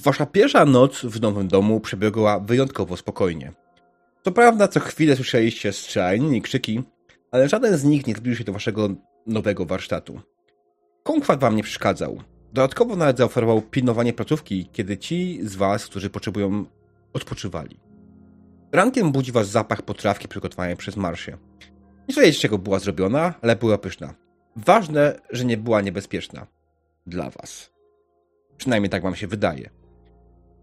wasza 0.00 0.26
pierwsza 0.26 0.64
noc 0.64 1.00
w 1.04 1.20
nowym 1.20 1.48
domu 1.48 1.80
przebiegła 1.80 2.40
wyjątkowo 2.40 2.96
spokojnie. 2.96 3.52
Co 4.24 4.32
prawda, 4.32 4.68
co 4.68 4.80
chwilę 4.80 5.16
słyszeliście 5.16 5.72
strzelaniny 5.72 6.36
i 6.36 6.42
krzyki, 6.42 6.82
ale 7.30 7.48
żaden 7.48 7.76
z 7.76 7.84
nich 7.84 8.06
nie 8.06 8.14
zbliżył 8.14 8.38
się 8.38 8.44
do 8.44 8.52
waszego 8.52 8.88
nowego 9.26 9.66
warsztatu. 9.66 10.20
Kumkwat 11.02 11.40
wam 11.40 11.56
nie 11.56 11.62
przeszkadzał. 11.62 12.22
Dodatkowo 12.52 12.96
nawet 12.96 13.18
zaoferował 13.18 13.62
pilnowanie 13.62 14.12
placówki, 14.12 14.68
kiedy 14.72 14.98
ci 14.98 15.40
z 15.42 15.56
was, 15.56 15.86
którzy 15.86 16.10
potrzebują, 16.10 16.64
odpoczywali. 17.12 17.80
Rankiem 18.72 19.12
budzi 19.12 19.32
was 19.32 19.48
zapach 19.48 19.82
potrawki 19.82 20.28
przygotowanej 20.28 20.76
przez 20.76 20.96
Marsie. 20.96 21.36
Nie 22.08 22.14
wiedzieć, 22.14 22.40
czego 22.40 22.58
była 22.58 22.78
zrobiona, 22.78 23.34
ale 23.42 23.56
była 23.56 23.78
pyszna. 23.78 24.14
Ważne, 24.56 25.20
że 25.30 25.44
nie 25.44 25.56
była 25.56 25.80
niebezpieczna. 25.80 26.46
Dla 27.06 27.30
was. 27.30 27.70
Przynajmniej 28.56 28.90
tak 28.90 29.02
wam 29.02 29.16
się 29.16 29.26
wydaje. 29.26 29.70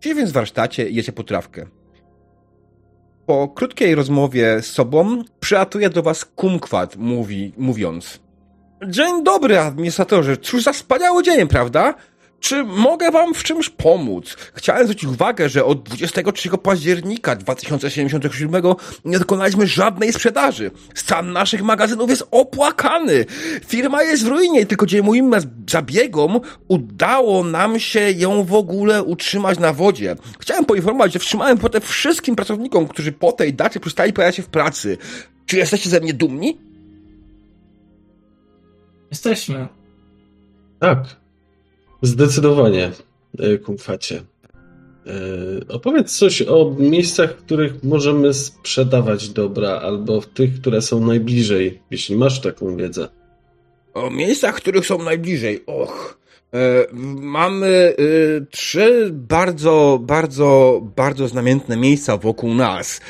Siedź 0.02 0.14
więc 0.14 0.30
w 0.30 0.34
warsztacie 0.34 0.90
i 0.90 0.96
jecie 0.96 1.12
potrawkę. 1.12 1.66
Po 3.26 3.48
krótkiej 3.48 3.96
rozmowie 3.96 4.62
z 4.62 4.66
sobą 4.66 5.24
przylatuje 5.40 5.90
do 5.90 6.04
was 6.04 6.26
kumkwat, 6.26 6.96
mówi, 6.96 7.54
mówiąc 7.58 8.20
Dzień 8.86 9.24
dobry, 9.24 9.60
administratorze. 9.60 10.38
Cóż 10.38 10.64
za 10.64 10.74
wspaniały 10.74 11.24
dzień, 11.24 11.48
prawda? 11.48 11.94
Czy 12.40 12.64
mogę 12.64 13.12
wam 13.12 13.34
w 13.34 13.44
czymś 13.44 13.70
pomóc? 13.70 14.38
Chciałem 14.54 14.84
zwrócić 14.84 15.10
uwagę, 15.10 15.50
że 15.50 15.66
od 15.66 15.84
23 15.84 16.50
października 16.64 17.36
2077 17.36 18.64
nie 19.06 19.20
dokonaliśmy 19.20 19.68
żadnej 19.68 20.14
sprzedaży. 20.14 20.72
Stan 20.96 21.34
naszych 21.34 21.64
magazynów 21.64 22.10
jest 22.10 22.28
opłakany. 22.32 23.26
Firma 23.66 24.04
jest 24.04 24.24
w 24.24 24.28
ruinie 24.28 24.66
tylko 24.66 24.86
dzięki 24.86 25.08
moim 25.08 25.32
zabiegom 25.70 26.40
udało 26.68 27.44
nam 27.44 27.80
się 27.80 28.12
ją 28.12 28.44
w 28.44 28.54
ogóle 28.54 29.04
utrzymać 29.04 29.60
na 29.60 29.74
wodzie. 29.74 30.16
Chciałem 30.40 30.66
poinformować, 30.66 31.14
że 31.14 31.20
wstrzymałem 31.20 31.58
potem 31.58 31.82
wszystkim 31.82 32.36
pracownikom, 32.36 32.88
którzy 32.88 33.12
po 33.12 33.32
tej 33.32 33.54
dacie 33.54 33.80
przestali 33.80 34.14
pojawiać 34.14 34.36
się 34.36 34.44
w 34.44 34.50
pracy. 34.50 34.98
Czy 35.46 35.58
jesteście 35.58 35.90
ze 35.90 36.00
mnie 36.00 36.14
dumni? 36.14 36.58
Jesteśmy. 39.12 39.68
Tak. 40.80 41.27
Zdecydowanie, 42.02 42.92
e, 43.40 43.58
kumfacie. 43.58 44.16
E, 44.18 45.68
opowiedz 45.68 46.18
coś 46.18 46.42
o 46.42 46.76
miejscach, 46.80 47.32
w 47.32 47.36
których 47.36 47.84
możemy 47.84 48.34
sprzedawać 48.34 49.30
dobra, 49.30 49.70
albo 49.70 50.22
w 50.22 50.28
tych, 50.28 50.62
które 50.62 50.82
są 50.82 51.06
najbliżej, 51.06 51.82
jeśli 51.92 52.16
masz 52.16 52.42
taką 52.42 52.78
wiedzę. 52.78 53.08
O 53.94 54.10
miejscach, 54.10 54.56
których 54.56 54.86
są 54.86 55.04
najbliżej. 55.04 55.64
Och. 55.66 56.18
E, 56.54 56.88
mamy 57.22 57.96
trzy 58.52 59.10
bardzo, 59.12 60.00
bardzo, 60.02 60.82
bardzo 60.96 61.28
znamienne 61.28 61.78
miejsca 61.78 62.18
wokół 62.18 62.54
nas. 62.54 63.02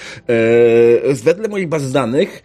Wedle 1.23 1.47
moich 1.47 1.67
baz 1.67 1.91
danych 1.91 2.43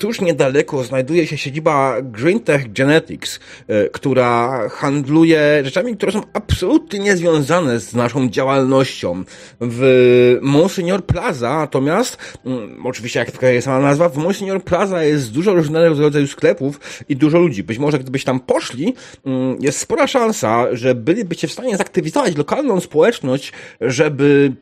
tuż 0.00 0.20
niedaleko 0.20 0.84
znajduje 0.84 1.26
się 1.26 1.38
siedziba 1.38 1.96
GreenTech 2.02 2.72
Genetics, 2.72 3.40
e, 3.68 3.88
która 3.88 4.68
handluje 4.68 5.62
rzeczami, 5.64 5.96
które 5.96 6.12
są 6.12 6.20
absolutnie 6.32 6.98
niezwiązane 6.98 7.80
z 7.80 7.94
naszą 7.94 8.28
działalnością. 8.28 9.24
W 9.60 10.38
Monsignor 10.42 11.04
Plaza 11.04 11.58
natomiast, 11.58 12.18
mm, 12.46 12.86
oczywiście 12.86 13.18
jak 13.18 13.32
wskazuje 13.32 13.62
sama 13.62 13.78
nazwa, 13.78 14.08
w 14.08 14.16
Monsignor 14.16 14.64
Plaza 14.64 15.04
jest 15.04 15.32
dużo 15.32 15.54
różnego 15.54 15.88
rodzaju 15.88 16.26
sklepów 16.26 16.80
i 17.08 17.16
dużo 17.16 17.38
ludzi. 17.38 17.62
Być 17.62 17.78
może 17.78 17.98
gdybyś 17.98 18.24
tam 18.24 18.40
poszli, 18.40 18.94
mm, 19.26 19.56
jest 19.60 19.78
spora 19.78 20.06
szansa, 20.06 20.66
że 20.72 20.94
bylibyście 20.94 21.48
w 21.48 21.52
stanie 21.52 21.76
zaktywizować 21.76 22.36
lokalną 22.36 22.80
społeczność, 22.80 23.52
żeby 23.80 24.52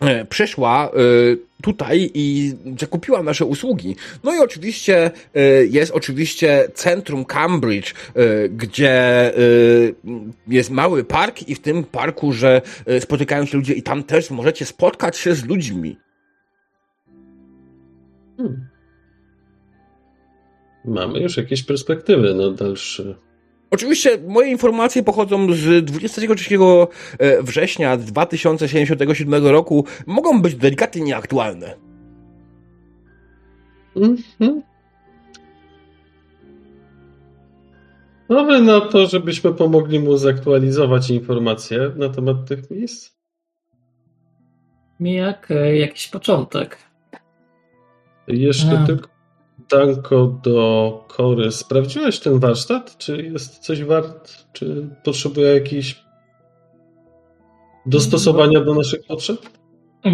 E, 0.00 0.24
przyszła 0.24 0.88
e, 0.88 0.90
tutaj 1.62 2.10
i 2.14 2.54
zakupiła 2.80 3.22
nasze 3.22 3.44
usługi. 3.44 3.96
No 4.24 4.34
i 4.34 4.38
oczywiście 4.38 5.10
e, 5.34 5.40
jest 5.64 5.92
oczywiście 5.92 6.68
centrum 6.74 7.24
Cambridge, 7.24 7.94
gdzie 8.50 9.32
jest 10.48 10.70
mały 10.70 11.04
park 11.04 11.48
i 11.48 11.54
w 11.54 11.60
tym 11.60 11.84
parku, 11.84 12.32
że 12.32 12.62
spotykają 13.00 13.46
się 13.46 13.56
ludzie 13.56 13.74
i 13.74 13.82
tam 13.82 14.02
też 14.02 14.30
możecie 14.30 14.66
spotkać 14.66 15.16
się 15.16 15.34
z 15.34 15.44
ludźmi. 15.44 15.96
Hmm. 18.36 18.66
Mamy 20.84 21.20
już 21.20 21.36
jakieś 21.36 21.62
perspektywy 21.62 22.34
na 22.34 22.50
dalsze 22.50 23.14
Oczywiście 23.70 24.18
moje 24.28 24.50
informacje 24.50 25.02
pochodzą 25.02 25.52
z 25.52 25.84
23 25.84 26.58
e, 27.18 27.42
września 27.42 27.96
2077 27.96 29.46
roku. 29.46 29.84
Mogą 30.06 30.42
być 30.42 30.54
delikatnie 30.54 31.02
nieaktualne. 31.02 31.74
Mhm. 33.96 34.62
Nowy 38.28 38.60
na 38.60 38.80
to, 38.80 39.06
żebyśmy 39.06 39.52
pomogli 39.52 40.00
mu 40.00 40.16
zaktualizować 40.16 41.10
informacje 41.10 41.90
na 41.96 42.08
temat 42.08 42.36
tych 42.48 42.70
miejsc? 42.70 43.10
Mi 45.00 45.14
jak 45.14 45.50
e, 45.50 45.76
jakiś 45.76 46.08
początek. 46.08 46.78
Jeszcze 48.28 48.84
tylko 48.86 49.09
Danko 49.70 50.26
do 50.42 51.04
Kory. 51.08 51.52
Sprawdziłeś 51.52 52.20
ten 52.20 52.38
warsztat? 52.38 52.98
Czy 52.98 53.22
jest 53.22 53.58
coś 53.58 53.84
wart? 53.84 54.46
Czy 54.52 54.88
potrzebuje 55.04 55.54
jakichś 55.54 56.02
dostosowania 57.86 58.60
do 58.60 58.74
naszych 58.74 59.06
potrzeb? 59.06 59.38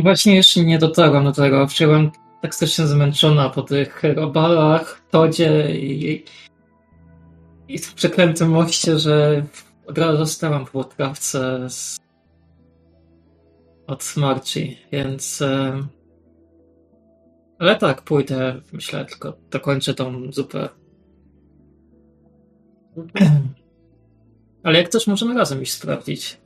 Właśnie 0.03 0.37
jeszcze 0.37 0.61
nie 0.61 0.79
dotarłam 0.79 1.25
do 1.25 1.33
tego. 1.33 1.67
Wczoraj 1.67 2.11
tak 2.43 2.55
strasznie 2.55 2.87
zmęczona 2.87 3.51
po 3.51 3.63
tych 3.63 4.03
robalach, 4.15 5.03
todzie 5.11 5.77
i, 5.77 6.25
i 7.69 7.79
w 7.79 7.95
przeklętym 7.95 8.51
moście, 8.51 8.99
że 8.99 9.47
od 9.87 9.99
razu 9.99 10.19
zostałam 10.19 10.67
po 10.67 10.85
trawce 10.85 11.71
z... 11.71 12.01
od 13.87 14.15
Marci, 14.17 14.79
więc 14.93 15.43
ale 17.59 17.77
tak, 17.77 18.03
pójdę, 18.03 18.61
myślę, 18.73 19.05
tylko 19.05 19.37
dokończę 19.51 19.95
tą 19.95 20.33
zupę. 20.33 20.69
Ale 24.63 24.79
jak 24.79 24.89
też 24.89 25.07
możemy 25.07 25.35
razem 25.35 25.63
iść 25.63 25.73
sprawdzić. 25.73 26.41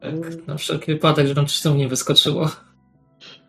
Tak, 0.00 0.46
na 0.46 0.56
wszelki 0.56 0.92
wypadek, 0.92 1.26
żeby 1.26 1.40
nam 1.40 1.46
coś 1.46 1.60
tam 1.60 1.76
nie 1.76 1.88
wyskoczyło. 1.88 2.50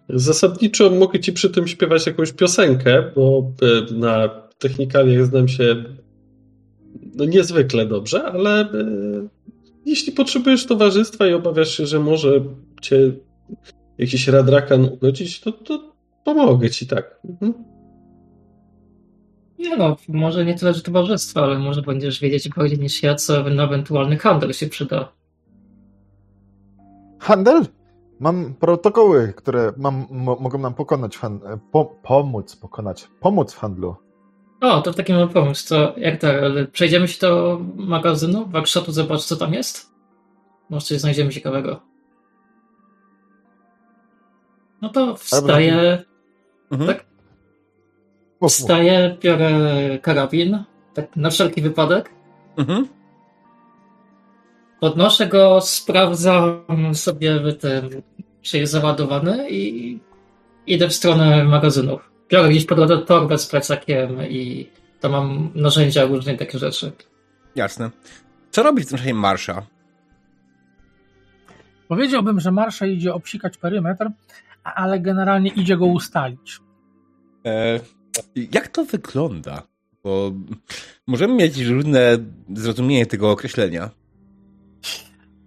Zasadniczo 0.10 0.90
mogę 0.90 1.20
ci 1.20 1.34
przy 1.34 1.50
tym 1.50 1.68
śpiewać 1.68 2.06
jakąś 2.06 2.32
piosenkę, 2.32 3.12
bo 3.16 3.52
e, 3.62 3.94
na 3.94 4.30
technikaliach 4.60 5.26
znam 5.26 5.48
się 5.48 5.84
no 7.16 7.26
niezwykle 7.26 7.86
dobrze, 7.86 8.24
ale 8.24 8.62
e, 8.62 8.68
jeśli 9.86 10.14
potrzebujesz 10.14 10.66
towarzystwa 10.66 11.28
i 11.28 11.34
obawiasz 11.34 11.78
się, 11.78 11.86
że 11.86 12.00
może 12.00 12.42
cię 12.82 13.12
jakiś 13.98 14.28
radrakan 14.28 14.86
ugodzić, 14.86 15.40
to, 15.40 15.52
to 15.52 15.89
Pomogę 16.24 16.70
ci, 16.70 16.88
tak. 16.88 17.20
Mhm. 17.30 17.54
Nie 19.60 19.78
no, 19.78 19.98
może 20.08 20.46
nie 20.46 20.56
tyle, 20.56 20.74
że 20.74 20.82
towarzystwo, 20.82 21.44
ale 21.44 21.60
może 21.60 21.82
będziesz 21.82 22.20
wiedzieć 22.20 22.50
bardziej 22.50 22.80
niż 22.80 23.04
ja, 23.04 23.16
co 23.16 23.44
na 23.44 23.64
ewentualny 23.64 24.18
handel 24.18 24.54
się 24.54 24.68
przyda. 24.68 25.12
Handel? 27.20 27.66
Mam 28.20 28.54
protokoły, 28.54 29.34
które 29.38 29.74
mam, 29.78 30.06
mogą 30.12 30.60
nam 30.60 30.74
pokonać, 30.74 31.20
po, 31.72 31.86
pomóc 31.86 32.56
pokonać, 32.56 33.08
pomóc 33.20 33.54
w 33.54 33.58
handlu. 33.58 33.96
O, 34.62 34.82
to 34.82 34.94
w 34.94 34.96
takim 34.96 35.16
razie 35.16 35.34
pomysł. 35.34 35.70
To 35.70 35.94
jak 35.98 36.22
tak, 36.22 36.44
ale 36.44 36.66
przejdziemy 36.66 37.08
się 37.08 37.28
do 37.28 37.62
magazynu, 37.76 38.46
warsztatu, 38.46 38.92
zobacz 38.92 39.22
co 39.22 39.36
tam 39.36 39.54
jest? 39.54 39.94
Może 40.70 40.86
coś 40.86 41.00
znajdziemy 41.00 41.32
ciekawego. 41.32 41.82
No 44.82 44.90
to 44.90 45.16
wstaję, 45.16 46.04
Mhm. 46.72 46.88
Tak? 46.88 47.06
Wstaję, 48.50 49.18
biorę 49.22 49.52
karabin, 50.02 50.64
tak 50.94 51.16
na 51.16 51.30
wszelki 51.30 51.62
wypadek. 51.62 52.10
Mhm. 52.58 52.88
Podnoszę 54.80 55.28
go, 55.28 55.62
sprawdzam 55.62 56.66
sobie 56.96 57.54
tym, 57.54 57.90
czy 58.42 58.58
jest 58.58 58.72
załadowany 58.72 59.50
i 59.50 60.00
idę 60.68 60.90
w 60.90 60.94
stronę 60.94 61.44
magazynów. 61.44 62.12
Biorę 62.30 62.50
gdzieś 62.50 62.66
pod 62.66 62.78
drodze 62.78 62.98
torbę 62.98 63.38
z 63.38 63.48
plecakiem 63.48 64.30
i 64.30 64.70
tam 65.00 65.12
mam 65.12 65.52
narzędzia, 65.56 66.06
różne 66.06 66.38
takie 66.38 66.60
rzeczy. 66.60 66.92
Jasne. 67.56 67.90
Co 68.52 68.64
robić 68.64 68.86
w 68.86 68.90
znaczeniu 68.90 69.16
marsza? 69.16 69.66
Powiedziałbym, 71.88 72.40
że 72.40 72.52
marsza 72.52 72.86
idzie 72.86 73.14
obsikać 73.14 73.58
perymetr, 73.58 74.10
ale 74.64 75.00
generalnie 75.00 75.52
idzie 75.52 75.78
go 75.78 75.86
ustalić. 75.86 76.60
E, 77.46 77.80
jak 78.52 78.68
to 78.68 78.86
wygląda? 78.86 79.64
Bo 80.04 80.32
możemy 81.08 81.34
mieć 81.34 81.58
różne 81.58 82.18
zrozumienie 82.54 83.06
tego 83.06 83.32
określenia. 83.32 83.90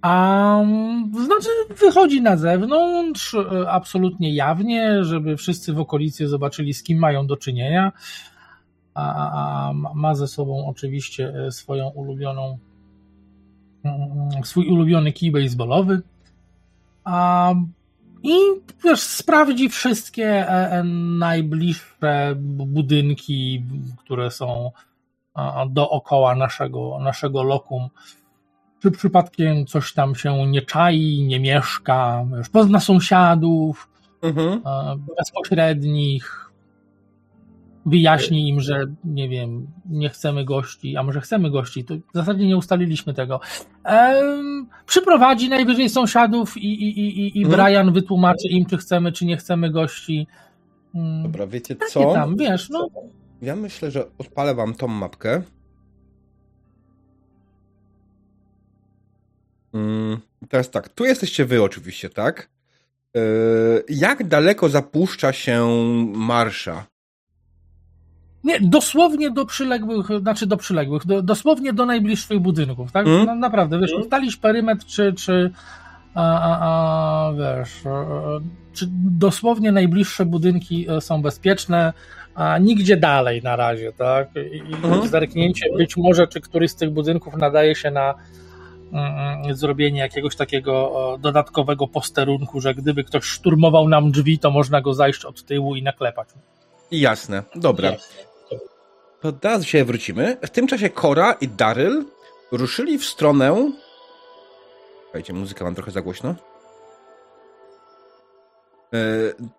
A 0.03 0.61
mm, 0.61 1.13
znaczy 1.25 1.49
wychodzi 1.81 2.23
na 2.23 2.37
zewnątrz 2.37 3.35
e, 3.35 3.71
absolutnie 3.71 4.35
jawnie, 4.35 5.05
żeby 5.05 5.37
wszyscy 5.37 5.73
w 5.73 5.81
okolicy 5.81 6.29
zobaczyli, 6.29 6.75
z 6.75 6.83
kim 6.83 6.99
mają 6.99 7.27
do 7.27 7.37
czynienia. 7.37 7.93
A, 8.95 9.31
a, 9.69 9.73
ma 9.73 10.15
ze 10.15 10.29
sobą 10.29 10.67
oczywiście 10.67 11.35
e, 11.47 11.53
swoją 11.53 11.89
ulubioną, 11.89 12.59
mm, 13.85 14.45
swój 14.45 14.69
ulubiony 14.69 15.13
kij 15.13 15.31
baseballowy. 15.31 16.03
A, 17.05 17.55
I 18.23 18.37
wiesz, 18.85 19.01
sprawdzi 19.01 19.69
wszystkie 19.69 20.27
e, 20.27 20.71
e, 20.71 20.85
najbliższe 21.19 22.35
budynki, 22.67 23.65
które 23.99 24.31
są 24.31 24.71
dookoła 25.71 26.35
naszego, 26.35 26.99
naszego 27.01 27.43
lokum. 27.43 27.89
Czy 28.83 28.91
przypadkiem 28.91 29.67
coś 29.67 29.93
tam 29.93 30.15
się 30.15 30.47
nie 30.47 30.63
czai, 30.63 31.25
nie 31.27 31.41
mieszka, 31.41 32.25
już 32.37 32.49
pozna 32.49 32.81
sąsiadów 32.81 33.89
Mhm. 34.23 34.63
e, 34.67 34.97
bezpośrednich, 35.19 36.42
wyjaśni 37.87 38.49
im, 38.49 38.61
że 38.61 38.87
nie 39.05 39.29
wiem, 39.29 39.67
nie 39.91 40.09
chcemy 40.09 40.45
gości, 40.45 40.97
a 40.97 41.03
może 41.03 41.21
chcemy 41.21 41.51
gości, 41.51 41.85
to 41.85 41.95
w 41.95 42.15
zasadzie 42.15 42.47
nie 42.47 42.57
ustaliliśmy 42.57 43.15
tego. 43.15 43.41
Em, 43.85 44.67
przyprowadzi 44.87 45.49
najwyżej 45.49 45.89
sąsiadów 45.89 46.57
i, 46.57 46.67
i, 46.67 47.01
i, 47.01 47.39
i 47.39 47.45
Mhm. 47.45 47.65
Brian 47.65 47.93
wytłumaczy 47.93 48.49
im, 48.49 48.67
czy 48.67 48.77
chcemy, 48.77 49.13
czy 49.13 49.25
nie 49.27 49.37
chcemy 49.37 49.71
gości. 49.71 50.27
Mm, 50.95 51.23
Dobra, 51.23 51.47
wiecie 51.47 51.77
Takie 51.77 51.93
co? 51.93 52.13
tam, 52.13 52.37
wiesz, 52.37 52.71
no. 52.71 52.89
Ja 53.43 53.57
myślę, 53.57 53.91
że 53.91 54.05
odpalę 54.19 54.55
wam 54.55 54.75
tą 54.75 54.89
mapkę. 54.89 55.43
Mm, 59.75 60.19
teraz 60.49 60.71
tak, 60.71 60.89
tu 60.89 61.05
jesteście 61.05 61.45
wy 61.45 61.63
oczywiście, 61.63 62.11
tak? 62.11 62.51
Yy, 63.15 63.85
jak 63.89 64.29
daleko 64.29 64.69
zapuszcza 64.69 65.33
się 65.33 65.67
marsza? 66.15 66.87
Nie, 68.45 68.61
dosłownie 68.61 69.31
do 69.31 69.47
przyległych, 69.47 70.07
znaczy 70.21 70.47
do 70.47 70.57
przyległych, 70.57 71.07
do, 71.07 71.23
dosłownie 71.23 71.73
do 71.73 71.87
najbliższych 71.87 72.41
budynków, 72.41 72.93
tak? 72.93 73.07
Mm. 73.07 73.27
No, 73.27 73.35
naprawdę, 73.35 73.81
wiesz, 73.81 73.91
Mm. 73.91 74.03
ustalisz 74.03 74.37
perymetr, 74.37 74.87
czy, 74.87 75.13
czy 75.13 75.51
a, 76.15 76.41
a, 76.41 76.59
a, 76.61 77.33
wiesz, 77.33 77.87
e, 77.87 78.41
czy 78.73 78.87
dosłownie 79.19 79.73
najbliższe 79.73 80.27
budynki 80.27 80.87
e, 80.91 81.01
są 81.01 81.23
bezpieczne, 81.23 81.93
a 82.35 82.59
nigdzie 82.59 82.97
dalej 82.97 83.43
na 83.43 83.57
razie, 83.57 83.93
tak? 83.93 84.29
I, 84.53 84.75
Mhm. 84.75 85.09
zerknięcie 85.09 85.67
być 85.77 85.97
może, 85.97 86.27
czy 86.27 86.41
któryś 86.41 86.71
z 86.71 86.77
tych 86.77 86.91
budynków 86.91 87.37
nadaje 87.37 87.75
się 87.75 87.91
na 87.91 88.15
mm, 88.93 89.55
zrobienie 89.57 90.01
jakiegoś 90.01 90.37
takiego 90.37 90.93
e, 91.15 91.19
dodatkowego 91.19 91.89
posterunku, 91.89 92.61
że 92.61 92.75
gdyby 92.75 93.05
ktoś 93.05 93.25
szturmował 93.25 93.89
nam 93.89 94.11
drzwi, 94.13 94.39
to 94.39 94.51
można 94.51 94.81
go 94.81 94.95
zajść 94.95 95.25
od 95.25 95.45
tyłu 95.45 95.77
i 95.77 95.83
naklepać. 95.83 96.29
Jasne, 96.91 97.43
dobra. 97.57 97.93
To 99.23 99.33
teraz 99.33 99.65
się 99.65 99.85
wrócimy. 99.85 100.37
W 100.43 100.51
tym 100.51 100.67
czasie 100.67 100.91
Cora 100.91 101.33
i 101.33 101.49
Daryl 101.49 102.05
ruszyli 102.53 102.99
w 102.99 103.05
stronę. 103.05 103.73
Słuchajcie, 105.03 105.33
muzyka 105.33 105.65
mam 105.65 105.75
trochę 105.75 105.91
za 105.91 106.03
głośno. 106.03 106.35
Yy, 108.93 108.99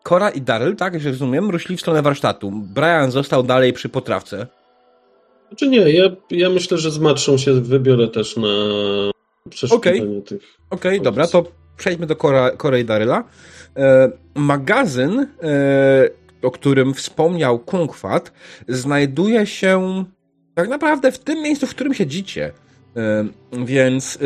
Cora 0.04 0.30
i 0.30 0.42
Daryl, 0.42 0.76
tak, 0.76 1.00
że 1.00 1.10
rozumiem, 1.10 1.50
ruszyli 1.50 1.78
w 1.78 1.82
stronę 1.82 2.02
warsztatu. 2.02 2.52
Brian 2.52 3.12
został 3.12 3.44
dalej 3.44 3.74
przy 3.74 3.90
potrawce. 3.90 4.48
Czy 5.56 5.68
nie, 5.68 5.92
ja, 5.92 6.10
ja 6.30 6.50
myślę, 6.50 6.78
że 6.78 6.92
z 6.92 7.00
Matszą 7.00 7.38
się 7.38 7.54
wybiorę 7.54 8.08
też 8.08 8.38
na 8.38 8.48
przeszukiwanie 9.50 10.22
tych. 10.22 10.42
Okej, 10.70 11.02
dobra, 11.02 11.28
to 11.28 11.44
przejdźmy 11.78 12.08
do 12.08 12.16
Cora, 12.16 12.52
Cora 12.52 12.78
i 12.78 12.86
Daryla. 12.86 13.24
E, 13.78 14.12
magazyn, 14.36 15.20
e, 15.20 15.28
o 16.44 16.52
którym 16.52 16.94
wspomniał 16.94 17.60
Kungfat, 17.60 18.32
znajduje 18.68 19.46
się 19.46 20.06
tak 20.56 20.70
naprawdę 20.70 21.12
w 21.12 21.20
tym 21.20 21.44
miejscu, 21.44 21.68
w 21.68 21.70
którym 21.70 21.94
siedzicie. 21.94 22.52
E, 22.98 23.26
więc 23.66 24.16
e, 24.16 24.20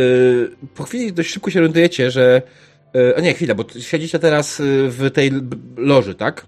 po 0.75 0.83
chwili 0.83 1.13
dość 1.13 1.29
szybko 1.29 1.51
się 1.51 1.59
orientujecie, 1.59 2.11
że. 2.11 2.41
E, 2.95 3.17
a 3.17 3.21
nie, 3.21 3.33
chwila, 3.33 3.55
bo 3.55 3.65
siedzicie 3.79 4.19
teraz 4.19 4.61
w 4.89 5.11
tej 5.13 5.31
loży, 5.77 6.15
tak? 6.15 6.45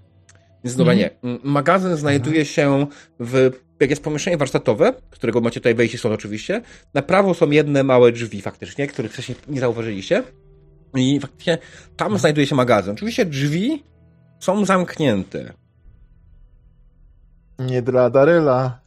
Więc 0.63 0.75
dobra, 0.75 0.93
Mhm. 0.93 1.11
nie. 1.23 1.39
Magazyn 1.43 1.95
znajduje 1.97 2.45
się 2.45 2.87
w. 3.19 3.51
Jak 3.79 3.89
jest 3.89 4.03
pomieszczenie 4.03 4.37
warsztatowe, 4.37 4.93
którego 5.09 5.41
macie 5.41 5.59
tutaj 5.59 5.75
wejście 5.75 5.97
stąd 5.97 6.15
oczywiście. 6.15 6.61
Na 6.93 7.01
prawo 7.01 7.33
są 7.33 7.49
jedne 7.51 7.83
małe 7.83 8.11
drzwi 8.11 8.41
faktycznie, 8.41 8.87
których 8.87 9.11
wcześniej 9.13 9.37
nie 9.47 9.59
zauważyliście. 9.59 10.23
I 10.95 11.19
faktycznie 11.19 11.57
tam 11.97 12.17
znajduje 12.17 12.47
się 12.47 12.55
magazyn. 12.55 12.93
Oczywiście 12.93 13.25
drzwi 13.25 13.83
są 14.39 14.65
zamknięte. 14.65 15.53
Nie 17.59 17.81
dla 17.81 18.09
Daryla. 18.09 18.79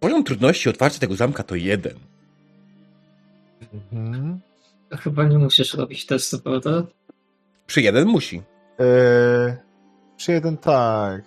Poziom 0.00 0.24
trudności 0.24 0.68
otwarcia 0.68 0.98
tego 0.98 1.16
zamka 1.16 1.42
to 1.42 1.54
jeden. 1.54 1.94
Mhm. 3.92 4.40
Chyba 4.90 5.24
nie 5.24 5.38
musisz 5.38 5.74
robić 5.74 6.06
testu, 6.06 6.38
prawda? 6.38 6.82
Przy 7.66 7.82
jeden 7.82 8.08
musi. 8.08 8.42
Eee, 8.78 9.56
przy 10.16 10.32
jeden 10.32 10.56
tak. 10.56 11.22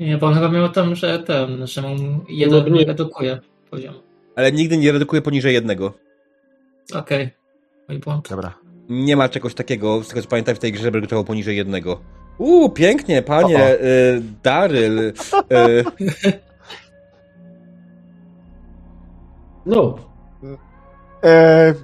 Nie, 0.00 0.18
bo 0.18 0.26
on 0.26 0.34
chyba 0.34 0.48
miał 0.48 0.68
tam, 0.68 0.94
że 0.94 1.18
ten, 1.18 1.66
że 1.66 1.82
mam 1.82 2.24
jeden 2.28 2.64
nie. 2.64 2.70
nie 2.70 2.84
redukuje 2.84 3.40
poziom. 3.70 3.94
Ale 4.36 4.52
nigdy 4.52 4.76
nie 4.76 4.92
redukuje 4.92 5.22
poniżej 5.22 5.54
jednego. 5.54 5.94
Okej. 6.94 7.30
Mój 7.88 7.98
błąd. 7.98 8.28
Dobra. 8.28 8.61
Nie 8.88 9.16
ma 9.16 9.28
czegoś 9.28 9.54
takiego, 9.54 10.02
z 10.02 10.08
tego 10.08 10.22
co 10.22 10.28
pamiętam 10.28 10.54
w 10.54 10.58
tej 10.58 10.72
grze, 10.72 10.82
żeby 10.82 10.96
redukował 10.98 11.24
poniżej 11.24 11.56
jednego. 11.56 12.00
Uuu, 12.38 12.70
pięknie, 12.70 13.22
panie 13.22 13.56
O, 13.56 13.60
o. 13.60 13.70
y, 13.70 14.22
Daryl. 14.42 14.98
Y, 14.98 15.12
No, 19.66 19.98
Eee, 21.22 21.74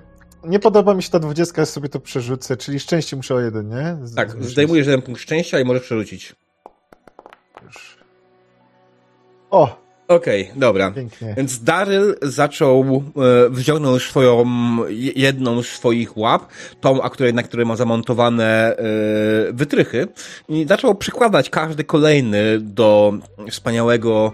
nie 0.44 0.58
podoba 0.58 0.94
mi 0.94 1.02
się 1.02 1.10
ta 1.10 1.18
dwudziestka, 1.18 1.62
ja 1.62 1.66
sobie 1.66 1.88
to 1.88 2.00
przerzucę, 2.00 2.56
czyli 2.56 2.80
szczęście 2.80 3.16
muszę 3.16 3.34
o 3.34 3.40
jeden, 3.40 3.68
nie? 3.68 3.96
Z- 4.06 4.14
tak, 4.14 4.30
zdejmujesz 4.44 4.86
jeden 4.86 5.02
punkt 5.02 5.20
szczęścia 5.20 5.60
i 5.60 5.64
możesz 5.64 5.82
przerzucić. 5.82 6.34
Już. 7.64 7.98
O, 9.50 9.76
Okej, 10.08 10.50
dobra. 10.56 10.90
pięknie. 10.90 11.34
Więc 11.37 11.64
Daryl 11.64 12.16
zaczął, 12.22 13.02
e, 13.46 13.50
wziągnął 13.50 13.99
swoją, 13.99 14.44
je- 14.88 15.12
jedną 15.12 15.62
z 15.62 15.66
swoich 15.66 16.16
łap, 16.16 16.46
tą, 16.81 17.03
a 17.03 17.10
której, 17.10 17.34
na 17.34 17.43
której 17.43 17.67
ma 17.67 17.77
zamontowane 17.77 18.77
e, 18.77 18.82
wytrychy 19.53 20.08
i 20.48 20.67
zaczął 20.69 20.94
przykładać 20.94 21.50
każdy 21.50 21.84
kolejny 21.84 22.58
do 22.60 23.12
wspaniałego 23.50 24.32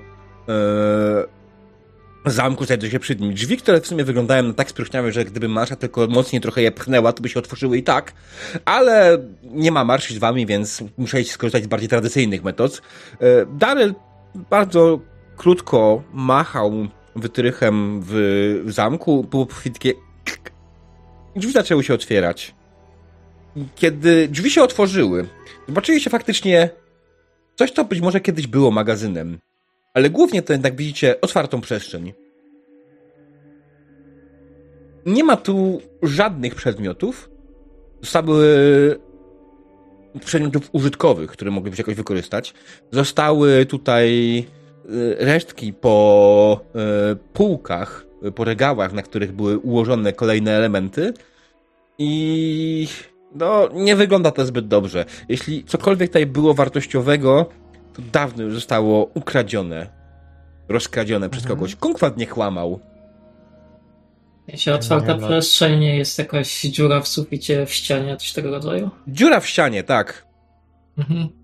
e, 0.48 2.30
zamku 2.30 2.64
znajdującego 2.64 2.92
się 2.92 2.98
przed 3.00 3.20
nim. 3.20 3.34
Drzwi, 3.34 3.56
które 3.56 3.80
w 3.80 3.86
sumie 3.86 4.04
wyglądają 4.04 4.42
na 4.42 4.52
tak 4.54 4.70
spróchniałe, 4.70 5.12
że 5.12 5.24
gdyby 5.24 5.48
Marsza 5.48 5.76
tylko 5.76 6.06
mocniej 6.06 6.42
trochę 6.42 6.62
je 6.62 6.72
pchnęła, 6.72 7.12
to 7.12 7.22
by 7.22 7.28
się 7.28 7.38
otworzyły 7.38 7.78
i 7.78 7.82
tak, 7.82 8.12
ale 8.64 9.18
nie 9.44 9.72
ma 9.72 9.84
Marszy 9.84 10.14
z 10.14 10.18
wami, 10.18 10.46
więc 10.46 10.84
musieliście 10.96 11.32
skorzystać 11.32 11.64
z 11.64 11.66
bardziej 11.66 11.88
tradycyjnych 11.88 12.44
metod. 12.44 12.82
E, 13.20 13.24
Daryl 13.58 13.94
bardzo 14.50 15.00
krótko 15.36 16.02
machał 16.12 16.72
wytrychem 17.16 18.00
w 18.02 18.64
zamku, 18.66 19.24
było 19.24 19.46
chwilkę 19.46 19.88
drzwi 21.36 21.52
zaczęły 21.52 21.84
się 21.84 21.94
otwierać. 21.94 22.54
Kiedy 23.74 24.28
drzwi 24.28 24.50
się 24.50 24.62
otworzyły, 24.62 25.28
zobaczyliście 25.68 26.10
faktycznie 26.10 26.70
coś, 27.56 27.70
co 27.70 27.84
być 27.84 28.00
może 28.00 28.20
kiedyś 28.20 28.46
było 28.46 28.70
magazynem. 28.70 29.38
Ale 29.94 30.10
głównie 30.10 30.42
to 30.42 30.52
jednak 30.52 30.76
widzicie 30.76 31.20
otwartą 31.20 31.60
przestrzeń. 31.60 32.12
Nie 35.06 35.24
ma 35.24 35.36
tu 35.36 35.80
żadnych 36.02 36.54
przedmiotów. 36.54 37.30
Zostały 38.00 38.44
przedmiotów 40.24 40.68
użytkowych, 40.72 41.30
które 41.30 41.50
moglibyście 41.50 41.82
jakoś 41.82 41.94
wykorzystać. 41.94 42.54
Zostały 42.90 43.66
tutaj 43.66 44.46
resztki 45.18 45.72
po 45.72 46.60
y, 47.12 47.16
półkach, 47.16 48.06
y, 48.26 48.32
po 48.32 48.44
regałach, 48.44 48.92
na 48.92 49.02
których 49.02 49.32
były 49.32 49.58
ułożone 49.58 50.12
kolejne 50.12 50.52
elementy. 50.52 51.12
I 51.98 52.88
no, 53.34 53.68
nie 53.72 53.96
wygląda 53.96 54.30
to 54.30 54.46
zbyt 54.46 54.68
dobrze. 54.68 55.04
Jeśli 55.28 55.64
cokolwiek 55.64 56.08
tutaj 56.08 56.26
było 56.26 56.54
wartościowego, 56.54 57.46
to 57.92 58.02
dawno 58.12 58.42
już 58.42 58.54
zostało 58.54 59.10
ukradzione, 59.14 59.86
rozkradzione 60.68 61.30
przez 61.30 61.44
Mhm. 61.44 61.58
kogoś. 61.58 61.76
Kunkwad 61.76 62.16
nie 62.16 62.26
kłamał. 62.26 62.80
Jeśli 64.48 64.72
otwarta 64.72 65.12
Nie, 65.14 65.18
przestrzeń 65.20 65.80
nie 65.80 65.96
jest 65.96 66.18
jakaś 66.18 66.62
dziura 66.62 67.00
w 67.00 67.08
suficie, 67.08 67.66
w 67.66 67.72
ścianie, 67.72 68.16
coś 68.16 68.32
tego 68.32 68.50
rodzaju. 68.50 68.90
Dziura 69.08 69.40
w 69.40 69.46
ścianie, 69.46 69.82
tak. 69.82 70.26
Mhm. 70.98 71.43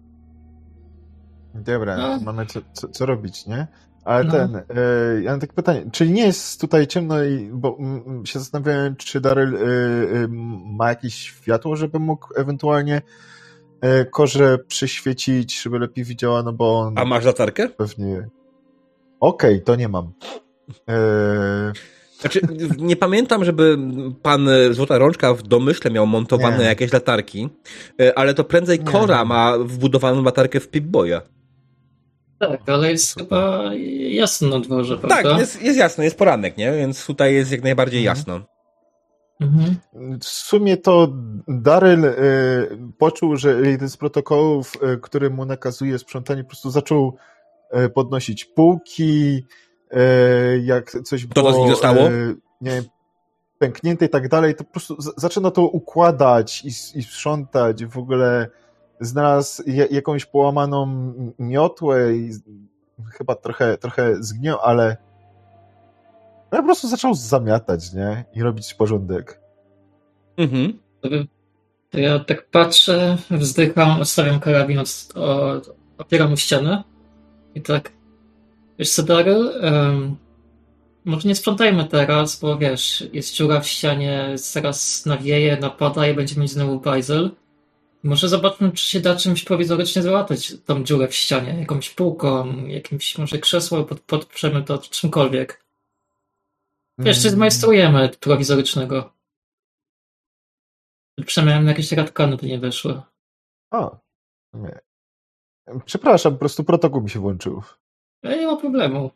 Dobra, 1.54 1.96
No. 1.96 2.18
mamy 2.24 2.46
co, 2.46 2.60
co, 2.72 2.88
co 2.88 3.06
robić, 3.06 3.46
nie? 3.46 3.66
Ale 4.04 4.24
No. 4.24 4.32
ten, 4.32 4.56
e, 4.56 4.62
ja 5.22 5.30
mam 5.30 5.40
takie 5.40 5.52
pytanie, 5.52 5.84
czyli 5.92 6.10
nie 6.10 6.26
jest 6.26 6.60
tutaj 6.60 6.86
ciemno 6.86 7.24
i, 7.24 7.50
bo 7.52 7.76
mm, 7.78 8.26
się 8.26 8.38
zastanawiałem, 8.38 8.96
czy 8.96 9.20
Daryl 9.20 9.56
e, 9.56 9.60
e, 9.60 10.28
ma 10.64 10.88
jakieś 10.88 11.14
światło, 11.14 11.76
żeby 11.76 11.98
mógł 11.98 12.28
ewentualnie 12.36 13.02
e, 13.80 14.04
korze 14.04 14.58
przyświecić, 14.58 15.62
żeby 15.62 15.78
lepiej 15.78 16.04
widziała, 16.04 16.42
no 16.42 16.52
bo 16.52 16.78
on 16.78 16.98
A 16.98 17.04
masz 17.04 17.24
latarkę? 17.24 17.68
pewnie... 17.68 18.28
Okej, 19.20 19.62
to 19.62 19.76
nie 19.76 19.88
mam. 19.88 20.12
E, 20.88 21.72
Znaczy, 22.20 22.40
nie 22.78 22.96
pamiętam, 22.96 23.44
żeby 23.44 23.78
pan 24.22 24.48
Złota 24.70 24.98
Rączka 24.98 25.34
w 25.34 25.42
domyśle 25.42 25.90
miał 25.90 26.06
montowane 26.06 26.58
Nie. 26.58 26.64
jakieś 26.64 26.92
latarki, 26.92 27.48
ale 28.16 28.34
to 28.34 28.44
prędzej 28.44 28.78
Nie. 28.78 28.84
Kora 28.84 29.24
ma 29.24 29.58
wbudowaną 29.58 30.22
latarkę 30.22 30.60
w 30.60 30.70
Pip-Boya. 30.70 31.20
Tak, 32.40 32.68
ale 32.68 32.90
jest 32.90 33.18
chyba 33.18 33.70
jasno 34.10 34.48
na 34.48 34.60
dworze, 34.60 34.98
prawda? 34.98 35.30
Tak, 35.30 35.38
jest, 35.40 35.62
jest 35.62 35.78
jasno, 35.78 36.04
jest 36.04 36.18
poranek, 36.18 36.56
nie? 36.56 36.72
Więc 36.72 37.06
tutaj 37.06 37.34
jest 37.34 37.52
jak 37.52 37.62
najbardziej 37.62 38.00
Mhm. 38.06 38.16
jasno. 38.18 38.40
Mhm. 39.40 39.76
W 40.20 40.24
sumie 40.24 40.76
to 40.76 41.08
Daryl 41.48 42.04
e, 42.04 42.12
poczuł, 42.98 43.36
że 43.36 43.60
jeden 43.70 43.88
z 43.90 43.96
protokołów, 43.96 44.72
e, 44.82 44.96
który 44.96 45.30
mu 45.30 45.44
nakazuje 45.44 45.98
sprzątanie, 45.98 46.42
po 46.44 46.48
prostu 46.48 46.70
zaczął 46.70 47.16
e, 47.70 47.88
podnosić 47.88 48.44
półki, 48.44 49.44
e, 49.90 50.58
jak 50.58 50.90
coś 51.04 51.26
To 51.34 51.42
było 51.42 51.68
zostało? 51.68 52.00
e, 52.00 52.10
nie 52.60 52.70
wiem, 52.70 52.84
pęknięte 53.58 54.04
i 54.04 54.08
tak 54.08 54.28
dalej, 54.28 54.54
to 54.54 54.64
po 54.64 54.70
prostu 54.70 55.02
z- 55.02 55.14
zaczyna 55.16 55.50
to 55.50 55.62
układać 55.62 56.64
i, 56.64 56.68
i 56.98 57.02
sprzątać. 57.02 57.84
W 57.84 57.98
ogóle 57.98 58.48
znalazł 59.00 59.62
ja- 59.66 59.86
jakąś 59.90 60.26
połamaną 60.26 61.12
miotłę 61.38 62.16
i 62.16 62.30
chyba 63.12 63.34
trochę, 63.34 63.78
trochę 63.78 64.22
zgniał, 64.22 64.58
ale 64.60 64.96
ale 66.50 66.60
po 66.60 66.66
prostu 66.66 66.88
zaczął 66.88 67.14
zamiatać, 67.14 67.92
nie? 67.92 68.24
I 68.34 68.42
robić 68.42 68.74
porządek. 68.74 69.40
Mhm. 70.36 70.78
To 71.90 72.00
ja 72.00 72.18
tak 72.18 72.46
patrzę, 72.50 73.16
wzdycham, 73.30 74.00
odstawiam 74.00 74.40
karabin, 74.40 74.78
od, 74.78 75.08
od, 75.14 75.74
opieram 75.98 76.32
o 76.32 76.36
ścianę 76.36 76.84
i 77.54 77.62
tak, 77.62 77.92
wiesz 78.78 78.90
co, 78.90 79.02
Daryl, 79.02 79.52
em, 79.60 80.16
może 81.04 81.28
nie 81.28 81.34
sprzątajmy 81.34 81.84
teraz, 81.84 82.40
bo 82.40 82.58
wiesz, 82.58 83.08
jest 83.12 83.34
dziura 83.34 83.60
w 83.60 83.66
ścianie, 83.68 84.30
zaraz 84.34 85.06
nawieje, 85.06 85.56
napada 85.56 86.06
i 86.06 86.14
będziemy 86.14 86.40
mieć 86.42 86.50
znowu 86.50 86.80
bajzel. 86.80 87.30
Może 88.02 88.28
zobaczmy, 88.28 88.72
czy 88.72 88.84
się 88.84 89.00
da 89.00 89.16
czymś 89.16 89.44
prowizorycznie 89.44 90.02
załatać 90.02 90.54
tą 90.66 90.84
dziurę 90.84 91.08
w 91.08 91.14
ścianie, 91.14 91.60
jakąś 91.60 91.90
półką, 91.90 92.64
jakimś 92.66 93.18
może 93.18 93.38
krzesło, 93.38 93.84
pod, 93.84 94.00
podprzemy 94.00 94.62
to 94.62 94.78
czymkolwiek. 94.78 95.64
Wiesz, 96.98 97.16
czy 97.22 97.28
Mm. 97.28 97.36
zmajstrujemy 97.36 98.08
prowizorycznego. 98.20 99.12
Przemiałem 101.26 101.66
jakieś 101.66 101.92
radkany, 101.92 102.38
to 102.38 102.46
nie 102.46 102.58
wyszło. 102.58 103.02
O, 103.70 103.98
nie. 104.52 104.78
Przepraszam, 105.84 106.32
po 106.32 106.38
prostu 106.38 106.64
protokół 106.64 107.00
mi 107.02 107.10
się 107.10 107.20
włączył. 107.20 107.62
Ale 108.22 108.38
nie 108.38 108.46
ma 108.46 108.56
problemu. 108.56 109.10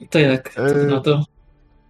I 0.00 0.08
to 0.08 0.18
jak? 0.18 0.54
To 0.54 0.66
E, 0.66 0.74
na 0.86 1.00
to? 1.00 1.24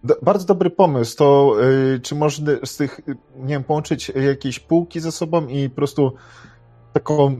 Do, 0.03 0.15
bardzo 0.21 0.45
dobry 0.45 0.69
pomysł. 0.69 1.17
To 1.17 1.55
y, 1.95 1.99
czy 1.99 2.15
można 2.15 2.51
z 2.65 2.77
tych, 2.77 2.99
y, 2.99 3.15
nie 3.35 3.47
wiem, 3.47 3.63
połączyć 3.63 4.09
jakieś 4.09 4.59
półki 4.59 4.99
ze 4.99 5.11
sobą 5.11 5.47
i 5.47 5.69
po 5.69 5.75
prostu 5.75 6.13
taką 6.93 7.37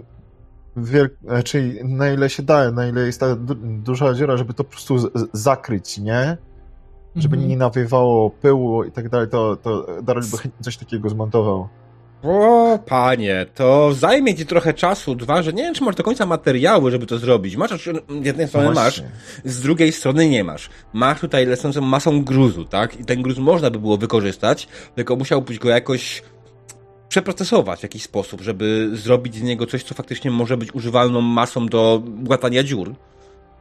wielką, 0.77 1.15
czyli 1.45 1.85
na 1.85 2.11
ile 2.11 2.29
się 2.29 2.43
da, 2.43 2.71
na 2.71 2.87
ile 2.87 3.01
jest 3.01 3.19
ta 3.19 3.35
du, 3.35 3.55
duża 3.55 4.13
dziura, 4.13 4.37
żeby 4.37 4.53
to 4.53 4.63
po 4.63 4.69
prostu 4.69 4.95
zakryć, 5.33 5.97
nie? 5.97 6.37
Żeby 7.15 7.35
Mhm. 7.35 7.49
nie 7.49 7.57
nawiewało 7.57 8.29
pyłu 8.29 8.83
i 8.83 8.91
tak 8.91 9.09
dalej, 9.09 9.27
to, 9.29 9.55
to 9.55 9.87
Daryl 10.03 10.23
by 10.23 10.63
coś 10.63 10.77
takiego 10.77 11.09
zmontował. 11.09 11.67
O, 12.23 12.79
panie, 12.85 13.45
to 13.55 13.93
zajmie 13.93 14.35
ci 14.35 14.45
trochę 14.45 14.73
czasu, 14.73 15.15
dwa, 15.15 15.41
że 15.43 15.53
nie 15.53 15.63
wiem, 15.63 15.73
czy 15.73 15.83
masz 15.83 15.95
do 15.95 16.03
końca 16.03 16.25
materiały, 16.25 16.91
żeby 16.91 17.05
to 17.05 17.17
zrobić. 17.17 17.55
Masz, 17.55 17.71
z 18.21 18.25
jednej 18.25 18.47
strony 18.47 18.67
No 18.67 18.73
masz, 18.73 18.83
właśnie. 19.01 19.09
z 19.45 19.61
drugiej 19.61 19.91
strony 19.91 20.29
nie 20.29 20.43
masz. 20.43 20.69
Masz 20.93 21.19
tutaj 21.19 21.45
lecącą 21.45 21.81
masą 21.81 22.23
gruzu, 22.23 22.65
tak? 22.65 22.99
I 22.99 23.05
ten 23.05 23.21
gruz 23.21 23.37
można 23.37 23.69
by 23.71 23.79
było 23.79 23.97
wykorzystać, 23.97 24.67
tylko 24.95 25.15
musiałbyś 25.15 25.59
go 25.59 25.69
jakoś 25.69 26.23
przeprocesować 27.09 27.79
w 27.79 27.83
jakiś 27.83 28.03
sposób, 28.03 28.41
żeby 28.41 28.89
zrobić 28.93 29.35
z 29.35 29.41
niego 29.41 29.65
coś, 29.65 29.83
co 29.83 29.95
faktycznie 29.95 30.31
może 30.31 30.57
być 30.57 30.75
używalną 30.75 31.21
masą 31.21 31.65
do 31.67 32.03
łatania 32.29 32.63
dziur. 32.63 32.95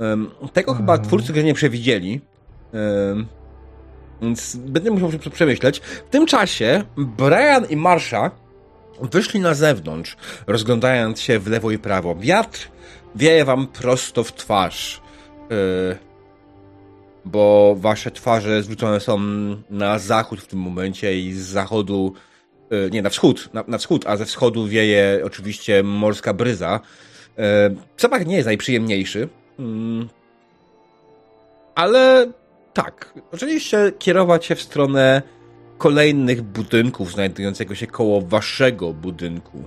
Em, 0.01 0.31
tego 0.53 0.75
chyba 0.75 0.93
Mhm. 0.93 1.09
twórcy 1.09 1.33
gry 1.33 1.45
nie 1.45 1.55
przewidzieli. 1.55 2.21
Em, 3.13 3.27
więc 4.23 4.57
będę 4.57 4.91
musiał 4.91 5.09
prze- 5.09 5.31
przemyśleć. 5.31 5.79
W 5.81 6.11
tym 6.11 6.27
czasie 6.27 6.85
Brian 6.97 7.65
i 7.71 7.77
Marsha 7.77 8.31
wyszli 9.03 9.41
na 9.41 9.55
zewnątrz, 9.55 10.17
rozglądając 10.47 11.21
się 11.21 11.39
w 11.39 11.47
lewo 11.47 11.71
i 11.71 11.79
prawo. 11.79 12.15
Wiatr 12.15 12.69
wieje 13.15 13.45
wam 13.45 13.67
prosto 13.67 14.25
w 14.25 14.33
twarz. 14.33 15.03
Yy, 15.51 15.97
bo 17.25 17.75
wasze 17.79 18.11
twarze 18.11 18.63
zwrócone 18.63 19.01
są 19.01 19.19
na 19.71 19.99
zachód 19.99 20.41
w 20.41 20.47
tym 20.47 20.59
momencie 20.59 21.19
i 21.21 21.33
z 21.33 21.41
zachodu, 21.41 22.15
yy, 22.71 22.91
nie, 22.93 23.03
na 23.03 23.11
wschód, 23.11 23.51
na, 23.53 23.65
na 23.69 23.79
wschód, 23.79 24.07
a 24.07 24.17
ze 24.17 24.25
wschodu 24.25 24.67
wieje 24.67 25.23
oczywiście 25.25 25.83
morska 25.83 26.35
bryza. 26.35 26.81
Yy, 27.39 27.45
zapach 27.99 28.27
nie 28.27 28.37
jest 28.37 28.47
najprzyjemniejszy. 28.47 29.29
Yy, 29.59 29.65
ale 31.75 32.33
tak, 32.73 33.15
oczywiście 33.33 33.93
kierować 33.99 34.47
się 34.47 34.55
w 34.55 34.63
stronę 34.63 35.23
kolejnych 35.83 36.43
budynków 36.43 37.13
znajdującego 37.13 37.75
się 37.75 37.87
koło 37.87 38.21
waszego 38.21 38.93
budynku, 38.93 39.65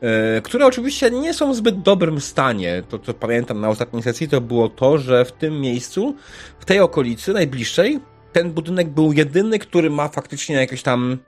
e, 0.00 0.40
które 0.40 0.66
oczywiście 0.66 1.10
nie 1.10 1.34
są 1.34 1.52
w 1.52 1.56
zbyt 1.56 1.82
dobrym 1.82 2.20
stanie. 2.20 2.82
To, 2.88 2.98
co 2.98 3.14
pamiętam 3.14 3.60
na 3.60 3.68
ostatniej 3.68 4.02
sesji, 4.02 4.28
to 4.28 4.40
było 4.40 4.68
to, 4.68 4.98
że 4.98 5.24
w 5.24 5.32
tym 5.32 5.60
miejscu, 5.60 6.14
w 6.58 6.64
tej 6.64 6.80
okolicy 6.80 7.32
najbliższej, 7.32 8.00
ten 8.32 8.52
budynek 8.52 8.88
był 8.88 9.12
jedyny, 9.12 9.58
który 9.58 9.90
ma 9.90 10.08
faktycznie 10.08 10.56
jakieś 10.56 10.82
tam 10.82 11.18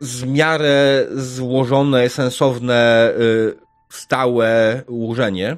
z 0.00 0.24
miarę 0.24 1.06
złożone, 1.12 2.08
sensowne, 2.08 3.12
y, 3.20 3.54
stałe 3.88 4.82
ułożenie. 4.86 5.52
Y, 5.52 5.56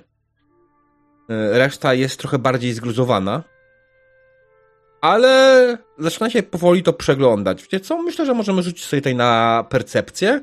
Reszta 1.59 1.95
jest 1.95 2.19
trochę 2.19 2.39
bardziej 2.39 2.73
zgruzowana. 2.73 3.43
Ale 5.01 5.79
zaczyna 5.99 6.31
się 6.31 6.43
powoli 6.43 6.83
to 6.83 6.93
przeglądać. 6.93 7.63
Wiecie 7.63 7.81
co? 7.81 8.03
Myślę, 8.03 8.27
że 8.27 8.35
możemy 8.35 8.63
rzucić 8.63 8.85
sobie 8.85 9.01
tutaj 9.01 9.15
na 9.15 9.65
percepcję. 9.69 10.41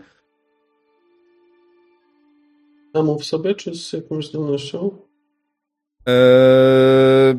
Zamów 2.96 3.26
sobie, 3.26 3.56
czy 3.56 3.76
z 3.76 3.94
jakąś 3.94 4.28
zdolnością? 4.28 4.98
Eee... 6.06 7.36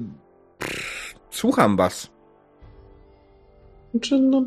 Słucham 1.31 1.77
was. 1.77 2.11
Znaczy, 3.91 4.19
no... 4.19 4.45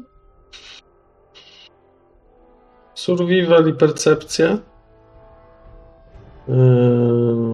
Survival 2.93 3.69
i 3.69 3.73
percepcja. 3.73 4.57
Eee... 6.49 7.48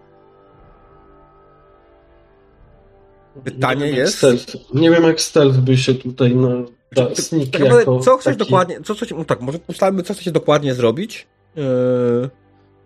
Pytanie 3.45 3.91
nie 3.91 3.97
jest- 3.97 4.17
Stealth. 4.17 4.73
Nie 4.73 4.91
wiem, 4.91 5.03
jak 5.03 5.21
stealth 5.21 5.57
by 5.57 5.77
się 5.77 5.93
tutaj 5.95 6.35
na 6.35 6.49
Tak 6.95 7.09
naprawdę, 7.41 7.79
jako 7.79 7.99
co 7.99 8.17
chcesz 8.17 8.37
taki... 8.37 8.49
dokładnie, 8.49 8.81
co 8.81 8.93
chcesz, 8.95 9.11
no 9.11 9.25
tak, 9.25 9.41
może 9.41 9.59
ustalmy, 9.67 10.03
co 10.03 10.13
chcecie 10.13 10.31
dokładnie 10.31 10.73
zrobić, 10.73 11.27
eee, 11.57 11.63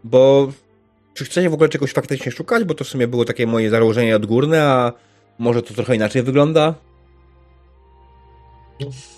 bo 0.04 0.51
czy 1.13 1.25
chcecie 1.25 1.50
w 1.50 1.54
ogóle 1.54 1.70
czegoś 1.70 1.94
faktycznie 1.94 2.32
szukać, 2.32 2.63
bo 2.63 2.74
to 2.74 2.84
w 2.84 2.88
sumie 2.88 3.08
było 3.08 3.25
takie 3.25 3.48
moje 3.48 3.70
założenie 3.70 4.16
odgórne, 4.16 4.63
a 4.63 4.94
może 5.39 5.62
to 5.62 5.74
trochę 5.74 5.96
inaczej 5.96 6.24
wygląda? 6.24 6.74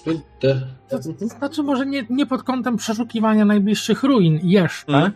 Wydę. 0.05 0.67
To, 0.89 1.00
to 1.19 1.27
znaczy 1.27 1.63
może 1.63 1.86
nie, 1.86 2.05
nie 2.10 2.25
pod 2.25 2.43
kątem 2.43 2.77
przeszukiwania 2.77 3.45
najbliższych 3.45 4.03
ruin 4.03 4.39
jeszcze, 4.43 4.93
Mhm. 4.93 5.12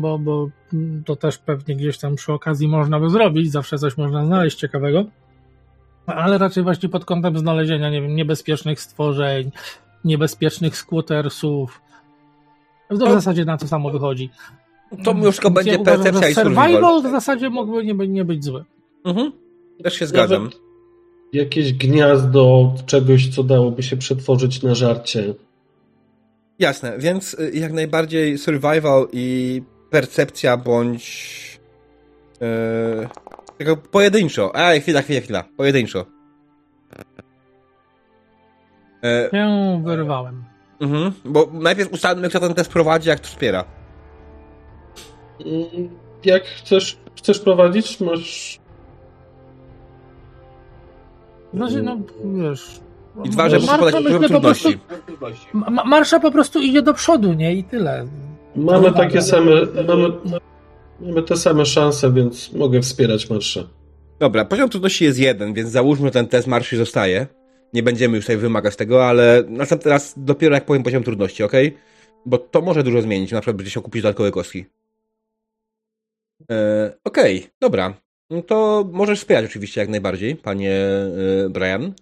bo, 0.00 0.18
bo 0.18 0.48
mm, 0.72 1.04
to 1.04 1.16
też 1.16 1.38
pewnie 1.38 1.76
gdzieś 1.76 1.98
tam 1.98 2.16
przy 2.16 2.32
okazji 2.32 2.68
można 2.68 3.00
by 3.00 3.10
zrobić, 3.10 3.52
zawsze 3.52 3.78
coś 3.78 3.96
można 3.96 4.26
znaleźć 4.26 4.58
ciekawego, 4.58 5.04
ale 6.06 6.38
raczej 6.38 6.62
właśnie 6.62 6.88
pod 6.88 7.04
kątem 7.04 7.38
znalezienia, 7.38 7.90
nie 7.90 8.02
wiem, 8.02 8.16
niebezpiecznych 8.16 8.80
stworzeń, 8.80 9.50
niebezpiecznych 10.04 10.76
squattersów. 10.76 11.80
W 12.90 12.98
No. 12.98 13.10
zasadzie 13.12 13.44
na 13.44 13.58
to 13.58 13.68
samo 13.68 13.90
wychodzi. 13.90 14.30
To 15.04 15.12
już 15.12 15.36
tylko 15.36 15.50
będzie 15.50 15.72
ja 15.72 15.78
uważam, 15.78 16.02
percepcja 16.02 16.28
i 16.28 16.34
survival. 16.34 16.66
survival 16.72 17.02
w 17.02 17.10
zasadzie 17.10 17.50
mógłby 17.50 17.84
nie, 17.84 17.94
być- 17.94 18.10
nie 18.10 18.24
być 18.24 18.44
zły. 18.44 18.64
Mhm. 19.04 19.32
Też 19.84 19.94
się 19.94 20.06
zgadzam. 20.06 20.50
Jakieś 21.32 21.72
gniazdo 21.72 22.74
czegoś, 22.86 23.28
co 23.34 23.42
dałoby 23.42 23.82
się 23.82 23.96
przetworzyć 23.96 24.62
na 24.62 24.74
żarcie. 24.74 25.34
Jasne, 26.58 26.98
więc 26.98 27.34
y, 27.34 27.50
jak 27.54 27.72
najbardziej 27.72 28.38
survival 28.38 29.06
i 29.12 29.62
percepcja 29.90 30.56
bądź 30.56 31.42
Eee, 32.40 33.06
tylko 33.58 33.76
pojedynczo. 33.76 34.52
Ej, 34.54 34.80
chwila, 34.80 35.02
chwila, 35.02 35.20
chwila. 35.20 35.44
Pojedynczo. 35.56 36.06
Eee, 39.02 39.28
Ja 39.32 39.46
wyrwałem. 39.84 40.44
mhm, 40.80 41.12
bo 41.24 41.48
najpierw 41.52 41.92
ustalmy, 41.92 42.28
kto 42.28 42.40
ten 42.40 42.54
test 42.54 42.72
prowadzi, 42.72 43.08
jak 43.08 43.20
to 43.20 43.26
wspiera. 43.26 43.64
Mm, 45.46 45.88
Jak 46.24 46.44
chcesz, 46.44 46.98
chcesz 47.18 47.38
prowadzić, 47.38 48.00
masz. 48.00 48.60
Znaczy, 51.54 51.82
no 51.82 51.96
wiesz. 52.24 52.80
I 53.24 53.30
dwa, 53.30 53.48
że 53.48 53.56
muszę 53.56 53.66
Marsza, 53.66 53.84
podać 53.86 54.04
myślę, 54.04 54.18
poziom 54.20 54.36
po 54.42 54.46
prostu, 54.48 54.68
trudności. 55.06 55.48
Ma- 55.52 55.84
Marsza 55.84 56.20
po 56.20 56.30
prostu 56.30 56.60
idzie 56.60 56.82
do 56.82 56.94
przodu, 56.94 57.32
nie? 57.32 57.54
I 57.54 57.64
tyle. 57.64 58.06
Mamy 58.56 58.92
takie 58.92 59.22
same. 59.22 59.50
Mamy, 59.88 60.08
mamy 61.02 61.22
te 61.22 61.36
same 61.36 61.66
szanse, 61.66 62.12
więc 62.12 62.52
mogę 62.52 62.82
wspierać 62.82 63.30
marsze. 63.30 63.68
Dobra, 64.18 64.44
poziom 64.44 64.70
trudności 64.70 65.04
jest 65.04 65.18
jeden, 65.18 65.54
więc 65.54 65.70
załóżmy, 65.70 66.06
że 66.06 66.10
ten 66.12 66.28
test 66.28 66.46
marszy 66.46 66.76
zostaje. 66.76 67.26
Nie 67.72 67.82
będziemy 67.82 68.16
już 68.16 68.24
tutaj 68.24 68.36
wymagać 68.36 68.76
tego, 68.76 69.06
ale 69.06 69.44
następny 69.48 69.90
raz 69.90 70.14
dopiero 70.16 70.54
jak 70.54 70.64
powiem 70.64 70.82
poziom 70.82 71.02
trudności, 71.02 71.42
ok? 71.42 71.52
Bo 72.26 72.38
to 72.38 72.60
może 72.60 72.82
dużo 72.82 73.02
zmienić, 73.02 73.32
na 73.32 73.40
przykład 73.40 73.56
będzie 73.56 73.70
się 73.70 73.82
kupić 73.82 74.02
dodatkowe 74.02 74.30
kostki. 74.30 74.64
E, 76.50 76.92
Okej, 77.04 77.46
dobra. 77.60 77.94
No 78.30 78.42
to 78.42 78.88
możesz 78.92 79.18
wspierać 79.18 79.44
oczywiście 79.44 79.80
jak 79.80 79.90
najbardziej, 79.90 80.36
panie 80.36 80.72
e, 80.72 81.48
Brian. 81.50 81.92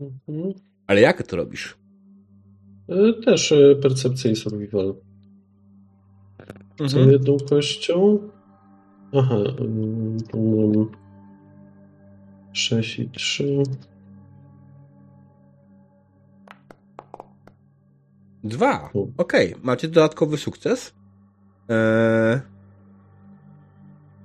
Mhm. 0.00 0.52
Ale 0.86 1.00
jak 1.00 1.22
to 1.22 1.36
robisz? 1.36 1.76
E, 2.88 3.22
Też 3.24 3.52
e, 3.52 3.76
percepcja 3.82 4.30
i 4.30 4.36
survival. 4.36 4.94
Co 6.78 6.84
Mhm. 6.84 7.10
jedną 7.10 7.36
kością? 7.50 8.18
Aha. 9.16 9.34
ym, 9.60 10.16
Tu 10.32 10.38
mam 10.38 10.86
6 12.52 12.98
i 12.98 13.10
3. 13.10 13.62
Dwa. 18.44 18.90
Okej, 19.18 19.54
macie 19.62 19.88
dodatkowy 19.88 20.36
sukces. 20.36 20.94
Eee... 21.68 22.40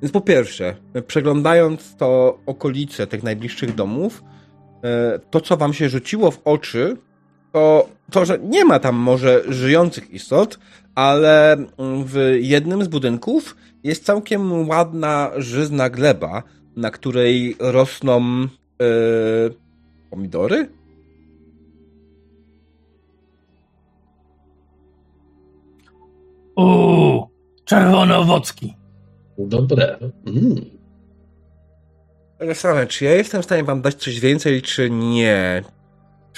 Więc 0.01 0.11
po 0.11 0.21
pierwsze, 0.21 0.75
przeglądając 1.07 1.95
to 1.95 2.39
okolice 2.45 3.07
tych 3.07 3.23
najbliższych 3.23 3.75
domów, 3.75 4.23
e, 4.83 5.19
to 5.31 5.41
co 5.41 5.57
wam 5.57 5.73
się 5.73 5.89
rzuciło 5.89 6.31
w 6.31 6.41
oczy, 6.45 6.97
to 7.51 7.89
to, 8.11 8.25
że 8.25 8.39
nie 8.39 8.65
ma 8.65 8.79
tam 8.79 8.95
może 8.95 9.43
żyjących 9.47 10.11
istot, 10.11 10.59
ale 10.95 11.53
mm, 11.53 11.67
w 12.05 12.37
jednym 12.39 12.83
z 12.83 12.87
budynków 12.87 13.55
jest 13.83 14.05
całkiem 14.05 14.69
ładna, 14.69 15.31
żyzna 15.37 15.89
gleba, 15.89 16.43
na 16.75 16.91
której 16.91 17.55
rosną 17.59 18.21
e, 18.21 18.47
pomidory? 20.09 20.69
Uuu, 26.55 27.27
czerwonowocki. 27.65 28.73
Dobre. 29.37 29.99
Mm. 30.27 30.55
Zastanawiam, 32.47 32.87
czy 32.87 33.05
ja 33.05 33.15
jestem 33.15 33.41
w 33.41 33.45
stanie 33.45 33.63
wam 33.63 33.81
dać 33.81 33.95
coś 33.95 34.19
więcej, 34.19 34.61
czy 34.61 34.89
nie? 34.89 35.63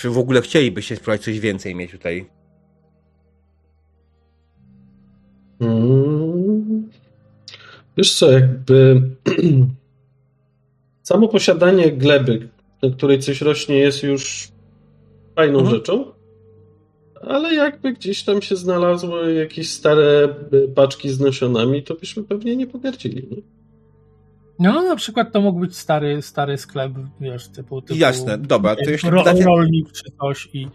Czy 0.02 0.10
w 0.10 0.18
ogóle 0.18 0.42
chcielibyście 0.42 0.96
spróbować 0.96 1.22
coś 1.22 1.40
więcej 1.40 1.76
mieć 1.76 1.92
tutaj? 1.92 2.26
Mm. 5.60 6.90
Wiesz 7.98 8.16
co, 8.16 8.32
jakby 8.32 9.02
samo 11.04 11.28
posiadanie 11.28 11.92
gleby, 11.92 12.50
na 12.84 12.90
której 12.90 13.20
coś 13.20 13.42
rośnie, 13.42 13.78
jest 13.78 14.04
już 14.04 14.52
fajną 15.36 15.60
Mhm. 15.60 15.78
rzeczą, 15.78 16.12
ale 17.22 17.54
jakby 17.54 17.94
gdzieś 17.94 18.24
tam 18.24 18.42
się 18.42 18.56
znalazły 18.56 19.34
jakieś 19.34 19.70
stare 19.70 20.36
y, 20.54 20.68
paczki 20.76 21.10
z 21.10 21.20
nasionami, 21.20 21.84
to 21.84 21.96
byśmy 21.96 22.24
pewnie 22.24 22.56
nie 22.56 22.68
pogardzili. 22.68 23.28
Nie? 23.32 23.61
No, 24.62 24.82
na 24.82 24.96
przykład 24.96 25.32
to 25.32 25.42
mógł 25.42 25.60
być 25.60 25.78
stary, 25.78 26.22
stary 26.22 26.58
sklep, 26.58 26.92
wiesz, 27.22 27.48
typu... 27.48 27.82
typu 27.82 28.00
Jasne, 28.00 28.38
dobra, 28.38 28.76
to 28.76 28.90
jeśli 28.90 29.10
ro, 29.10 29.24
wydacie, 29.24 29.44
rolnik 29.44 29.92
czy 29.92 30.04
coś 30.22 30.50
i... 30.54 30.68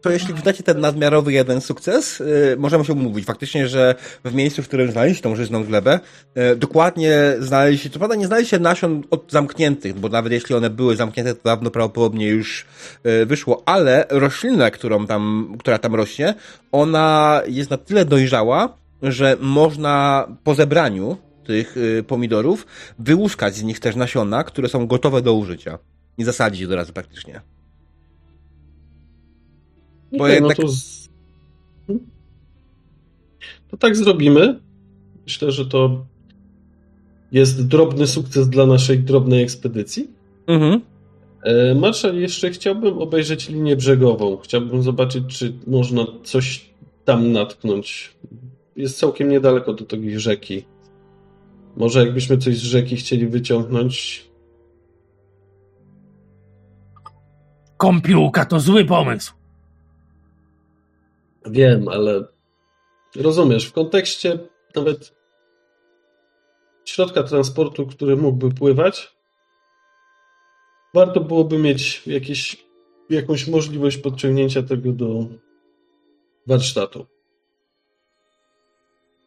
to 0.00 0.10
jeśli 0.10 0.34
wydacie 0.34 0.62
ten 0.62 0.80
nadmiarowy 0.80 1.32
jeden 1.32 1.60
sukces, 1.60 2.18
yy, 2.18 2.56
możemy 2.58 2.84
się 2.84 2.92
umówić. 2.92 3.24
Faktycznie, 3.24 3.68
że 3.68 3.94
w 4.24 4.34
miejscu, 4.34 4.62
w 4.62 4.68
którym 4.68 4.90
znaleźliście 4.90 5.22
tą 5.22 5.36
żyzną 5.36 5.64
glebę, 5.64 6.00
yy, 6.34 6.56
dokładnie 6.56 7.12
znaleźliście, 7.38 7.90
co 7.90 7.98
prawda 7.98 8.16
nie 8.16 8.26
znaleźliście 8.26 8.58
nasion 8.58 9.02
od 9.10 9.32
zamkniętych, 9.32 10.00
bo 10.00 10.08
nawet 10.08 10.32
jeśli 10.32 10.54
one 10.54 10.70
były 10.70 10.96
zamknięte, 10.96 11.34
to 11.34 11.40
dawno 11.44 11.70
prawdopodobnie 11.70 12.28
już 12.28 12.66
yy, 13.04 13.26
wyszło, 13.26 13.62
ale 13.66 14.06
roślina, 14.10 14.70
którą 14.70 15.06
tam, 15.06 15.54
która 15.58 15.78
tam 15.78 15.94
rośnie, 15.94 16.34
ona 16.72 17.40
jest 17.46 17.70
na 17.70 17.76
tyle 17.76 18.04
dojrzała, 18.04 18.76
że 19.02 19.36
można 19.40 20.26
po 20.44 20.54
zebraniu 20.54 21.16
tych 21.44 21.76
yy, 21.76 22.02
pomidorów 22.02 22.66
wyłuskać 22.98 23.54
z 23.54 23.62
nich 23.62 23.80
też 23.80 23.96
nasiona, 23.96 24.44
które 24.44 24.68
są 24.68 24.86
gotowe 24.86 25.22
do 25.22 25.34
użycia. 25.34 25.78
I 26.18 26.24
zasadzić 26.24 26.60
je 26.60 26.66
do 26.66 26.76
razu 26.76 26.92
praktycznie. 26.92 27.40
Bo 30.18 30.28
jednak- 30.28 30.58
no 30.58 30.64
to, 30.64 30.68
z... 30.68 31.08
To 33.68 33.76
tak 33.76 33.96
zrobimy. 33.96 34.60
Myślę, 35.24 35.52
że 35.52 35.66
to 35.66 36.06
jest 37.32 37.66
drobny 37.66 38.06
sukces 38.06 38.48
dla 38.48 38.66
naszej 38.66 38.98
drobnej 38.98 39.42
ekspedycji. 39.42 40.10
Mhm. 40.46 40.80
E, 41.42 41.74
Marszal, 41.74 42.16
jeszcze 42.16 42.50
chciałbym 42.50 42.98
obejrzeć 42.98 43.48
linię 43.48 43.76
brzegową. 43.76 44.36
Chciałbym 44.36 44.82
zobaczyć, 44.82 45.24
czy 45.38 45.52
można 45.66 46.06
coś 46.24 46.70
tam 47.04 47.32
natknąć. 47.32 48.12
Jest 48.76 48.98
całkiem 48.98 49.28
niedaleko 49.28 49.74
do 49.74 49.84
tej 49.84 50.20
rzeki. 50.20 50.64
Może 51.76 52.00
jakbyśmy 52.00 52.38
coś 52.38 52.56
z 52.56 52.62
rzeki 52.62 52.96
chcieli 52.96 53.26
wyciągnąć. 53.26 54.26
Kąpiółka 57.76 58.44
to 58.44 58.60
zły 58.60 58.84
pomysł. 58.84 59.34
Wiem, 61.46 61.88
ale 61.88 62.24
rozumiesz, 63.16 63.66
w 63.66 63.72
kontekście 63.72 64.38
nawet 64.76 65.16
środka 66.84 67.22
transportu, 67.22 67.86
który 67.86 68.16
mógłby 68.16 68.54
pływać, 68.54 69.16
warto 70.94 71.20
byłoby 71.20 71.58
mieć 71.58 72.06
jakieś, 72.06 72.66
jakąś 73.10 73.48
możliwość 73.48 73.96
podciągnięcia 73.96 74.62
tego 74.62 74.92
do 74.92 75.26
warsztatu. 76.46 77.06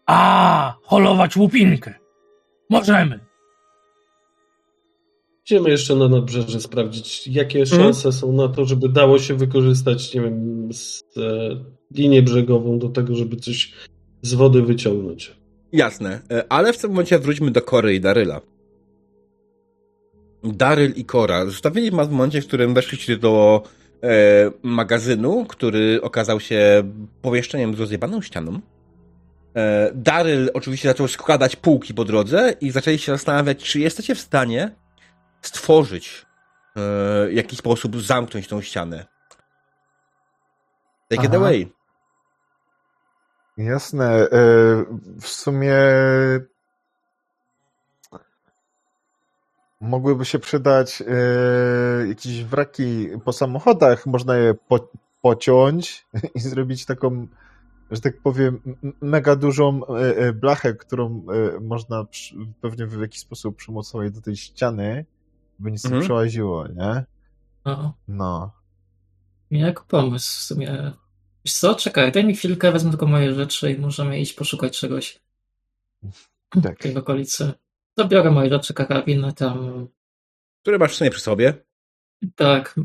A, 0.06 0.76
holować 0.84 1.36
łupinkę. 1.36 2.05
Możemy. 2.70 3.20
Idziemy 5.46 5.70
jeszcze 5.70 5.96
na 5.96 6.08
nadbrzeże 6.08 6.62
sprawdzić, 6.62 7.28
jakie 7.28 7.60
Mhm. 7.60 7.82
szanse 7.82 8.12
są 8.12 8.32
na 8.32 8.48
to, 8.48 8.66
żeby 8.66 8.90
dało 8.90 9.20
się 9.20 9.34
wykorzystać, 9.36 10.14
nie 10.14 10.22
wiem, 10.22 10.70
z, 10.74 11.04
e, 11.18 11.22
linię 11.96 12.22
brzegową 12.22 12.80
do 12.80 12.90
tego, 12.90 13.16
żeby 13.16 13.36
coś 13.36 13.74
z 14.22 14.34
wody 14.34 14.62
wyciągnąć. 14.62 15.36
Jasne, 15.72 16.22
e, 16.32 16.44
ale 16.50 16.74
w 16.74 16.78
tym 16.78 16.90
momencie 16.90 17.20
wróćmy 17.20 17.52
do 17.52 17.62
Kory 17.62 17.96
i 17.96 18.00
Daryla. 18.02 18.42
Daryl 20.44 20.94
i 20.96 21.06
Kora 21.06 21.46
zostawili 21.46 21.92
was 21.92 22.08
w 22.08 22.12
momencie, 22.12 22.42
w 22.42 22.48
którym 22.48 22.74
weszliście 22.74 23.18
do 23.18 23.64
e, 24.04 24.52
magazynu, 24.64 25.46
który 25.46 26.00
okazał 26.02 26.40
się 26.40 26.84
pomieszczeniem 27.22 27.76
z 27.76 27.80
rozjebaną 27.80 28.22
ścianą. 28.22 28.60
E, 29.56 29.92
Daryl 29.94 30.52
oczywiście 30.54 30.88
zaczął 30.88 31.08
składać 31.08 31.56
półki 31.56 31.94
po 31.94 32.06
drodze 32.06 32.54
i 32.62 32.72
zaczęli 32.72 32.98
się 33.00 33.12
zastanawiać, 33.12 33.64
czy 33.64 33.80
jesteście 33.80 34.16
w 34.16 34.20
stanie 34.20 34.76
stworzyć 35.42 36.26
e, 36.76 36.80
w 37.28 37.34
jakiś 37.34 37.60
sposób 37.60 38.02
zamknąć 38.02 38.48
tą 38.48 38.62
ścianę. 38.62 39.06
Take 41.10 41.24
it 41.24 41.30
Aha. 41.30 41.38
away. 41.38 41.74
Jasne. 43.58 44.06
e, 44.16 44.28
W 45.22 45.28
sumie 45.28 45.76
mogłyby 49.82 50.26
się 50.26 50.40
przydać 50.40 51.04
jakieś 52.08 52.44
wraki 52.44 53.10
po 53.26 53.34
samochodach. 53.34 54.06
Można 54.06 54.38
je 54.38 54.54
po, 54.54 54.90
pociąć 55.22 56.06
i 56.36 56.40
zrobić 56.40 56.86
taką, 56.86 57.28
że 57.96 58.02
tak 58.02 58.22
powiem, 58.22 58.60
mega 59.02 59.36
dużą 59.36 59.88
e, 59.88 60.18
e, 60.18 60.34
blachę, 60.34 60.74
którą 60.74 61.26
e, 61.56 61.60
można 61.60 62.06
pewnie 62.62 62.88
w 62.88 63.02
jakiś 63.02 63.20
sposób 63.22 63.56
przymocować 63.56 64.12
do 64.14 64.22
tej 64.22 64.36
ściany, 64.36 65.06
by 65.60 65.72
nic 65.72 65.86
Mhm. 65.86 66.02
nie 66.02 66.06
przełaziło, 66.06 66.68
nie? 66.68 67.04
No, 67.66 67.94
No. 68.08 68.52
jak 69.52 69.84
pomysł 69.84 70.40
w 70.40 70.44
sumie. 70.44 70.92
Wiesz 71.46 71.54
co, 71.54 71.76
czekaj, 71.76 72.12
daj 72.12 72.26
mi 72.26 72.36
chwilkę, 72.36 72.72
wezmę 72.72 72.90
tylko 72.90 73.08
moje 73.08 73.34
rzeczy 73.34 73.72
i 73.72 73.78
możemy 73.80 74.20
iść 74.20 74.34
poszukać 74.34 74.80
czegoś. 74.80 75.20
Tak. 76.64 76.78
tej 76.80 76.98
okolicy. 76.98 77.52
Zabiorę 77.98 78.32
moje 78.32 78.50
rzeczy, 78.50 78.74
karabiny 78.74 79.34
tam. 79.34 79.88
Które 80.62 80.78
masz 80.78 80.92
w 80.94 80.96
sumie 80.96 81.10
przy 81.12 81.22
sobie. 81.22 81.54
Tak, 82.36 82.76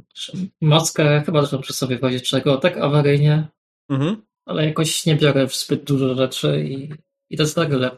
maskę 0.60 1.22
chyba 1.26 1.40
też 1.42 1.52
mam 1.52 1.62
przy 1.62 1.72
sobie 1.72 1.98
w 1.98 2.02
razie 2.02 2.20
czego, 2.20 2.56
tak 2.56 2.76
awaryjnie, 2.76 3.48
Mhm. 3.88 4.22
Ale 4.50 4.66
jakoś 4.66 5.06
nie 5.06 5.16
biorę 5.16 5.46
zbyt 5.48 5.84
dużo 5.84 6.14
rzeczy 6.14 6.64
i 6.64 6.90
idę 7.30 7.46
z 7.46 7.54
Darylem. 7.54 7.90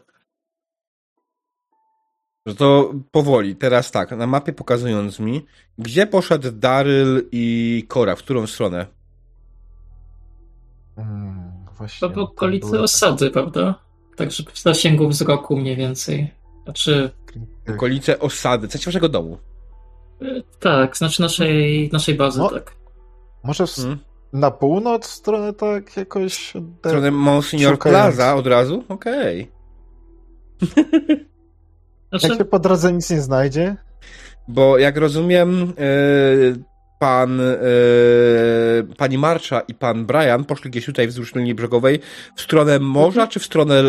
No 2.45 2.53
to 2.53 2.93
powoli, 3.11 3.55
teraz 3.55 3.91
tak, 3.91 4.11
na 4.11 4.27
mapie 4.27 4.53
pokazując 4.53 5.19
mi, 5.19 5.45
gdzie 5.77 6.07
poszedł 6.07 6.51
Daryl 6.51 7.27
i 7.31 7.85
Kora, 7.87 8.15
w 8.15 8.19
którą 8.19 8.47
stronę? 8.47 8.87
Mm, 10.97 11.51
właśnie. 11.77 12.09
To 12.09 12.15
w 12.15 12.17
okolicy 12.17 12.65
były- 12.71 12.81
osady, 12.81 13.31
prawda? 13.31 13.75
Także 14.15 14.43
w 14.53 14.59
zasięgu 14.59 15.09
wzroku 15.09 15.57
mniej 15.57 15.75
więcej. 15.75 16.31
Znaczy, 16.63 17.11
Tak. 17.65 17.75
Okolice 17.75 18.19
osady, 18.19 18.67
w 18.67 18.71
sensie 18.71 18.85
waszego 18.85 19.09
domu. 19.09 19.37
y, 20.21 20.43
tak, 20.59 20.97
znaczy 20.97 21.21
naszej, 21.21 21.89
naszej 21.93 22.15
bazy, 22.15 22.39
No. 22.39 22.49
tak. 22.49 22.75
Może 23.43 23.67
w, 23.67 23.77
Mhm. 23.79 23.99
Na 24.33 24.51
północ 24.51 25.05
stronę 25.05 25.53
tak 25.53 25.97
jakoś... 25.97 26.53
W 26.83 26.87
stronę 26.87 27.11
Monsignor. 27.11 27.79
Plaza 27.79 28.35
od 28.35 28.47
razu? 28.47 28.83
Okej. 28.89 29.47
Znaczy, 32.09 32.27
Jak 32.27 32.37
się 32.37 32.45
po 32.45 32.59
drodze 32.59 32.93
nic 32.93 33.09
nie 33.09 33.21
znajdzie? 33.21 33.75
Bo 34.47 34.77
jak 34.77 34.97
rozumiem, 34.97 35.73
e, 35.77 35.83
pan, 36.99 37.41
e, 37.41 37.53
pani 38.97 39.17
Marsza 39.17 39.59
i 39.59 39.73
pan 39.73 40.05
Brian 40.05 40.45
poszli 40.45 40.71
gdzieś 40.71 40.85
tutaj 40.85 41.07
wzdłuż 41.07 41.35
linii 41.35 41.55
brzegowej 41.55 41.99
w 42.35 42.41
stronę 42.41 42.79
morza, 42.79 43.27
czy 43.27 43.39
w 43.39 43.45
stronę 43.45 43.83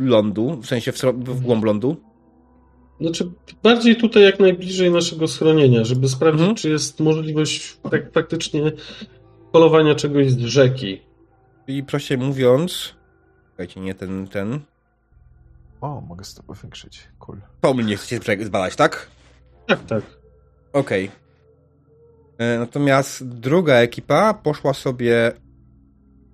lądu? 0.00 0.60
W 0.62 0.66
sensie 0.66 0.92
w, 0.92 1.02
w 1.14 1.40
głąb 1.40 1.64
lądu? 1.64 1.96
Znaczy, 3.00 3.30
bardziej 3.62 3.96
tutaj 3.96 4.22
jak 4.22 4.40
najbliżej 4.40 4.90
naszego 4.90 5.28
schronienia, 5.28 5.84
żeby 5.84 6.08
sprawdzić, 6.08 6.40
Mhm. 6.40 6.56
czy 6.56 6.70
jest 6.70 7.00
możliwość 7.00 7.76
tak 7.90 8.12
faktycznie 8.12 8.72
polowania 9.52 9.94
czegoś 9.94 10.30
z 10.30 10.38
rzeki. 10.38 11.02
I 11.66 11.82
prościej 11.82 12.18
mówiąc, 12.18 12.94
słuchajcie, 13.48 13.80
nie 13.80 13.94
ten, 13.94 14.28
ten. 14.28 14.60
O, 15.80 16.00
mogę 16.00 16.24
z 16.24 16.34
to 16.34 16.42
powiększyć. 16.42 17.08
Cool. 17.18 17.40
To 17.60 17.74
mnie 17.74 17.96
chcecie 17.96 18.44
zbadać, 18.44 18.76
tak? 18.76 19.10
Tak, 19.66 19.84
tak. 19.86 20.02
Okej. 20.72 21.10
E, 22.38 22.58
Natomiast 22.58 23.28
druga 23.28 23.74
ekipa 23.74 24.34
poszła 24.34 24.74
sobie 24.74 25.32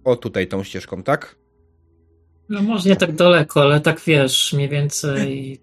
o 0.04 0.16
tutaj 0.16 0.46
tą 0.48 0.62
ścieżką, 0.64 1.02
tak? 1.02 1.36
no 2.48 2.62
może 2.62 2.88
nie 2.88 2.96
tak 2.96 3.12
daleko, 3.14 3.62
ale 3.62 3.80
tak 3.80 4.00
wiesz, 4.00 4.52
mniej 4.52 4.68
więcej 4.68 5.60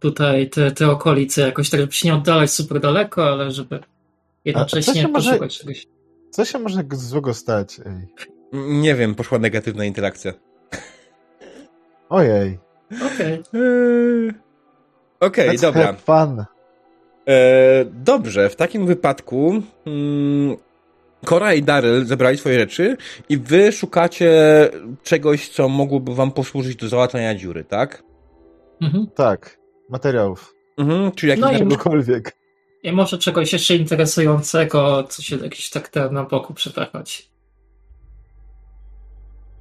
tutaj 0.00 0.50
te, 0.50 0.70
te 0.70 0.90
okolice 0.90 1.40
jakoś 1.42 1.70
tak, 1.70 1.80
żeby 1.80 1.92
się 1.92 2.08
nie 2.08 2.14
oddalać 2.14 2.50
super 2.50 2.80
daleko, 2.80 3.28
ale 3.32 3.50
żeby 3.50 3.80
jednocześnie 4.44 5.02
się 5.02 5.08
może- 5.08 5.30
poszukać 5.30 5.58
czegoś. 5.58 5.86
Co 6.30 6.44
się 6.44 6.58
może 6.58 6.82
złego 6.92 7.34
stać? 7.34 7.80
Ej. 7.86 8.06
Nie 8.52 8.94
wiem, 8.94 9.14
poszła 9.14 9.38
negatywna 9.38 9.84
interakcja. 9.84 10.32
Ojej. 12.08 12.58
Okej. 13.14 13.32
Eee, 13.54 14.32
Okej, 15.20 15.48
Let's 15.50 15.60
dobra. 15.60 15.92
fun. 15.92 16.44
E, 17.28 17.84
dobrze, 17.84 18.48
w 18.48 18.56
takim 18.56 18.86
wypadku 18.86 19.62
mm, 19.86 20.56
Kora 21.24 21.54
i 21.54 21.62
Daryl 21.62 22.04
zebrali 22.04 22.38
swoje 22.38 22.58
rzeczy 22.60 22.96
i 23.28 23.38
wy 23.38 23.72
szukacie 23.72 24.30
czegoś, 25.02 25.48
co 25.48 25.68
mogłoby 25.68 26.14
wam 26.14 26.32
posłużyć 26.32 26.76
do 26.76 26.88
załatania 26.88 27.34
dziury, 27.34 27.64
tak? 27.64 28.02
Mhm. 28.82 29.06
Tak. 29.14 29.58
Materiałów. 29.88 30.54
Mhm, 30.78 31.12
czyli 31.12 31.30
jakiś 31.30 31.42
No 31.44 31.52
i- 31.52 31.58
Czegokolwiek. 31.58 32.36
I 32.82 32.92
może 32.92 33.18
czegoś 33.18 33.52
jeszcze 33.52 33.76
interesującego, 33.76 35.04
co 35.08 35.22
się 35.22 35.36
jakiś 35.36 35.70
tak 35.70 35.88
tam 35.88 36.14
na 36.14 36.24
boku 36.24 36.54
przypechać. 36.54 37.30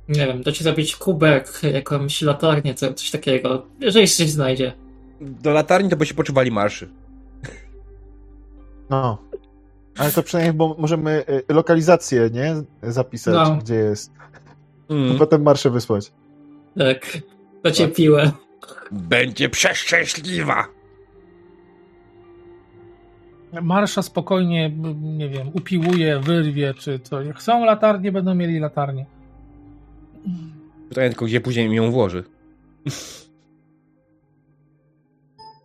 Nie 0.09 0.27
wiem, 0.27 0.41
da 0.43 0.51
ci 0.51 0.63
zrobić 0.63 0.95
kubek, 0.95 1.61
jakąś 1.73 2.21
latarnię, 2.21 2.73
co- 2.73 2.93
coś 2.93 3.11
takiego. 3.11 3.65
Jeżeli 3.79 4.07
się 4.07 4.15
coś 4.15 4.29
znajdzie. 4.29 4.73
do 5.21 5.51
latarni 5.51 5.89
to 5.89 5.95
by 5.97 6.05
się 6.05 6.13
poczuwali 6.13 6.51
marszy. 6.51 6.89
No. 8.89 9.17
Ale 9.97 10.11
to 10.11 10.23
przynajmniej, 10.23 10.53
bo 10.53 10.75
możemy 10.79 11.25
y, 11.49 11.53
lokalizację, 11.53 12.29
nie? 12.33 12.55
Zapisać, 12.83 13.33
No. 13.33 13.55
gdzie 13.55 13.75
jest. 13.75 14.11
Mm. 14.89 15.17
Potem 15.17 15.43
marsze 15.43 15.69
wysłać. 15.69 16.11
Tak. 16.77 17.17
Dacie 17.63 17.87
Tak. 17.87 17.95
piłę. 17.95 18.31
Będzie 18.91 19.49
przeszczęśliwa! 19.49 20.67
Marsza 23.61 24.01
spokojnie, 24.01 24.71
nie 25.01 25.29
wiem, 25.29 25.47
upiłuje, 25.53 26.19
wyrwie, 26.19 26.73
czy 26.73 26.99
coś. 26.99 27.27
Jak 27.27 27.37
chcą 27.37 27.65
latarnie, 27.65 28.11
będą 28.11 28.35
mieli 28.35 28.59
latarnie. 28.59 29.05
Pytanie 30.89 31.09
tylko, 31.09 31.25
gdzie 31.25 31.41
później 31.41 31.69
mi 31.69 31.75
ją 31.75 31.91
włoży. 31.91 32.23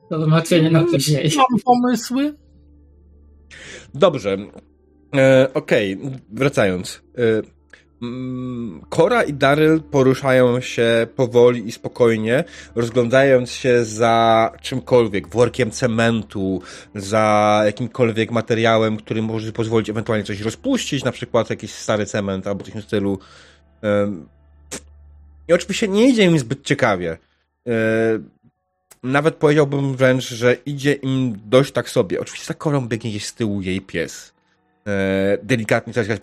To 0.09 0.25
zmartwienie 0.25 0.71
na 0.71 0.85
później. 0.85 1.31
Mam 1.37 1.61
pomysły? 1.65 2.35
Dobrze. 3.95 4.37
E, 5.17 5.49
Okej, 5.55 5.99
wracając. 6.33 7.03
E, 7.19 7.23
mm, 7.23 7.45
Kora 8.89 9.23
i 9.23 9.33
Daryl 9.33 9.83
poruszają 9.83 10.61
się 10.61 11.07
powoli 11.17 11.69
i 11.69 11.73
spokojnie, 11.73 12.45
rozglądając 12.75 13.51
się 13.51 13.85
za 13.85 14.53
czymkolwiek, 14.63 15.29
workiem 15.29 15.71
cementu, 15.71 16.63
za 16.95 17.63
jakimkolwiek 17.65 18.31
materiałem, 18.31 18.97
który 18.97 19.23
może 19.23 19.53
pozwolić 19.53 19.91
ewentualnie 19.91 20.25
coś 20.25 20.41
rozpuścić, 20.41 21.05
na 21.05 21.13
przykład 21.13 21.51
jakiś 21.51 21.73
stary 21.73 22.07
cement 22.07 22.47
albo 22.47 22.65
coś 22.65 22.71
w 22.71 22.73
tym 22.73 22.83
stylu. 22.83 23.19
I 25.49 25.53
oczywiście 25.53 25.89
nie 25.89 26.09
idzie 26.09 26.25
im 26.25 26.39
zbyt 26.39 26.63
ciekawie. 26.63 27.19
E, 27.67 27.73
Nawet 29.03 29.35
powiedziałbym 29.35 29.97
wręcz, 29.97 30.29
że 30.29 30.55
idzie 30.67 30.93
im 30.93 31.39
dość 31.45 31.73
tak 31.73 31.91
sobie. 31.91 32.21
Oczywiście 32.21 32.47
za 32.47 32.55
korą 32.55 32.89
biegnie 32.89 33.11
gdzieś 33.11 33.27
z 33.27 33.35
tyłu 33.35 33.61
jej 33.61 33.81
pies. 33.81 34.33
E, 34.87 35.39
delikatnie 35.43 35.93
coś 35.93 36.09
jakaś 36.09 36.21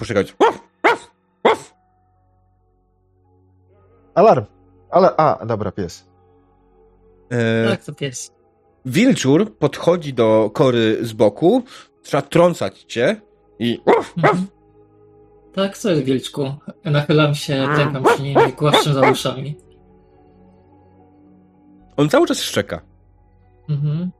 Alarm! 4.15 4.45
Ale, 4.89 5.09
a, 5.17 5.45
dobra, 5.45 5.71
pies. 5.71 6.07
E, 7.31 7.69
Tak, 7.69 7.83
to 7.83 7.93
pies. 7.93 8.31
wilczur 8.85 9.57
podchodzi 9.57 10.13
do 10.13 10.49
kory 10.53 10.97
z 11.05 11.13
boku, 11.13 11.63
trzeba 12.03 12.21
trącać 12.21 12.83
cię 12.83 13.21
i 13.59 13.79
Mhm. 14.17 14.47
Tak, 15.53 15.77
co 15.77 15.89
jest 15.91 16.03
wilczku? 16.03 16.53
Nachylam 16.85 17.35
się, 17.35 17.67
tękam 17.75 18.03
przy 18.03 18.21
nim 18.23 18.37
i 18.49 18.53
głaszczę 18.53 18.93
za 18.93 19.11
uszami. 19.11 19.55
on 21.97 22.09
cały 22.09 22.27
czas 22.27 22.41
szczeka. 22.41 22.81
Mhm. 23.69 24.11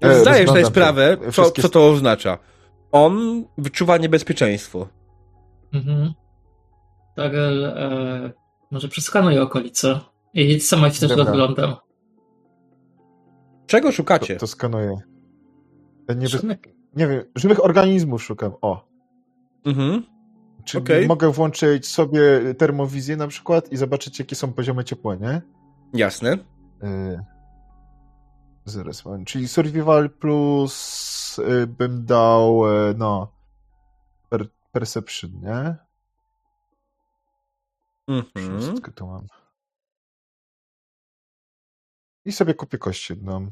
E, 0.00 0.20
Zdajesz 0.20 0.48
sobie 0.50 0.64
sprawę, 0.64 1.16
co, 1.24 1.30
Wszystkie- 1.32 1.62
co 1.62 1.68
to 1.68 1.88
oznacza. 1.88 2.38
On 2.92 3.44
wyczuwa 3.58 3.96
niebezpieczeństwo. 3.96 4.88
Mhm. 5.72 6.14
Tarel 7.16 7.64
e, 7.64 8.32
może 8.70 8.88
przeskanuję 8.88 9.42
okolice 9.42 10.00
i 10.34 10.60
sama 10.60 10.90
się 10.90 11.00
też 11.00 11.08
Dobra. 11.08 11.24
rozglądam. 11.24 11.76
Czego 13.66 13.88
To, 13.88 13.92
szukacie? 13.92 14.36
to 14.36 14.46
skanuję. 14.46 14.96
E, 16.08 16.14
Nie, 16.14 16.26
nie 16.96 17.06
wiem, 17.08 17.24
żywych 17.36 17.64
organizmów 17.64 18.22
szukam. 18.22 18.52
O. 18.62 18.86
Mhm. 19.64 20.02
Czy 20.64 20.78
Okej. 20.78 21.06
mogę 21.06 21.30
włączyć 21.30 21.86
sobie 21.88 22.54
termowizję 22.58 23.16
na 23.16 23.28
przykład 23.28 23.72
i 23.72 23.76
zobaczyć, 23.76 24.18
jakie 24.18 24.36
są 24.36 24.52
poziomy 24.52 24.84
ciepła, 24.84 25.14
nie? 25.14 25.42
Jasne. 25.94 26.32
Y, 26.84 27.20
Zaraz 28.64 29.04
mam. 29.04 29.24
Czyli 29.24 29.48
survival 29.48 30.10
plus 30.10 31.38
y, 31.38 31.66
bym 31.66 32.04
dał 32.04 32.66
y, 32.90 32.94
no 32.98 33.32
per, 34.28 34.48
perception, 34.72 35.30
nie? 35.42 35.76
Mhm. 38.08 38.60
Wszystko 38.60 38.92
tu 38.92 39.06
mam. 39.06 39.26
I 42.24 42.32
sobie 42.32 42.54
kupię 42.54 42.78
kość 42.78 43.10
jedną. 43.10 43.50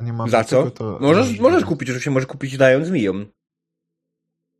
Nie 0.00 0.12
mam 0.12 0.30
Za 0.30 0.44
co? 0.44 0.70
to 0.70 0.98
Możesz, 1.00 1.38
możesz 1.38 1.64
kupić, 1.64 1.88
oczywiście 1.88 2.10
możesz 2.10 2.26
kupić 2.26 2.56
dając 2.56 2.86
zmijom. 2.86 3.26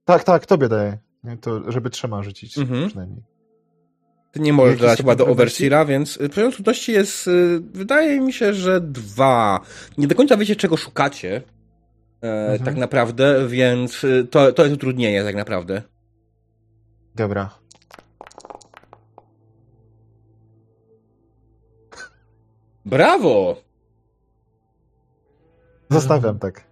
Tak, 0.04 0.24
tak, 0.24 0.46
tobie 0.46 0.68
daję. 0.68 0.98
Nie, 1.24 1.36
to, 1.36 1.72
żeby 1.72 1.90
trzema 1.90 2.22
rzucić 2.22 2.58
Mhm. 2.58 2.88
przynajmniej. 2.88 3.22
Ty 4.32 4.40
nie 4.40 4.52
możesz 4.52 4.78
stopień 4.78 4.96
chyba 4.96 5.14
do? 5.16 5.26
Overseera, 5.26 5.84
więc 5.84 6.16
y, 6.16 6.28
poziom 6.28 6.52
trudności 6.52 6.92
jest, 6.92 7.28
y, 7.28 7.60
wydaje 7.60 8.20
mi 8.20 8.32
się, 8.32 8.54
że 8.54 8.80
dwa. 8.80 9.60
Nie 9.98 10.06
do 10.06 10.14
końca 10.14 10.36
wiecie, 10.36 10.56
czego 10.56 10.76
szukacie 10.76 11.42
e, 12.22 12.28
Mhm. 12.52 12.64
tak 12.64 12.76
naprawdę, 12.76 13.48
więc 13.48 14.04
y, 14.04 14.26
to, 14.30 14.52
to 14.52 14.62
jest 14.62 14.74
utrudnienie 14.74 15.24
tak 15.24 15.34
naprawdę. 15.34 15.82
Dobra. 17.14 17.59
Brawo! 22.86 23.56
Zostawiam 25.90 26.38
tak. 26.38 26.64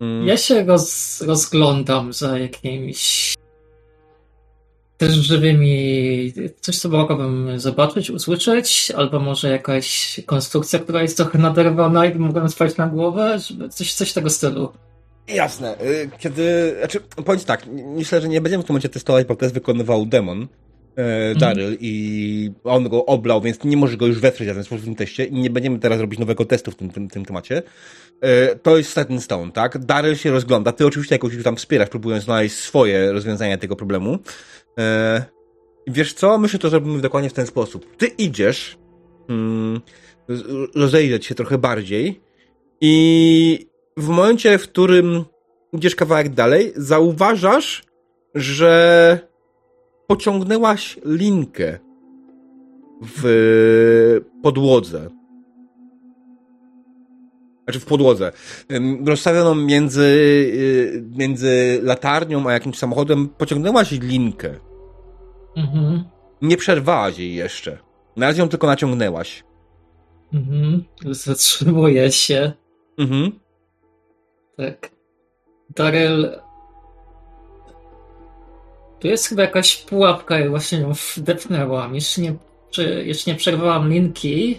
Mm, 0.00 0.26
Ja 0.26 0.36
się 0.36 0.64
roz, 0.64 1.20
rozglądam 1.22 2.12
za 2.12 2.38
jakimiś 2.38 3.34
też 4.96 5.12
żywymi, 5.14 6.32
coś 6.60 6.78
co 6.78 6.88
mogłabym 6.88 7.60
zobaczyć, 7.60 8.10
usłyszeć, 8.10 8.92
albo 8.96 9.20
może 9.20 9.48
jakaś 9.50 10.20
konstrukcja, 10.26 10.78
która 10.78 11.02
jest 11.02 11.16
trochę 11.16 11.38
naderwana 11.38 12.06
i 12.06 12.14
mogłem 12.14 12.48
spać 12.48 12.76
na 12.76 12.86
głowę, 12.86 13.38
żeby 13.38 13.68
coś, 13.68 13.94
coś 13.94 14.12
tego 14.12 14.30
stylu. 14.30 14.72
Jasne. 15.28 15.80
y, 15.82 16.10
Kiedy. 16.18 16.74
Znaczy, 16.78 17.00
powiem 17.00 17.40
tak, 17.40 17.66
myślę, 17.96 18.20
że 18.20 18.28
nie 18.28 18.40
będziemy 18.40 18.62
w 18.62 18.66
tym 18.66 18.72
momencie 18.74 18.88
testować, 18.88 19.26
bo 19.26 19.36
test 19.36 19.54
wykonywał 19.54 20.06
demon. 20.06 20.48
E, 20.96 21.34
Daryl 21.34 21.76
i 21.80 22.50
on 22.64 22.88
go 22.88 23.06
oblał, 23.06 23.40
więc 23.40 23.64
nie 23.64 23.76
możesz 23.76 23.96
go 23.96 24.06
już 24.06 24.20
wesprzeć 24.20 24.66
sposób 24.66 24.80
w 24.80 24.84
tym 24.84 24.94
teście 24.94 25.24
i 25.24 25.32
nie 25.32 25.50
będziemy 25.50 25.78
teraz 25.78 26.00
robić 26.00 26.20
nowego 26.20 26.44
testu 26.44 26.70
w 26.70 26.74
tym, 26.74 26.90
tym, 26.90 27.08
tym 27.08 27.24
temacie. 27.24 27.62
E, 28.20 28.56
to 28.56 28.76
jest 28.76 28.92
Set 28.92 29.10
in 29.10 29.20
Stone, 29.20 29.52
tak? 29.52 29.78
Daryl 29.78 30.16
się 30.16 30.30
rozgląda, 30.30 30.72
ty 30.72 30.86
oczywiście 30.86 31.14
jakoś 31.14 31.34
już 31.34 31.44
tam 31.44 31.56
wspierasz, 31.56 31.88
próbując 31.88 32.24
znaleźć 32.24 32.54
swoje 32.54 33.12
rozwiązania 33.12 33.58
tego 33.58 33.76
problemu. 33.76 34.18
E, 34.78 35.24
wiesz 35.86 36.12
co? 36.12 36.38
Myślę, 36.38 36.52
że 36.52 36.58
to 36.58 36.70
zrobimy 36.70 37.00
dokładnie 37.00 37.30
w 37.30 37.34
ten 37.34 37.46
sposób. 37.46 37.96
Ty 37.96 38.06
idziesz 38.06 38.78
mm, 39.28 39.80
rozejrzeć 40.74 41.26
się 41.26 41.34
trochę 41.34 41.58
bardziej 41.58 42.20
i 42.80 43.66
w 43.96 44.08
momencie, 44.08 44.58
w 44.58 44.62
którym 44.62 45.24
idziesz 45.72 45.94
kawałek 45.94 46.28
dalej, 46.28 46.72
zauważasz, 46.76 47.84
że 48.34 49.18
pociągnęłaś 50.06 50.98
linkę 51.04 51.78
w 53.02 54.20
podłodze. 54.42 55.10
Znaczy 57.64 57.80
w 57.80 57.84
podłodze. 57.84 58.32
Rozstawioną 59.06 59.54
między, 59.54 60.02
y, 60.02 61.04
między 61.16 61.80
latarnią 61.82 62.48
a 62.48 62.52
jakimś 62.52 62.78
samochodem 62.78 63.28
pociągnęłaś 63.28 63.90
linkę. 63.90 64.54
Mhm. 65.56 66.04
Nie 66.42 66.56
przerwałaś 66.56 67.18
jej 67.18 67.34
jeszcze. 67.34 67.78
Na 68.16 68.26
razie 68.26 68.42
ją 68.42 68.48
tylko 68.48 68.66
naciągnęłaś. 68.66 69.44
Mhm. 70.32 70.84
Zatrzymuję 71.04 72.12
się. 72.12 72.52
Mhm. 72.98 73.32
Tak. 74.56 74.90
Daryl. 75.76 76.43
Tu 79.04 79.08
jest 79.08 79.26
chyba 79.26 79.42
jakaś 79.42 79.76
pułapka 79.76 80.40
i 80.40 80.48
właśnie 80.48 80.78
ją 80.78 80.92
wdepnęłam. 81.16 81.94
Jeszcze 81.94 82.20
nie, 82.20 82.34
czy, 82.70 83.04
jeszcze 83.06 83.30
nie 83.30 83.36
przerwałam 83.36 83.92
linki, 83.92 84.58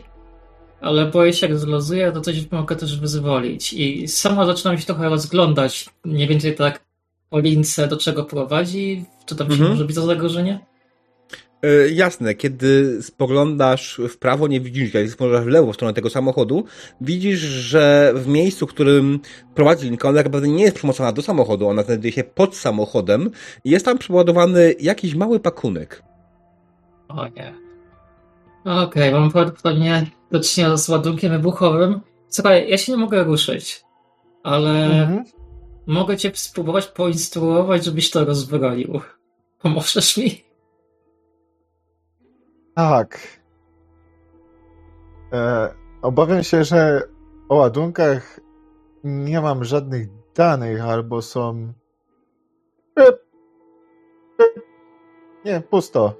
ale 0.81 1.05
boję 1.05 1.33
się, 1.33 1.47
jak 1.47 1.57
zlozuję, 1.57 2.11
to 2.11 2.21
coś 2.21 2.51
mogę 2.51 2.75
też 2.75 2.99
wyzwolić. 2.99 3.73
I 3.73 4.07
sama 4.07 4.45
zaczynam 4.45 4.77
się 4.77 4.85
trochę 4.85 5.09
rozglądać. 5.09 5.89
Mniej 6.03 6.27
więcej 6.27 6.55
tak 6.55 6.81
po 7.29 7.39
lince, 7.39 7.87
do 7.87 7.97
czego 7.97 8.23
prowadzi, 8.23 9.05
czy 9.25 9.35
tam 9.35 9.47
się 9.47 9.53
Mhm. 9.53 9.71
może 9.71 9.85
być 9.85 9.95
za 9.95 10.05
zagrożenie? 10.05 10.59
E, 11.65 11.89
jasne, 11.89 12.35
kiedy 12.35 13.01
spoglądasz 13.03 14.01
w 14.09 14.17
prawo, 14.17 14.47
nie 14.47 14.61
widzisz, 14.61 14.91
kiedy 14.91 15.09
spoglądasz 15.09 15.45
w 15.45 15.47
lewo 15.47 15.71
w 15.71 15.75
stronę 15.75 15.93
tego 15.93 16.09
samochodu, 16.09 16.63
widzisz, 17.01 17.39
że 17.39 18.13
w 18.15 18.27
miejscu, 18.27 18.67
w 18.67 18.69
którym 18.69 19.19
prowadzi 19.55 19.85
linka, 19.85 20.09
ona 20.09 20.17
tak 20.17 20.25
naprawdę 20.25 20.47
nie 20.47 20.63
jest 20.63 20.75
przymocowana 20.75 21.11
do 21.11 21.21
samochodu, 21.21 21.67
ona 21.67 21.83
znajduje 21.83 22.11
się 22.11 22.23
pod 22.23 22.55
samochodem 22.55 23.31
i 23.63 23.69
jest 23.69 23.85
tam 23.85 23.97
przeładowany 23.97 24.75
jakiś 24.79 25.15
mały 25.15 25.39
pakunek. 25.39 26.03
O 27.07 27.27
nie. 27.27 27.53
Okej, 28.65 29.11
mam 29.11 29.31
prawdopodobnie 29.31 30.07
do 30.31 30.39
czynienia 30.39 30.77
z 30.77 30.89
ładunkiem 30.89 31.31
wybuchowym. 31.31 32.01
Słuchaj, 32.29 32.69
ja 32.69 32.77
się 32.77 32.91
nie 32.91 32.97
mogę 32.97 33.23
ruszyć, 33.23 33.83
ale 34.43 34.85
Mhm. 34.85 35.23
mogę 35.87 36.17
cię 36.17 36.31
spróbować 36.33 36.87
poinstruować, 36.87 37.85
żebyś 37.85 38.11
to 38.11 38.25
rozbroił. 38.25 39.01
Pomożesz 39.61 40.17
mi? 40.17 40.45
Tak. 42.75 43.19
E, 45.33 45.69
obawiam 46.01 46.43
się, 46.43 46.63
że 46.63 47.01
o 47.49 47.55
ładunkach 47.55 48.39
nie 49.03 49.41
mam 49.41 49.63
żadnych 49.63 50.07
danych, 50.35 50.81
albo 50.81 51.21
są. 51.21 51.73
Nie, 55.45 55.61
pusto. 55.61 56.13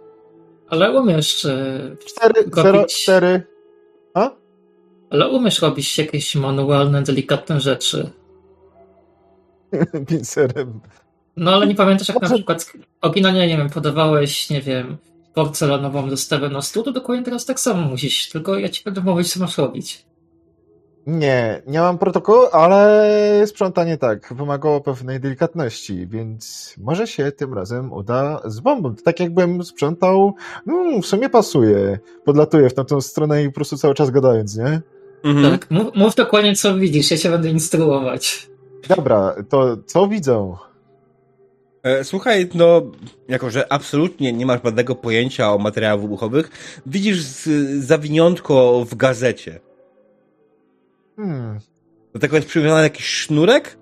Ale 0.69 0.99
umiesz, 0.99 1.45
e, 1.45 1.95
4, 2.05 2.33
0, 2.53 2.71
robić, 2.71 3.03
4. 3.03 3.43
A? 4.13 4.29
ale 5.09 5.27
umiesz 5.29 5.61
robić 5.61 5.97
jakieś 5.97 6.35
manualne, 6.35 7.03
delikatne 7.03 7.59
rzeczy. 7.59 8.09
Pincerem. 10.07 10.79
No 11.37 11.53
ale 11.53 11.67
nie 11.67 11.75
pamiętasz, 11.75 12.09
jak 12.09 12.21
na 12.21 12.27
Może- 12.27 12.35
przykład 12.35 12.73
oryginalnie, 13.01 13.47
nie 13.47 13.57
wiem, 13.57 13.69
podawałeś, 13.69 14.49
nie 14.49 14.61
wiem, 14.61 14.97
porcelanową 15.35 16.09
dostawę 16.09 16.49
na 16.49 16.61
stół, 16.61 16.83
to 16.83 16.91
dokładnie 16.91 17.25
teraz 17.25 17.45
tak 17.45 17.59
samo 17.59 17.81
musisz, 17.81 18.29
tylko 18.29 18.59
ja 18.59 18.69
ci 18.69 18.83
będę 18.83 19.01
mówić, 19.01 19.33
co 19.33 19.39
masz 19.39 19.57
robić. 19.57 20.05
Nie, 21.07 21.61
nie 21.67 21.79
mam 21.79 21.97
protokołu, 21.97 22.45
ale 22.51 23.43
sprzątanie 23.45 23.97
tak, 23.97 24.33
wymagało 24.33 24.81
pewnej 24.81 25.19
delikatności, 25.19 26.07
więc 26.07 26.75
może 26.77 27.07
się 27.07 27.31
tym 27.31 27.53
razem 27.53 27.93
uda 27.93 28.41
z 28.45 28.59
bombą. 28.59 28.95
To 28.95 29.03
tak 29.03 29.19
jakbym 29.19 29.63
sprzątał, 29.63 30.35
no 30.65 31.01
w 31.01 31.05
sumie 31.05 31.29
pasuje. 31.29 31.99
Podlatuję 32.23 32.69
w 32.69 32.73
tamtą 32.73 33.01
stronę 33.01 33.43
i 33.43 33.47
po 33.47 33.55
prostu 33.55 33.77
cały 33.77 33.93
czas 33.93 34.09
gadając, 34.09 34.57
nie? 34.57 34.81
Mhm. 35.23 35.51
Tak, 35.51 35.71
mów, 35.71 35.95
mów 35.95 36.15
dokładnie, 36.15 36.55
co 36.55 36.75
widzisz, 36.75 37.11
ja 37.11 37.17
cię 37.17 37.29
będę 37.29 37.49
instruować. 37.49 38.49
Dobra, 38.89 39.35
to 39.49 39.77
co 39.85 40.07
widzą? 40.07 40.57
E, 41.85 42.03
Słuchaj, 42.03 42.49
no, 42.53 42.81
jako 43.27 43.49
że 43.49 43.73
absolutnie 43.73 44.33
nie 44.33 44.45
masz 44.45 44.59
żadnego 44.63 44.95
pojęcia 44.95 45.53
o 45.53 45.57
materiałach 45.57 46.01
wybuchowych, 46.01 46.49
widzisz 46.85 47.21
z- 47.21 47.85
zawiniątko 47.85 48.85
w 48.85 48.95
gazecie. 48.95 49.59
Hmm, 51.15 51.59
Do 52.13 52.19
tego 52.19 52.35
jest 52.35 52.47
przywiązany 52.47 52.83
jakiś 52.83 53.05
sznurek 53.05 53.77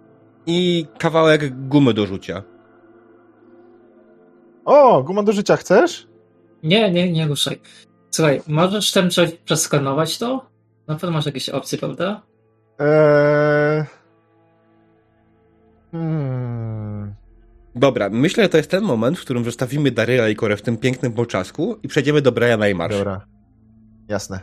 i 0.46 0.86
kawałek 0.98 1.68
gumy 1.68 1.94
do 1.94 2.06
rzucia. 2.06 2.44
O, 4.66 5.04
guma 5.04 5.24
do 5.24 5.32
życia 5.32 5.56
chcesz? 5.58 6.08
Nie, 6.63 6.92
nie, 6.92 7.12
nie 7.12 7.28
ruszaj. 7.28 7.60
Słuchaj, 8.12 8.42
możesz 8.48 8.92
ten 8.92 9.12
coś 9.12 9.32
przeskanować 9.32 10.18
to? 10.18 10.46
Na 10.88 10.96
pewno 10.96 11.12
masz 11.12 11.26
jakieś 11.26 11.50
opcje, 11.50 11.78
prawda? 11.78 12.22
Eee... 12.80 13.84
Hmm. 15.92 16.73
Dobra, 17.76 18.10
myślę, 18.10 18.44
że 18.44 18.50
to 18.50 18.58
jest 18.58 18.70
ten 18.70 18.84
moment, 18.84 19.20
w 19.20 19.22
którym 19.22 19.44
zostawimy 19.44 19.92
Daryla 19.92 20.30
i 20.30 20.36
Korę 20.36 20.58
w 20.58 20.62
tym 20.62 20.78
pięknym 20.78 21.14
poczasku 21.14 21.80
i 21.84 21.88
przejdziemy 21.88 22.22
do 22.22 22.32
Briana 22.32 22.68
i 22.68 22.76
Marsz. 22.76 22.96
Dobra. 22.96 23.28
Jasne. 24.08 24.40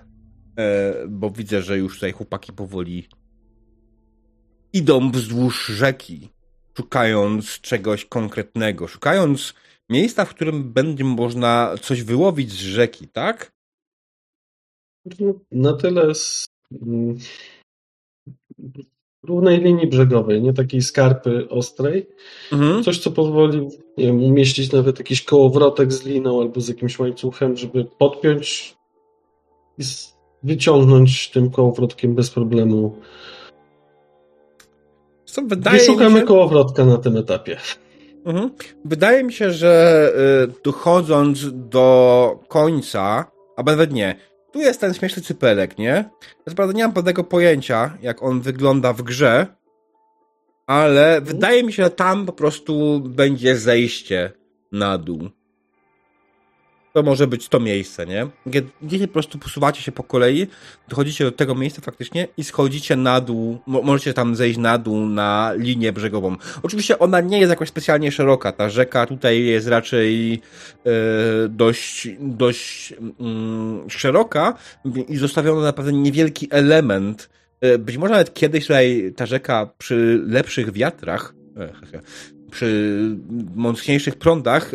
E, 0.59 0.95
bo 1.09 1.31
widzę, 1.31 1.62
że 1.62 1.79
już 1.79 1.95
tutaj 1.95 2.12
chłopaki 2.12 2.53
powoli 2.53 3.09
idą 4.73 5.11
wzdłuż 5.11 5.66
rzeki, 5.66 6.29
szukając 6.77 7.61
czegoś 7.61 8.05
konkretnego, 8.05 8.88
szukając 8.88 9.55
miejsca, 9.88 10.25
w 10.25 10.35
którym 10.35 10.73
będzie 10.73 11.05
można 11.05 11.75
coś 11.83 12.03
wyłowić 12.03 12.51
z 12.51 12.55
rzeki, 12.55 13.09
tak? 13.09 13.53
Na 15.51 15.73
tyle 15.73 16.14
z 16.14 16.47
równej 19.22 19.61
linii 19.61 19.87
brzegowej, 19.87 20.42
nie 20.42 20.52
takiej 20.52 20.83
skarpy 20.83 21.48
ostrej. 21.48 22.06
Mhm. 22.52 22.85
Coś, 22.85 22.98
co 22.98 23.11
pozwoli 23.11 23.68
nie 23.98 24.06
wiem, 24.06 24.24
umieścić 24.24 24.72
nawet 24.72 24.98
jakiś 24.98 25.22
kołowrotek 25.22 25.92
z 25.92 26.04
liną 26.04 26.40
albo 26.40 26.61
z 26.61 26.68
jakimś 26.68 26.98
łańcuchem, 26.98 27.56
żeby 27.56 27.85
podpiąć 27.98 28.76
i 29.78 29.83
wyciągnąć 30.42 31.30
tym 31.30 31.50
kołowrotkiem 31.50 32.14
bez 32.14 32.30
problemu. 32.30 32.96
Co 35.24 35.42
wydaje 35.42 35.76
mi 35.76 35.80
Wyszukamy 35.80 36.20
się... 36.20 36.26
kołowrotka 36.26 36.85
na 36.85 36.98
tym 36.98 37.16
etapie. 37.16 37.56
Mhm. 38.24 38.50
Wydaje 38.85 39.24
mi 39.24 39.33
się, 39.33 39.50
że 39.50 40.12
y, 40.48 40.62
dochodząc 40.64 41.46
do 41.52 42.38
końca, 42.48 43.30
a 43.56 43.62
nawet 43.62 43.92
nie, 43.92 44.16
tu 44.52 44.60
jest 44.60 44.80
ten 44.80 44.94
śmieszny 44.94 45.22
cypelek, 45.22 45.78
nie? 45.78 46.10
Ja 46.46 46.54
prawda 46.56 46.74
nie 46.74 46.82
mam 46.82 46.92
pewnego 46.92 47.24
pojęcia, 47.24 47.98
jak 48.02 48.22
on 48.22 48.40
wygląda 48.40 48.92
w 48.92 49.02
grze, 49.02 49.46
ale 50.66 51.20
wydaje 51.20 51.62
mi 51.62 51.72
się, 51.72 51.84
że 51.84 51.90
tam 51.90 52.26
po 52.26 52.32
prostu 52.32 53.00
będzie 53.00 53.56
zejście 53.56 54.32
na 54.72 54.98
dół. 54.98 55.30
To 56.92 57.03
może 57.03 57.26
być 57.26 57.48
to 57.48 57.61
miejsce, 57.61 58.07
nie? 58.07 58.26
Gdzie 58.83 59.07
po 59.07 59.12
prostu 59.12 59.38
posuwacie 59.38 59.83
się 59.83 59.92
po 59.92 60.03
kolei, 60.03 60.46
dochodzicie 60.88 61.24
do 61.24 61.33
tego 61.33 61.55
miejsca 61.55 61.83
faktycznie 61.83 62.29
i 62.37 62.44
schodzicie 62.44 62.96
na 62.96 63.20
dół, 63.20 63.59
możecie 63.66 64.14
tam 64.14 64.37
zejść 64.37 64.59
na 64.59 64.79
dół 64.79 65.07
na 65.07 65.53
linię 65.57 65.92
brzegową. 65.92 66.37
Oczywiście 66.62 66.98
ona 66.98 67.20
nie 67.20 67.38
jest 67.38 67.50
jakoś 67.50 67.68
specjalnie 67.68 68.12
szeroka, 68.12 68.53
ta 68.53 68.68
rzeka 68.68 69.07
tutaj 69.07 69.44
jest 69.44 69.68
raczej 69.68 70.40
e, 70.87 70.90
dość, 71.48 72.09
dość 72.20 72.94
mm, 73.20 73.90
szeroka 73.90 74.55
i 75.09 75.16
zostawiono 75.16 75.61
naprawdę 75.61 75.92
niewielki 75.92 76.48
element. 76.50 77.31
E, 77.61 77.79
być 77.79 77.96
może 77.96 78.12
nawet 78.12 78.35
kiedyś 78.35 78.64
tutaj 78.64 79.12
ta 79.16 79.26
rzeka 79.26 79.70
przy 79.79 80.22
lepszych 80.26 80.72
wiatrach, 80.72 81.35
e, 81.57 82.00
przy 82.50 83.00
mocniejszych 83.55 84.16
prądach 84.16 84.72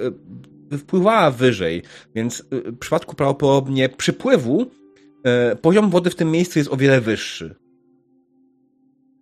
wpływała 0.77 1.31
wyżej, 1.31 1.81
więc 2.15 2.39
y, 2.39 2.71
w 2.71 2.77
przypadku 2.77 3.15
prawdopodobnie 3.15 3.89
przypływu 3.89 4.71
e, 5.23 5.55
poziom 5.55 5.89
wody 5.89 6.09
w 6.09 6.15
tym 6.15 6.31
miejscu 6.31 6.59
jest 6.59 6.71
o 6.71 6.77
wiele 6.77 7.01
wyższy. 7.01 7.55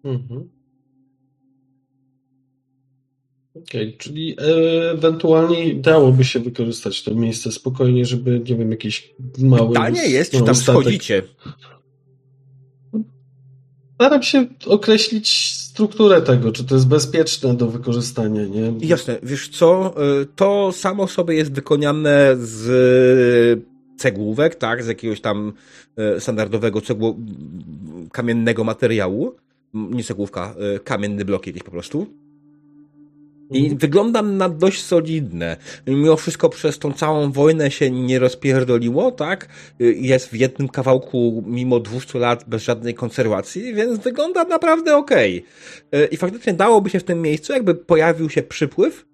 Mhm. 0.04 0.50
Okej, 3.56 3.88
okay, 3.88 3.98
czyli 3.98 4.36
ewentualnie 4.92 5.76
dałoby 5.76 6.24
się 6.24 6.40
wykorzystać 6.40 7.04
to 7.04 7.16
miejsce 7.16 7.52
spokojnie, 7.52 8.06
żeby, 8.06 8.42
nie 8.50 8.56
wiem, 8.56 8.72
jakiś 8.72 9.16
mały... 9.38 9.68
Pytanie 9.68 10.10
jest, 10.10 10.32
czy 10.32 10.44
tam 10.44 10.56
statek... 10.56 10.82
schodzicie. 10.82 11.24
Staram 13.96 14.24
się 14.24 14.48
określić 14.66 15.54
strukturę 15.74 16.22
tego, 16.22 16.52
czy 16.52 16.64
to 16.64 16.76
jest 16.76 16.88
bezpieczne 16.88 17.54
do 17.54 17.68
wykorzystania, 17.68 18.46
nie? 18.46 18.74
Jasne, 18.88 19.18
wiesz 19.24 19.50
co, 19.50 19.96
y, 20.22 20.26
to 20.36 20.72
samo 20.72 21.08
sobie 21.08 21.36
jest 21.36 21.54
wykonane 21.54 22.36
z 22.38 23.66
cegłówek, 23.98 24.56
tak, 24.56 24.84
z 24.84 24.88
jakiegoś 24.88 25.22
tam 25.22 25.54
y, 26.18 26.20
standardowego 26.20 26.82
cegło 26.82 27.16
kamiennego 28.12 28.64
materiału, 28.64 29.36
nie 29.74 30.04
cegłówka, 30.04 30.56
kamienny 30.84 31.26
blok 31.26 31.48
jakiś 31.48 31.64
po 31.64 31.72
prostu. 31.72 32.08
I 33.54 33.76
wyglądam 33.76 34.38
na 34.38 34.50
dość 34.50 34.84
solidne. 34.84 35.58
Mimo 35.88 36.16
wszystko 36.16 36.50
przez 36.50 36.80
tą 36.80 36.94
całą 36.94 37.32
wojnę 37.32 37.72
się 37.72 37.92
nie 37.92 38.20
rozpierdoliło, 38.20 39.12
tak? 39.12 39.48
Jest 39.80 40.28
w 40.28 40.34
jednym 40.34 40.70
kawałku 40.70 41.44
mimo 41.48 41.80
200 41.80 42.20
lat 42.20 42.44
bez 42.48 42.64
żadnej 42.64 42.94
konserwacji, 42.94 43.74
więc 43.74 44.00
wygląda 44.00 44.44
naprawdę 44.44 44.98
okej. 44.98 45.46
Okay. 45.88 46.06
I 46.06 46.18
faktycznie 46.18 46.54
dałoby 46.54 46.90
się 46.90 47.00
w 47.00 47.04
tym 47.04 47.22
miejscu, 47.22 47.54
jakby 47.54 47.76
pojawił 47.76 48.30
się 48.30 48.44
przypływ, 48.44 49.06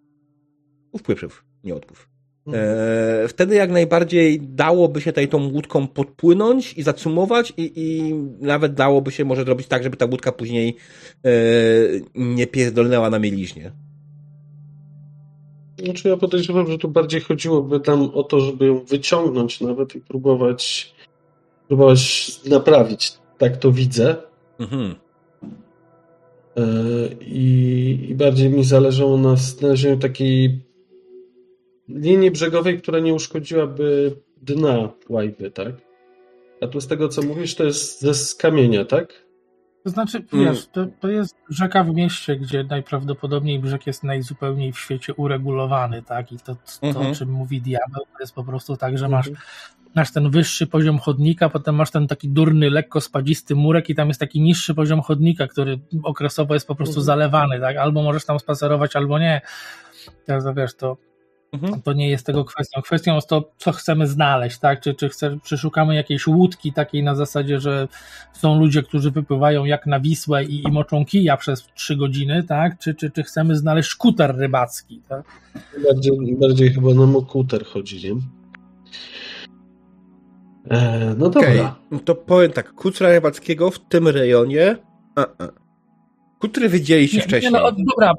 wpływ, 0.98 1.44
nie 1.64 1.76
odpływ. 1.76 2.10
Mhm. 2.48 2.78
E, 3.26 3.28
wtedy 3.28 3.56
jak 3.56 3.72
najbardziej 3.72 4.42
dałoby 4.42 5.02
się 5.02 5.12
tutaj 5.12 5.28
tą 5.28 5.52
łódką 5.52 5.88
podpłynąć 5.88 6.74
i 6.74 6.84
zacumować 6.84 7.54
i, 7.58 7.72
i 7.76 8.14
nawet 8.46 8.74
dałoby 8.74 9.12
się 9.12 9.26
może 9.26 9.44
zrobić 9.44 9.68
tak, 9.68 9.84
żeby 9.84 9.98
ta 9.98 10.06
łódka 10.06 10.32
później 10.32 10.76
e, 11.26 11.30
nie 12.16 12.48
pierdolnęła 12.48 13.10
na 13.10 13.20
mieliźnie. 13.20 13.72
Znaczy 15.84 16.10
ja 16.10 16.18
podejrzewam, 16.18 16.68
że 16.68 16.78
tu 16.78 16.88
bardziej 16.90 17.22
chodziłoby 17.22 17.80
tam 17.80 18.10
o 18.14 18.24
to, 18.24 18.40
żeby 18.40 18.66
ją 18.66 18.80
wyciągnąć 18.80 19.62
nawet 19.62 19.96
i 19.96 20.02
próbować 20.02 20.94
próbować 21.68 22.32
naprawić. 22.46 23.14
Tak 23.38 23.58
to 23.58 23.72
widzę. 23.72 24.16
Mhm. 24.60 24.96
E, 26.58 26.64
I, 27.22 28.08
I 28.10 28.16
bardziej 28.16 28.50
mi 28.50 28.64
zależało 28.64 29.18
na 29.18 29.36
znalezieniu 29.36 29.98
takiej 29.98 30.60
linii 31.90 32.32
brzegowej, 32.32 32.82
która 32.82 33.00
nie 33.00 33.14
uszkodziłaby 33.14 34.16
dna 34.42 34.90
łajby, 35.10 35.52
tak? 35.52 35.74
A 36.62 36.68
tu 36.68 36.82
z 36.82 36.88
tego, 36.88 37.10
co 37.10 37.22
mówisz, 37.22 37.56
to 37.56 37.64
jest 37.64 38.02
ze 38.02 38.38
kamienia, 38.38 38.86
tak? 38.86 39.29
To 39.84 39.90
znaczy, 39.90 40.26
mm. 40.34 40.46
wiesz, 40.46 40.68
to, 40.68 40.86
to 41.00 41.08
jest 41.08 41.36
rzeka 41.50 41.84
w 41.84 41.94
mieście, 41.94 42.36
gdzie 42.36 42.64
najprawdopodobniej 42.64 43.60
brzeg 43.60 43.88
jest 43.88 44.04
najzupełniej 44.04 44.72
w 44.72 44.80
świecie 44.80 45.14
uregulowany, 45.14 46.02
tak? 46.02 46.32
I 46.32 46.38
to, 46.38 46.56
to 46.56 46.88
o 46.88 46.88
mhm. 46.88 47.16
czym 47.16 47.32
mówi 47.32 47.62
diabeł, 47.62 48.06
to 48.06 48.20
jest 48.20 48.36
po 48.36 48.44
prostu 48.44 48.78
tak, 48.78 48.98
że 48.98 49.10
masz, 49.10 49.28
-hmm. 49.28 49.36
masz 49.96 50.12
ten 50.12 50.30
wyższy 50.30 50.68
poziom 50.68 51.00
chodnika, 51.00 51.50
potem 51.50 51.76
masz 51.76 51.92
ten 51.92 52.08
taki 52.08 52.30
durny, 52.30 52.70
lekko 52.70 53.02
spadzisty 53.02 53.56
murek 53.56 53.90
i 53.90 53.96
tam 53.96 54.08
jest 54.08 54.20
taki 54.20 54.42
niższy 54.42 54.76
poziom 54.76 55.02
chodnika, 55.02 55.48
który 55.48 55.80
okresowo 56.04 56.54
jest 56.54 56.68
po 56.68 56.76
prostu 56.76 57.00
-hmm. 57.00 57.04
zalewany, 57.04 57.60
tak? 57.60 57.78
Albo 57.78 58.04
możesz 58.04 58.26
tam 58.26 58.40
spacerować, 58.40 58.96
albo 58.96 59.20
nie. 59.20 59.42
Teraz 60.26 60.46
wiesz, 60.56 60.76
to 60.76 60.98
Mhm. 61.52 61.82
To 61.82 61.94
nie 61.94 62.10
jest 62.10 62.26
tego 62.26 62.46
kwestią. 62.46 62.82
Kwestią 62.82 63.16
jest 63.16 63.30
to, 63.30 63.52
co 63.58 63.72
chcemy 63.72 64.08
znaleźć, 64.08 64.60
tak? 64.60 64.82
Czy, 64.82 64.94
czy, 64.94 65.10
chce, 65.10 65.38
czy 65.44 65.58
szukamy 65.58 65.96
jakiejś 65.96 66.28
łódki 66.28 66.74
takiej 66.74 67.04
na 67.04 67.16
zasadzie, 67.16 67.60
że 67.60 67.88
są 68.34 68.60
ludzie, 68.60 68.84
którzy 68.84 69.12
wypływają 69.12 69.66
jak 69.66 69.86
na 69.86 70.00
Wisłę 70.00 70.44
i, 70.44 70.64
i 70.64 70.72
moczą 70.72 71.06
kija 71.06 71.38
przez 71.38 71.68
trzy 71.76 71.96
godziny, 71.96 72.44
tak? 72.44 72.80
Czy, 72.80 72.96
czy, 72.96 73.12
czy 73.12 73.24
chcemy 73.24 73.56
znaleźć 73.56 73.90
skuter 73.90 74.36
rybacki, 74.36 75.02
tak? 75.10 75.24
Bardziej, 75.84 76.36
bardziej 76.40 76.74
chyba 76.74 76.94
nam 76.94 77.16
o 77.16 77.22
kuter 77.22 77.66
chodzi, 77.66 78.14
nie? 78.14 78.22
E, 80.70 81.16
no 81.18 81.30
dobra. 81.30 81.78
Okay. 81.88 82.00
To 82.06 82.16
powiem 82.16 82.52
tak, 82.52 82.74
kutra 82.74 83.10
rybackiego 83.10 83.72
w 83.72 83.80
tym 83.80 84.08
rejonie 84.08 84.76
a, 85.16 85.22
a. 85.22 85.48
Kutry 86.40 86.70
widzieliście 86.70 87.18
nie, 87.18 87.24
wcześniej. 87.24 87.54
Nie, 87.54 87.60
no, 87.60 87.72
dobra, 87.72 88.14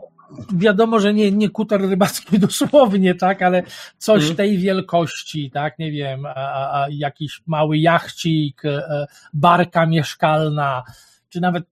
wiadomo, 0.53 1.01
że 1.01 1.15
nie, 1.15 1.33
nie 1.33 1.51
kuter 1.51 1.81
rybacki 1.81 2.39
dosłownie, 2.49 3.15
tak, 3.15 3.43
ale 3.43 3.63
coś 3.99 4.21
hmm. 4.21 4.37
tej 4.37 4.59
wielkości, 4.59 5.51
tak, 5.51 5.79
nie 5.79 5.93
wiem, 5.93 6.27
a, 6.27 6.35
a, 6.83 6.87
jakiś 6.91 7.43
mały 7.47 7.79
jachcik, 7.79 8.65
e, 8.65 9.07
barka 9.33 9.87
mieszkalna, 9.87 10.83
czy 11.29 11.41
nawet 11.41 11.65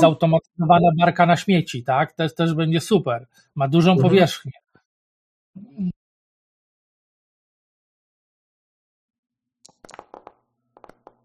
zautomatyzowana 0.00 0.88
barka 0.98 1.26
na 1.26 1.36
śmieci, 1.36 1.84
tak, 1.84 2.12
to 2.12 2.28
też 2.28 2.54
będzie 2.54 2.80
super. 2.80 3.26
Ma 3.54 3.68
dużą 3.68 3.90
hmm. 3.90 4.02
powierzchnię. 4.10 4.52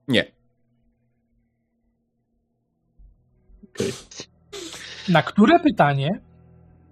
Nie. 0.07 0.31
Na 5.09 5.23
które 5.23 5.59
pytanie 5.59 6.21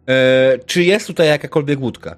E, 0.07 0.57
czy 0.65 0.83
jest 0.83 1.07
tutaj 1.07 1.27
jakakolwiek 1.27 1.81
łódka? 1.81 2.17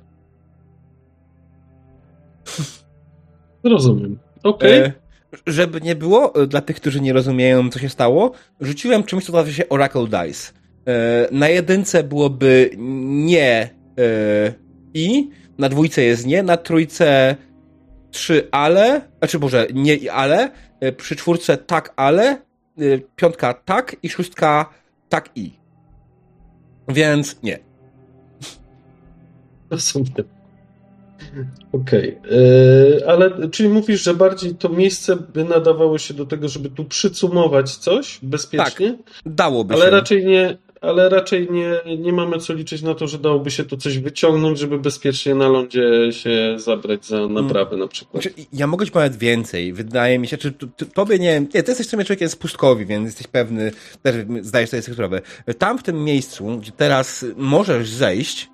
Rozumiem. 3.64 4.20
Okej. 4.44 4.80
Okay. 4.80 4.94
E, 5.36 5.38
żeby 5.48 5.82
nie 5.82 5.96
było, 5.96 6.36
e, 6.36 6.48
dla 6.48 6.62
tych, 6.62 6.76
którzy 6.76 7.02
nie 7.02 7.14
rozumieją, 7.14 7.70
co 7.70 7.80
się 7.80 7.90
stało, 7.90 8.32
rzuciłem 8.62 9.04
czymś, 9.04 9.26
co 9.26 9.34
nazywa 9.34 9.56
się 9.56 9.70
Oracle 9.70 10.08
Dice. 10.08 10.54
E, 10.88 11.28
na 11.32 11.50
jedynce 11.50 12.04
byłoby 12.04 12.70
nie 12.78 13.70
e, 13.98 14.54
i, 14.94 15.30
na 15.58 15.70
dwójce 15.70 16.04
jest 16.04 16.26
nie, 16.26 16.44
na 16.44 16.58
trójce 16.58 17.36
trzy 18.12 18.48
ale, 18.52 19.02
znaczy 19.18 19.40
może 19.40 19.68
nie 19.74 19.96
i 19.96 20.10
ale, 20.10 20.52
przy 20.98 21.16
czwórce 21.16 21.58
tak 21.58 21.94
ale, 21.96 22.42
piątka 23.16 23.54
tak 23.54 23.96
i 24.04 24.10
szóstka 24.10 24.70
tak 25.10 25.30
i. 25.36 25.52
Więc 26.88 27.44
nie. 27.44 27.69
Rozumiem. 29.70 30.14
Okej, 31.72 32.18
okay. 32.18 33.08
Ale 33.08 33.50
czyli 33.50 33.70
mówisz, 33.70 34.04
że 34.04 34.14
bardziej 34.14 34.56
to 34.56 34.70
miejsce 34.70 35.16
by 35.16 35.44
nadawało 35.44 35.98
się 35.98 36.14
do 36.14 36.26
tego, 36.26 36.50
żeby 36.50 36.70
tu 36.70 36.86
przycumować 36.86 37.76
coś 37.76 38.20
bezpiecznie? 38.24 38.92
Tak, 38.92 39.34
dałoby 39.34 39.74
ale 39.74 39.86
się. 39.86 39.92
Raczej 39.92 40.26
nie, 40.26 40.58
ale 40.82 41.10
raczej 41.10 41.48
nie, 41.52 41.98
nie 41.98 42.14
mamy 42.14 42.38
co 42.38 42.54
liczyć 42.54 42.82
na 42.82 42.96
to, 42.96 43.08
że 43.08 43.18
dałoby 43.18 43.52
się 43.52 43.64
to 43.66 43.78
coś 43.78 43.98
wyciągnąć, 43.98 44.60
żeby 44.60 44.80
bezpiecznie 44.80 45.36
na 45.36 45.48
lądzie 45.48 46.12
się 46.12 46.56
zabrać 46.58 47.06
za 47.06 47.18
hmm. 47.18 47.34
naprawę 47.34 47.78
na 47.78 47.88
przykład. 47.88 48.24
Znaczy, 48.24 48.42
ja 48.54 48.68
mogę 48.68 48.86
ci 48.86 48.92
powiedzieć 48.92 49.18
więcej. 49.18 49.74
Wydaje 49.74 50.20
mi 50.20 50.28
się, 50.28 50.38
czy 50.38 50.54
tobie 50.94 51.20
nie 51.20 51.42
nie, 51.42 51.64
ty 51.64 51.72
jesteś 51.72 51.88
w 51.88 51.90
sumie 51.90 52.06
człowiekiem 52.06 52.30
z 52.30 52.36
pustkowi, 52.36 52.86
więc 52.86 53.06
jesteś 53.06 53.28
pewny, 53.28 53.72
też 54.04 54.16
zdajesz 54.42 54.70
sobie 54.70 54.84
sprawę. 54.84 55.22
Tam 55.58 55.78
w 55.78 55.84
tym 55.84 56.04
miejscu, 56.04 56.58
gdzie 56.58 56.72
teraz 56.72 57.26
możesz 57.38 57.90
zejść, 57.90 58.50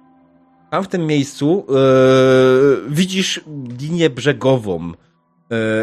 tam 0.75 0.83
w 0.83 0.87
tym 0.87 1.07
miejscu 1.07 1.65
yy, 1.69 1.75
widzisz 2.89 3.41
linię 3.81 4.09
brzegową. 4.09 4.87
Yy, 4.87 4.95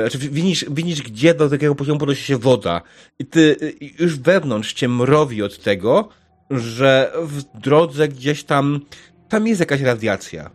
znaczy 0.00 0.18
widzisz, 0.18 0.64
widzisz, 0.70 1.02
gdzie 1.02 1.34
do 1.34 1.50
takiego 1.50 1.74
poziomu 1.74 1.98
podnosi 1.98 2.24
się 2.24 2.36
woda. 2.38 2.82
I 3.18 3.26
ty 3.26 3.56
yy, 3.80 3.90
już 3.98 4.18
wewnątrz 4.18 4.72
cię 4.72 4.88
mrowi 4.88 5.42
od 5.42 5.58
tego, 5.58 6.08
że 6.50 7.12
w 7.22 7.42
drodze 7.60 8.08
gdzieś 8.08 8.44
tam, 8.44 8.80
tam 9.28 9.46
jest 9.46 9.60
jakaś 9.60 9.80
radiacja. 9.80 10.50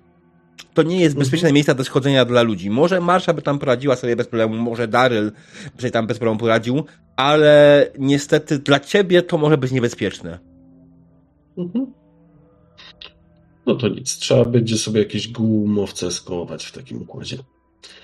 To 0.73 0.83
nie 0.83 1.01
jest 1.01 1.15
bezpieczne 1.15 1.47
mhm. 1.47 1.53
miejsce 1.53 1.75
do 1.75 1.83
schodzenia 1.83 2.25
dla 2.25 2.41
ludzi. 2.41 2.69
Może 2.69 3.01
Marsza 3.01 3.33
by 3.33 3.41
tam 3.41 3.59
poradziła 3.59 3.95
sobie 3.95 4.15
bez 4.15 4.27
problemu, 4.27 4.55
może 4.55 4.87
Daryl 4.87 5.31
by 5.75 5.81
sobie 5.81 5.91
tam 5.91 6.07
bez 6.07 6.17
problemu 6.17 6.39
poradził, 6.39 6.83
ale 7.15 7.87
niestety 7.99 8.59
dla 8.59 8.79
ciebie 8.79 9.21
to 9.21 9.37
może 9.37 9.57
być 9.57 9.71
niebezpieczne. 9.71 10.39
Mhm. 11.57 11.96
No 13.67 13.75
to 13.75 13.87
nic, 13.87 14.17
trzeba 14.17 14.45
będzie 14.45 14.77
sobie 14.77 14.99
jakieś 14.99 15.31
gumowce 15.31 16.11
skołować 16.11 16.65
w 16.65 16.71
takim 16.71 17.01
układzie. 17.01 17.37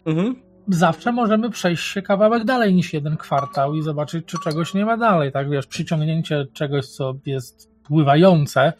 Mhm. 0.05 0.35
zawsze 0.67 1.11
możemy 1.11 1.49
przejść 1.49 1.83
się 1.83 2.01
kawałek 2.01 2.45
dalej 2.45 2.73
niż 2.73 2.93
jeden 2.93 3.17
kwartał 3.17 3.75
i 3.75 3.81
zobaczyć, 3.81 4.25
czy 4.25 4.37
czegoś 4.43 4.73
nie 4.73 4.85
ma 4.85 4.97
dalej. 4.97 5.31
Tak 5.31 5.49
wiesz, 5.49 5.67
przyciągnięcie 5.67 6.45
czegoś, 6.53 6.87
co 6.87 7.15
jest 7.25 7.71
pływające, 7.83 8.73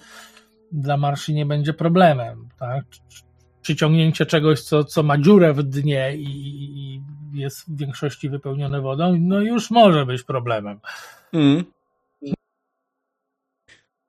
dla 0.72 0.98
marszy 0.98 1.34
nie 1.34 1.46
będzie 1.46 1.74
problemem. 1.74 2.50
Tak? 2.60 2.86
Przyciągnięcie 3.62 4.26
czegoś, 4.26 4.62
co, 4.62 4.84
co 4.84 5.04
ma 5.04 5.18
dziurę 5.18 5.54
w 5.54 5.64
dnie 5.64 6.16
i, 6.16 6.28
i 6.76 7.02
jest 7.34 7.60
w 7.60 7.78
większości 7.78 8.30
wypełnione 8.30 8.82
wodą, 8.82 9.18
no 9.20 9.42
już 9.42 9.72
może 9.72 10.06
być 10.06 10.24
problemem. 10.24 10.80
Mm. 11.34 11.64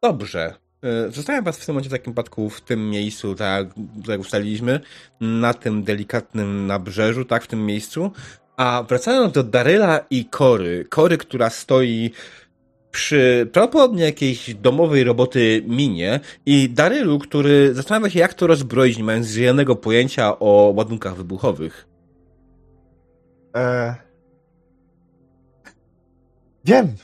Dobrze. 0.02 0.63
E, 0.84 1.10
Zostawiam 1.10 1.44
was 1.44 1.58
w 1.58 1.66
tym 1.66 1.74
momencie 1.74 1.88
w 1.88 1.92
takim 1.92 2.12
przypadku 2.12 2.50
w 2.50 2.60
tym 2.60 2.90
miejscu, 2.90 3.34
tak 3.34 3.66
jak 4.08 4.20
ustaliliśmy, 4.20 4.80
na 5.20 5.54
tym 5.54 5.82
delikatnym 5.82 6.66
nabrzeżu, 6.66 7.24
tak, 7.24 7.44
w 7.44 7.46
tym 7.46 7.66
miejscu. 7.66 8.10
A 8.56 8.84
wracając 8.88 9.32
do 9.32 9.42
Daryla 9.42 10.00
i 10.10 10.24
Kory, 10.24 10.86
Kory, 10.88 11.18
która 11.18 11.50
stoi 11.50 12.10
przy 12.90 13.50
prawdopodobnie 13.52 14.04
jakiejś 14.04 14.54
domowej 14.54 15.04
roboty 15.04 15.64
minie 15.66 16.20
i 16.46 16.70
Darylu, 16.70 17.18
który 17.18 17.74
zastanawia 17.74 18.10
się, 18.10 18.18
jak 18.18 18.34
to 18.34 18.46
rozbroić, 18.46 18.98
nie 18.98 19.04
mając 19.04 19.26
zielonego 19.26 19.76
pojęcia 19.76 20.38
o 20.38 20.72
ładunkach 20.76 21.16
wybuchowych. 21.16 21.88
E... 23.56 23.94
Wiem. 26.64 26.94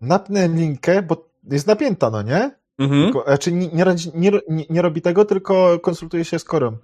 Napnę 0.00 0.48
linkę, 0.48 1.02
bo 1.02 1.31
jest 1.50 1.66
napięta, 1.66 2.10
no 2.10 2.22
nie? 2.22 2.50
Mhm. 2.78 3.04
Tylko, 3.04 3.22
znaczy 3.26 3.52
nie, 3.52 3.68
nie, 3.68 4.30
nie, 4.48 4.64
nie, 4.70 4.82
robi 4.82 5.02
tego, 5.02 5.24
tylko 5.24 5.78
konsultuje 5.78 6.24
się 6.24 6.38
z 6.38 6.44
korą. 6.44 6.76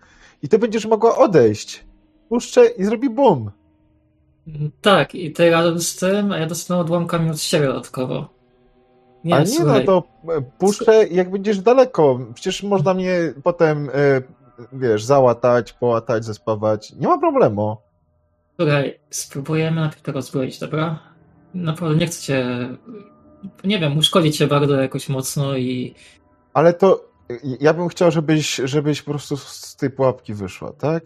I 0.43 0.49
ty 0.49 0.59
będziesz 0.59 0.87
mogła 0.87 1.17
odejść. 1.17 1.85
Puszczę 2.29 2.67
i 2.67 2.85
zrobi 2.85 3.11
bum. 3.11 3.51
Tak, 4.81 5.15
i 5.15 5.33
ty 5.33 5.51
razem 5.51 5.81
z 5.81 5.97
tym, 5.97 6.33
a 6.33 6.39
ja 6.39 6.47
dostanę 6.47 6.81
odłamkami 6.81 7.31
od 7.31 7.41
siebie 7.41 7.67
dodatkowo. 7.67 8.29
Nie, 9.25 9.35
A 9.35 9.41
nie, 9.41 9.47
słuchaj, 9.47 9.85
no 9.87 10.03
to 10.27 10.33
e, 10.35 10.43
puszczę 10.59 11.07
jak 11.09 11.31
będziesz 11.31 11.59
daleko. 11.61 12.21
Przecież 12.35 12.63
można 12.63 12.95
mnie 12.95 13.35
potem, 13.43 13.91
e, 13.95 14.23
wiesz, 14.73 15.05
załatać, 15.05 15.73
połatać, 15.73 16.25
zespawać. 16.25 16.93
Nie 16.93 17.09
ma 17.09 17.19
problemu. 17.19 17.77
Słuchaj, 18.61 18.99
spróbujemy 19.11 19.81
najpierw 19.81 20.03
to 20.03 20.13
rozbroić, 20.13 20.59
dobra? 20.59 20.99
Naprawdę 21.55 21.97
nie 21.97 22.07
chcę 22.07 22.23
cię, 22.23 22.69
nie 23.65 23.79
wiem, 23.79 23.99
uszkodzić 23.99 24.37
cię 24.37 24.47
bardzo 24.47 24.75
jakoś 24.75 25.09
mocno 25.09 25.57
i 25.57 25.95
Ale 26.55 26.75
to 26.75 27.09
ja 27.61 27.75
bym 27.75 27.89
chciał, 27.89 28.11
żebyś, 28.11 28.61
żebyś 28.65 29.03
po 29.03 29.11
prostu 29.11 29.37
z 29.37 29.77
tej 29.77 29.91
pułapki 29.91 30.35
wyszła, 30.35 30.73
tak? 30.73 31.05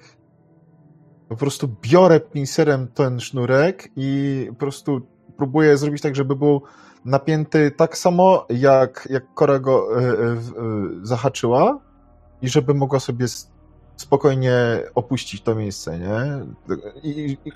Po 1.28 1.36
prostu 1.36 1.68
biorę 1.82 2.20
pincerem 2.20 2.88
ten 2.94 3.20
sznurek 3.20 3.88
i 3.96 4.46
po 4.50 4.54
prostu 4.54 5.00
próbuję 5.36 5.76
zrobić 5.76 6.02
tak, 6.02 6.16
żeby 6.16 6.36
był 6.36 6.62
napięty 7.04 7.70
tak 7.70 7.98
samo, 7.98 8.46
jak, 8.50 9.08
jak 9.10 9.34
Kora 9.34 9.58
go 9.58 9.98
e, 9.98 10.00
w- 10.34 10.52
e, 11.02 11.06
zahaczyła 11.06 11.80
i 12.42 12.48
żeby 12.48 12.74
mogła 12.74 13.00
sobie 13.00 13.26
spokojnie 13.96 14.54
opuścić 14.94 15.42
to 15.42 15.54
miejsce, 15.54 15.98
nie? 15.98 16.44
I, 17.02 17.36
i 17.44 17.52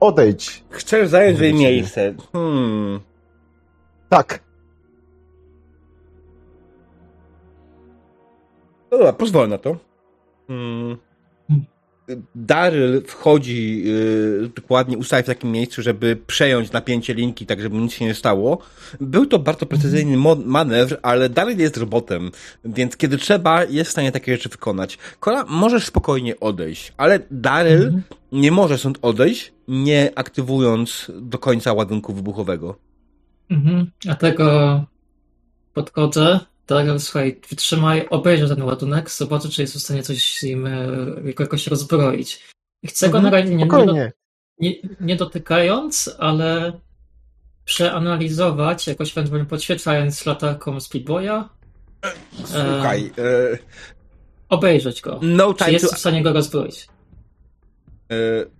odejdź. 0.00 0.64
Chcesz 0.70 1.08
zająć 1.08 1.38
jej 1.40 1.54
miejsce. 1.54 2.14
Hmm. 2.32 3.00
Tak. 4.08 4.40
No 8.90 8.98
dobra, 8.98 9.12
pozwolę 9.12 9.48
na 9.48 9.58
to. 9.58 9.76
Hmm. 10.48 10.96
Daryl 12.34 13.02
wchodzi 13.06 13.84
yy, 13.84 14.50
dokładnie, 14.56 14.98
ustaje 14.98 15.22
w 15.22 15.26
takim 15.26 15.52
miejscu, 15.52 15.82
żeby 15.82 16.16
przejąć 16.26 16.72
napięcie 16.72 17.14
linki, 17.14 17.46
tak 17.46 17.60
żeby 17.60 17.76
nic 17.76 17.92
się 17.92 18.04
nie 18.04 18.14
stało. 18.14 18.58
Był 19.00 19.26
to 19.26 19.38
bardzo 19.38 19.66
precyzyjny 19.66 20.16
manewr, 20.44 20.98
ale 21.02 21.28
Daryl 21.28 21.58
jest 21.58 21.76
robotem, 21.76 22.30
więc 22.64 22.96
kiedy 22.96 23.18
trzeba, 23.18 23.64
jest 23.64 23.88
w 23.88 23.92
stanie 23.92 24.12
takie 24.12 24.32
rzeczy 24.36 24.48
wykonać. 24.48 24.98
Kola, 25.20 25.44
możesz 25.48 25.86
spokojnie 25.86 26.40
odejść, 26.40 26.92
ale 26.96 27.20
Daryl 27.30 27.82
Mhm. 27.82 28.02
nie 28.32 28.52
może 28.52 28.78
stąd 28.78 28.98
odejść, 29.02 29.52
nie 29.68 30.12
aktywując 30.14 31.10
do 31.20 31.38
końca 31.38 31.72
ładunku 31.72 32.12
wybuchowego. 32.14 32.87
Mhm. 33.50 33.90
Dlatego 34.00 34.84
podchodzę. 35.74 36.40
Tak, 36.66 36.86
słuchaj, 36.98 37.40
wytrzymaj, 37.50 38.06
obejrzę 38.10 38.48
ten 38.48 38.62
ładunek, 38.62 39.10
zobaczę, 39.10 39.48
czy 39.48 39.62
jest 39.62 39.74
w 39.74 39.80
stanie 39.80 40.02
coś 40.02 40.38
z 40.38 40.42
nim 40.42 40.66
e, 40.66 40.86
jakoś 41.38 41.66
rozbroić. 41.66 42.44
I 42.82 42.88
Chcę 42.88 43.08
go 43.08 43.20
na 43.20 43.30
razie 43.30 43.54
nie, 43.54 43.66
nie, 43.66 44.12
nie, 44.58 44.74
nie 45.00 45.16
dotykając, 45.16 46.16
ale 46.18 46.72
przeanalizować, 47.64 48.86
jakoś 48.86 49.12
ewentualnie 49.12 49.46
podświetlając 49.46 50.26
latarką 50.26 50.80
Speedboya, 50.80 51.48
Słuchaj, 52.44 53.02
yy, 53.02 53.58
obejrzeć 54.48 55.00
go. 55.00 55.20
no 55.22 55.54
Czy 55.54 55.58
time 55.58 55.72
jest 55.72 55.90
to... 55.90 55.96
w 55.96 55.98
stanie 55.98 56.22
go 56.22 56.32
rozbroić? 56.32 56.88
Yy, 58.10 58.50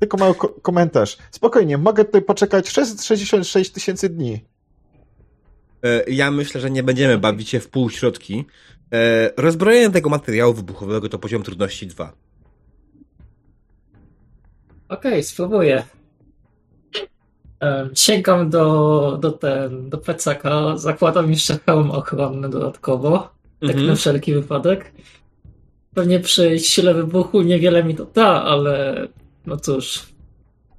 Tylko 0.00 0.16
mały 0.16 0.34
ko- 0.34 0.48
komentarz. 0.62 1.16
Spokojnie, 1.30 1.78
mogę 1.78 2.04
tutaj 2.04 2.22
poczekać 2.22 2.68
666 2.68 3.70
tysięcy 3.72 4.08
dni. 4.08 4.44
E, 5.84 6.10
Ja 6.10 6.30
myślę, 6.30 6.60
że 6.60 6.70
nie 6.70 6.82
będziemy 6.82 7.18
bawić 7.18 7.48
się 7.48 7.60
w 7.60 7.68
półśrodki. 7.68 8.44
E, 8.92 9.30
Rozbrojenie 9.36 9.90
tego 9.90 10.10
materiału 10.10 10.54
wybuchowego 10.54 11.08
to 11.08 11.18
poziom 11.18 11.42
trudności 11.42 11.86
2. 11.86 12.12
Okej, 14.88 15.22
spróbuję. 15.22 15.82
Em, 17.60 17.90
Sięgam 17.94 18.50
do, 18.50 19.18
do, 19.20 19.32
ten, 19.32 19.88
do 19.90 19.98
plecaka, 19.98 20.76
zakładam 20.76 21.30
jeszcze 21.30 21.58
hełm 21.66 21.90
ochronny 21.90 22.48
dodatkowo, 22.48 23.18
tak 23.60 23.70
Mhm. 23.70 23.86
na 23.86 23.94
wszelki 23.94 24.34
wypadek. 24.34 24.92
Pewnie 25.94 26.20
przy 26.20 26.58
sile 26.58 26.94
wybuchu 26.94 27.42
niewiele 27.42 27.84
mi 27.84 27.94
to 27.94 28.04
da, 28.04 28.42
ale 28.42 29.06
no 29.50 29.56
cóż, 29.56 30.06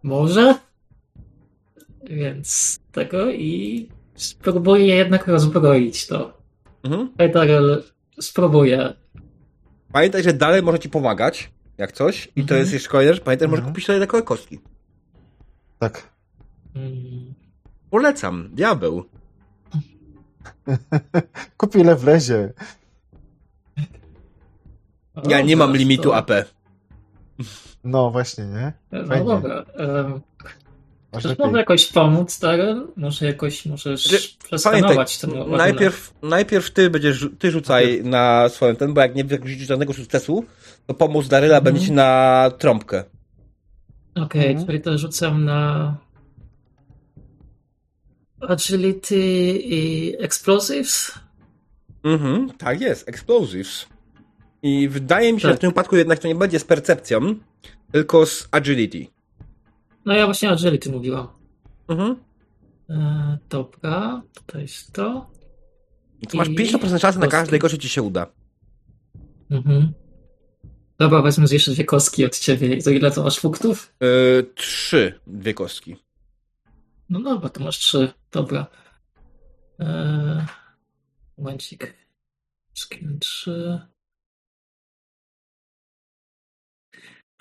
może? 0.04 0.56
Więc 2.04 2.80
tego 2.92 3.32
i 3.32 3.90
spróbuję 4.16 4.96
jednak 4.96 5.28
rozbroić 5.28 6.08
to. 6.08 6.38
Mhm. 6.84 7.12
Hej 7.18 7.32
Darel, 7.32 7.84
spróbuję. 8.22 8.94
Pamiętaj, 9.92 10.24
że 10.24 10.34
dalej 10.34 10.62
może 10.64 10.80
ci 10.80 10.90
pomagać, 10.90 11.52
jak 11.78 11.92
coś. 11.92 12.26
I 12.28 12.32
to 12.34 12.42
Mhm. 12.42 12.60
jest 12.60 12.74
jeszcze 12.74 12.90
kolejne, 12.90 13.14
że 13.14 13.22
pamiętaj, 13.22 13.48
że 13.48 13.50
może 13.50 13.60
Mhm. 13.60 13.74
kupić 13.74 13.86
sobie 13.86 14.00
takowe 14.00 14.24
kostki. 14.24 14.60
Tak. 15.80 16.10
Mm, 16.76 17.34
Polecam, 17.90 18.50
diabeł. 18.54 19.04
Kup 21.58 21.76
ile 21.76 21.96
wlezie. 21.96 22.54
Ja 25.28 25.42
nie 25.42 25.58
mam 25.58 25.76
limitu 25.78 26.04
to- 26.04 26.16
AP. 26.16 26.32
No 27.84 28.12
właśnie, 28.12 28.44
nie? 28.46 28.74
No 28.92 29.06
Fajnie. 29.08 29.26
dobra. 29.26 29.66
Czy 31.22 31.28
lepiej. 31.28 31.46
może 31.46 31.58
jakoś 31.58 31.88
pomóc, 31.88 32.40
Darren? 32.40 32.88
Może 32.96 33.26
jakoś 33.26 33.66
możesz 33.66 34.04
Że- 34.04 34.18
przeskanować 34.44 35.18
ten 35.18 35.30
ładunek. 35.32 35.58
najpierw, 35.58 36.14
najpierw 36.24 36.72
ty 36.72 36.90
będziesz, 36.90 37.26
ty 37.40 37.52
rzucaj 37.52 38.02
na 38.04 38.50
swoją 38.50 38.76
ten, 38.76 38.94
bo 38.94 39.02
jak 39.02 39.16
nie 39.16 39.24
wyrzucisz 39.24 39.68
żadnego 39.68 39.94
sukcesu, 39.94 40.46
to 40.88 40.94
pomóc 40.94 41.28
Daryla 41.28 41.58
Mhm. 41.58 41.64
będzie 41.74 41.88
ci 41.88 41.92
na 41.94 42.52
trąbkę. 42.58 43.04
Okej, 44.16 44.48
Mhm. 44.50 44.66
czyli 44.68 44.82
to 44.82 44.98
rzucam 44.98 45.46
na 45.46 45.98
agility 48.50 49.18
i 49.64 50.16
explosives? 50.20 51.12
Mhm, 52.04 52.50
tak 52.58 52.82
jest, 52.82 53.10
explosives. 53.10 53.86
I 54.64 54.90
wydaje 54.90 55.34
mi 55.34 55.40
się, 55.40 55.48
że 55.48 55.54
Tak. 55.54 55.58
w 55.58 55.62
tym 55.62 55.70
wypadku 55.70 55.96
jednak 55.96 56.20
to 56.20 56.28
nie 56.28 56.36
będzie 56.36 56.60
z 56.60 56.64
percepcją, 56.64 57.36
tylko 57.92 58.26
z 58.26 58.48
agility. 58.52 59.08
No 60.06 60.14
ja 60.14 60.26
właśnie 60.26 60.50
agility 60.50 60.92
mówiłam. 60.92 61.28
Mhm. 61.88 62.16
E, 62.90 63.38
dobra, 63.50 64.22
to 64.46 64.60
jest 64.60 64.94
to. 64.94 65.32
To 66.30 66.38
masz 66.38 66.50
I 66.50 66.56
50% 66.56 67.00
szansy 67.00 67.20
na 67.20 67.28
każdego, 67.28 67.70
że 67.70 67.78
ci 67.78 67.90
się 67.90 68.02
uda. 68.02 68.28
Mhm. 69.50 69.94
Dobra, 71.00 71.22
wezmę 71.22 71.46
jeszcze 71.52 71.72
dwie 71.72 71.86
kostki 71.86 72.26
od 72.26 72.40
ciebie. 72.40 72.82
Za 72.82 72.92
ile 72.92 73.12
to 73.12 73.24
masz 73.24 73.40
punktów? 73.40 73.94
Yy, 74.02 74.52
trzy, 74.56 75.20
dwie 75.28 75.54
kostki. 75.54 75.96
No 77.10 77.22
dobra, 77.22 77.50
to 77.50 77.64
masz 77.64 77.78
trzy. 77.78 78.12
Dobra. 78.32 78.66
Eee, 79.80 80.46
momencik. 81.38 81.94
Skill 82.74 83.20
trzy. 83.20 83.82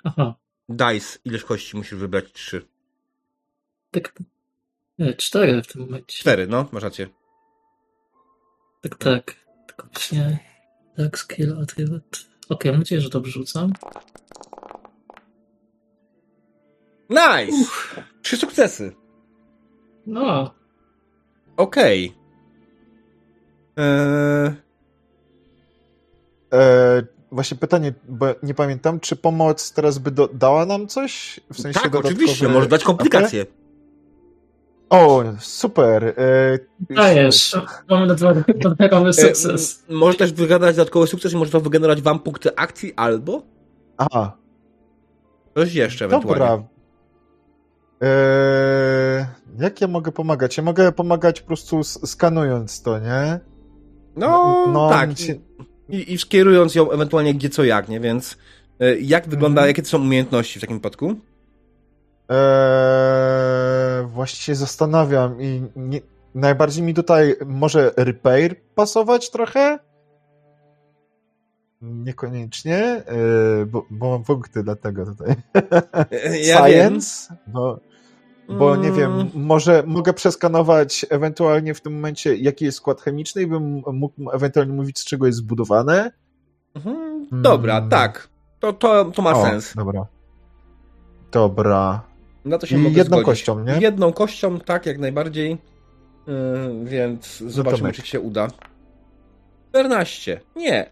Aha, 0.03 0.35
Dice, 0.69 1.19
ileż 1.25 1.45
kości 1.45 1.77
musisz 1.77 1.95
wybrać? 1.99 2.31
Trzy. 2.33 2.67
tak. 3.91 4.13
Nie, 4.99 5.13
cztery 5.13 5.63
w 5.63 5.67
tym 5.67 5.81
momencie. 5.81 6.19
Cztery, 6.19 6.47
no, 6.47 6.69
masz 6.71 6.83
rację. 6.83 7.07
Tak, 8.81 8.95
tak. 8.95 9.35
Tylko 9.67 9.87
właśnie. 9.93 10.39
Tak, 10.97 11.19
skill, 11.19 11.57
attribut. 11.61 12.27
Okej, 12.49 12.71
mam 12.71 12.79
nadzieję, 12.79 13.01
że 13.01 13.09
dobrze 13.09 13.31
rzucam. 13.31 13.73
Nice! 17.09 17.71
Trzy 18.21 18.37
sukcesy. 18.37 18.95
No, 20.05 20.53
Okej. 21.57 22.13
Eee, 23.77 24.51
E, 26.53 27.01
właśnie 27.31 27.57
pytanie, 27.57 27.93
bo 28.09 28.25
nie 28.43 28.53
pamiętam, 28.53 28.99
czy 28.99 29.15
pomoc 29.15 29.71
teraz 29.73 29.97
by 29.97 30.11
do, 30.11 30.27
dała 30.27 30.65
nam 30.65 30.87
coś? 30.87 31.39
W 31.53 31.61
sensie 31.61 31.79
tak, 31.79 31.95
oczywiście, 31.95 32.47
może 32.49 32.67
dać 32.67 32.83
komplikacje. 32.83 33.45
O, 34.89 35.23
super. 35.39 36.03
E, 36.05 36.13
dajesz. 36.95 37.55
Mamy 37.89 38.07
dodatkowy 38.07 38.59
dodatkowy 38.59 39.13
sukces. 39.13 39.83
E, 39.89 39.93
może 39.93 40.17
też 40.17 40.33
wygenerować 40.33 40.75
dodatkowy 40.75 41.07
sukces 41.07 41.33
i 41.33 41.37
może 41.37 41.51
to 41.51 41.59
wygenerować 41.61 42.01
wam 42.01 42.19
punkty 42.19 42.55
akcji 42.55 42.93
albo 42.95 43.41
Aha, 43.97 44.37
coś 45.55 45.73
jeszcze 45.73 46.05
ewentualnie. 46.05 46.39
dobra. 46.39 46.63
E, 48.03 49.27
jak 49.59 49.81
ja 49.81 49.87
mogę 49.87 50.11
pomagać? 50.11 50.57
Ja 50.57 50.63
mogę 50.63 50.91
pomagać 50.91 51.41
po 51.41 51.47
prostu 51.47 51.83
skanując 51.83 52.81
to, 52.81 52.99
nie? 52.99 53.39
No, 54.15 54.65
No, 54.73 54.89
tak. 54.89 55.17
się- 55.19 55.35
I, 55.91 56.13
I 56.13 56.17
skierując 56.17 56.75
ją 56.75 56.91
ewentualnie 56.91 57.33
gdzie 57.33 57.49
co 57.49 57.63
jak, 57.63 57.89
nie? 57.89 57.99
Więc 57.99 58.37
e, 58.79 58.95
jak 58.99 59.27
wygląda, 59.27 59.61
Mhm. 59.61 59.67
jakie 59.67 59.81
to 59.81 59.87
są 59.89 60.01
umiejętności 60.01 60.59
w 60.59 60.61
takim 60.61 60.77
wypadku? 60.77 61.15
Eee, 62.29 64.05
właśnie 64.07 64.39
się 64.39 64.55
zastanawiam 64.55 65.41
i 65.41 65.63
nie, 65.75 65.99
najbardziej 66.35 66.83
mi 66.83 66.93
tutaj 66.93 67.35
może 67.45 67.91
repair 67.97 68.55
pasować 68.75 69.29
trochę? 69.31 69.79
Niekoniecznie, 71.81 72.83
eee, 72.85 73.65
bo, 73.65 73.85
bo 73.89 74.09
mam 74.09 74.23
punkty 74.23 74.63
dlatego 74.63 75.05
tutaj. 75.05 75.35
Ja 76.43 76.63
wiem. 76.65 77.01
Science? 77.01 77.35
Bo, 77.47 77.79
bo 78.59 78.75
nie 78.75 78.89
Mm. 78.89 78.99
wiem, 78.99 79.29
może 79.33 79.83
mogę 79.87 80.13
przeskanować 80.13 81.05
ewentualnie 81.09 81.73
w 81.73 81.81
tym 81.81 81.93
momencie, 81.93 82.35
jaki 82.35 82.65
jest 82.65 82.77
skład 82.77 83.01
chemiczny 83.01 83.41
i 83.41 83.47
bym 83.47 83.81
mógł 83.93 84.31
ewentualnie 84.31 84.73
mówić, 84.73 84.99
z 84.99 85.05
czego 85.05 85.25
jest 85.25 85.37
zbudowane. 85.37 86.11
Mhm. 86.75 87.27
Dobra, 87.31 87.77
Mm. 87.77 87.89
tak. 87.89 88.29
To, 88.59 88.73
to, 88.73 89.05
to 89.05 89.21
ma 89.21 89.31
O, 89.33 89.41
sens. 89.43 89.73
Dobra. 89.75 90.05
Dobra. 91.31 92.01
Na 92.45 92.57
to 92.57 92.67
się 92.67 92.75
I 92.75 92.79
mogę 92.79 92.95
jedną 92.95 93.17
zgodzić. 93.17 93.25
kością, 93.25 93.63
nie? 93.63 93.77
Jedną 93.79 94.13
kością, 94.13 94.59
tak, 94.59 94.85
jak 94.85 94.97
najbardziej. 94.99 95.57
Yy, 96.27 96.85
więc 96.85 97.37
zobaczymy, 97.47 97.79
Tomek. 97.79 97.95
czy 97.95 98.07
się 98.07 98.19
uda. 98.19 98.47
14. 99.69 100.41
Nie. 100.55 100.89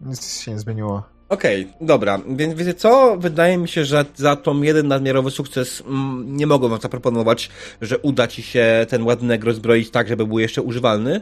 Nic 0.00 0.40
się 0.40 0.50
nie 0.52 0.58
zmieniło. 0.58 1.02
Okej, 1.28 1.68
dobra, 1.80 2.20
więc 2.28 2.54
wiecie 2.54 2.74
co? 2.74 3.16
Wydaje 3.18 3.58
mi 3.58 3.68
się, 3.68 3.84
że 3.84 4.04
za 4.14 4.36
tą 4.36 4.62
jeden 4.62 4.88
nadmiarowy 4.88 5.30
sukces 5.30 5.82
mm, 5.86 6.36
nie 6.36 6.46
mogą 6.46 6.68
wam 6.68 6.80
zaproponować, 6.80 7.50
że 7.80 7.98
uda 7.98 8.26
ci 8.26 8.42
się 8.42 8.86
ten 8.88 9.02
ładunek 9.02 9.44
rozbroić 9.44 9.90
tak, 9.90 10.08
żeby 10.08 10.26
był 10.26 10.38
jeszcze 10.38 10.62
używalny. 10.62 11.20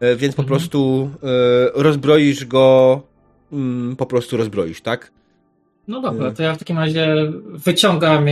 E, 0.00 0.16
Więc 0.16 0.34
po 0.34 0.42
Mhm. 0.42 0.58
prostu 0.58 1.10
e, 1.22 1.82
rozbroisz 1.82 2.44
go, 2.44 3.00
mm, 3.52 3.96
po 3.96 4.06
prostu 4.06 4.36
rozbroisz, 4.36 4.80
tak? 4.80 5.12
No 5.88 6.00
dobra, 6.00 6.22
Mm. 6.24 6.34
to 6.36 6.42
ja 6.42 6.54
w 6.54 6.58
takim 6.58 6.78
razie 6.78 7.32
wyciągam 7.44 8.26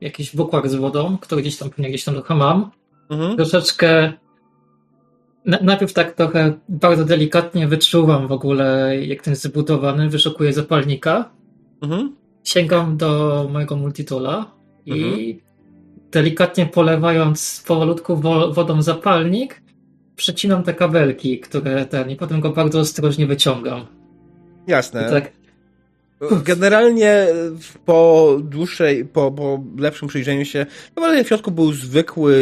jakiś 0.00 0.36
bukłak 0.36 0.68
z 0.68 0.74
wodą, 0.74 1.18
który 1.20 1.42
gdzieś 1.42 1.56
tam 1.56 1.70
pewnie 1.70 1.88
gdzieś 1.88 2.04
tam 2.04 2.14
trochę 2.14 2.34
mam. 2.34 2.70
Mhm. 3.10 3.36
Troszeczkę 3.36 4.12
najpierw 5.44 5.92
tak 5.92 6.12
trochę 6.12 6.52
bardzo 6.68 7.04
delikatnie 7.04 7.68
wyczuwam 7.68 8.28
w 8.28 8.32
ogóle, 8.32 8.96
jak 9.06 9.22
ten 9.22 9.32
jest 9.32 9.42
zbudowany, 9.42 10.08
wyszukuję 10.08 10.52
zapalnika, 10.52 11.30
Mhm. 11.82 12.16
sięgam 12.44 12.96
do 12.96 13.48
mojego 13.52 13.76
multitoola 13.76 14.50
i 14.86 14.92
Mhm. 14.92 15.40
delikatnie 16.10 16.66
polewając 16.66 17.64
powolutku 17.66 18.16
wo, 18.16 18.52
wodą 18.52 18.82
zapalnik, 18.82 19.62
przecinam 20.16 20.62
te 20.62 20.74
kabelki, 20.74 21.40
które 21.40 21.86
ten, 21.86 22.10
i 22.10 22.16
potem 22.16 22.40
go 22.40 22.50
bardzo 22.50 22.80
ostrożnie 22.80 23.26
wyciągam. 23.26 23.80
I 24.66 24.70
Jasne. 24.70 25.10
tak, 25.10 25.32
Generalnie 26.44 27.26
po 27.84 28.28
dłuższej, 28.42 29.04
po, 29.04 29.32
po 29.32 29.64
lepszym 29.78 30.08
przyjrzeniu 30.08 30.44
się, 30.44 30.66
naprawdę 30.96 31.24
w 31.24 31.28
środku 31.28 31.50
był 31.50 31.72
zwykły 31.72 32.36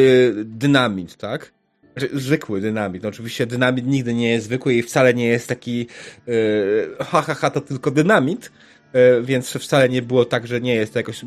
dynamit, 0.45 1.17
tak? 1.17 1.53
Znaczy, 1.99 2.19
zwykły 2.19 2.61
dynamit. 2.61 3.03
No, 3.03 3.09
oczywiście 3.09 3.47
dynamit 3.47 3.87
nigdy 3.87 4.15
nie 4.15 4.31
jest 4.31 4.47
zwykły 4.47 4.75
i 4.75 4.83
wcale 4.83 5.15
nie 5.15 5.27
jest 5.27 5.49
taki 5.49 5.87
yy, 6.27 6.97
ha, 6.99 7.23
ha, 7.23 7.35
ha, 7.35 7.51
to 7.51 7.61
tylko 7.61 7.91
dynamit, 7.91 8.53
yy, 8.95 9.23
więc 9.23 9.53
wcale 9.53 9.89
nie 9.89 10.03
było 10.03 10.25
tak, 10.25 10.47
że 10.47 10.61
nie 10.61 10.75
jest 10.75 10.93
to 10.93 10.99
jakoś 10.99 11.25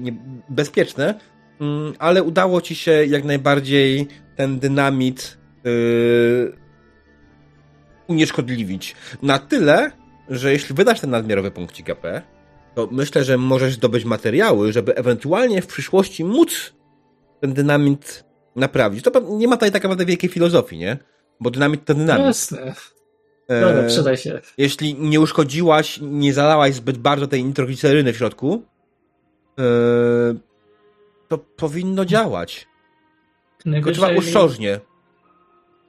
bezpieczne, 0.50 1.20
yy, 1.60 1.68
ale 2.00 2.24
udało 2.24 2.62
ci 2.62 2.76
się 2.76 2.92
jak 2.92 3.24
najbardziej 3.24 4.08
ten 4.36 4.60
dynamit 4.60 5.38
yy, 5.64 6.54
unieszkodliwić. 8.08 8.96
Na 9.22 9.40
tyle, 9.40 9.92
że 10.30 10.52
jeśli 10.52 10.76
wydasz 10.76 11.00
ten 11.00 11.10
nadmiarowy 11.10 11.52
punkcik 11.52 11.90
AP, 11.90 12.04
to 12.76 12.88
myślę, 12.92 13.24
że 13.24 13.38
możesz 13.38 13.74
zdobyć 13.74 14.06
materiały, 14.06 14.74
żeby 14.74 14.96
ewentualnie 14.96 15.62
w 15.62 15.68
przyszłości 15.68 16.24
móc 16.24 16.74
ten 17.42 17.54
dynamit 17.54 18.31
naprawić. 18.56 19.04
To 19.04 19.20
nie 19.20 19.48
ma 19.48 19.56
tutaj 19.56 19.72
tak 19.72 19.84
naprawdę 19.84 20.06
wielkiej 20.06 20.30
filozofii, 20.30 20.78
nie? 20.78 20.98
Bo 21.40 21.50
dynamit 21.52 21.86
to 21.86 21.94
dynamit. 21.94 22.26
jasne, 22.26 22.74
E, 23.48 23.62
dobra, 23.62 23.84
przydaj 23.88 24.18
się. 24.18 24.42
jeśli 24.58 24.96
nie 24.96 25.20
uszkodziłaś, 25.20 26.00
nie 26.02 26.34
zalałaś 26.34 26.74
zbyt 26.76 26.98
bardzo 26.98 27.28
tej 27.28 27.44
nitrogliceryny 27.44 28.14
w 28.14 28.18
środku, 28.18 28.64
e, 29.60 29.64
to 31.28 31.38
powinno 31.38 32.06
działać. 32.06 32.68
Tylko 33.64 33.92
trzeba 33.92 34.16
ostrożnie. 34.16 34.80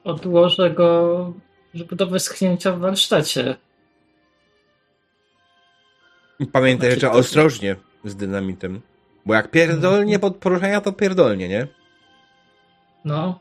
odłożę 0.05 0.71
go, 0.71 1.33
żeby 1.75 1.97
do 1.97 2.07
wyschnięcia 2.07 2.73
w 2.73 2.79
warsztacie. 2.79 3.57
Pamiętaj, 6.53 6.91
że 6.91 6.97
Znaczy, 6.97 7.01
trzeba 7.01 7.13
ostrożnie 7.13 7.77
z 8.05 8.17
dynamitem. 8.17 8.81
Bo 9.27 9.35
jak 9.35 9.51
pierdolnie 9.51 10.19
pod 10.19 10.37
poruszenia, 10.37 10.81
to 10.81 10.93
pierdolnie, 10.93 11.49
nie? 11.49 11.67
No. 13.05 13.41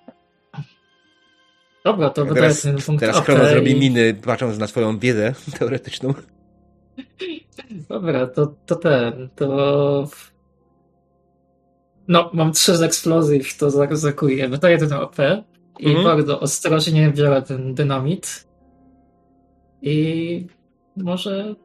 Dobra, 1.86 2.10
to 2.10 2.26
wydaje 2.26 2.54
ten 2.56 2.78
punkt 2.78 3.00
teraz 3.00 3.22
Krono 3.22 3.46
zrobi 3.46 3.72
i- 3.72 3.80
miny, 3.80 4.14
patrząc 4.14 4.58
na 4.58 4.68
swoją 4.68 5.00
wiedzę 5.00 5.34
teoretyczną. 5.60 6.14
Dobra, 7.90 8.28
to, 8.28 8.54
to 8.66 8.76
ten, 8.76 9.30
to... 9.36 10.08
No, 12.08 12.30
mam 12.34 12.52
trzy 12.52 12.78
z 12.78 12.82
eksplozji, 12.82 13.42
to 13.60 13.70
zaryzykuję. 13.72 14.50
Wydaję 14.50 14.78
ten 14.78 14.94
OP 14.94 15.16
i 15.80 15.86
Mhm. 15.88 16.04
bardzo 16.06 16.40
ostrożnie 16.40 17.10
biorę 17.12 17.42
ten 17.42 17.74
dynamit 17.74 18.48
i 19.82 20.48
może... 20.98 21.56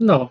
No. 0.00 0.30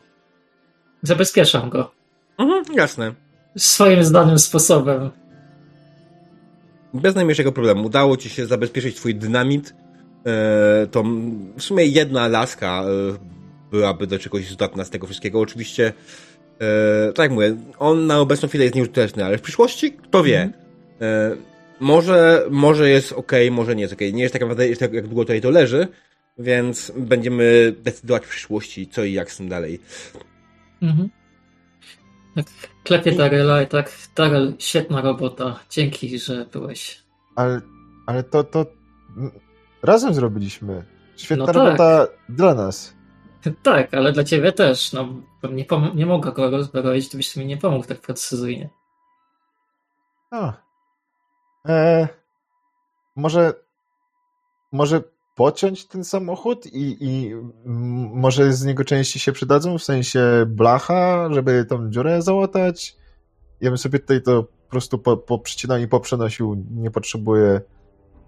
Zabezpieczam 1.01 1.70
go. 1.70 1.91
Mhm, 2.38 2.63
jasne. 2.76 3.13
Swoim 3.57 4.03
znanym 4.03 4.39
sposobem. 4.39 5.09
Bez 6.95 7.15
najmniejszego 7.15 7.51
problemu. 7.51 7.85
Udało 7.85 8.17
ci 8.17 8.29
się 8.29 8.45
zabezpieczyć 8.45 8.95
twój 8.95 9.15
dynamit. 9.15 9.75
E, 10.25 10.87
to 10.91 11.03
w 11.57 11.61
sumie 11.61 11.85
jedna 11.85 12.27
laska 12.27 12.83
e, 12.83 13.17
byłaby 13.71 14.07
do 14.07 14.19
czegoś 14.19 14.49
zdatna 14.49 14.85
z 14.85 14.89
tego 14.89 15.07
wszystkiego. 15.07 15.39
Oczywiście, 15.39 15.93
e, 16.61 17.13
tak 17.13 17.23
jak 17.23 17.31
mówię, 17.31 17.55
on 17.79 18.07
na 18.07 18.19
obecną 18.19 18.49
chwilę 18.49 18.63
jest 18.63 18.75
nieużyteczny, 18.75 19.25
ale 19.25 19.37
w 19.37 19.41
przyszłości 19.41 19.93
kto 19.93 20.23
wie. 20.23 20.49
E, 21.01 21.35
może, 21.79 22.45
może 22.49 22.89
jest 22.89 23.11
ok, 23.11 23.31
może 23.51 23.75
nie 23.75 23.81
jest 23.81 23.93
ok. 23.93 24.01
Nie 24.13 24.23
jest 24.23 24.33
tak 24.33 24.41
naprawdę, 24.41 24.67
jest 24.67 24.81
tak, 24.81 24.93
jak 24.93 25.07
długo 25.07 25.23
tutaj 25.23 25.41
to 25.41 25.49
leży, 25.49 25.87
więc 26.37 26.91
będziemy 26.97 27.75
decydować 27.83 28.25
w 28.25 28.29
przyszłości, 28.29 28.87
co 28.87 29.03
i 29.03 29.13
jak 29.13 29.31
z 29.31 29.37
tym 29.37 29.49
dalej. 29.49 29.79
Mhm. 30.81 31.09
Tak, 32.36 32.45
klepię 32.83 33.11
Darela 33.11 33.61
i 33.61 33.67
tak, 33.67 33.91
Darel, 34.15 34.53
świetna 34.59 35.01
robota. 35.01 35.59
Dzięki, 35.69 36.19
że 36.19 36.45
byłeś. 36.45 37.03
Ale, 37.36 37.61
ale 38.05 38.23
to, 38.23 38.43
to 38.43 38.65
razem 39.83 40.13
zrobiliśmy. 40.13 40.86
Świetna 41.15 41.45
No 41.45 41.53
tak. 41.53 41.55
robota 41.55 42.07
dla 42.29 42.53
nas. 42.53 42.95
Tak, 43.63 43.93
ale 43.93 44.11
dla 44.11 44.23
ciebie 44.23 44.51
też. 44.51 44.93
No, 44.93 45.07
nie, 45.51 45.65
pom- 45.65 45.95
nie 45.95 46.05
mogę 46.05 46.31
go 46.31 46.49
rozbroić, 46.49 47.09
gdybyś 47.09 47.36
mi 47.36 47.45
nie 47.45 47.57
pomógł 47.57 47.86
tak 47.88 48.01
precyzyjnie. 48.01 48.69
A. 50.31 50.53
E, 51.67 52.07
może, 53.15 53.53
może 54.71 55.01
pociąć 55.36 55.88
ten 55.88 56.03
samochód 56.03 56.65
i, 56.65 56.97
i 57.01 57.36
może 58.15 58.53
z 58.53 58.65
niego 58.65 58.83
części 58.83 59.19
się 59.19 59.31
przydadzą, 59.31 59.77
w 59.77 59.83
sensie 59.83 60.45
blacha, 60.47 61.29
żeby 61.33 61.65
tą 61.65 61.89
dziurę 61.89 62.21
załatać. 62.21 62.95
Ja 63.61 63.69
bym 63.69 63.77
sobie 63.77 63.99
tutaj 63.99 64.21
to 64.21 64.43
po 64.43 64.69
prostu 64.69 64.99
po, 64.99 65.17
poprzycinał 65.17 65.77
i 65.77 65.88
poprzenosił. 65.88 66.63
Nie 66.71 66.91
potrzebuję 66.91 67.61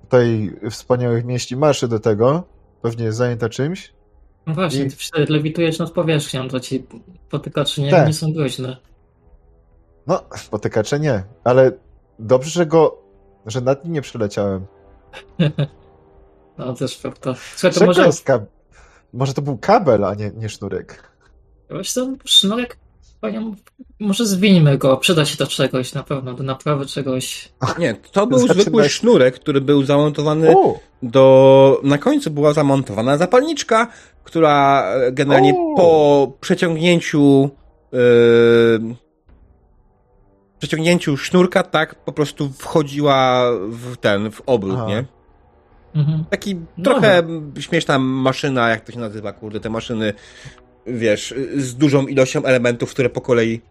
tutaj 0.02 0.52
wspaniałych 0.72 1.26
mieści 1.26 1.58
marszy 1.58 1.88
do 1.88 2.00
tego. 2.00 2.44
Pewnie 2.82 3.06
jest 3.06 3.18
zajęta 3.18 3.50
czymś. 3.50 3.94
No 4.48 4.54
właśnie, 4.54 4.84
I- 4.84 4.90
ty 4.90 4.96
wtedy 4.96 5.34
lewitujesz 5.34 5.80
nad 5.80 5.92
powierzchnią, 5.92 6.48
to 6.50 6.60
ci 6.60 6.88
potykacze 7.30 7.82
nie, 7.82 7.92
Tak. 7.92 8.08
nie 8.08 8.14
są 8.14 8.34
groźne. 8.34 8.78
No, 10.08 10.22
potykacze 10.52 11.00
nie, 11.00 11.24
ale 11.44 11.72
dobrze, 12.20 12.50
że 12.50 12.66
go, 12.66 12.98
że 13.46 13.62
nad 13.62 13.84
nim 13.84 13.94
nie 13.94 14.02
przeleciałem. 14.02 14.66
No 16.58 16.74
też 16.74 16.98
prawda. 16.98 17.36
Słuchaj, 17.56 17.80
to 17.80 17.86
może, 17.86 18.06
jest 18.06 18.24
kab... 18.24 18.44
Może 19.14 19.34
to 19.34 19.42
był 19.42 19.58
kabel, 19.58 20.06
a 20.06 20.14
nie, 20.14 20.32
nie 20.36 20.50
sznurek. 20.50 21.04
wiesz 21.72 21.92
co, 21.92 22.08
sznurek, 22.26 22.78
panią, 23.22 23.56
może 24.00 24.26
zwinimy 24.26 24.78
go, 24.78 24.98
przyda 24.98 25.26
się 25.26 25.38
do 25.38 25.48
czegoś 25.48 25.94
na 25.94 26.04
pewno, 26.04 26.34
do 26.34 26.44
naprawy 26.44 26.86
czegoś. 26.86 27.50
Nie, 27.80 27.96
to 28.12 28.28
był 28.28 28.40
Zaczyna 28.40 28.62
zwykły 28.62 28.90
sznurek, 28.90 29.36
który 29.36 29.62
był 29.62 29.84
zamontowany 29.84 30.58
O, 30.58 30.80
do... 31.04 31.82
Na 31.84 31.98
końcu 31.98 32.32
była 32.32 32.54
zamontowana 32.54 33.18
zapalniczka, 33.18 33.88
która 34.24 34.86
generalnie 35.12 35.54
O! 35.54 35.76
po 35.78 36.32
przeciągnięciu 36.42 37.50
yy, 37.92 38.96
przeciągnięciu 40.60 41.18
sznurka, 41.18 41.64
tak, 41.64 41.96
po 41.96 42.12
prostu 42.12 42.50
wchodziła 42.50 43.52
w 43.70 43.98
ten, 43.98 44.32
w 44.32 44.42
obrót, 44.46 44.76
Aha. 44.78 44.88
nie? 44.88 45.06
Mhm. 45.98 46.24
Taki 46.30 46.56
No 46.78 46.84
trochę 46.84 47.24
śmieszna 47.60 48.00
maszyna, 48.00 48.70
jak 48.70 48.82
to 48.82 48.92
się 48.92 49.00
nazywa, 49.00 49.34
kurde, 49.34 49.60
te 49.60 49.70
maszyny, 49.70 50.14
wiesz, 50.88 51.34
z 51.58 51.76
dużą 51.76 52.08
ilością 52.08 52.44
elementów, 52.44 52.92
które 52.94 53.10
po 53.10 53.22
kolei... 53.22 53.62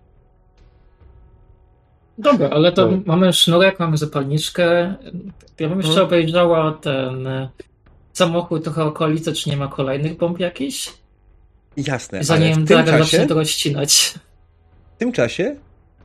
Dobra, 2.18 2.48
ale 2.50 2.72
to 2.72 2.90
No. 2.90 2.98
mamy 3.06 3.32
sznurek, 3.32 3.78
mamy 3.78 3.96
zapalniczkę. 3.96 4.94
Ja 5.60 5.68
bym 5.68 5.78
jeszcze 5.78 5.90
Mhm. 5.92 6.06
obejrzała 6.06 6.72
ten 6.72 7.26
e, 7.26 7.48
samochód, 8.12 8.64
trochę 8.64 8.84
okolice, 8.84 9.32
czy 9.32 9.50
nie 9.50 9.56
ma 9.56 9.68
kolejnych 9.68 10.16
bomb 10.16 10.38
jakichś? 10.40 10.92
Jasne, 11.76 12.24
Zanim 12.24 12.64
Draga 12.64 12.98
zacznie 12.98 13.26
to 13.26 13.34
rozcinać. 13.34 14.14
W 14.94 14.98
tym 14.98 15.12
czasie 15.12 15.56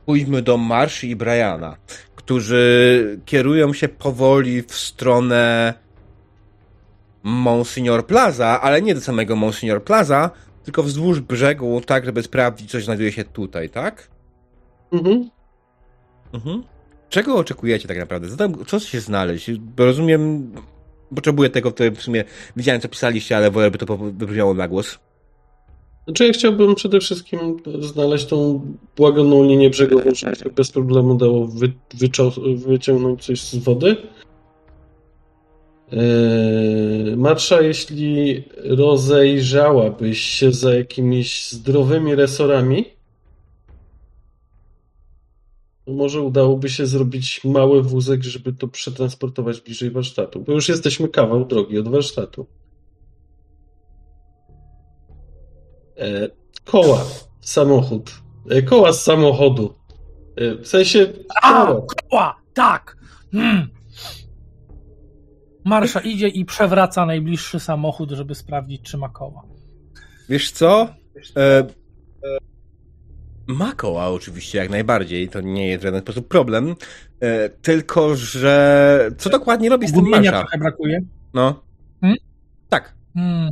pójdźmy 0.06 0.42
do 0.42 0.56
Marszy 0.56 1.06
i 1.06 1.16
Briana, 1.16 1.76
którzy 2.16 3.18
kierują 3.26 3.72
się 3.72 3.88
powoli 3.88 4.62
w 4.62 4.74
stronę 4.74 5.74
Monsignor 7.22 8.06
Plaza, 8.06 8.60
ale 8.60 8.82
nie 8.82 8.94
do 8.94 9.00
samego 9.00 9.36
Monsignor 9.36 9.84
Plaza, 9.84 10.30
tylko 10.64 10.82
wzdłuż 10.82 11.20
brzegu, 11.20 11.80
tak, 11.86 12.04
żeby 12.04 12.22
sprawdzić, 12.22 12.70
co 12.70 12.80
znajduje 12.80 13.12
się 13.12 13.24
tutaj, 13.24 13.70
tak? 13.70 14.08
Mhm. 14.92 15.30
Mhm. 16.32 16.62
Czego 17.08 17.36
oczekujecie 17.36 17.88
tak 17.88 17.98
naprawdę? 17.98 18.28
Co, 18.28 18.36
tam, 18.36 18.64
co 18.66 18.80
się 18.80 19.00
znaleźć? 19.00 19.52
Bo 19.52 19.84
rozumiem, 19.84 20.52
potrzebuję 21.14 21.50
tego, 21.50 21.72
w 21.96 22.02
sumie 22.02 22.24
widziałem, 22.56 22.80
co 22.80 22.88
pisaliście, 22.88 23.36
ale 23.36 23.50
wolę, 23.50 23.70
by 23.70 23.78
to 23.78 23.96
wybrzmiało 23.96 24.54
na 24.54 24.68
głos. 24.68 24.98
Znaczy 26.04 26.26
ja 26.26 26.32
chciałbym 26.32 26.74
przede 26.74 27.00
wszystkim 27.00 27.56
znaleźć 27.80 28.26
tą 28.26 28.66
błagoną 28.96 29.44
linię 29.44 29.70
brzegową, 29.70 30.14
żeby 30.14 30.36
się 30.36 30.50
bez 30.56 30.70
problemu 30.70 31.14
dało 31.14 31.46
wy, 31.46 31.72
wyciągnąć 32.66 33.24
coś 33.24 33.40
z 33.40 33.56
wody. 33.56 33.96
Eee, 35.92 37.16
Marsza, 37.16 37.60
jeśli 37.60 38.44
rozejrzałabyś 38.56 40.20
się 40.20 40.52
za 40.52 40.74
jakimiś 40.74 41.52
zdrowymi 41.52 42.14
resorami, 42.14 42.84
może 45.86 46.20
udałoby 46.20 46.68
się 46.68 46.86
zrobić 46.86 47.44
mały 47.44 47.82
wózek, 47.82 48.22
żeby 48.22 48.52
to 48.52 48.68
przetransportować 48.68 49.60
bliżej 49.60 49.90
warsztatu, 49.90 50.40
bo 50.40 50.52
już 50.52 50.68
jesteśmy 50.68 51.08
kawał 51.08 51.44
drogi 51.44 51.78
od 51.78 51.88
warsztatu. 51.88 52.46
E, 55.98 56.28
koła, 56.64 57.04
samochód. 57.40 58.10
E, 58.50 58.62
koła 58.62 58.92
z 58.92 59.02
samochodu. 59.02 59.74
E, 60.36 60.54
w 60.54 60.68
sensie. 60.68 61.12
A, 61.42 61.74
koła. 62.10 62.36
tak. 62.54 62.96
Mm. 63.34 63.81
Marsza 65.64 66.00
idzie 66.00 66.28
i 66.28 66.44
przewraca 66.44 67.06
najbliższy 67.06 67.60
samochód, 67.60 68.10
żeby 68.10 68.34
sprawdzić, 68.34 68.82
czy 68.82 68.98
ma 68.98 69.08
koła. 69.08 69.42
Wiesz 70.28 70.50
co? 70.50 70.88
E, 71.36 71.66
ma 73.46 73.72
koła 73.72 74.08
oczywiście, 74.08 74.58
jak 74.58 74.70
najbardziej. 74.70 75.28
To 75.28 75.40
nie 75.40 75.68
jest 75.68 75.80
w 75.82 75.86
żaden 75.86 76.00
sposób 76.00 76.28
problem. 76.28 76.74
E, 77.20 77.48
tylko, 77.48 78.16
że 78.16 79.10
co 79.18 79.30
dokładnie 79.30 79.68
robi 79.68 79.88
z 79.88 79.92
tym 79.92 80.00
Gumienia 80.00 80.30
Marsza? 80.30 80.40
trochę 80.40 80.58
brakuje. 80.58 81.00
No. 81.34 81.62
Hmm? 82.00 82.18
Tak. 82.68 82.94
Mm. 83.16 83.50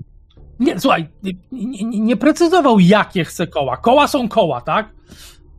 Nie, 0.61 0.81
słuchaj, 0.81 1.09
nie, 1.23 1.33
nie, 1.53 2.01
nie 2.01 2.17
precyzował, 2.17 2.81
jakie 2.81 3.25
chce 3.25 3.47
koła. 3.47 3.77
Koła 3.77 4.09
są 4.09 4.29
koła, 4.29 4.61
tak? 4.61 4.89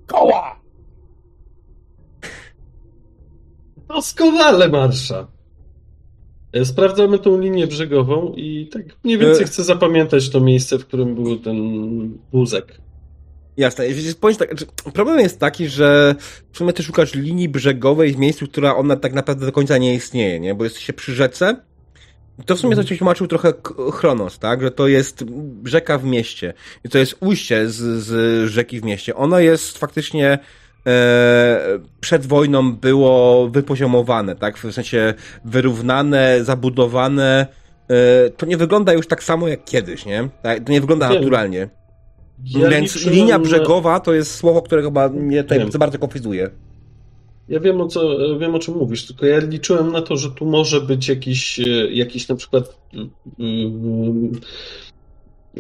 Koła! 0.07 0.61
Doskonale, 3.87 4.69
Marsza. 4.69 5.27
E, 6.53 6.65
Sprawdzamy 6.65 7.19
tą 7.19 7.39
linię 7.39 7.67
brzegową 7.67 8.33
i 8.37 8.67
tak 8.73 8.83
mniej 9.03 9.17
więcej 9.17 9.43
E. 9.43 9.47
chcę 9.47 9.63
zapamiętać 9.63 10.29
to 10.29 10.39
miejsce, 10.39 10.77
w 10.79 10.85
którym 10.85 11.15
był 11.15 11.39
ten 11.39 11.57
wózek. 12.33 12.77
Jasne. 13.57 13.85
Powiem 14.19 14.37
tak, 14.37 14.49
znaczy, 14.49 14.65
problem 14.93 15.19
jest 15.19 15.39
taki, 15.39 15.67
że 15.67 16.15
w 16.51 16.57
sumie 16.57 16.73
ty 16.73 16.83
szukasz 16.83 17.15
linii 17.15 17.49
brzegowej 17.49 18.13
w 18.13 18.17
miejscu, 18.17 18.47
która 18.47 18.75
ona 18.75 18.95
tak 18.95 19.13
naprawdę 19.13 19.45
do 19.45 19.51
końca 19.51 19.77
nie 19.77 19.95
istnieje, 19.95 20.39
nie? 20.39 20.55
Bo 20.55 20.63
jesteście 20.63 20.93
przy 20.93 21.13
rzece. 21.15 21.55
To 22.45 22.55
w 22.55 22.59
sumie 22.59 22.71
Mhm. 22.71 22.87
coś 22.87 22.97
tłumaczył 22.97 23.27
trochę 23.27 23.53
Chronos, 23.93 24.39
tak? 24.39 24.61
Że 24.61 24.71
to 24.71 24.87
jest 24.87 25.23
rzeka 25.65 25.97
w 25.97 26.05
mieście. 26.05 26.53
I 26.85 26.89
to 26.89 26.97
jest 26.97 27.15
ujście 27.19 27.69
z, 27.69 28.03
z 28.03 28.49
rzeki 28.49 28.79
w 28.79 28.83
mieście. 28.83 29.15
Ono 29.15 29.39
jest 29.39 29.77
faktycznie 29.77 30.39
przed 32.01 32.25
wojną 32.25 32.75
było 32.75 33.47
wypoziomowane, 33.49 34.35
tak? 34.35 34.57
W 34.57 34.71
sensie 34.71 35.13
wyrównane, 35.45 36.43
zabudowane. 36.43 37.47
E, 37.87 38.29
to 38.29 38.45
nie 38.45 38.57
wygląda 38.57 38.93
już 38.93 39.07
tak 39.07 39.23
samo 39.23 39.47
jak 39.47 39.65
kiedyś, 39.65 40.05
nie? 40.05 40.29
Tak? 40.43 40.63
To 40.63 40.71
nie 40.71 40.81
wygląda 40.81 41.09
naturalnie. 41.09 41.69
Ja 42.45 42.69
Więc 42.69 43.05
linia 43.05 43.39
brzegowa 43.39 43.99
to 43.99 44.13
jest 44.13 44.35
słowo, 44.35 44.61
które 44.61 44.81
chyba 44.83 45.09
mnie 45.09 45.43
tutaj 45.43 45.59
Wiem. 45.59 45.71
za 45.71 45.79
bardzo 45.79 45.99
konfuzuje. 45.99 46.49
Ja 47.49 47.59
wiem 47.59 47.81
o, 47.81 47.87
co, 47.87 48.17
wiem 48.39 48.55
o 48.55 48.59
czym 48.59 48.73
mówisz, 48.73 49.07
tylko 49.07 49.25
ja 49.25 49.39
liczyłem 49.39 49.91
na 49.91 50.01
to, 50.01 50.17
że 50.17 50.31
tu 50.31 50.45
może 50.45 50.81
być 50.81 51.07
jakiś, 51.07 51.59
e, 51.59 51.63
jakiś 51.91 52.27
na 52.27 52.35
przykład 52.35 52.77
mm, 53.39 54.31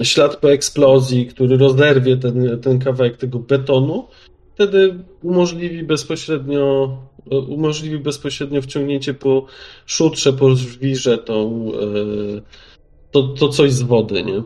ślad 0.03 0.35
po 0.35 0.51
eksplozji, 0.51 1.27
który 1.27 1.57
rozerwie 1.57 2.17
ten, 2.17 2.59
ten 2.61 2.79
kawałek 2.79 3.17
tego 3.17 3.39
betonu. 3.39 4.07
Wtedy 4.53 5.03
umożliwi 5.23 5.83
bezpośrednio, 5.83 6.97
e, 7.31 7.37
umożliwi 7.37 7.99
bezpośrednio 7.99 8.61
wciągnięcie 8.61 9.13
po 9.13 9.45
szutrze, 9.85 10.33
po 10.33 10.55
żwirze 10.55 11.17
tą, 11.17 11.67
e, 11.73 12.41
to, 13.11 13.23
to 13.23 13.49
coś 13.49 13.71
z 13.71 13.81
wody, 13.81 14.23
nie? 14.23 14.43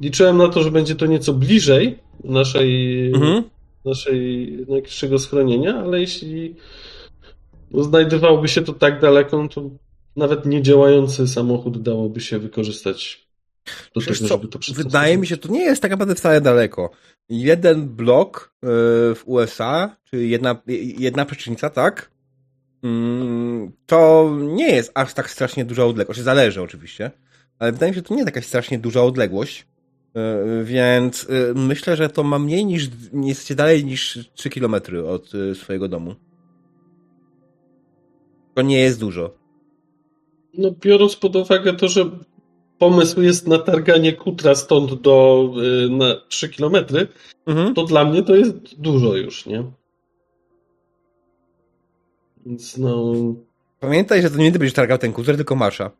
Liczyłem 0.00 0.36
na 0.36 0.48
to, 0.48 0.62
że 0.62 0.70
będzie 0.70 0.94
to 0.94 1.06
nieco 1.06 1.32
bliżej 1.32 1.98
naszej, 2.24 3.06
Mhm. 3.12 3.42
naszej 3.84 4.52
najbliższego 4.68 5.18
schronienia, 5.18 5.76
ale 5.76 6.00
jeśli 6.00 6.54
znajdowałby 7.74 8.48
się 8.48 8.62
to 8.62 8.72
tak 8.72 9.00
daleko, 9.00 9.42
no 9.42 9.48
to 9.48 9.70
nawet 10.16 10.46
niedziałający 10.46 11.28
samochód 11.28 11.82
dałoby 11.82 12.20
się 12.20 12.38
wykorzystać 12.38 13.25
Wiesz 13.96 14.18
tego, 14.20 14.28
co, 14.28 14.38
to 14.38 14.58
wydaje 14.74 15.18
mi 15.18 15.26
się, 15.26 15.36
to 15.36 15.48
nie 15.48 15.64
jest 15.64 15.82
tak 15.82 15.90
naprawdę 15.90 16.14
wcale 16.14 16.40
daleko. 16.40 16.90
Jeden 17.28 17.88
blok 17.88 18.52
e, 18.62 18.66
w 19.14 19.22
USA, 19.24 19.96
czyli 20.04 20.30
jedna, 20.30 20.56
jedna 20.98 21.24
przecznica, 21.24 21.70
tak? 21.70 22.10
Mm, 22.82 23.72
To 23.86 24.30
nie 24.42 24.74
jest 24.74 24.90
aż 24.94 25.14
tak 25.14 25.30
strasznie 25.30 25.64
duża 25.64 25.84
odległość. 25.84 26.20
Zależy 26.20 26.62
oczywiście, 26.62 27.10
ale 27.58 27.72
wydaje 27.72 27.92
mi 27.92 27.94
się, 27.94 27.98
że 27.98 28.02
to 28.02 28.14
nie 28.14 28.20
jest 28.20 28.28
jakaś 28.28 28.46
strasznie 28.46 28.78
duża 28.78 29.02
odległość. 29.02 29.66
E, 30.14 30.64
Więc 30.64 31.26
e, 31.30 31.54
myślę, 31.54 31.96
że 31.96 32.08
to 32.08 32.22
ma 32.22 32.38
mniej 32.38 32.64
niż, 32.66 32.88
nie 33.12 33.28
jesteście 33.28 33.54
dalej 33.54 33.84
niż 33.84 34.18
3 34.34 34.50
km 34.50 34.74
od 35.08 35.32
e, 35.34 35.54
swojego 35.54 35.88
domu. 35.88 36.14
To 38.54 38.62
nie 38.62 38.80
jest 38.80 39.00
dużo. 39.00 39.34
No, 40.58 40.70
biorąc 40.80 41.16
pod 41.16 41.36
uwagę 41.36 41.72
to, 41.74 41.88
że 41.88 42.10
pomysł 42.78 43.20
jest 43.22 43.46
na 43.48 43.58
targanie 43.58 44.12
kutra 44.12 44.54
stąd 44.54 44.94
do 44.94 45.48
y, 45.86 45.90
na 45.90 46.14
3 46.28 46.48
kilometry, 46.48 47.08
Mhm. 47.46 47.74
to 47.74 47.84
dla 47.84 48.04
mnie 48.04 48.22
to 48.22 48.34
jest 48.36 48.80
dużo 48.80 49.16
już, 49.16 49.46
nie? 49.46 49.64
Więc 52.46 52.78
no, 52.78 53.12
Pamiętaj, 53.80 54.22
że 54.22 54.30
to 54.30 54.36
nie 54.38 54.52
ty 54.52 54.58
będziesz 54.58 54.74
targał 54.74 54.98
ten 54.98 55.12
kuzer, 55.12 55.36
tylko 55.36 55.56
Masza. 55.56 55.90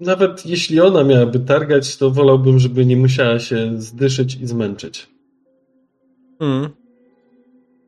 nawet 0.00 0.46
jeśli 0.46 0.80
ona 0.80 1.04
miałaby 1.04 1.40
targać, 1.40 1.96
to 1.96 2.10
wolałbym, 2.10 2.58
żeby 2.58 2.86
nie 2.86 2.96
musiała 2.96 3.38
się 3.38 3.72
zdyszyć 3.80 4.34
i 4.34 4.46
zmęczyć. 4.46 5.08
Mm. 6.40 6.68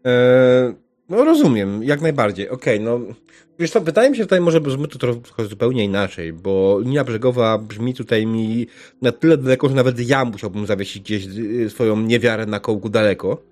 E, 0.06 0.74
No 1.08 1.24
rozumiem, 1.24 1.82
jak 1.82 2.00
najbardziej. 2.00 2.48
Okej, 2.48 2.74
okay, 2.74 2.86
no. 2.86 3.14
Wiesz 3.58 3.70
co, 3.70 3.80
wydaje 3.80 4.10
mi 4.10 4.16
się, 4.16 4.22
że 4.22 4.26
tutaj 4.26 4.40
może 4.40 4.60
brzmi 4.60 4.88
to 4.88 4.98
trochę 4.98 5.44
zupełnie 5.44 5.84
inaczej, 5.84 6.32
bo 6.32 6.80
linia 6.80 7.04
brzegowa 7.04 7.58
brzmi 7.58 7.94
tutaj 7.94 8.26
mi 8.26 8.66
na 9.02 9.12
tyle 9.12 9.36
daleko, 9.36 9.68
że 9.68 9.74
nawet 9.74 10.08
ja 10.08 10.24
musiałbym 10.24 10.66
zawiesić 10.66 11.02
gdzieś 11.02 11.26
y, 11.26 11.70
swoją 11.70 12.00
niewiarę 12.00 12.46
na 12.46 12.60
kołku 12.60 12.88
daleko. 12.88 13.42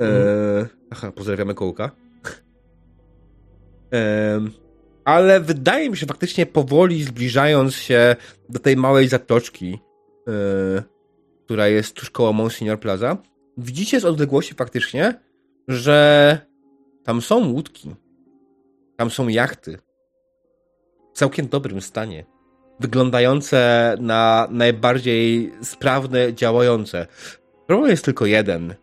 E, 0.00 0.04
mhm. 0.04 0.66
aha, 0.90 1.12
pozdrawiamy 1.12 1.54
kołka. 1.54 1.90
E, 3.92 4.40
ale 5.04 5.40
wydaje 5.40 5.90
mi 5.90 5.96
się 5.96 6.06
faktycznie 6.06 6.46
powoli 6.46 7.04
zbliżając 7.04 7.74
się 7.74 8.16
do 8.48 8.58
tej 8.58 8.76
małej 8.76 9.08
zatoczki, 9.08 9.78
e, 10.28 10.82
która 11.44 11.68
jest 11.68 11.94
tuż 11.94 12.10
koło 12.10 12.32
Monsignor 12.32 12.80
Plaza, 12.80 13.16
widzicie 13.58 14.00
z 14.00 14.04
odległości 14.04 14.54
faktycznie, 14.54 15.14
że 15.68 16.38
tam 17.04 17.22
są 17.22 17.52
łódki. 17.52 17.94
Tam 18.96 19.10
są 19.10 19.28
jachty. 19.28 19.78
W 21.14 21.18
całkiem 21.18 21.48
dobrym 21.48 21.80
stanie. 21.80 22.24
Wyglądające 22.80 23.94
na 24.00 24.48
najbardziej 24.50 25.52
sprawne, 25.62 26.34
działające. 26.34 27.06
Problem 27.66 27.90
jest 27.90 28.04
tylko 28.04 28.26
jeden. 28.26 28.74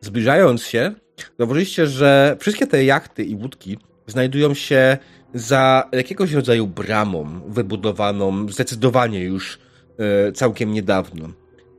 Zbliżając 0.00 0.62
się, 0.62 0.94
zauważyliście, 1.38 1.86
że 1.86 2.36
wszystkie 2.40 2.66
te 2.66 2.84
jachty 2.84 3.24
i 3.24 3.34
łódki 3.34 3.78
znajdują 4.06 4.54
się 4.54 4.98
za 5.34 5.88
jakiegoś 5.92 6.32
rodzaju 6.32 6.66
bramą 6.66 7.40
wybudowaną 7.46 8.48
zdecydowanie 8.48 9.24
już 9.24 9.58
e, 9.98 10.32
całkiem 10.32 10.72
niedawno. 10.72 11.28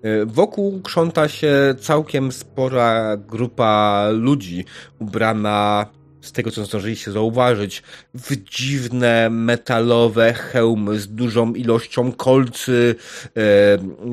E, 0.03 0.25
wokół 0.25 0.81
krząta 0.81 1.27
się 1.27 1.75
całkiem 1.79 2.31
spora 2.31 3.17
grupa 3.17 4.07
ludzi 4.11 4.65
ubrana, 4.99 5.85
z 6.21 6.31
tego 6.31 6.51
co 6.51 6.65
zdążyliście 6.65 7.11
zauważyć, 7.11 7.83
w 8.13 8.35
dziwne 8.35 9.29
metalowe 9.29 10.33
hełmy 10.33 10.99
z 10.99 11.07
dużą 11.07 11.53
ilością 11.53 12.11
kolcy, 12.11 12.95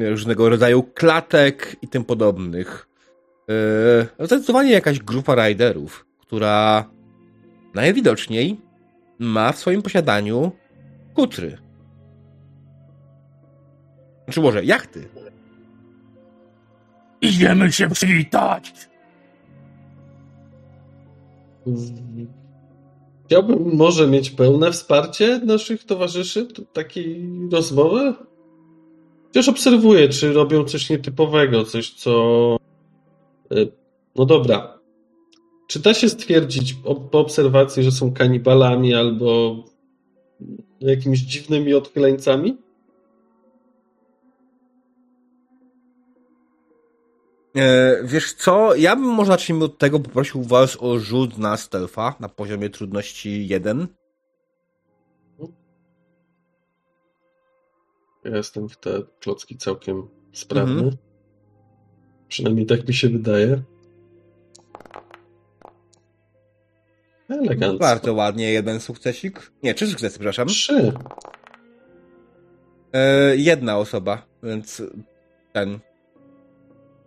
e, 0.01 0.11
różnego 0.11 0.49
rodzaju 0.49 0.83
klatek 0.83 1.77
i 1.83 1.89
tym 1.89 2.05
podobnych. 2.05 2.89
E, 4.19 4.27
zdecydowanie 4.27 4.73
jakaś 4.73 4.99
grupa 4.99 5.35
riderów, 5.35 6.07
która 6.21 6.85
najwidoczniej 7.75 8.61
ma 9.19 9.53
w 9.53 9.59
swoim 9.59 9.83
posiadaniu 9.83 10.53
kutry. 11.15 11.59
Czy 14.31 14.41
może 14.41 14.65
jachty? 14.65 15.09
Idziemy 17.21 17.73
się 17.73 17.91
przywitać. 17.91 18.73
Chciałbym 23.27 23.77
może 23.77 24.07
mieć 24.07 24.31
pełne 24.31 24.73
wsparcie 24.73 25.39
naszych 25.39 25.85
towarzyszy 25.85 26.49
takiej 26.73 27.31
rozmowy. 27.53 28.15
Chociaż 29.27 29.49
obserwuję, 29.49 30.09
czy 30.09 30.33
robią 30.33 30.65
coś 30.65 30.91
nietypowego, 30.91 31.65
coś 31.65 31.91
co. 31.91 32.57
E, 33.51 33.57
no 34.17 34.25
dobra. 34.25 34.79
Czy 35.69 35.79
da 35.79 35.95
się 35.95 36.09
stwierdzić 36.09 36.75
po 37.11 37.21
obserwacji, 37.21 37.83
że 37.83 37.93
są 37.93 38.13
kanibalami 38.13 38.95
albo 38.95 39.57
jakimiś 40.81 41.21
dziwnymi 41.21 41.75
odchyleńcami? 41.75 42.57
E, 47.57 47.97
wiesz 48.05 48.35
co, 48.35 48.75
ja 48.75 48.97
bym 48.97 49.05
może 49.05 49.33
zacznijmy 49.33 49.65
od 49.65 49.79
tego, 49.79 50.01
poprosił 50.01 50.43
was 50.43 50.77
o 50.81 50.99
rzut 50.99 51.39
na 51.39 51.57
stealtha 51.57 52.15
na 52.21 52.29
poziomie 52.29 52.71
trudności 52.71 53.49
1. 53.49 53.87
Ja 58.25 58.37
jestem 58.37 58.69
w 58.69 58.77
te 58.77 59.03
klocki 59.21 59.57
całkiem 59.57 60.09
sprawny. 60.33 60.73
Mhm. 60.73 60.97
Przynajmniej 62.29 62.67
tak 62.67 62.89
mi 62.89 62.95
się 62.95 63.09
wydaje. 63.09 63.63
Elegancko. 67.29 67.79
Bardzo 67.79 68.15
ładnie, 68.15 68.53
jeden 68.53 68.81
sukcesik. 68.81 69.53
Nie, 69.63 69.75
trzy 69.75 69.87
sukcesy, 69.87 70.15
przepraszam. 70.15 70.49
Trzy. 70.49 70.93
E, 72.93 73.37
jedna 73.37 73.79
osoba, 73.79 74.27
więc 74.43 74.83
ten. 75.53 75.79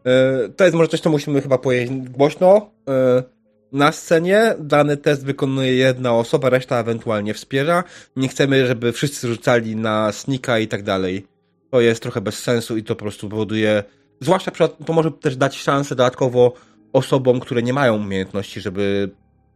E, 0.06 0.50
to 0.50 0.64
jest 0.64 0.76
może 0.76 0.90
coś, 0.90 1.00
co 1.00 1.10
musimy 1.10 1.42
chyba 1.42 1.58
powiedzieć 1.58 2.10
głośno. 2.10 2.72
E, 2.90 3.24
na 3.72 3.92
scenie 3.92 4.56
dany 4.60 4.98
test 4.98 5.26
wykonuje 5.26 5.76
jedna 5.76 6.14
osoba, 6.14 6.50
reszta 6.50 6.80
ewentualnie 6.80 7.34
wspiera. 7.34 7.84
Nie 8.16 8.28
chcemy, 8.28 8.68
żeby 8.68 8.92
wszyscy 8.92 9.28
rzucali 9.28 9.76
na 9.76 10.12
snika 10.12 10.60
i 10.60 10.68
tak 10.68 10.84
dalej. 10.84 11.28
To 11.72 11.82
jest 11.82 12.04
trochę 12.04 12.22
bez 12.22 12.40
sensu 12.44 12.78
i 12.78 12.84
to 12.84 12.96
po 12.96 13.02
prostu 13.02 13.30
powoduje, 13.30 13.84
zwłaszcza 14.20 14.52
to 14.68 14.94
może 14.94 15.12
też 15.12 15.36
dać 15.36 15.58
szansę 15.58 15.96
dodatkowo 15.96 16.54
osobom, 16.94 17.40
które 17.40 17.64
nie 17.64 17.74
mają 17.74 17.96
umiejętności, 17.96 18.62
żeby 18.62 19.10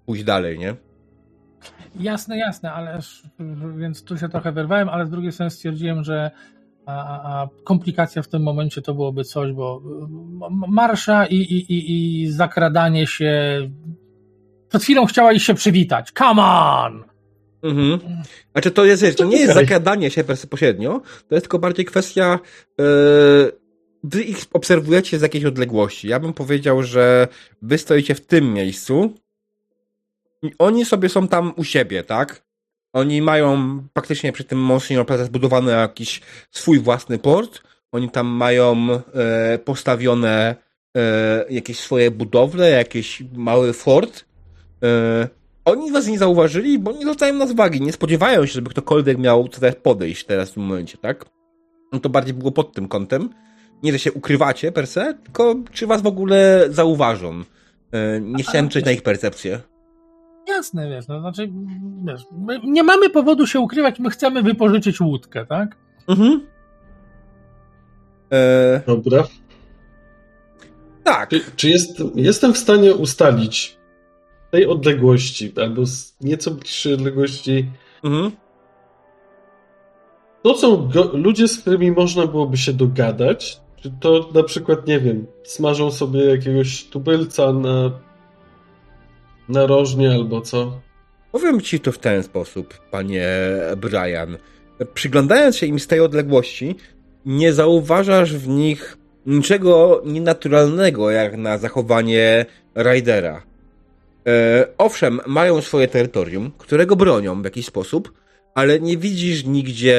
pójść 0.06 0.24
dalej, 0.24 0.60
nie? 0.60 0.76
Jasne, 2.00 2.38
jasne, 2.38 2.72
ale 2.72 3.00
więc 3.78 4.04
tu 4.04 4.18
się 4.18 4.30
trochę 4.30 4.52
wyrwałem, 4.52 4.90
ale 4.90 5.06
z 5.06 5.10
drugiej 5.10 5.32
strony 5.32 5.50
stwierdziłem, 5.50 6.04
że 6.04 6.32
a, 6.86 7.42
a, 7.42 7.48
komplikacja 7.64 8.22
w 8.22 8.28
tym 8.28 8.44
momencie 8.44 8.82
to 8.82 8.94
byłoby 8.94 9.24
coś, 9.24 9.52
bo 9.52 9.82
marsza 10.68 11.26
i, 11.26 11.36
i, 11.36 11.74
i, 11.74 12.22
i 12.22 12.32
zakradanie 12.32 13.08
się. 13.08 13.32
Przed 14.70 14.84
chwilą 14.84 15.06
chciała 15.06 15.34
ich 15.34 15.44
się 15.44 15.54
przywitać. 15.54 16.12
Come 16.18 16.44
on! 16.44 17.04
Mhm. 17.64 18.00
Znaczy 18.52 18.72
to 18.72 18.86
jest, 18.86 19.04
wiesz, 19.04 19.16
to 19.16 19.26
nie 19.26 19.38
jest 19.38 19.54
zakradanie 19.54 20.12
się 20.12 20.24
bezpośrednio, 20.24 21.02
to 21.28 21.36
jest 21.36 21.46
tylko 21.46 21.60
bardziej 21.60 21.86
kwestia 21.86 22.40
yy, 22.78 22.86
wy 24.04 24.24
ich 24.24 24.38
obserwujecie 24.54 25.20
z 25.20 25.22
jakiejś 25.22 25.46
odległości. 25.46 26.08
Ja 26.08 26.20
bym 26.20 26.34
powiedział, 26.34 26.84
że 26.84 27.28
wy 27.62 27.78
stoicie 27.78 28.16
w 28.16 28.26
tym 28.26 28.54
miejscu 28.54 29.14
i 30.42 30.52
oni 30.60 30.86
sobie 30.86 31.10
są 31.10 31.28
tam 31.28 31.54
u 31.56 31.64
siebie, 31.64 32.04
tak? 32.04 32.44
Oni 32.94 33.22
mają 33.22 33.80
praktycznie 33.94 34.32
przy 34.32 34.44
tym 34.44 34.60
Monsignor 34.60 35.06
Plaza 35.06 35.26
zbudowany 35.26 35.72
jakiś 35.72 36.22
swój 36.52 36.80
własny 36.80 37.20
port. 37.20 37.62
Oni 37.92 38.10
tam 38.10 38.28
mają 38.28 38.88
e, 39.14 39.58
postawione 39.58 40.56
e, 40.98 41.46
jakieś 41.50 41.80
swoje 41.80 42.12
budowle, 42.12 42.70
jakiś 42.70 43.24
mały 43.36 43.74
fort. 43.74 44.26
E, 44.84 45.28
oni 45.66 45.92
was 45.92 46.08
nie 46.08 46.18
zauważyli, 46.18 46.80
bo 46.80 46.92
nie 46.92 47.02
zwracają 47.02 47.34
nas 47.34 47.52
uwagi. 47.52 47.82
Nie 47.82 47.94
spodziewają 47.94 48.46
się, 48.46 48.54
żeby 48.54 48.70
ktokolwiek 48.70 49.18
miał 49.18 49.48
teraz 49.48 49.76
podejść 49.76 50.26
teraz 50.26 50.50
w 50.50 50.54
tym 50.54 50.64
momencie, 50.64 50.98
tak? 50.98 51.26
No 51.94 52.00
to 52.00 52.10
bardziej 52.10 52.34
było 52.34 52.52
pod 52.52 52.74
tym 52.74 52.88
kątem. 52.88 53.30
Nie, 53.84 53.92
że 53.92 54.00
się 54.00 54.12
ukrywacie 54.12 54.72
per 54.72 54.88
se, 54.88 55.14
tylko 55.24 55.56
czy 55.72 55.88
was 55.88 56.02
w 56.02 56.08
ogóle 56.08 56.68
zauważą. 56.70 57.44
E, 57.92 58.20
nie 58.22 58.44
chciałem 58.44 58.70
czytać 58.70 58.86
na 58.86 58.92
ich 58.92 59.02
percepcję. 59.02 59.60
Jasne, 60.48 60.90
wiesz, 60.90 61.08
no 61.08 61.20
znaczy, 61.20 61.50
wiesz, 62.08 62.22
nie 62.64 62.84
mamy 62.84 63.10
powodu 63.10 63.48
się 63.48 63.60
ukrywać, 63.60 64.00
my 64.00 64.10
chcemy 64.10 64.44
wypożyczyć 64.44 65.02
łódkę, 65.02 65.46
tak? 65.46 65.76
Mhm. 66.08 66.48
E... 68.32 68.82
Dobra. 68.88 69.24
Tak. 71.04 71.30
Czy, 71.30 71.42
czy 71.56 71.70
jest, 71.70 72.04
jestem 72.16 72.54
w 72.54 72.58
stanie 72.58 72.96
ustalić 72.96 73.78
tej 74.52 74.68
odległości, 74.68 75.54
albo 75.62 75.86
z 75.86 76.16
nieco 76.22 76.52
bliższej 76.52 76.94
odległości, 76.94 77.70
mhm. 78.04 78.32
to 80.44 80.58
są 80.58 80.90
ludzie, 81.14 81.48
z 81.48 81.62
którymi 81.62 81.92
można 81.92 82.28
byłoby 82.28 82.58
się 82.58 82.74
dogadać, 82.74 83.62
czy 83.82 83.92
to 84.00 84.30
na 84.34 84.44
przykład, 84.44 84.88
nie 84.88 85.00
wiem, 85.00 85.28
smażą 85.44 85.92
sobie 85.92 86.26
jakiegoś 86.26 86.84
tubylca 86.84 87.54
na 87.54 87.92
narożnie 89.50 90.12
albo 90.12 90.42
co? 90.42 90.80
Powiem 91.32 91.62
ci 91.62 91.80
to 91.80 91.92
w 91.92 91.98
ten 91.98 92.24
sposób, 92.24 92.74
panie 92.92 93.28
Brian. 93.78 94.38
Przyglądając 94.94 95.58
się 95.58 95.66
im 95.66 95.80
z 95.80 95.88
tej 95.88 96.00
odległości, 96.00 96.76
nie 97.26 97.54
zauważasz 97.54 98.36
w 98.36 98.48
nich 98.48 98.98
niczego 99.26 100.02
nienaturalnego 100.06 101.12
jak 101.12 101.38
na 101.38 101.58
zachowanie 101.58 102.46
Raidera. 102.76 103.44
E, 104.28 104.68
owszem, 104.78 105.20
mają 105.28 105.62
swoje 105.62 105.88
terytorium, 105.88 106.52
którego 106.58 106.96
bronią 106.96 107.42
w 107.42 107.46
jakiś 107.46 107.66
sposób, 107.66 108.14
ale 108.56 108.80
nie 108.80 108.98
widzisz 108.98 109.46
nigdzie 109.46 109.98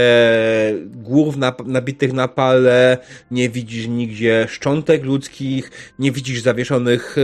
głów 0.87 1.37
nabitych 1.67 2.13
na 2.13 2.29
pale, 2.29 2.99
nie 3.31 3.49
widzisz 3.49 3.87
nigdzie 3.87 4.47
szczątek 4.49 5.05
ludzkich, 5.05 5.93
nie 5.99 6.13
widzisz 6.13 6.41
zawieszonych 6.41 7.17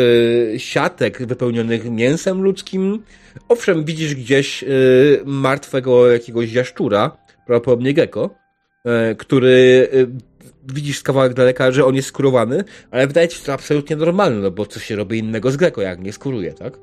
e, 0.54 0.58
siatek 0.58 1.26
wypełnionych 1.26 1.90
mięsem 1.90 2.42
ludzkim. 2.42 3.02
Owszem, 3.48 3.84
widzisz 3.84 4.14
gdzieś 4.14 4.62
e, 4.62 4.66
martwego 5.24 6.10
jakiegoś 6.10 6.52
jaszczura, 6.52 7.16
prawdopodobnie 7.46 7.94
gecko, 7.94 8.30
e, 8.84 9.14
który 9.14 9.88
widzisz 10.68 10.98
z 10.98 11.02
kawałek 11.02 11.34
daleka, 11.34 11.72
że 11.72 11.84
on 11.84 11.94
jest 11.94 12.08
skurowany, 12.08 12.64
ale 12.90 13.06
wydaje 13.06 13.28
ci 13.28 13.38
się 13.38 13.44
to 13.44 13.52
absolutnie 13.52 13.96
normalne, 13.96 14.36
no 14.40 14.50
bo 14.50 14.66
co 14.66 14.80
się 14.80 14.96
robi 14.96 15.18
innego 15.18 15.50
z 15.50 15.56
gecko, 15.56 15.82
jak 15.82 16.00
nie 16.00 16.12
skuruje, 16.12 16.52
tak? 16.52 16.78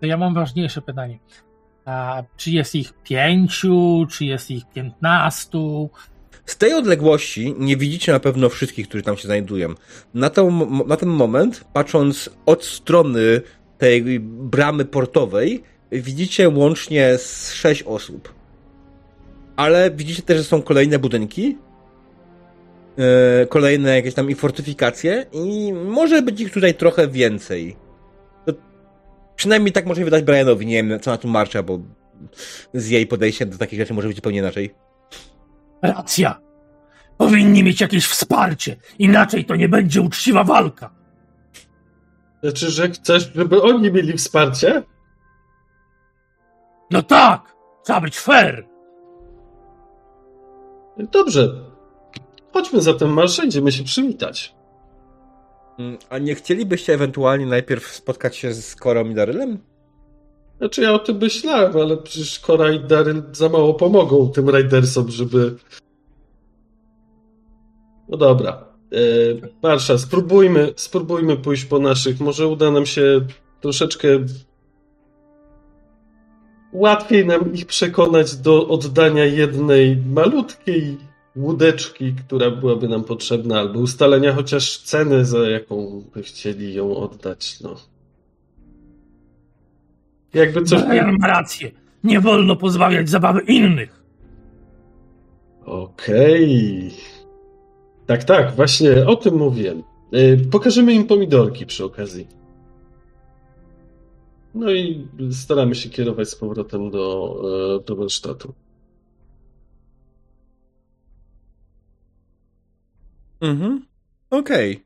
To 0.00 0.06
ja 0.06 0.16
mam 0.16 0.34
ważniejsze 0.34 0.82
pytanie. 0.82 1.18
Czy 2.36 2.50
jest 2.50 2.74
ich 2.74 2.92
pięciu, 3.04 4.06
czy 4.10 4.24
jest 4.24 4.50
ich 4.50 4.64
piętnastu? 4.74 5.90
Z 6.46 6.56
tej 6.56 6.74
odległości 6.74 7.54
nie 7.58 7.76
widzicie 7.76 8.12
na 8.12 8.20
pewno 8.20 8.48
wszystkich, 8.48 8.88
którzy 8.88 9.02
tam 9.02 9.16
się 9.16 9.22
znajdują. 9.22 9.74
Na, 10.14 10.30
to, 10.30 10.50
na 10.86 10.96
ten 10.96 11.08
moment, 11.08 11.64
patrząc 11.72 12.30
od 12.46 12.64
strony 12.64 13.40
tej 13.78 14.20
bramy 14.20 14.84
portowej, 14.84 15.62
widzicie 15.92 16.48
łącznie 16.48 17.18
z 17.18 17.52
sześć 17.52 17.82
osób. 17.82 18.34
Ale 19.56 19.90
widzicie 19.90 20.22
też, 20.22 20.38
że 20.38 20.44
są 20.44 20.62
kolejne 20.62 20.98
budynki, 20.98 21.56
yy, 22.96 23.46
kolejne 23.46 23.96
jakieś 23.96 24.14
tam 24.14 24.30
i 24.30 24.34
fortyfikacje 24.34 25.26
i 25.32 25.72
może 25.72 26.22
być 26.22 26.40
ich 26.40 26.52
tutaj 26.52 26.74
trochę 26.74 27.08
więcej. 27.08 27.76
Przynajmniej 29.40 29.72
tak 29.72 29.86
może 29.86 30.04
wydać 30.04 30.24
Brianowi. 30.24 30.66
Nie 30.66 30.84
wiem, 30.84 31.00
co 31.00 31.10
na 31.10 31.16
tym 31.16 31.30
marcza, 31.30 31.62
bo 31.62 31.78
z 32.74 32.88
jej 32.88 33.06
podejściem 33.06 33.50
do 33.50 33.58
takich 33.58 33.78
rzeczy 33.78 33.94
może 33.94 34.08
być 34.08 34.16
zupełnie 34.16 34.38
inaczej. 34.38 34.74
Racja. 35.82 36.40
Powinni 37.18 37.62
mieć 37.62 37.80
jakieś 37.80 38.06
wsparcie, 38.06 38.76
inaczej 38.98 39.44
to 39.44 39.56
nie 39.56 39.68
będzie 39.68 40.00
uczciwa 40.00 40.44
walka. 40.44 40.90
Znaczy, 42.42 42.70
że 42.70 42.90
chcesz, 42.90 43.32
żeby 43.34 43.62
oni 43.62 43.92
mieli 43.92 44.12
wsparcie? 44.12 44.82
No 46.90 47.02
tak, 47.02 47.56
trzeba 47.84 48.00
być 48.00 48.18
fair. 48.18 48.66
Dobrze. 50.98 51.48
Chodźmy 52.52 52.80
zatem 52.80 53.12
marsze, 53.12 53.46
idziemy 53.46 53.72
się 53.72 53.84
przywitać. 53.84 54.59
Mm, 55.78 55.98
A 56.10 56.18
nie 56.18 56.34
chcielibyście 56.34 56.94
ewentualnie 56.94 57.46
najpierw 57.46 57.86
spotkać 57.86 58.36
się 58.36 58.54
z 58.54 58.76
Korą 58.76 59.10
i 59.10 59.14
Darylem? 59.14 59.58
Znaczy 60.58 60.82
ja 60.82 60.92
o 60.92 60.98
tym 60.98 61.16
myślałem, 61.16 61.76
ale 61.76 61.96
przecież 61.96 62.40
Kora 62.40 62.72
i 62.72 62.80
Daryl 62.80 63.22
za 63.32 63.48
mało 63.48 63.74
pomogą 63.74 64.30
tym 64.30 64.48
Raidersom, 64.48 65.10
żeby... 65.10 65.56
No 68.08 68.16
dobra. 68.16 68.64
E, 68.92 68.96
Marsza, 69.62 69.98
spróbujmy, 69.98 70.72
spróbujmy 70.76 71.36
pójść 71.36 71.64
po 71.64 71.78
naszych. 71.78 72.20
Może 72.20 72.48
uda 72.48 72.70
nam 72.70 72.86
się 72.86 73.20
troszeczkę 73.60 74.08
łatwiej 76.72 77.26
nam 77.26 77.54
ich 77.54 77.66
przekonać 77.66 78.36
do 78.36 78.68
oddania 78.68 79.24
jednej 79.24 79.96
malutkiej 79.96 80.98
łódeczki, 81.36 82.14
która 82.14 82.50
byłaby 82.50 82.88
nam 82.88 83.04
potrzebna, 83.04 83.58
albo 83.58 83.80
ustalenia 83.80 84.32
chociaż 84.32 84.78
ceny, 84.78 85.24
za 85.24 85.38
jaką 85.38 86.04
by 86.14 86.22
chcieli 86.22 86.74
ją 86.74 86.96
oddać. 86.96 87.60
No. 87.60 87.76
Jakby 90.34 90.62
coś... 90.62 90.82
Brian 90.82 91.16
ma 91.18 91.26
rację. 91.26 91.70
Nie 92.04 92.20
wolno 92.20 92.56
pozbawiać 92.56 93.08
zabawy 93.08 93.40
innych. 93.40 94.02
Okej. 95.64 96.90
Tak, 98.06 98.24
tak, 98.24 98.56
właśnie 98.56 99.06
o 99.06 99.16
tym 99.16 99.36
mówiłem. 99.36 99.82
Y, 100.14 100.48
Pokażemy 100.50 100.92
im 100.92 101.06
pomidorki 101.06 101.66
przy 101.66 101.84
okazji. 101.84 102.26
No 104.54 104.72
i 104.72 105.08
staramy 105.32 105.74
się 105.74 105.90
kierować 105.90 106.28
z 106.28 106.34
powrotem 106.34 106.90
do, 106.90 107.36
e, 107.80 107.84
do 107.84 107.96
warsztatu. 107.96 108.54
Mhm. 113.40 113.86
Okej. 114.30 114.84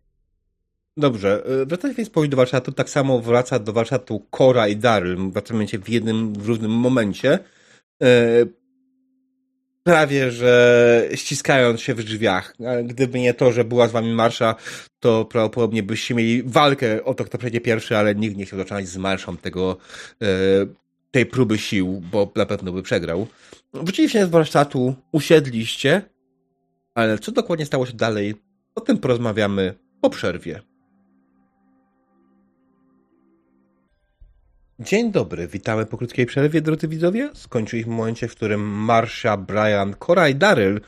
Dobrze. 0.96 1.42
y, 1.62 1.66
Wracając 1.66 1.96
więc 1.96 2.10
powoli 2.10 2.30
do 2.30 2.36
warsztatu, 2.36 2.72
tak 2.72 2.90
samo 2.90 3.20
wraca 3.20 3.58
do 3.58 3.72
warsztatu 3.72 4.26
Kora 4.30 4.68
i 4.68 4.76
Daryl. 4.76 5.30
Wracamy 5.30 5.68
się 5.68 5.78
w 5.78 5.88
jednym, 5.88 6.32
w 6.32 6.46
równym 6.46 6.70
momencie. 6.70 7.38
E, 8.02 8.08
Prawie, 9.84 10.30
że 10.30 11.08
ściskając 11.14 11.80
się 11.80 11.94
w 11.94 12.02
drzwiach. 12.04 12.54
Gdyby 12.84 13.20
nie 13.20 13.34
to, 13.34 13.52
że 13.52 13.64
była 13.64 13.88
z 13.88 13.92
wami 13.92 14.12
Marsza, 14.12 14.54
to 15.00 15.24
prawdopodobnie 15.24 15.82
byście 15.82 16.14
mieli 16.14 16.42
walkę 16.42 17.04
o 17.04 17.14
to, 17.14 17.24
kto 17.24 17.38
przejdzie 17.38 17.60
pierwszy, 17.60 17.96
ale 17.96 18.14
nikt 18.14 18.36
nie 18.36 18.46
chciał 18.46 18.58
zaczynać 18.58 18.88
z 18.88 18.96
Marszą 18.96 19.36
tego, 19.36 19.76
e, 20.22 20.26
tej 21.10 21.26
próby 21.26 21.58
sił, 21.58 22.02
bo 22.12 22.32
na 22.36 22.46
pewno 22.46 22.72
by 22.72 22.82
przegrał. 22.82 23.26
Wróciliście 23.74 24.26
z 24.26 24.30
warsztatu, 24.30 24.94
usiedliście, 25.12 26.02
ale 26.94 27.18
co 27.18 27.32
dokładnie 27.32 27.66
stało 27.66 27.86
się 27.86 27.92
dalej, 27.92 28.34
o 28.74 28.80
tym 28.80 28.98
porozmawiamy 28.98 29.74
po 30.00 30.10
przerwie. 30.10 30.60
Dzień 34.80 35.12
dobry, 35.12 35.48
witamy 35.48 35.86
po 35.86 35.96
krótkiej 35.96 36.26
przerwie, 36.26 36.60
drodzy 36.60 36.88
widzowie. 36.88 37.30
Skończyliśmy 37.34 37.92
w 37.92 37.96
momencie, 37.96 38.28
w 38.28 38.34
którym 38.34 38.60
Marsha, 38.60 39.36
Brian, 39.36 39.94
Cora 39.98 40.28
i 40.28 40.34
Daryl 40.34 40.80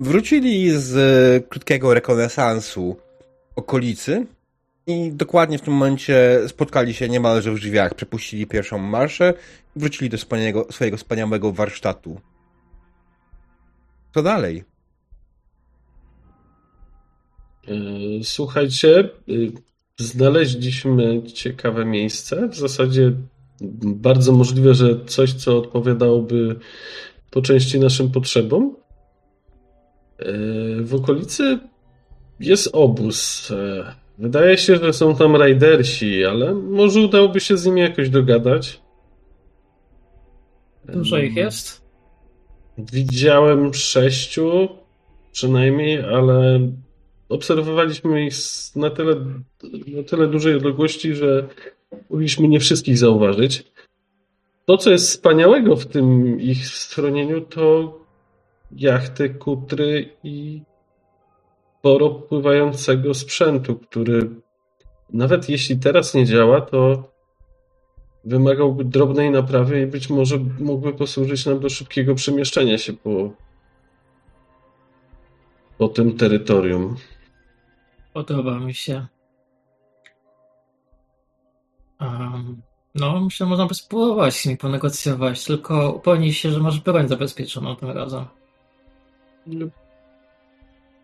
wrócili 0.00 0.70
z 0.78 0.96
e, 0.96 1.48
krótkiego 1.48 1.94
rekonesansu 1.94 2.96
okolicy 3.56 4.26
i 4.86 5.12
dokładnie 5.12 5.58
w 5.58 5.62
tym 5.62 5.74
momencie 5.74 6.40
spotkali 6.46 6.94
się 6.94 7.08
niemalże 7.08 7.52
w 7.52 7.58
drzwiach. 7.58 7.94
Przepuścili 7.94 8.46
pierwszą 8.46 8.78
marszę 8.78 9.34
i 9.76 9.80
wrócili 9.80 10.10
do 10.10 10.18
swojego 10.70 10.96
wspaniałego 10.96 11.52
warsztatu. 11.52 12.20
Co 14.14 14.22
dalej? 14.22 14.71
E, 17.68 17.74
Słuchajcie, 18.24 19.08
y, 19.28 19.52
znaleźliśmy 19.98 21.22
ciekawe 21.22 21.84
miejsce. 21.84 22.48
W 22.48 22.56
zasadzie 22.56 23.12
bardzo 23.84 24.32
możliwe, 24.32 24.74
że 24.74 25.04
coś, 25.06 25.32
co 25.32 25.58
odpowiadałoby 25.58 26.56
po 27.30 27.42
części 27.42 27.80
naszym 27.80 28.10
potrzebom. 28.10 28.76
E, 30.18 30.32
W 30.82 30.94
okolicy 30.94 31.58
jest 32.40 32.68
obóz. 32.72 33.50
E, 33.50 34.02
Wydaje 34.18 34.58
się, 34.58 34.76
że 34.76 34.92
są 34.92 35.16
tam 35.16 35.36
rajdersi, 35.36 36.24
ale 36.24 36.54
może 36.54 37.00
udałoby 37.00 37.40
się 37.40 37.56
z 37.56 37.66
nimi 37.66 37.80
jakoś 37.80 38.08
dogadać. 38.10 38.80
Dużo 40.84 41.18
ich 41.18 41.36
jest? 41.36 41.82
Widziałem 42.78 43.74
sześciu 43.74 44.68
przynajmniej, 45.32 46.00
ale 46.00 46.60
obserwowaliśmy 47.32 48.26
ich 48.26 48.34
na 48.76 48.90
tyle, 48.90 49.14
na 49.86 50.02
tyle 50.02 50.28
dużej 50.28 50.56
odległości, 50.56 51.14
że 51.14 51.48
mogliśmy 52.10 52.48
nie 52.48 52.60
wszystkich 52.60 52.98
zauważyć. 52.98 53.72
To, 54.66 54.76
co 54.76 54.90
jest 54.90 55.08
wspaniałego 55.08 55.76
w 55.76 55.86
tym 55.86 56.40
ich 56.40 56.66
schronieniu, 56.66 57.40
to 57.40 57.94
jachty, 58.76 59.30
kutry 59.30 60.08
i 60.24 60.62
sporo 61.78 62.10
pływającego 62.10 63.14
sprzętu, 63.14 63.74
który 63.76 64.30
nawet 65.12 65.48
jeśli 65.48 65.76
teraz 65.76 66.14
nie 66.14 66.26
działa, 66.26 66.60
to 66.60 67.12
wymagałby 68.24 68.84
drobnej 68.84 69.30
naprawy 69.30 69.80
i 69.80 69.86
być 69.86 70.10
może 70.10 70.38
mógłby 70.60 70.92
posłużyć 70.92 71.46
nam 71.46 71.60
do 71.60 71.68
szybkiego 71.68 72.14
przemieszczenia 72.14 72.78
się 72.78 72.92
po, 72.92 73.30
po 75.78 75.88
tym 75.88 76.16
terytorium. 76.16 76.96
Podoba 78.12 78.58
mi 78.58 78.74
się. 78.74 79.06
Um, 82.00 82.62
no, 82.94 83.20
myślę, 83.20 83.46
że 83.46 83.50
można 83.50 83.66
by 83.66 83.74
spróbować 83.74 84.34
z 84.34 84.46
nimi 84.46 84.58
ponegocjować, 84.58 85.44
tylko 85.44 85.92
upewnij 85.92 86.32
się, 86.32 86.50
że 86.50 86.60
masz 86.60 86.80
broń 86.80 87.08
zabezpieczoną 87.08 87.76
tym 87.76 87.90
razem. 87.90 88.24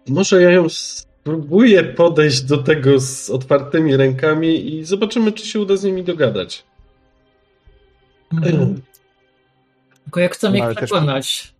Może 0.09 0.43
ja 0.43 0.51
ją 0.51 0.69
spróbuję 0.69 1.85
podejść 1.85 2.43
do 2.43 2.59
tego 2.59 3.01
z 3.01 3.31
otwartymi 3.31 3.97
rękami 3.97 4.75
i 4.75 4.85
zobaczymy, 4.85 5.33
czy 5.33 5.47
się 5.47 5.61
uda 5.61 5.77
z 5.77 5.85
nimi 5.85 6.05
dogadać. 6.05 6.65
Mhm. 8.33 8.83
Tylko 10.05 10.21
jak 10.21 10.35
chcemy 10.35 10.53
No, 10.53 10.59
ich 10.59 10.65
ale 10.65 10.75
też- 10.75 10.85
przekonać, 10.85 11.55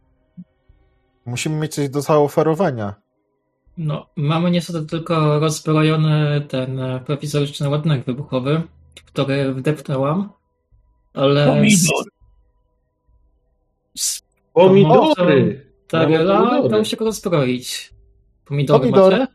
Musimy 1.27 1.57
mieć 1.57 1.75
coś 1.75 1.89
do 1.89 2.01
zaoferowania. 2.01 2.95
No, 3.79 4.07
mamy 4.17 4.51
niestety 4.51 4.87
tylko 4.87 5.39
rozbrojony 5.41 6.41
ten 6.49 6.81
e, 6.81 7.01
prowizoryczny 7.07 7.69
ładunek 7.69 8.05
wybuchowy, 8.05 8.63
który 9.07 9.55
wdepnęłam, 9.55 10.29
ale... 11.15 11.47
Pomidor. 11.47 12.05
Z, 13.97 14.03
z 14.03 14.23
Pomidory! 14.53 15.67
Tarela 15.89 16.39
pomidory. 16.41 16.69
dało 16.69 16.85
się 16.85 16.97
go 16.97 17.05
rozbroić. 17.05 17.91
Pomidory 18.45 18.81
Pomidor. 18.81 19.13
macie? 19.13 19.27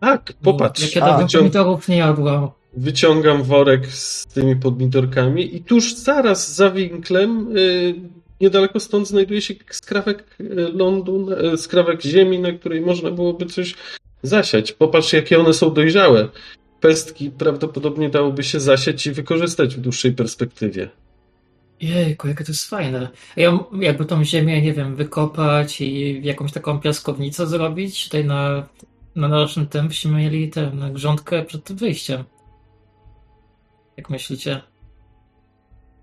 Tak, 0.00 0.32
popatrz. 0.42 0.82
Jak 0.82 0.94
ja 0.96 1.00
dawno 1.06 1.26
Wycią- 1.26 1.38
pomidorów 1.38 1.88
nie 1.88 1.96
jadłam. 1.96 2.48
wyciągam 2.76 3.42
worek 3.42 3.86
z 3.86 4.26
tymi 4.26 4.56
podmidorkami 4.56 5.56
i 5.56 5.64
tuż 5.64 5.94
zaraz 5.94 6.54
za 6.54 6.70
winklem, 6.70 7.56
y, 7.56 7.94
niedaleko 8.40 8.80
stąd 8.80 9.08
znajduje 9.08 9.42
się 9.42 9.54
skrawek 9.70 10.36
y, 10.40 10.44
lądu, 10.74 11.28
y, 11.54 11.58
skrawek 11.58 12.02
ziemi, 12.02 12.38
na 12.38 12.52
której 12.52 12.80
można 12.80 13.10
byłoby 13.10 13.46
coś 13.46 13.74
zasiać. 14.22 14.72
Popatrz, 14.72 15.12
jakie 15.12 15.38
one 15.38 15.54
są 15.54 15.74
dojrzałe. 15.74 16.28
pestki 16.80 17.30
prawdopodobnie 17.30 18.10
dałoby 18.10 18.42
się 18.42 18.60
zasieć 18.60 19.06
i 19.06 19.12
wykorzystać 19.12 19.76
w 19.76 19.80
dłuższej 19.80 20.12
perspektywie. 20.12 20.88
Jejku, 21.80 22.28
jakie 22.28 22.44
to 22.44 22.52
jest 22.52 22.68
fajne. 22.68 23.08
Ja, 23.36 23.58
jakby 23.80 24.04
tą 24.04 24.24
ziemię, 24.24 24.62
nie 24.62 24.72
wiem, 24.72 24.96
wykopać 24.96 25.80
i 25.80 26.20
jakąś 26.22 26.52
taką 26.52 26.80
piaskownicę 26.80 27.46
zrobić, 27.46 28.04
tutaj 28.04 28.24
na, 28.24 28.68
na 29.16 29.28
naszym 29.28 29.66
tempie 29.66 30.08
mieli 30.08 30.50
tę 30.50 30.72
grządkę 30.92 31.44
przed 31.44 31.64
tym 31.64 31.76
wyjściem. 31.76 32.24
Jak 33.96 34.10
myślicie? 34.10 34.60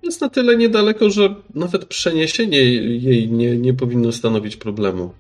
Jest 0.04 0.22
na 0.22 0.30
tyle 0.30 0.58
niedaleko, 0.58 1.10
że 1.10 1.36
nawet 1.54 1.86
przeniesienie 1.86 2.58
jej 2.58 3.32
nie, 3.32 3.58
nie 3.58 3.74
powinno 3.74 4.12
stanowić 4.12 4.58
problemu. 4.58 5.14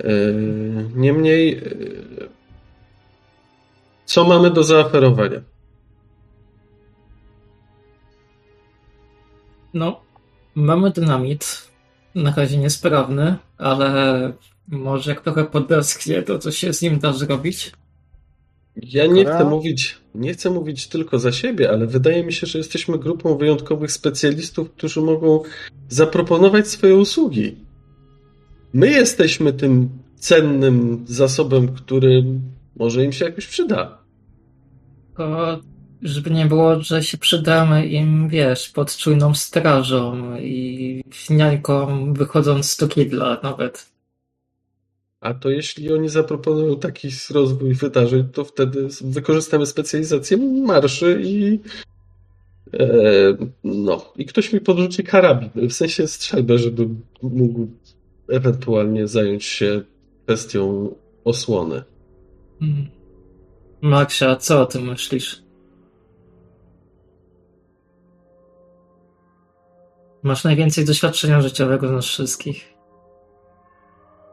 E, 0.00 0.12
niemniej, 0.94 1.58
e, 1.58 1.60
co 4.04 4.24
mamy 4.24 4.50
do 4.50 4.64
zaoferowania? 4.64 5.40
No, 9.74 10.00
mamy 10.54 10.90
dynamit. 10.90 11.72
Na 12.14 12.34
razie 12.34 12.56
niesprawny, 12.56 13.36
ale 13.58 14.32
może 14.68 15.10
jak 15.10 15.20
trochę 15.20 15.44
podeschnie, 15.44 16.22
to 16.22 16.38
coś 16.38 16.56
się 16.56 16.72
z 16.72 16.82
nim 16.82 16.98
da 16.98 17.12
zrobić. 17.12 17.72
Ja 18.76 19.06
nie 19.06 19.24
chcę 19.24 19.44
mówić, 19.44 19.98
nie 20.14 20.32
chcę 20.32 20.50
mówić 20.50 20.86
tylko 20.86 21.18
za 21.18 21.32
siebie, 21.32 21.70
ale 21.70 21.86
wydaje 21.86 22.24
mi 22.24 22.32
się, 22.32 22.46
że 22.46 22.58
jesteśmy 22.58 22.98
grupą 22.98 23.36
wyjątkowych 23.36 23.92
specjalistów, 23.92 24.70
którzy 24.70 25.00
mogą 25.00 25.42
zaproponować 25.88 26.68
swoje 26.68 26.96
usługi. 26.96 27.56
My 28.72 28.90
jesteśmy 28.90 29.52
tym 29.52 29.88
cennym 30.16 31.04
zasobem, 31.08 31.68
który 31.68 32.24
może 32.76 33.04
im 33.04 33.12
się 33.12 33.24
jakoś 33.24 33.46
przyda. 33.46 33.98
To 35.16 35.58
żeby 36.02 36.30
nie 36.30 36.46
było, 36.46 36.82
że 36.82 37.02
się 37.02 37.18
przydamy 37.18 37.86
im, 37.86 38.28
wiesz, 38.28 38.68
pod 38.68 38.96
czujną 38.96 39.34
strażą 39.34 40.36
i 40.36 41.04
niańką 41.30 42.12
wychodząc 42.14 42.70
z 42.70 42.88
kidla 42.88 43.40
nawet. 43.42 43.91
A 45.22 45.34
to 45.34 45.50
jeśli 45.50 45.92
oni 45.92 46.08
zaproponują 46.08 46.78
taki 46.78 47.08
rozwój 47.30 47.74
wydarzeń, 47.74 48.24
to 48.32 48.44
wtedy 48.44 48.88
wykorzystamy 49.00 49.66
specjalizację 49.66 50.36
marszy 50.36 51.20
i 51.24 51.60
e, 52.74 52.86
no, 53.64 54.12
i 54.16 54.26
ktoś 54.26 54.52
mi 54.52 54.60
podrzuci 54.60 55.04
karabin, 55.04 55.68
w 55.68 55.72
sensie 55.72 56.06
strzelbę, 56.06 56.58
żeby 56.58 56.88
mógł 57.22 57.66
ewentualnie 58.28 59.08
zająć 59.08 59.44
się 59.44 59.82
kwestią 60.24 60.94
osłony. 61.24 61.82
Hmm. 62.60 62.86
Maksia, 63.80 64.36
co 64.36 64.60
o 64.60 64.66
tym 64.66 64.86
myślisz? 64.86 65.42
Masz 70.22 70.44
najwięcej 70.44 70.84
doświadczenia 70.84 71.40
życiowego 71.40 71.88
z 71.88 71.90
nas 71.90 72.04
wszystkich. 72.04 72.71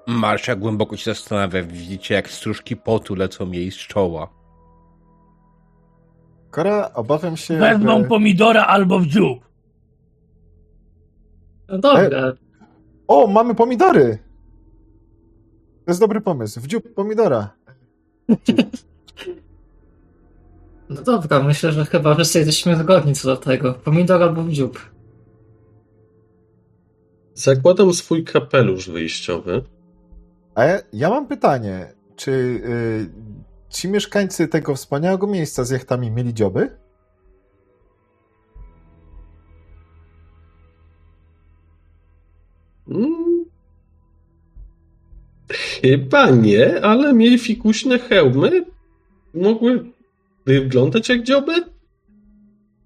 Marsza 0.09 0.55
głęboko 0.55 0.97
się 0.97 1.11
zastanawia. 1.11 1.63
Widzicie, 1.63 2.15
jak 2.15 2.29
stróżki 2.29 2.77
potu 2.77 3.15
lecą 3.15 3.51
jej 3.51 3.71
z 3.71 3.75
czoła. 3.75 4.29
Kora, 6.51 6.91
obawiam 6.93 7.37
się. 7.37 7.57
Wezmą 7.57 8.01
że... 8.01 8.07
pomidora 8.07 8.65
albo 8.65 8.99
w 8.99 9.05
dziób. 9.05 9.49
No 11.67 11.77
dobra. 11.77 12.27
E... 12.27 12.33
O, 13.07 13.27
mamy 13.27 13.55
pomidory! 13.55 14.19
To 15.85 15.91
jest 15.91 15.99
dobry 15.99 16.21
pomysł. 16.21 16.61
W 16.61 16.67
dziób 16.67 16.93
pomidora. 16.93 17.49
No 20.89 21.01
dobra, 21.01 21.43
myślę, 21.43 21.71
że 21.71 21.85
chyba 21.85 22.15
wszyscy 22.15 22.39
jesteśmy 22.39 22.75
zgodni 22.75 23.15
co 23.15 23.27
do 23.27 23.37
tego. 23.37 23.73
Pomidor 23.73 24.23
albo 24.23 24.43
w 24.43 24.51
dziób. 24.51 24.91
Zakładam 27.33 27.93
swój 27.93 28.23
kapelusz 28.23 28.89
wyjściowy. 28.89 29.63
A 30.59 30.63
ja, 30.63 30.79
ja 30.93 31.09
mam 31.09 31.27
pytanie. 31.27 31.93
Czy 32.15 32.31
y, 32.31 33.09
ci 33.69 33.87
mieszkańcy 33.87 34.47
tego 34.47 34.75
wspaniałego 34.75 35.27
miejsca 35.27 35.63
z 35.63 35.69
jachtami 35.69 36.11
mieli 36.11 36.33
dzioby? 36.33 36.77
Hmm. 42.87 43.45
Chyba 45.49 46.29
nie, 46.29 46.81
ale 46.85 47.13
mieli 47.13 47.39
fikuśne 47.39 47.99
hełmy. 47.99 48.65
Mogły 49.33 49.91
wyglądać 50.45 51.09
jak 51.09 51.23
dzioby? 51.23 51.53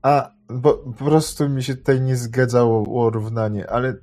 A, 0.01 0.31
bo 0.49 0.73
po 0.73 1.05
prostu 1.05 1.49
mi 1.49 1.63
się 1.63 1.75
tutaj 1.75 2.01
nie 2.01 2.15
zgadzało 2.15 3.09
równanie, 3.09 3.69
ale 3.69 3.95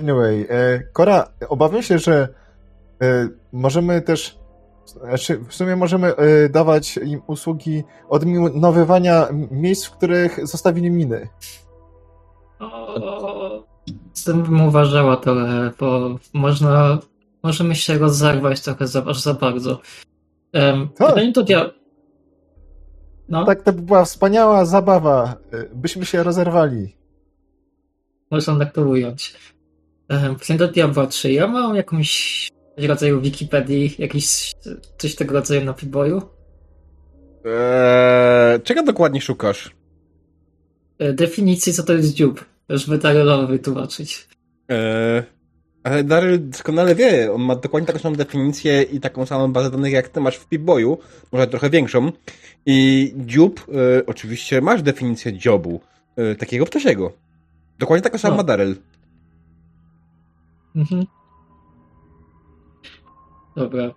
Anyway, 0.00 0.46
e, 0.50 0.82
Kora, 0.92 1.28
obawiam 1.48 1.82
się, 1.82 1.98
że 1.98 2.28
e, 3.02 3.28
możemy 3.52 4.02
też, 4.02 4.38
znaczy 4.84 5.38
w 5.48 5.54
sumie 5.54 5.76
możemy 5.76 6.16
e, 6.16 6.48
dawać 6.48 6.96
im 6.96 7.22
usługi 7.26 7.84
odminowywania 8.08 9.28
miejsc, 9.50 9.84
w 9.86 9.90
których 9.90 10.46
zostawili 10.46 10.90
miny. 10.90 11.28
O, 12.60 13.64
z 14.12 14.24
tym 14.24 14.42
bym 14.42 14.66
uważała 14.66 15.16
trochę, 15.16 15.70
bo 15.80 16.18
można, 16.32 16.98
możemy 17.42 17.74
się 17.74 17.98
rozerwać 17.98 18.60
trochę 18.60 18.86
za, 18.86 19.04
aż 19.04 19.20
za 19.20 19.34
bardzo. 19.34 19.80
Um, 20.54 20.88
tak. 20.96 21.14
to 21.34 21.42
dia... 21.42 21.70
no. 23.28 23.44
Tak, 23.44 23.62
to 23.62 23.72
by 23.72 23.82
była 23.82 24.04
wspaniała 24.04 24.64
zabawa. 24.64 25.36
Byśmy 25.74 26.06
się 26.06 26.22
rozerwali. 26.22 26.96
Można 28.30 28.58
tak 28.58 28.72
to 28.72 28.82
ująć. 28.82 29.53
Pytanie 30.08 30.58
do 30.58 30.68
Diabła 30.68 31.06
3. 31.06 31.32
Ja 31.32 31.46
mam 31.46 31.76
jakąś 31.76 32.48
rodzaju 32.76 33.20
Wikipedii, 33.20 33.94
jakiś 33.98 34.52
coś 34.98 35.14
tego 35.14 35.34
rodzaju 35.34 35.64
na 35.64 35.72
Piboju? 35.72 36.22
Eee, 37.44 38.60
czego 38.60 38.82
dokładnie 38.82 39.20
szukasz? 39.20 39.70
E, 40.98 41.12
definicji, 41.12 41.72
co 41.72 41.82
to 41.82 41.92
jest 41.92 42.14
dziób, 42.14 42.44
żeby 42.68 42.98
Darylowi 42.98 43.52
wytłumaczyć. 43.52 44.28
Eee, 44.68 45.22
ale 45.82 46.04
Daryl 46.04 46.48
doskonale 46.48 46.94
wie, 46.94 47.32
on 47.32 47.42
ma 47.42 47.56
dokładnie 47.56 47.86
taką 47.86 47.98
samą 47.98 48.16
definicję 48.16 48.82
i 48.82 49.00
taką 49.00 49.26
samą 49.26 49.52
bazę 49.52 49.70
danych, 49.70 49.92
jak 49.92 50.08
ty 50.08 50.20
masz 50.20 50.36
w 50.36 50.48
Piboju, 50.48 50.98
może 51.32 51.46
trochę 51.46 51.70
większą. 51.70 52.12
I 52.66 53.12
dziób, 53.16 53.66
e, 53.68 54.06
oczywiście 54.06 54.60
masz 54.60 54.82
definicję 54.82 55.32
dziobu, 55.32 55.80
e, 56.16 56.34
takiego 56.34 56.66
ptasiego. 56.66 57.12
Dokładnie 57.78 58.02
taką 58.02 58.18
samą 58.18 58.32
no. 58.32 58.36
ma 58.36 58.44
Daryl. 58.46 58.76
Mhm. 60.74 61.06
Dobra. 63.56 63.94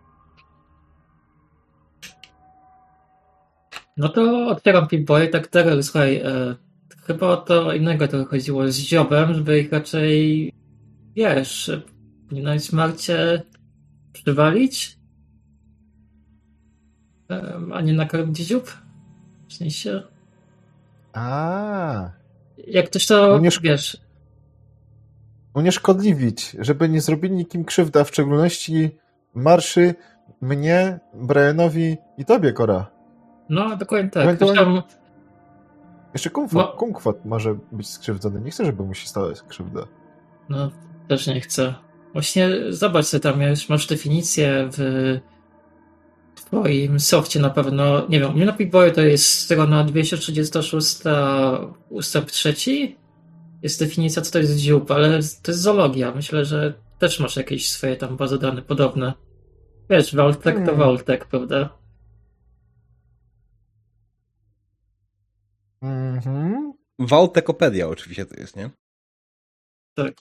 No 3.98 4.10
to 4.10 4.48
otwieram 4.48 4.88
Pimboy, 4.88 5.28
tak 5.28 5.48
teraz, 5.48 5.86
słuchaj, 5.86 6.16
e, 6.16 6.56
chyba 7.06 7.28
o 7.28 7.38
to 7.38 7.74
innego 7.74 8.08
to 8.08 8.26
chodziło 8.26 8.72
z 8.72 8.78
dziobem, 8.78 9.34
żeby 9.34 9.60
ich 9.60 9.72
raczej, 9.72 10.54
wiesz, 11.16 11.72
na 12.32 12.60
smarcie 12.60 13.42
przywalić, 14.14 14.98
e, 17.32 17.60
a 17.74 17.82
nie 17.82 17.94
nakarmić 17.94 18.38
dziób. 18.38 18.78
W 19.50 19.54
sensie... 19.54 20.04
A. 21.14 22.12
Jak 22.68 22.86
ktoś 22.86 23.06
to, 23.06 23.28
no 23.28 23.40
nie 23.40 23.50
wiesz, 23.62 23.98
unieszkodliwić, 25.58 26.56
żeby 26.60 26.90
nie 26.90 27.02
zrobili 27.02 27.36
nikim 27.36 27.66
krzywda, 27.66 28.04
w 28.04 28.08
szczególności 28.08 28.90
marszy 29.34 29.96
mnie, 30.42 31.00
Brianowi 31.14 31.98
i 32.18 32.26
tobie, 32.26 32.54
Kora. 32.54 32.92
No, 33.50 33.76
dokładnie 33.78 34.10
tak. 34.10 34.24
Ewentualnie... 34.24 34.84
Jeszcze 36.14 36.30
kumkwat, 36.30 36.66
no. 36.66 36.74
kumkwat 36.74 37.26
może 37.26 37.56
być 37.72 37.90
skrzywdzony. 37.90 38.42
Nie 38.42 38.52
chcę, 38.52 38.66
żeby 38.66 38.84
mu 38.84 38.94
się 38.94 39.08
stała 39.08 39.32
krzywda. 39.48 39.82
No, 40.50 40.72
też 41.08 41.28
nie 41.28 41.42
chcę. 41.42 41.74
Właśnie 42.14 42.50
zobacz 42.70 43.06
sobie 43.06 43.22
tam, 43.22 43.42
już 43.42 43.70
masz 43.70 43.88
definicję 43.88 44.70
w 44.72 45.20
twoim 46.36 47.00
softie 47.00 47.40
na 47.40 47.50
pewno, 47.50 48.08
nie 48.10 48.20
wiem, 48.20 48.30
u 48.30 48.34
mnie 48.34 48.46
na 48.46 48.54
Pip-Boyu 48.54 48.92
to 48.92 49.02
jest 49.02 49.26
strona 49.26 49.84
236 49.84 50.98
ustęp 51.90 52.32
trzeci 52.32 52.98
jest 53.62 53.80
definicja, 53.80 54.22
co 54.22 54.32
to 54.32 54.40
jest 54.40 54.58
dziób, 54.58 54.92
ale 54.92 55.10
to 55.10 55.52
jest 55.52 55.62
zoologia. 55.62 56.12
Myślę, 56.12 56.46
że 56.46 56.74
też 57.00 57.20
masz 57.20 57.36
jakieś 57.36 57.70
swoje 57.70 57.96
tam 57.96 58.18
bazy 58.18 58.40
dane 58.40 58.62
podobne. 58.62 59.14
Wiesz, 59.90 60.16
Vaultek 60.16 60.56
to 60.56 60.62
hmm. 60.62 60.78
Vaultek, 60.78 61.26
prawda? 61.26 61.78
Mhm. 65.82 66.74
Vaultekopedia 67.00 67.88
oczywiście 67.88 68.26
to 68.26 68.40
jest, 68.40 68.56
nie? 68.56 68.70
Tak. 69.96 70.14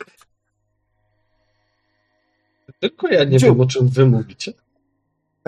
Tylko 2.80 3.08
ja 3.08 3.24
nie 3.24 3.38
dziób. 3.38 3.48
wiem, 3.48 3.60
o 3.60 3.66
czym 3.66 3.88
wy 3.88 4.06
mówicie. 4.06 4.52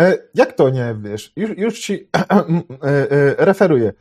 E, 0.00 0.18
jak 0.34 0.52
to 0.52 0.70
nie 0.70 0.96
wiesz? 1.02 1.32
Już, 1.36 1.58
już 1.58 1.80
ci 1.80 1.94
e, 2.12 3.10
e, 3.10 3.44
referuję. 3.44 3.92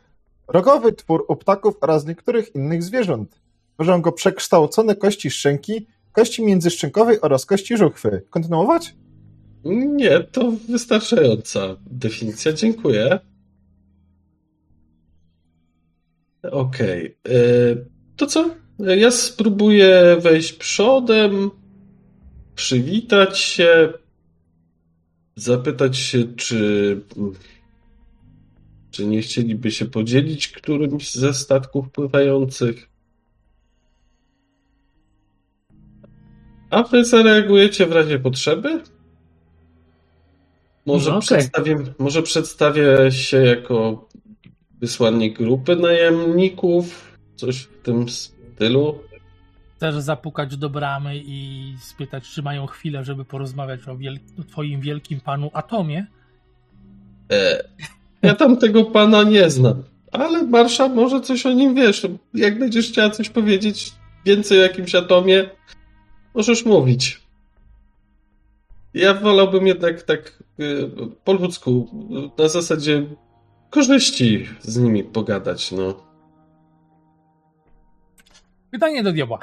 Rogowy 0.48 0.92
twór 0.92 1.24
u 1.28 1.36
ptaków 1.36 1.74
oraz 1.80 2.06
niektórych 2.06 2.54
innych 2.54 2.82
zwierząt. 2.82 3.40
Tworzą 3.78 4.02
go 4.02 4.12
przekształcone 4.12 4.96
kości 4.96 5.30
szczęki, 5.30 5.86
kości 6.12 6.44
międzyszczękowej 6.44 7.20
oraz 7.20 7.46
kości 7.46 7.76
żuchwy. 7.76 8.22
Kontynuować? 8.30 8.94
Nie, 9.64 10.20
to 10.20 10.52
wystarczająca 10.68 11.76
definicja. 11.86 12.52
Dziękuję. 12.52 13.18
Okej. 16.42 17.16
Okay. 17.24 17.86
To 18.16 18.26
co? 18.26 18.50
Ja 18.78 19.10
spróbuję 19.10 20.16
wejść 20.20 20.52
przodem, 20.52 21.50
przywitać 22.54 23.38
się, 23.38 23.92
zapytać 25.36 25.96
się, 25.96 26.24
czy, 26.36 27.00
czy 28.90 29.06
nie 29.06 29.22
chcieliby 29.22 29.70
się 29.70 29.86
podzielić 29.86 30.48
którymś 30.48 31.14
ze 31.14 31.34
statków 31.34 31.90
pływających. 31.90 32.88
A 36.70 36.82
wy 36.82 37.04
zareagujecie 37.04 37.86
w 37.86 37.92
razie 37.92 38.18
potrzeby? 38.18 38.80
Może, 40.86 41.10
no, 41.10 41.16
okay. 41.16 41.38
przedstawię, 41.38 41.76
może 41.98 42.22
przedstawię 42.22 43.12
się 43.12 43.36
jako 43.36 44.08
wysłannik 44.80 45.38
grupy 45.38 45.76
najemników, 45.76 47.16
coś 47.36 47.58
w 47.58 47.82
tym 47.82 48.06
stylu. 48.08 48.98
Chcesz 49.76 49.94
zapukać 49.94 50.56
do 50.56 50.70
bramy 50.70 51.16
i 51.16 51.74
spytać, 51.80 52.28
czy 52.28 52.42
mają 52.42 52.66
chwilę, 52.66 53.04
żeby 53.04 53.24
porozmawiać 53.24 53.88
o, 53.88 53.96
wiel 53.96 54.18
o 54.40 54.44
twoim 54.44 54.80
wielkim 54.80 55.20
panu 55.20 55.50
Atomie? 55.52 56.06
E, 57.32 57.64
ja 58.22 58.34
tam 58.34 58.56
tego 58.56 58.84
pana 58.84 59.22
nie 59.22 59.50
znam, 59.50 59.82
ale 60.12 60.42
Marsza 60.42 60.88
może 60.88 61.20
coś 61.20 61.46
o 61.46 61.52
nim 61.52 61.74
wiesz. 61.74 62.06
Jak 62.34 62.58
będziesz 62.58 62.88
chciała 62.88 63.10
coś 63.10 63.28
powiedzieć 63.28 63.92
więcej 64.24 64.58
o 64.58 64.62
jakimś 64.62 64.94
Atomie, 64.94 65.50
możesz 66.34 66.64
mówić. 66.64 67.20
Ja 68.94 69.14
wolałbym 69.14 69.66
jednak 69.66 70.02
tak 70.02 70.42
y, 70.60 70.90
po 71.24 71.32
ludzku, 71.32 71.88
na 72.38 72.48
zasadzie 72.48 73.06
korzyści 73.70 74.48
z 74.60 74.76
nimi 74.78 75.04
pogadać, 75.04 75.72
no. 75.72 76.08
Pytanie 78.70 79.02
do 79.02 79.12
diabła. 79.12 79.38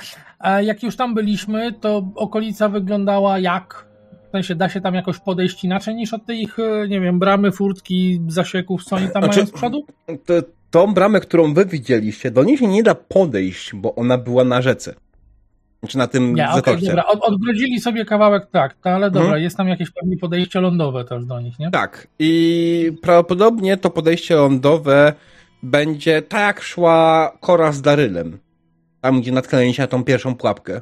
Jak 0.61 0.83
już 0.83 0.95
tam 0.95 1.13
byliśmy, 1.13 1.73
to 1.73 2.07
okolica 2.15 2.69
wyglądała 2.69 3.39
jak? 3.39 3.87
W 4.27 4.31
sensie 4.31 4.55
da 4.55 4.69
się 4.69 4.81
tam 4.81 4.95
jakoś 4.95 5.19
podejść 5.19 5.63
inaczej 5.63 5.95
niż 5.95 6.13
od 6.13 6.25
tych, 6.25 6.59
e, 6.59 6.87
nie 6.87 7.01
wiem, 7.01 7.19
bramy, 7.19 7.51
furtki, 7.51 8.21
zasieków, 8.27 8.83
co 8.83 8.95
oni 8.95 9.09
tam 9.09 9.23
znaczy, 9.23 9.39
mają 9.39 9.47
z 9.47 9.51
przodu? 9.51 9.85
To, 10.25 10.33
tą 10.71 10.93
bramę, 10.93 11.19
którą 11.19 11.53
wy 11.53 11.65
widzieliście, 11.65 12.31
do 12.31 12.43
niej 12.43 12.57
się 12.57 12.67
nie 12.67 12.83
da 12.83 12.95
podejść, 12.95 13.75
bo 13.75 13.95
ona 13.95 14.17
była 14.17 14.43
na 14.43 14.61
rzece. 14.61 14.95
Znaczy 15.85 15.97
na 15.97 16.07
tym 16.07 16.35
nie, 16.35 16.49
okay, 16.49 16.77
dobra, 16.77 17.05
Od, 17.05 17.19
odgrodzili 17.23 17.79
sobie 17.79 18.05
kawałek 18.05 18.47
tak, 18.51 18.73
to, 18.73 18.89
ale 18.89 19.11
dobra, 19.11 19.27
hmm. 19.27 19.43
jest 19.43 19.57
tam 19.57 19.67
jakieś 19.67 19.91
pewnie 19.91 20.17
podejście 20.17 20.61
lądowe 20.61 21.05
też 21.05 21.25
do 21.25 21.39
nich, 21.39 21.59
nie? 21.59 21.71
Tak. 21.71 22.07
I 22.19 22.91
prawdopodobnie 23.01 23.77
to 23.77 23.89
podejście 23.89 24.35
lądowe 24.35 25.13
będzie 25.63 26.21
tak 26.21 26.41
jak 26.41 26.61
szła 26.61 27.31
Kora 27.41 27.71
z 27.71 27.81
Darylem. 27.81 28.39
Tam, 29.01 29.21
gdzie 29.21 29.31
natknęli 29.31 29.73
się 29.73 29.83
na 29.83 29.87
tą 29.87 30.03
pierwszą 30.03 30.35
pułapkę. 30.35 30.81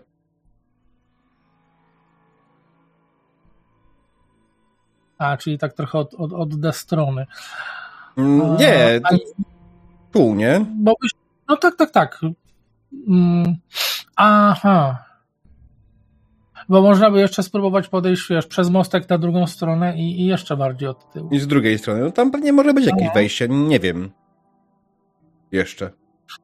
A, 5.18 5.38
czyli 5.38 5.58
tak 5.58 5.74
trochę 5.74 5.99
od, 5.99 6.14
od, 6.14 6.34
od 6.34 6.60
D 6.60 6.74
strony. 6.74 7.26
Mm, 8.18 8.58
nie, 8.58 9.01
A, 9.04 9.10
tu, 10.12 10.36
nie? 10.36 10.66
Bo 10.76 10.93
no 11.49 11.58
tak, 11.58 11.76
tak, 11.76 11.91
tak. 11.91 12.22
Mm, 13.08 13.56
aha. 14.16 15.05
Bo 16.70 16.82
można 16.82 17.11
by 17.11 17.20
jeszcze 17.20 17.43
spróbować 17.43 17.88
podejść 17.88 18.30
wiesz, 18.30 18.47
przez 18.47 18.70
mostek 18.70 19.09
na 19.09 19.18
drugą 19.18 19.47
stronę 19.47 19.97
i, 19.97 20.22
i 20.22 20.26
jeszcze 20.26 20.57
bardziej 20.57 20.89
od 20.89 21.11
tyłu. 21.11 21.30
I 21.32 21.39
z 21.39 21.47
drugiej 21.47 21.80
strony. 21.80 22.01
No 22.01 22.11
tam 22.11 22.32
pewnie 22.32 22.53
może 22.53 22.74
być 22.74 22.86
jakieś 22.86 23.07
no. 23.07 23.14
wejście, 23.14 23.47
nie 23.49 23.80
wiem. 23.80 24.11
Jeszcze. 25.51 25.91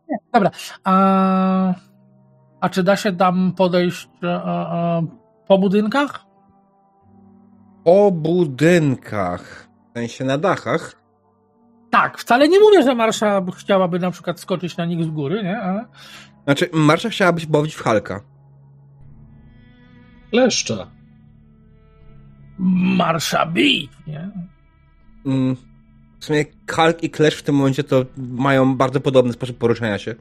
Nie, 0.10 0.18
dobra. 0.34 0.52
A, 0.84 1.74
a 2.62 2.70
czy 2.70 2.84
da 2.84 2.96
się 2.96 3.12
tam 3.12 3.54
podejść 3.58 4.10
a, 4.22 4.26
e, 4.26 4.42
a, 4.46 5.00
e, 5.00 5.08
po 5.48 5.58
budynkach? 5.58 6.26
Po 7.84 8.12
budynkach. 8.12 9.70
W 9.90 9.98
sensie 9.98 10.26
na 10.26 10.38
dachach? 10.38 10.96
Tak, 11.90 12.18
wcale 12.18 12.48
nie 12.48 12.60
mówię, 12.60 12.84
że 12.84 12.96
Marsza 12.96 13.42
chciałaby 13.58 14.00
na 14.00 14.12
przykład 14.12 14.40
skoczyć 14.40 14.78
na 14.78 14.86
nich 14.86 15.04
z 15.04 15.10
góry, 15.10 15.44
nie? 15.44 15.86
Znaczy, 16.50 16.70
Marsza 16.74 17.10
chciałaby 17.10 17.42
się 17.42 17.48
bawić 17.48 17.76
w 17.76 17.82
Halka. 17.82 18.22
Leszcza. 20.32 20.92
Marsza 22.98 23.46
bić, 23.46 23.92
nie? 24.08 24.30
Mm, 25.26 25.56
w 26.20 26.26
sumie 26.26 26.46
Hulk 26.72 27.04
i 27.04 27.10
Clash 27.10 27.36
w 27.36 27.44
tym 27.44 27.56
momencie 27.56 27.84
to 27.84 28.06
mają 28.18 28.76
bardzo 28.76 29.00
podobny 29.00 29.34
sposób 29.34 29.58
poruszania 29.58 29.98
się. 29.98 30.16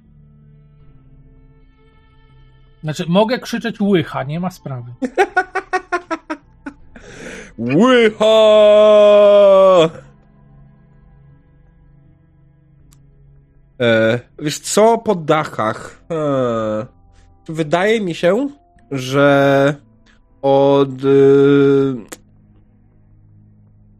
Znaczy, 2.82 3.04
mogę 3.08 3.38
krzyczeć 3.38 3.80
łycha, 3.80 4.22
nie 4.22 4.40
ma 4.40 4.50
sprawy. 4.50 4.92
łycha! 7.78 8.28
E, 13.80 14.20
wiesz 14.38 14.58
co, 14.58 14.98
po 14.98 15.14
dachach. 15.14 16.04
E, 16.10 16.86
wydaje 17.48 18.00
mi 18.00 18.14
się, 18.14 18.48
że 18.90 19.74
od 20.42 20.90
e, 20.90 21.08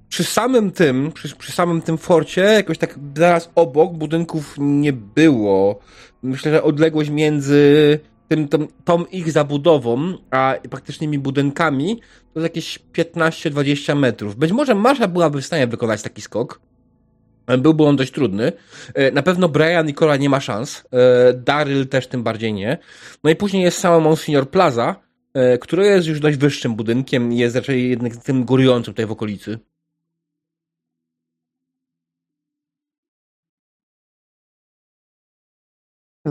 przy 0.09 0.25
samym 0.25 0.71
tym, 0.71 1.13
przy, 1.13 1.37
przy, 1.37 1.53
samym 1.53 1.83
tym 1.83 1.99
forcie, 1.99 2.43
jakoś 2.43 2.79
tak 2.79 2.99
zaraz 3.17 3.51
obok 3.55 3.93
budynków 3.93 4.55
nie 4.59 4.93
było. 4.93 5.79
Myślę, 6.23 6.53
że 6.53 6.63
odległość 6.63 7.11
między 7.11 8.01
tym, 8.29 8.49
tą, 8.49 8.67
tą 8.85 9.05
ich 9.05 9.33
zabudową, 9.33 10.15
a 10.31 10.55
praktycznymi 10.71 11.19
budynkami, 11.19 12.01
to 12.35 12.41
jest 12.41 12.45
jakieś 12.45 12.79
15-20 12.93 13.97
metrów. 13.97 14.37
Być 14.37 14.53
może 14.53 14.75
Marsza 14.75 15.09
byłaby 15.09 15.43
w 15.43 15.47
stanie 15.47 15.67
wykonać 15.67 16.03
taki 16.03 16.23
skok. 16.23 16.61
Byłby 17.57 17.85
on 17.85 17.97
dość 17.97 18.13
trudny. 18.13 18.53
E, 18.95 19.11
na 19.11 19.23
pewno 19.23 19.49
Brian 19.49 19.89
i 19.89 19.95
Cora 19.95 20.17
nie 20.17 20.29
ma 20.29 20.41
szans. 20.41 20.85
E, 20.93 21.33
Daryl 21.33 21.89
też 21.89 22.07
tym 22.07 22.23
bardziej 22.23 22.53
nie. 22.53 22.79
No 23.25 23.31
i 23.31 23.37
później 23.37 23.63
jest 23.63 23.79
sama 23.79 24.01
Monsignor 24.01 24.51
Plaza, 24.51 24.97
e, 25.35 25.59
który 25.59 25.87
jest 25.87 26.07
już 26.07 26.21
dość 26.21 26.37
wyższym 26.37 26.75
budynkiem 26.75 27.33
i 27.33 27.39
jest 27.39 27.57
raczej 27.57 27.91
jednym 27.91 28.21
tym 28.21 28.45
górującym 28.45 28.95
tutaj 28.95 29.07
w 29.07 29.13
okolicy. 29.13 29.59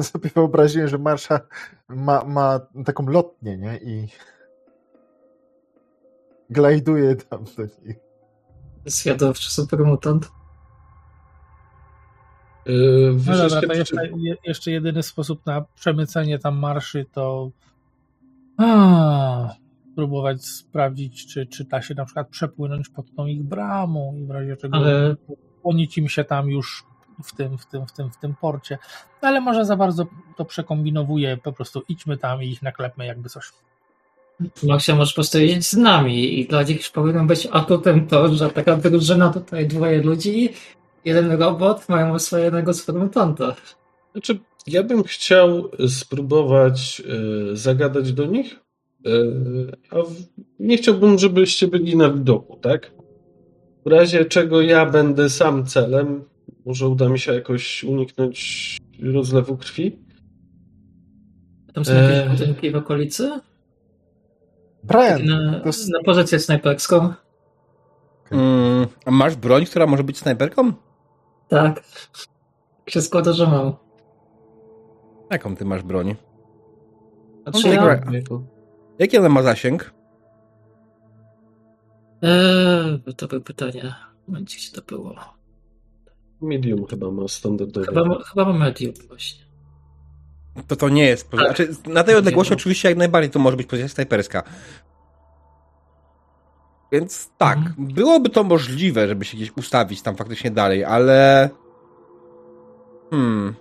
sobie 0.03 0.30
wyobraziłem, 0.30 0.88
że 0.88 0.97
Marsza 0.97 1.39
ma, 1.88 2.24
ma 2.24 2.59
taką 2.86 3.07
lotnię, 3.07 3.58
nie? 3.58 3.78
I 3.78 4.08
glajduje 6.50 7.16
tam 7.16 7.46
do 7.58 7.63
nich. 7.63 7.97
Zwiadowczy 8.86 9.51
supermutant. 9.51 10.37
Yy, 12.67 13.15
no 13.27 13.37
dobra, 13.37 13.61
to 13.61 13.73
jeszcze, 13.73 14.09
jeszcze 14.43 14.71
jedyny 14.71 15.03
sposób 15.03 15.45
na 15.45 15.65
przemycenie 15.75 16.39
tam 16.39 16.57
marszy 16.59 17.05
to 17.13 17.51
a, 18.57 19.55
próbować 19.95 20.45
sprawdzić, 20.45 21.27
czy, 21.27 21.45
czy 21.45 21.63
da 21.63 21.81
się 21.81 21.95
na 21.95 22.05
przykład 22.05 22.29
przepłynąć 22.29 22.89
pod 22.89 23.15
tą 23.15 23.25
ich 23.25 23.43
bramą 23.43 24.15
i 24.17 24.25
w 24.25 24.31
razie 24.31 24.57
czego 24.57 24.77
Ale... 24.77 25.15
płonić 25.61 25.97
im 25.97 26.09
się 26.09 26.23
tam 26.23 26.49
już 26.49 26.85
w 27.23 27.35
tym, 27.35 27.57
w 27.57 27.65
tym, 27.65 27.87
w 27.87 27.91
tym, 27.91 28.11
w 28.11 28.17
tym 28.17 28.35
porcie. 28.35 28.77
No 29.21 29.27
ale 29.27 29.41
może 29.41 29.65
za 29.65 29.75
bardzo 29.75 30.05
to 30.37 30.45
przekombinowuje, 30.45 31.37
po 31.37 31.53
prostu 31.53 31.81
idźmy 31.89 32.17
tam 32.17 32.43
i 32.43 32.49
ich 32.49 32.61
naklepmy 32.61 33.05
jakby 33.05 33.29
coś. 33.29 33.51
Maxia 34.63 34.95
możesz 34.95 35.13
postoić 35.13 35.67
z 35.67 35.73
nami 35.73 36.39
i 36.39 36.47
dla 36.47 36.63
nich 36.63 36.77
już 36.77 36.89
powinno 36.89 37.25
być 37.25 37.47
atutem 37.51 38.07
to, 38.07 38.35
że 38.35 38.49
taka 38.49 38.75
drużyna 38.75 39.29
tutaj 39.29 39.67
dwoje 39.67 40.01
ludzi, 40.01 40.49
jeden 41.08 41.32
robot, 41.32 41.89
mają 41.89 42.13
oswojonego 42.13 42.74
sformutanta. 42.74 43.55
Znaczy, 44.12 44.39
ja 44.67 44.84
bym 44.84 45.04
chciał 45.04 45.71
spróbować 45.88 47.01
y, 47.51 47.55
zagadać 47.58 48.13
do 48.13 48.25
nich, 48.25 48.55
y, 49.08 49.12
a 49.89 49.96
w, 49.96 50.16
nie 50.59 50.78
chciałbym, 50.78 51.20
żebyście 51.20 51.67
byli 51.67 51.97
na 51.97 52.09
widoku, 52.09 52.58
tak? 52.62 52.92
W 53.86 53.89
razie 53.89 54.25
czego 54.25 54.62
ja 54.62 54.86
będę 54.86 55.29
sam 55.29 55.66
celem, 55.66 56.24
może 56.66 56.88
uda 56.88 57.09
mi 57.09 57.20
się 57.20 57.34
jakoś 57.34 57.84
uniknąć 57.84 58.78
rozlewu 59.04 59.58
krwi. 59.58 60.00
Tam 61.74 61.86
są 61.86 61.93
jakieś 61.93 62.17
eee... 62.17 62.29
budynki 62.29 62.71
w 62.71 62.75
okolicy? 62.75 63.39
Brian! 64.84 65.25
Na, 65.25 65.59
to... 65.59 65.70
na 65.70 66.04
pozycję 66.05 66.39
snajperską. 66.39 66.97
okej. 68.25 68.39
Mm, 68.39 68.88
a 69.05 69.12
masz 69.12 69.36
broń, 69.36 69.66
która 69.66 69.88
może 69.88 70.04
być 70.04 70.17
snajperką? 70.17 70.74
Tak. 71.47 71.83
Się 72.87 73.01
składa, 73.01 73.33
że 73.33 73.47
mam. 73.47 73.74
Jaką 75.32 75.55
ty 75.55 75.65
masz 75.65 75.83
broń? 75.83 76.15
Znaczy 77.43 77.67
ja... 77.69 77.75
dobra. 77.75 78.01
Jaki 78.99 79.17
ona 79.17 79.29
ma 79.29 79.43
zasięg? 79.43 79.93
Eee, 82.21 83.13
to 83.17 83.28
były 83.28 83.41
pytanie. 83.41 83.95
Momencie, 84.28 84.57
gdzie 84.57 84.82
to 84.82 84.95
było? 84.95 85.15
Medium 86.41 86.86
chyba 86.86 87.11
ma 87.11 87.28
standardowe. 87.28 87.86
Chyba, 87.87 88.05
ma- 88.05 88.24
chyba 88.24 88.45
mam 88.45 88.59
medium 88.59 88.93
właśnie. 89.07 89.45
To 90.67 90.75
to 90.75 90.89
nie 90.89 91.05
jest. 91.05 91.29
Tak. 91.29 91.39
Znaczy, 91.39 91.75
na 91.86 92.03
tej 92.03 92.15
odległości 92.15 92.53
oczywiście 92.53 92.89
jak 92.89 92.97
najbardziej 92.97 93.32
to 93.32 93.39
może 93.39 93.57
być 93.57 93.67
pozycja 93.67 93.89
snajperska. 93.89 94.43
Więc 96.92 97.30
tak, 97.38 97.58
Mhm. 97.58 97.88
byłoby 97.88 98.30
to 98.30 98.43
możliwe, 98.43 99.08
żeby 99.08 99.26
się 99.26 99.38
gdzieś 99.38 99.58
ustawić 99.58 100.01
tam 100.01 100.16
faktycznie 100.16 100.51
dalej, 100.51 100.84
ale. 100.84 101.50
Hmm. 103.09 103.55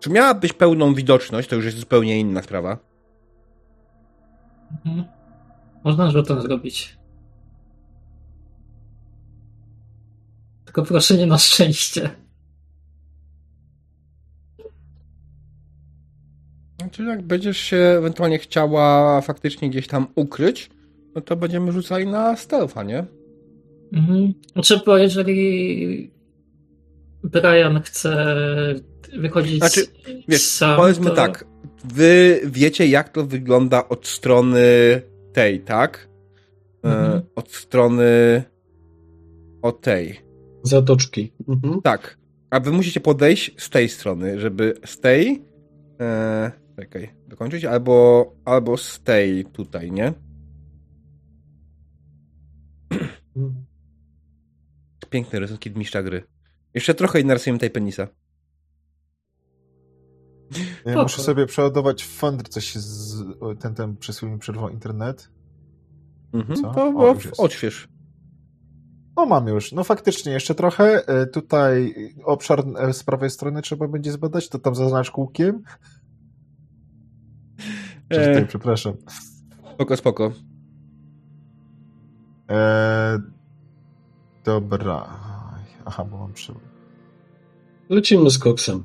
Czy 0.00 0.10
miałabyś 0.10 0.52
pełną 0.52 0.94
widoczność, 0.94 1.48
to 1.48 1.56
już 1.56 1.64
jest 1.64 1.78
zupełnie 1.78 2.20
inna 2.20 2.42
sprawa. 2.42 2.78
Mhm. 4.72 5.04
Można 5.84 6.10
rzutem 6.10 6.40
zrobić. 6.40 6.98
Tylko 10.64 10.82
proszę 10.82 11.16
nie 11.16 11.26
na 11.26 11.38
szczęście. 11.38 12.10
Znaczy, 16.80 17.04
jak 17.04 17.22
będziesz 17.22 17.58
się 17.58 17.76
ewentualnie 17.76 18.38
chciała 18.38 19.20
faktycznie 19.20 19.70
gdzieś 19.70 19.86
tam 19.86 20.06
ukryć, 20.14 20.70
no 21.14 21.20
to 21.20 21.36
będziemy 21.36 21.72
rzucali 21.72 22.06
na 22.06 22.36
stealtha, 22.36 22.82
nie? 22.82 23.06
Mhm. 23.92 24.32
Znaczy, 24.52 24.80
bo 24.86 24.96
jeżeli 24.98 26.10
Brian 27.24 27.80
chce 27.82 28.34
wychodzić 29.18 29.58
Znaczy, 29.58 29.80
Wiesz, 30.28 30.42
sam, 30.42 30.76
powiedzmy 30.76 31.10
to... 31.10 31.16
tak, 31.16 31.44
wy 31.84 32.40
wiecie 32.44 32.86
jak 32.86 33.08
to 33.08 33.26
wygląda 33.26 33.88
od 33.88 34.06
strony 34.06 34.62
tej, 35.32 35.60
tak? 35.60 36.08
E, 36.84 36.88
Mhm. 36.88 37.22
od 37.34 37.52
strony 37.52 38.42
od 39.62 39.80
tej. 39.80 40.20
Zatoczki. 40.62 41.32
Mhm. 41.48 41.82
Tak. 41.82 42.18
A 42.50 42.60
wy 42.60 42.70
musicie 42.72 43.00
podejść 43.00 43.54
z 43.62 43.70
tej 43.70 43.88
strony, 43.88 44.40
żeby 44.40 44.74
z 44.86 45.00
tej 45.00 45.42
e, 46.00 46.50
czekaj, 46.76 47.10
dokończyć, 47.28 47.64
albo, 47.64 48.26
albo 48.44 48.76
z 48.76 49.00
tej 49.00 49.44
tutaj, 49.44 49.92
nie? 49.92 50.12
Piękne 55.10 55.40
rysunki 55.40 55.70
mistrza 55.70 56.02
gry. 56.02 56.24
Jeszcze 56.74 56.94
trochę 56.94 57.20
i 57.20 57.24
narysujemy 57.24 57.58
tej 57.58 57.70
penisa. 57.70 58.08
Ja 60.56 60.92
Spoko. 60.92 61.02
muszę 61.02 61.22
sobie 61.22 61.46
przeładować 61.46 62.02
w 62.04 62.16
Fandr, 62.16 62.48
coś 62.48 62.74
z... 62.74 63.24
ten, 63.60 63.74
ten 63.74 63.96
chwilę 63.96 64.32
mi 64.32 64.38
przerwał 64.38 64.68
internet. 64.68 65.30
Mhm. 66.32 66.62
Co? 66.62 66.74
To 66.74 66.86
O, 66.86 67.16
odśwież. 67.38 67.88
No 69.16 69.26
mam 69.26 69.46
już, 69.46 69.72
no 69.72 69.84
faktycznie, 69.84 70.32
jeszcze 70.32 70.54
trochę. 70.54 71.08
E, 71.08 71.26
Tutaj 71.26 71.94
obszar 72.24 72.64
e, 72.78 72.92
z 72.92 73.04
prawej 73.04 73.30
strony 73.30 73.62
trzeba 73.62 73.88
będzie 73.88 74.12
zbadać, 74.12 74.48
to 74.48 74.58
tam 74.58 74.74
zaznacz 74.74 75.10
kółkiem. 75.10 75.62
E, 78.10 78.26
Tutaj, 78.28 78.46
przepraszam. 78.46 78.94
spoko, 79.74 79.96
spoko. 79.96 80.32
E, 82.50 83.18
dobra. 84.44 85.06
Aha, 85.84 86.04
bo 86.04 86.18
mam 86.18 86.32
przy... 86.32 86.52
Lecimy 87.88 88.30
z 88.30 88.38
koksem. 88.38 88.82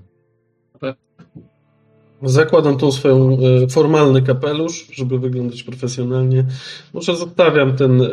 Zakładam 2.21 2.77
tą 2.77 2.91
swoją 2.91 3.37
e, 3.63 3.67
formalny 3.67 4.21
kapelusz, 4.21 4.87
żeby 4.91 5.19
wyglądać 5.19 5.63
profesjonalnie. 5.63 6.45
Może 6.93 7.15
zostawiam 7.15 7.75
ten 7.75 8.01
e, 8.01 8.07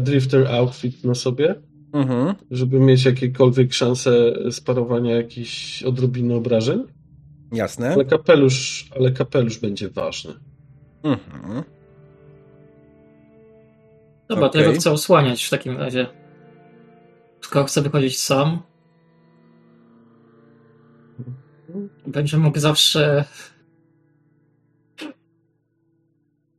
drifter 0.00 0.46
outfit 0.46 1.04
na 1.04 1.14
sobie, 1.14 1.54
Mhm. 1.94 2.34
żeby 2.50 2.80
mieć 2.80 3.04
jakiekolwiek 3.04 3.72
szanse 3.72 4.32
sparowania 4.50 5.14
jakichś 5.16 5.82
odrobiny 5.82 6.34
obrażeń. 6.34 6.84
Jasne. 7.52 7.92
Ale 7.92 8.04
kapelusz, 8.04 8.90
ale 8.96 9.12
kapelusz 9.12 9.58
będzie 9.58 9.88
ważny. 9.88 10.32
Mhm. 11.02 11.62
Dobra, 14.28 14.48
to 14.48 14.58
ja 14.58 14.64
go 14.66 14.72
chcę 14.72 14.90
osłaniać 14.90 15.44
w 15.44 15.50
takim 15.50 15.76
razie. 15.76 16.06
Skoro 17.44 17.64
chcę 17.64 17.82
wychodzić 17.82 18.18
sam, 18.20 18.62
będzie 22.06 22.36
mógł 22.38 22.58
zawsze... 22.58 23.24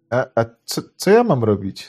A, 0.09 0.25
a 0.35 0.45
co, 0.65 0.81
co 0.95 1.11
ja 1.11 1.23
mam 1.23 1.43
robić? 1.43 1.87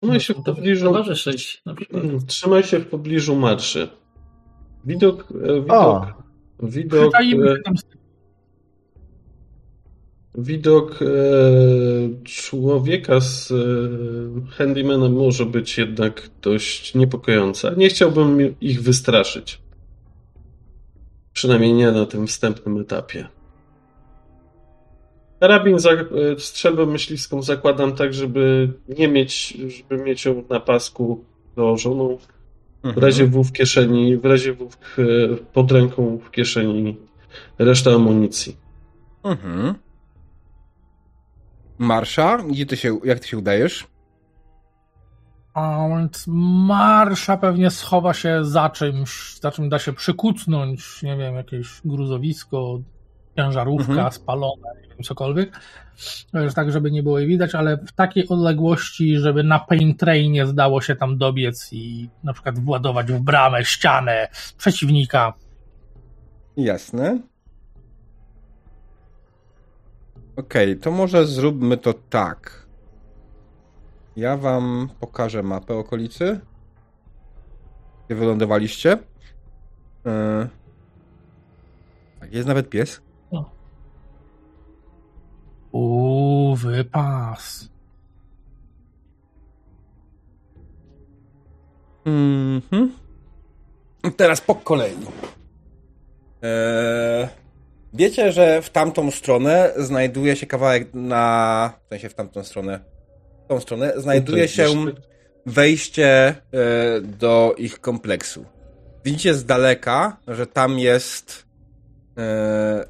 Trzymaj 0.00 0.20
się 0.20 0.34
w 0.34 0.36
No 0.36 0.42
pobliżu, 0.44 0.84
towarzyszyć 0.84 1.62
na 1.66 1.74
przykład. 1.74 2.02
trzymaj 2.26 2.62
się 2.62 2.78
w 2.78 2.86
pobliżu 2.88 3.36
marszy. 3.36 3.88
Widok, 4.84 5.30
e, 5.30 5.60
widok, 5.60 5.70
O, 5.70 6.06
widok, 6.62 7.10
Przyczaimy 7.10 7.50
e, 7.52 7.56
się 7.56 7.62
tam 7.62 7.76
z. 7.76 7.84
widok 10.34 11.02
e, 11.02 11.06
człowieka 12.24 13.20
z 13.20 13.50
e, 13.50 13.54
handymanem 14.50 15.12
może 15.12 15.46
być 15.46 15.78
jednak 15.78 16.30
dość 16.42 16.94
niepokojący. 16.94 17.74
Nie 17.76 17.88
chciałbym 17.88 18.60
ich 18.60 18.82
wystraszyć. 18.82 19.60
Przynajmniej 21.32 21.72
nie 21.72 21.92
na 21.92 22.06
tym 22.06 22.26
wstępnym 22.26 22.80
etapie. 22.80 23.26
Karabin, 25.40 25.78
za, 25.78 25.90
e, 25.90 26.06
strzelbę 26.38 26.86
myśliwską 26.86 27.42
zakładam 27.42 27.92
tak, 27.96 28.14
żeby 28.14 28.72
nie 28.98 29.08
mieć, 29.08 29.58
żeby 29.68 30.04
mieć 30.04 30.24
ją 30.24 30.44
na 30.50 30.60
pasku 30.60 31.24
dołożoną. 31.56 32.18
W 32.82 32.86
Mhm. 32.86 33.04
razie 33.04 33.26
W 33.26 33.44
w 33.44 33.52
kieszeni, 33.52 34.16
w 34.16 34.24
razie 34.24 34.52
W 34.52 34.64
e, 34.64 34.68
pod 35.52 35.72
ręką 35.72 36.18
w 36.24 36.30
kieszeni 36.30 36.96
reszta 37.58 37.90
amunicji. 37.92 38.56
Mhm. 39.22 39.74
Marsza, 41.78 42.38
gdzie 42.50 42.66
ty 42.66 42.76
się, 42.76 42.98
jak 43.04 43.20
ty 43.20 43.28
się 43.28 43.38
udajesz? 43.38 43.86
A 45.54 45.86
więc 45.88 46.24
marsza 46.66 47.36
pewnie 47.36 47.70
schowa 47.70 48.14
się 48.14 48.44
za 48.44 48.70
czymś, 48.70 49.38
za 49.40 49.50
czym 49.50 49.68
da 49.68 49.78
się 49.78 49.92
przykucnąć, 49.92 51.02
nie 51.02 51.16
wiem, 51.16 51.34
jakieś 51.34 51.80
gruzowisko, 51.84 52.80
ciężarówka 53.36 53.92
Mhm. 53.92 54.12
spalona, 54.12 54.68
nie 54.82 54.88
wiem, 54.88 54.98
cokolwiek. 55.04 55.60
Tak, 56.54 56.72
żeby 56.72 56.90
nie 56.90 57.02
było 57.02 57.18
jej 57.18 57.28
widać, 57.28 57.54
ale 57.54 57.76
w 57.76 57.92
takiej 57.92 58.28
odległości, 58.28 59.18
żeby 59.18 59.42
na 59.44 59.58
pain 59.58 59.96
trainie 59.96 60.46
zdało 60.46 60.80
się 60.80 60.96
tam 60.96 61.18
dobiec 61.18 61.72
i 61.72 62.08
na 62.24 62.32
przykład 62.32 62.58
władować 62.58 63.12
w 63.12 63.20
bramę, 63.20 63.64
ścianę 63.64 64.28
przeciwnika. 64.58 65.32
Jasne. 66.56 67.18
Okej, 70.36 70.76
to 70.76 70.90
może 70.90 71.26
zróbmy 71.26 71.76
to 71.76 71.94
tak. 72.10 72.66
Ja 74.16 74.36
wam 74.36 74.88
pokażę 75.00 75.42
mapę 75.42 75.74
okolicy. 75.74 76.40
Gdzie 78.06 78.14
wylądowaliście. 78.14 78.98
Yy. 80.04 80.48
Tak, 82.20 82.32
jest 82.32 82.48
nawet 82.48 82.68
pies. 82.68 83.00
Uuu, 85.72 86.56
wypas. 86.56 87.68
Mhm. 92.04 92.92
Teraz 94.16 94.40
po 94.40 94.54
kolei. 94.54 94.96
Eee, 96.42 97.28
wiecie, 97.94 98.32
że 98.32 98.62
w 98.62 98.70
tamtą 98.70 99.10
stronę 99.10 99.72
znajduje 99.76 100.36
się 100.36 100.46
kawałek 100.46 100.88
na. 100.94 101.72
W 101.86 101.88
sensie 101.88 102.08
w 102.08 102.14
tamtą 102.14 102.44
stronę. 102.44 102.80
W 103.44 103.48
tą 103.48 103.60
stronę 103.60 103.92
znajduje 103.96 104.48
się 104.48 104.64
gdzieś- 104.64 104.94
wejście 105.46 106.08
e, 106.28 106.34
do 107.00 107.54
ich 107.58 107.80
kompleksu. 107.80 108.44
Widzicie 109.04 109.34
z 109.34 109.44
daleka, 109.44 110.16
że 110.28 110.46
tam 110.46 110.78
jest 110.78 111.46
e, 112.18 112.84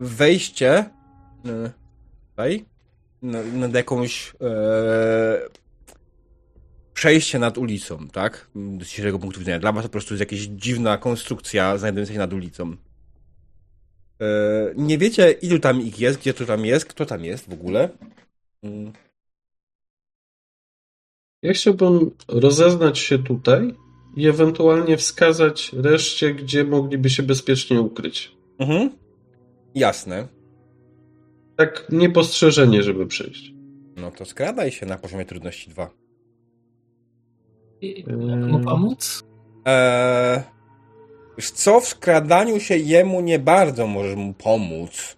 wejście 0.00 0.70
e, 0.78 0.84
tutaj 2.30 2.64
na- 3.22 3.42
nad 3.42 3.74
jakąś 3.74 4.32
przejście 6.94 7.38
nad 7.38 7.58
ulicą, 7.58 8.08
tak? 8.08 8.46
Z 8.54 8.84
dzisiejszego 8.84 9.18
punktu 9.18 9.40
widzenia. 9.40 9.58
Dla 9.58 9.72
was 9.72 9.82
to 9.82 9.88
po 9.88 9.92
prostu 9.92 10.14
jest 10.14 10.20
jakaś 10.20 10.38
dziwna 10.38 10.98
konstrukcja 10.98 11.78
znajdująca 11.78 12.12
się 12.12 12.18
nad 12.18 12.32
ulicą. 12.32 12.76
E, 14.20 14.26
nie 14.76 14.98
wiecie, 14.98 15.32
ilu 15.32 15.58
tam 15.58 15.80
ich 15.80 16.00
jest, 16.00 16.20
gdzie 16.20 16.34
to 16.34 16.46
tam 16.46 16.64
jest, 16.64 16.86
kto 16.86 17.06
tam 17.06 17.24
jest 17.24 17.50
w 17.50 17.52
ogóle. 17.52 17.88
Mm. 18.62 18.92
Ja 21.42 21.52
chciałbym 21.52 22.10
rozeznać 22.28 22.98
się 22.98 23.18
tutaj 23.18 23.74
i 24.16 24.28
ewentualnie 24.28 24.96
wskazać 24.96 25.72
reszcie, 25.72 26.34
gdzie 26.34 26.64
mogliby 26.64 27.10
się 27.10 27.22
bezpiecznie 27.22 27.80
ukryć. 27.80 28.36
Mhm. 28.58 28.90
Jasne. 29.74 30.28
Tak 31.56 31.86
niepostrzeżenie, 31.92 32.82
żeby 32.82 33.06
przejść. 33.06 33.52
No 33.96 34.10
to 34.10 34.24
skradaj 34.24 34.72
się 34.72 34.86
na 34.86 34.98
poziomie 34.98 35.24
trudności 35.24 35.70
2. 35.70 35.90
I 37.80 38.04
mogę 38.16 38.36
mu 38.36 38.60
pomóc? 38.60 39.24
Eee, 39.64 40.42
wiesz 41.38 41.50
co, 41.50 41.80
w 41.80 41.88
skradaniu 41.88 42.60
się 42.60 42.76
jemu 42.76 43.20
nie 43.20 43.38
bardzo 43.38 43.86
możesz 43.86 44.16
mu 44.16 44.34
pomóc. 44.34 45.16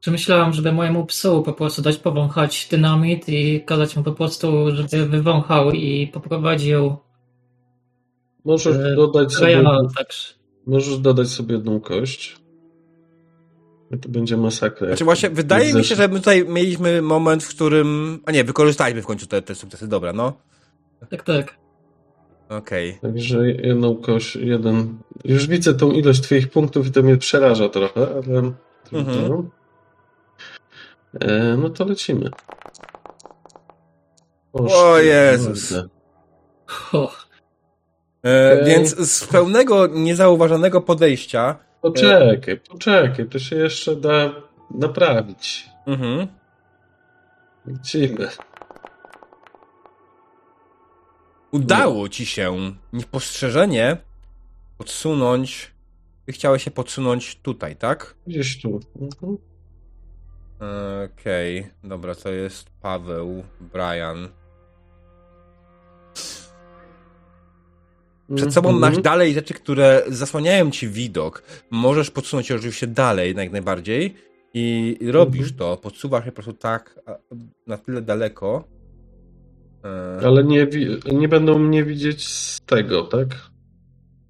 Czy 0.00 0.10
myślałam, 0.10 0.52
żeby 0.52 0.72
mojemu 0.72 1.06
psu 1.06 1.42
po 1.42 1.52
prostu 1.52 1.82
dać 1.82 1.96
powąchać 1.96 2.68
dynamit 2.70 3.28
i 3.28 3.64
kazać 3.64 3.96
mu 3.96 4.02
po 4.02 4.12
prostu, 4.12 4.76
żeby 4.76 5.06
wywąchał 5.06 5.70
i 5.70 6.06
poprowadził 6.06 6.96
Możesz 8.44 8.76
e, 8.76 8.96
dodać 8.96 9.32
sobie, 9.32 9.64
możesz 10.66 10.98
dodać 10.98 11.28
sobie 11.28 11.54
jedną 11.54 11.80
kość. 11.80 12.36
I 13.90 13.98
to 13.98 14.08
będzie 14.08 14.36
masakra. 14.36 14.86
Znaczy 14.86 15.04
właśnie, 15.04 15.30
wydaje 15.30 15.74
mi 15.74 15.84
się, 15.84 15.94
że 15.94 16.08
my 16.08 16.18
tutaj 16.18 16.44
mieliśmy 16.48 17.02
moment, 17.02 17.44
w 17.44 17.48
którym... 17.48 18.20
A 18.26 18.32
nie, 18.32 18.44
wykorzystaliśmy 18.44 19.02
w 19.02 19.06
końcu 19.06 19.26
te, 19.26 19.42
te 19.42 19.54
sukcesy, 19.54 19.88
dobra, 19.88 20.12
no. 20.12 20.32
Tak, 21.10 21.22
tak. 21.22 21.61
Okej. 22.58 22.98
Także 23.02 23.48
jedną 23.48 23.96
kość, 23.96 24.36
jeden. 24.36 24.98
Już 25.24 25.46
widzę 25.46 25.74
tą 25.74 25.90
ilość 25.90 26.20
Twoich 26.20 26.50
punktów 26.50 26.86
i 26.86 26.90
to 26.90 27.02
mnie 27.02 27.16
przeraża 27.16 27.68
trochę, 27.68 28.02
ale 28.02 28.52
trudno. 28.84 29.12
Mhm. 29.12 29.50
E, 31.20 31.56
no 31.56 31.70
to 31.70 31.84
lecimy. 31.84 32.30
O 34.52 34.98
Jezus. 34.98 35.74
E. 38.24 38.64
Więc 38.64 38.96
z 38.96 39.26
pełnego, 39.26 39.86
niezauważonego 39.86 40.80
podejścia... 40.80 41.56
Poczekaj, 41.80 42.60
poczekaj, 42.70 43.26
to 43.28 43.38
się 43.38 43.56
jeszcze 43.56 43.96
da 43.96 44.30
naprawić. 44.70 45.70
Mhm. 45.86 46.26
Lecimy. 47.66 48.28
Udało 51.52 52.08
ci 52.08 52.26
się 52.26 52.72
niepostrzeżenie 52.92 53.96
podsunąć... 54.78 55.72
Ty 56.26 56.32
chciałeś 56.32 56.62
się 56.64 56.70
podsunąć 56.70 57.36
tutaj, 57.36 57.76
tak? 57.76 58.14
Gdzieś 58.26 58.62
tu. 58.62 58.80
Mhm. 59.00 59.38
Okej, 61.12 61.66
dobra, 61.84 62.14
to 62.14 62.32
jest 62.32 62.70
Paweł, 62.80 63.44
Brian. 63.60 64.28
Przed 68.36 68.54
sobą 68.54 68.68
Mhm. 68.70 68.94
masz 68.94 69.02
dalej 69.02 69.34
rzeczy, 69.34 69.54
które 69.54 70.02
zasłaniają 70.08 70.70
ci 70.70 70.88
widok. 70.88 71.42
Możesz 71.70 72.10
podsunąć 72.10 72.46
się 72.46 72.54
oczywiście 72.54 72.86
dalej, 72.86 73.34
jak 73.36 73.52
najbardziej. 73.52 74.14
I 74.54 74.98
robisz 75.10 75.40
Mhm. 75.50 75.58
to, 75.58 75.76
podsuwasz 75.76 76.24
się 76.24 76.32
po 76.32 76.34
prostu 76.34 76.52
tak 76.52 77.00
na 77.66 77.78
tyle 77.78 78.02
daleko. 78.02 78.64
E, 79.84 80.26
Ale 80.26 80.44
nie, 80.44 80.66
nie 81.12 81.28
będą 81.28 81.58
mnie 81.58 81.84
widzieć 81.84 82.28
z 82.28 82.60
tego, 82.60 83.02
tak? 83.02 83.28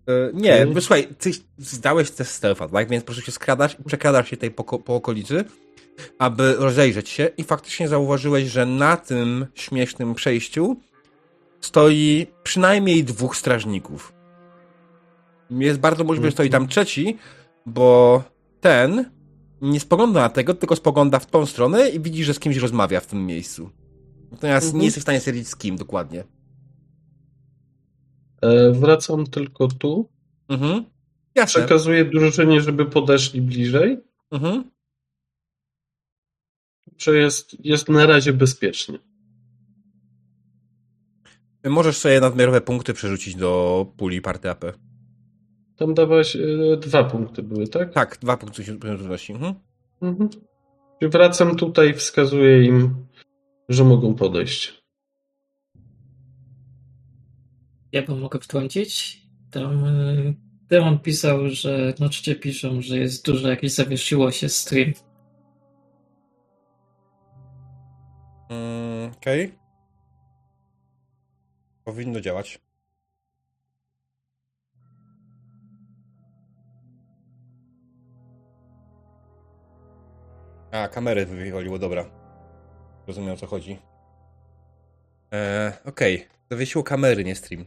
e, 0.08 0.30
nie, 0.34 0.66
bo 0.66 0.80
słuchaj, 0.80 1.08
ty 1.18 1.30
zdałeś 1.58 2.10
test 2.10 2.32
stealtha, 2.32 2.68
tak? 2.68 2.88
Więc 2.88 3.04
po 3.04 3.06
prostu 3.06 3.24
się 3.26 3.32
skradasz 3.32 3.76
i 3.80 3.84
przekradasz 3.84 4.30
się 4.30 4.36
tutaj 4.36 4.50
po, 4.50 4.64
po 4.78 4.94
okolicy, 4.94 5.44
aby 6.18 6.54
rozejrzeć 6.58 7.08
się 7.08 7.28
i 7.36 7.44
faktycznie 7.44 7.88
zauważyłeś, 7.88 8.48
że 8.48 8.66
na 8.66 8.96
tym 8.96 9.46
śmiesznym 9.54 10.14
przejściu 10.14 10.76
stoi 11.60 12.26
przynajmniej 12.42 13.04
dwóch 13.04 13.36
strażników. 13.36 14.12
Jest 15.50 15.78
bardzo 15.78 16.04
możliwe, 16.04 16.28
że 16.28 16.32
stoi 16.32 16.50
tam 16.50 16.68
trzeci, 16.68 17.16
bo 17.66 18.22
ten 18.60 19.10
nie 19.60 19.80
spogląda 19.80 20.20
na 20.20 20.28
tego, 20.28 20.54
tylko 20.54 20.76
spogląda 20.76 21.18
w 21.18 21.26
tą 21.26 21.46
stronę 21.46 21.88
i 21.88 22.00
widzi, 22.00 22.24
że 22.24 22.34
z 22.34 22.38
kimś 22.38 22.56
rozmawia 22.56 23.00
w 23.00 23.06
tym 23.06 23.26
miejscu. 23.26 23.70
Natomiast 24.32 24.66
Mhm. 24.66 24.80
nie 24.80 24.84
jesteś 24.84 25.00
w 25.00 25.04
stanie 25.04 25.18
stwierdzić 25.20 25.48
z 25.48 25.56
kim 25.56 25.76
dokładnie. 25.76 26.24
E, 28.42 28.72
wracam 28.72 29.26
tylko 29.26 29.68
tu. 29.68 30.08
Mhm. 30.48 30.84
Jasne. 31.34 31.60
Przekazuję 31.60 32.04
drużynie, 32.04 32.60
żeby 32.60 32.86
podeszli 32.86 33.40
bliżej, 33.42 33.98
Mhm. 34.30 34.70
że 36.98 37.16
jest, 37.16 37.64
jest 37.64 37.88
na 37.88 38.06
razie 38.06 38.32
bezpiecznie. 38.32 38.98
Możesz 41.64 41.96
sobie 41.96 42.20
nadmiarowe 42.20 42.60
punkty 42.60 42.94
przerzucić 42.94 43.34
do 43.34 43.86
puli 43.96 44.20
party 44.20 44.50
AP. 44.50 44.64
Tam 45.76 45.94
dawałeś 45.94 46.36
e, 46.36 46.40
dwa 46.80 47.04
punkty 47.04 47.42
były, 47.42 47.68
tak? 47.68 47.92
Tak, 47.92 48.18
dwa 48.20 48.36
punkty 48.36 48.64
trudności. 48.78 49.32
Mhm. 49.32 49.54
Mhm. 50.02 50.30
Wracam 51.02 51.56
tutaj, 51.56 51.94
wskazuję 51.94 52.64
im, 52.64 52.94
że 53.72 53.84
mogą 53.84 54.14
podejść. 54.14 54.82
ja 57.92 58.02
bym 58.02 58.18
mogę 58.18 58.40
wtrącić. 58.40 59.22
Tam 59.50 59.84
y, 59.84 60.34
Demon 60.68 60.98
pisał, 60.98 61.48
że 61.48 61.94
na 62.00 62.08
czacie 62.08 62.34
piszą, 62.34 62.82
że 62.82 62.98
jest 62.98 63.26
dużo 63.26 63.48
jakieś 63.48 63.72
zawiesiło 63.72 64.30
się 64.30 64.48
stream. 64.48 64.92
Mm, 68.50 69.12
Okej. 69.16 69.54
Powinno 71.84 72.20
działać. 72.20 72.58
A, 80.72 80.88
kamery 80.88 81.26
wywaliło, 81.26 81.78
dobra. 81.78 82.21
Rozumiem 83.06 83.32
o 83.34 83.36
co 83.36 83.46
chodzi. 83.46 83.78
Eee, 85.30 85.72
Okej, 85.84 86.26
zawiesiło 86.50 86.84
kamery, 86.84 87.24
nie 87.24 87.34
stream. 87.34 87.64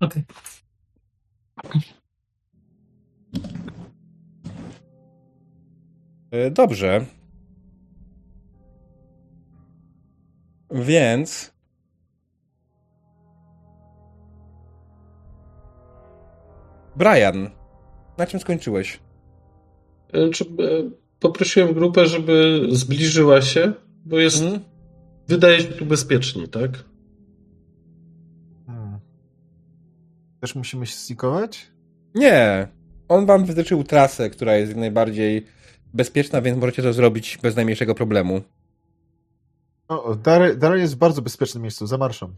Okej. 0.00 0.22
E, 6.30 6.50
Dobrze. 6.50 7.06
Więc. 10.70 11.52
Brian, 16.96 17.50
na 18.18 18.26
czym 18.26 18.40
skończyłeś? 18.40 19.00
E, 20.12 20.30
Czy, 20.30 20.44
e, 20.44 20.48
poprosiłem 21.20 21.74
grupę, 21.74 22.06
żeby 22.06 22.66
zbliżyła 22.70 23.42
się, 23.42 23.72
bo 24.08 24.18
jest, 24.18 24.42
Mhm. 24.42 24.60
wydaje 25.28 25.60
się 25.60 25.68
tu 25.68 25.86
bezpiecznie, 25.86 26.48
tak? 26.48 26.84
Hmm. 28.66 28.98
Też 30.40 30.54
musimy 30.54 30.86
się 30.86 30.94
stikować? 30.96 31.70
Nie. 32.14 32.68
On 33.08 33.26
wam 33.26 33.44
wytyczył 33.44 33.84
trasę, 33.84 34.30
która 34.30 34.56
jest 34.56 34.68
jak 34.68 34.80
najbardziej 34.80 35.46
bezpieczna, 35.94 36.42
więc 36.42 36.58
możecie 36.58 36.82
to 36.82 36.92
zrobić 36.92 37.38
bez 37.42 37.56
najmniejszego 37.56 37.94
problemu. 37.94 38.42
O, 39.88 40.14
Dary 40.56 40.78
jest 40.80 40.94
w 40.94 40.98
bardzo 40.98 41.22
bezpiecznym 41.22 41.62
miejscu, 41.62 41.86
za 41.86 41.98
marszą. 41.98 42.34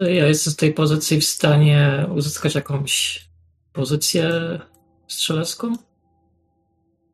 Ja 0.00 0.26
jestem 0.26 0.52
z 0.52 0.56
tej 0.56 0.72
pozycji 0.74 1.20
w 1.20 1.24
stanie 1.24 2.06
uzyskać 2.14 2.54
jakąś 2.54 3.24
pozycję 3.72 4.30
strzelecką? 5.08 5.74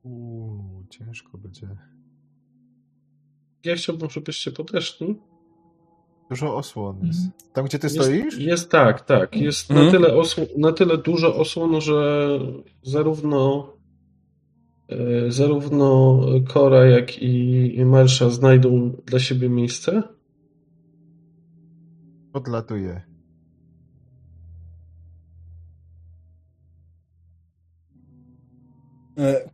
Uuu, 0.02 0.86
ciężko 0.90 1.38
będzie. 1.38 1.68
Ja 3.64 3.76
chciałbym, 3.76 4.10
żebyście 4.10 4.50
podeszli. 4.52 5.18
Dużo 6.30 6.56
osłon 6.56 7.06
jest. 7.06 7.18
Mhm. 7.24 7.52
Tam, 7.52 7.64
gdzie 7.64 7.78
ty 7.78 7.86
Jest, 7.86 7.96
stoisz? 8.00 8.38
jest 8.38 8.70
tak, 8.70 9.00
tak. 9.00 9.36
Jest 9.36 9.70
Mhm. 9.70 9.86
na, 9.86 9.92
tyle 9.92 10.14
osłon, 10.16 10.46
na 10.58 10.72
tyle 10.72 10.98
dużo 10.98 11.36
osłon, 11.36 11.80
że 11.80 12.28
zarówno 12.82 13.72
e, 14.88 15.30
zarówno 15.32 16.20
Kora, 16.48 16.84
jak 16.86 17.22
i 17.22 17.84
Marsza 17.84 18.30
znajdą 18.30 18.92
dla 19.06 19.18
siebie 19.18 19.48
miejsce. 19.48 20.02
Odlatuje. 22.32 23.02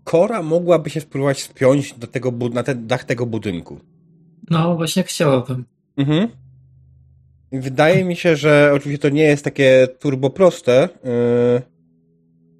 Kora 0.04 0.42
mogłaby 0.42 0.90
się 0.90 1.00
spróbować 1.00 1.42
spiąć 1.42 1.92
do 1.92 2.06
tego, 2.06 2.32
na 2.52 2.62
ten 2.62 2.86
dach 2.86 3.04
tego 3.04 3.26
budynku. 3.26 3.80
No, 4.50 4.76
właśnie 4.76 5.02
chciałabym. 5.02 5.64
Mhm. 5.96 6.28
Wydaje 7.52 8.04
mi 8.04 8.16
się, 8.16 8.36
że 8.36 8.70
oczywiście 8.74 9.02
to 9.02 9.08
nie 9.08 9.22
jest 9.22 9.44
takie 9.44 9.88
turbo 9.98 10.30
proste. 10.30 10.88
Yy... 11.04 11.76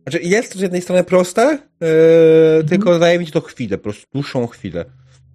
Znaczy 0.02 0.20
jest 0.22 0.52
to 0.52 0.58
z 0.58 0.62
jednej 0.62 0.82
strony 0.82 1.04
proste, 1.04 1.58
yy, 1.80 2.64
tylko 2.68 2.96
zdaje 2.96 3.18
mi 3.18 3.26
się 3.26 3.32
to 3.32 3.40
chwilę, 3.40 3.78
po 3.78 3.82
prostu 3.82 4.06
dłuższą 4.12 4.46
chwilę. 4.46 4.84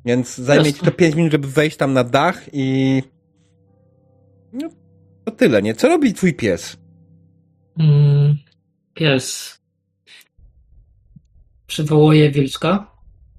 Więc 0.06 0.38
zajmie 0.38 0.66
ci 0.66 0.72
Jasne. 0.72 0.92
to 0.92 0.98
5 0.98 1.16
minut, 1.16 1.32
żeby 1.32 1.48
wejść 1.48 1.78
tam 1.78 1.94
na 1.94 2.04
dach 2.04 2.46
i... 2.54 3.04
No, 4.54 4.70
to 5.26 5.32
tyle, 5.32 5.62
nie? 5.62 5.74
Co 5.74 5.88
robi 5.88 6.14
twój 6.14 6.34
pies? 6.34 6.78
Mm, 7.80 8.38
pies. 8.94 9.60
Przywołuje 11.68 12.32
wilczka. 12.32 12.92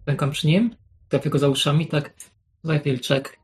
Pękam 0.05 0.31
przy 0.31 0.47
nim. 0.47 0.74
Trafię 1.09 1.31
go 1.31 1.39
za 1.39 1.49
uszami, 1.49 1.87
tak. 1.87 2.15
Słuchaj, 2.62 2.82
wilczek. 2.84 3.39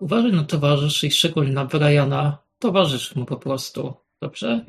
Uważaj 0.00 0.32
na 0.32 0.44
towarzyszy 0.44 1.06
i 1.06 1.10
szczególnie 1.10 1.52
na 1.52 1.64
Briana. 1.64 2.38
Towarzysz 2.58 3.16
mu 3.16 3.24
po 3.24 3.36
prostu. 3.36 3.94
Dobrze? 4.20 4.64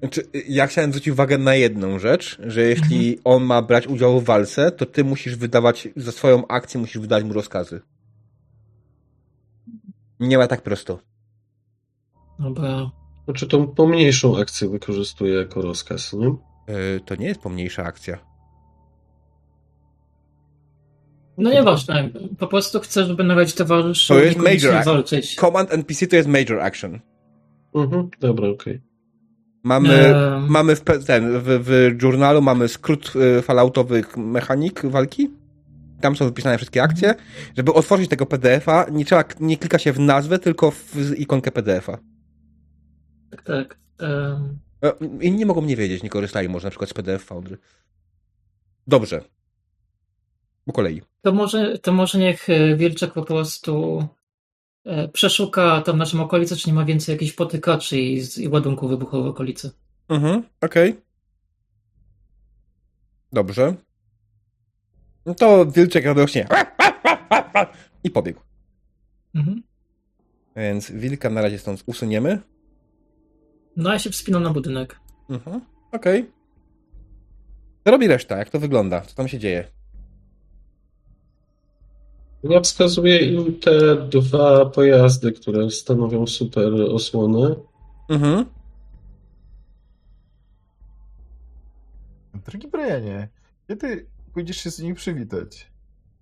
Znaczy, 0.00 0.22
ja 0.48 0.66
chciałem 0.66 0.90
zwrócić 0.90 1.12
uwagę 1.12 1.38
na 1.38 1.54
jedną 1.54 1.98
rzecz, 1.98 2.38
że 2.46 2.62
jeśli 2.62 3.18
on 3.24 3.44
ma 3.44 3.62
brać 3.62 3.86
udział 3.86 4.20
w 4.20 4.24
walce, 4.24 4.70
to 4.70 4.86
ty 4.86 5.04
musisz 5.04 5.36
wydawać, 5.36 5.88
za 5.96 6.12
swoją 6.12 6.46
akcję 6.46 6.80
musisz 6.80 6.98
wydać 6.98 7.24
mu 7.24 7.32
rozkazy. 7.32 7.80
Nie 10.20 10.38
ma 10.38 10.46
tak 10.46 10.62
prosto. 10.62 10.98
Dobra. 12.38 12.90
Znaczy 13.24 13.46
tą 13.46 13.66
pomniejszą 13.66 14.38
akcję 14.38 14.68
wykorzystuję 14.68 15.34
jako 15.34 15.62
rozkaz, 15.62 16.12
nie? 16.12 16.26
Yy, 16.26 17.00
to 17.04 17.14
nie 17.14 17.26
jest 17.26 17.40
pomniejsza 17.40 17.84
akcja. 17.84 18.29
No 21.40 21.50
nieważne. 21.50 22.10
Po 22.38 22.46
prostu 22.46 22.80
chcę, 22.80 23.04
żeby 23.04 23.24
nawet 23.24 23.54
towarzyszy 23.54 24.08
To 24.08 24.20
jest 24.20 24.38
major 24.38 24.84
walczyć. 24.84 25.34
Command 25.34 25.72
NPC 25.72 26.06
to 26.06 26.16
jest 26.16 26.28
major 26.28 26.60
action. 26.60 27.00
Mhm, 27.74 28.10
dobra, 28.20 28.48
okej. 28.48 28.80
Mamy, 29.62 29.94
Ehm. 29.94 30.46
mamy 30.48 30.76
w, 30.76 30.80
ten, 31.06 31.38
w, 31.38 31.44
w 31.44 32.02
journalu 32.02 32.42
mamy 32.42 32.68
skrót 32.68 33.12
y, 33.38 33.42
falloutowych 33.42 34.16
mechanik 34.16 34.86
walki. 34.86 35.30
Tam 36.00 36.16
są 36.16 36.24
wypisane 36.24 36.56
wszystkie 36.56 36.82
akcje. 36.82 37.14
Żeby 37.56 37.72
otworzyć 37.72 38.10
tego 38.10 38.26
PDF-a, 38.26 38.86
nie 38.92 39.04
trzeba, 39.04 39.24
nie 39.40 39.56
klika 39.56 39.78
się 39.78 39.92
w 39.92 39.98
nazwę, 40.00 40.38
tylko 40.38 40.70
w 40.70 40.96
ikonkę 41.18 41.50
PDF-a. 41.50 41.98
Tak, 43.30 43.42
tak. 43.42 43.78
E, 44.02 44.40
Inni 45.20 45.46
mogą 45.46 45.62
nie 45.62 45.76
wiedzieć, 45.76 46.02
nie 46.02 46.10
korzystali 46.10 46.48
może 46.48 46.66
na 46.66 46.70
przykład 46.70 46.90
z 46.90 46.94
PDF 46.94 47.24
Foundry. 47.24 47.58
Dobrze. 48.86 49.20
Po 50.64 50.72
kolei. 50.72 51.02
To 51.22 51.32
może, 51.32 51.78
to 51.78 51.92
może 51.92 52.18
niech 52.18 52.50
e, 52.50 52.76
Wilczek 52.76 53.12
po 53.12 53.22
prostu 53.22 54.04
e, 54.84 55.08
przeszuka 55.08 55.82
tam 55.82 55.98
naszą 55.98 56.22
okolicę, 56.22 56.56
czy 56.56 56.68
nie 56.68 56.74
ma 56.74 56.84
więcej 56.84 57.12
jakichś 57.12 57.32
potykaczy 57.32 57.98
i, 58.00 58.22
i 58.38 58.48
ładunków 58.48 58.90
wybuchowych 58.90 59.26
w 59.26 59.30
okolicy. 59.30 59.70
Mhm, 60.08 60.42
okej. 60.60 61.00
Dobrze. 63.32 63.74
No 65.26 65.34
to 65.34 65.66
Wilczek 65.66 66.04
radośnie 66.04 66.48
i 68.04 68.10
pobiegł. 68.10 68.40
Mhm. 69.34 69.62
Więc 70.56 70.90
wilka 70.90 71.30
na 71.30 71.42
razie 71.42 71.58
stąd 71.58 71.82
usuniemy. 71.86 72.38
No 73.76 73.92
ja 73.92 73.98
się 73.98 74.10
wspinam 74.10 74.42
na 74.42 74.50
budynek. 74.50 75.00
Mhm, 75.30 75.60
okej. 75.92 76.30
Co 77.84 77.90
robi 77.90 78.06
reszta? 78.06 78.36
Jak 78.36 78.50
to 78.50 78.60
wygląda? 78.60 79.00
Co 79.00 79.14
tam 79.14 79.28
się 79.28 79.38
dzieje? 79.38 79.64
Ja 82.42 82.60
wskazuję 82.60 83.20
im 83.32 83.60
te 83.60 83.96
dwa 83.96 84.66
pojazdy, 84.66 85.32
które 85.32 85.70
stanowią 85.70 86.26
super 86.26 86.72
osłonę. 86.74 87.54
Mhm. 88.08 88.46
Drogi 92.46 92.68
Brianie, 92.68 93.28
kiedy 93.68 94.06
pójdziesz 94.32 94.56
się 94.56 94.70
z 94.70 94.78
nimi 94.78 94.94
przywitać? 94.94 95.70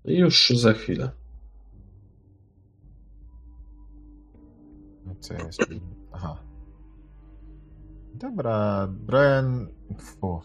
Już 0.05 0.51
za 0.51 0.73
chwilę. 0.73 1.11
No 5.07 5.15
Co 5.21 5.35
jest? 5.35 5.61
Aha. 6.13 6.37
Dobra, 8.15 8.89
Brian... 8.91 9.69
Fu. 9.99 10.41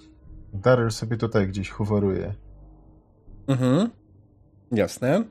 Daryl 0.53 0.91
sobie 0.91 1.17
tutaj 1.17 1.47
gdzieś 1.47 1.69
hoveruje. 1.69 2.33
Mhm. 3.47 3.89
Jasne. 4.71 5.23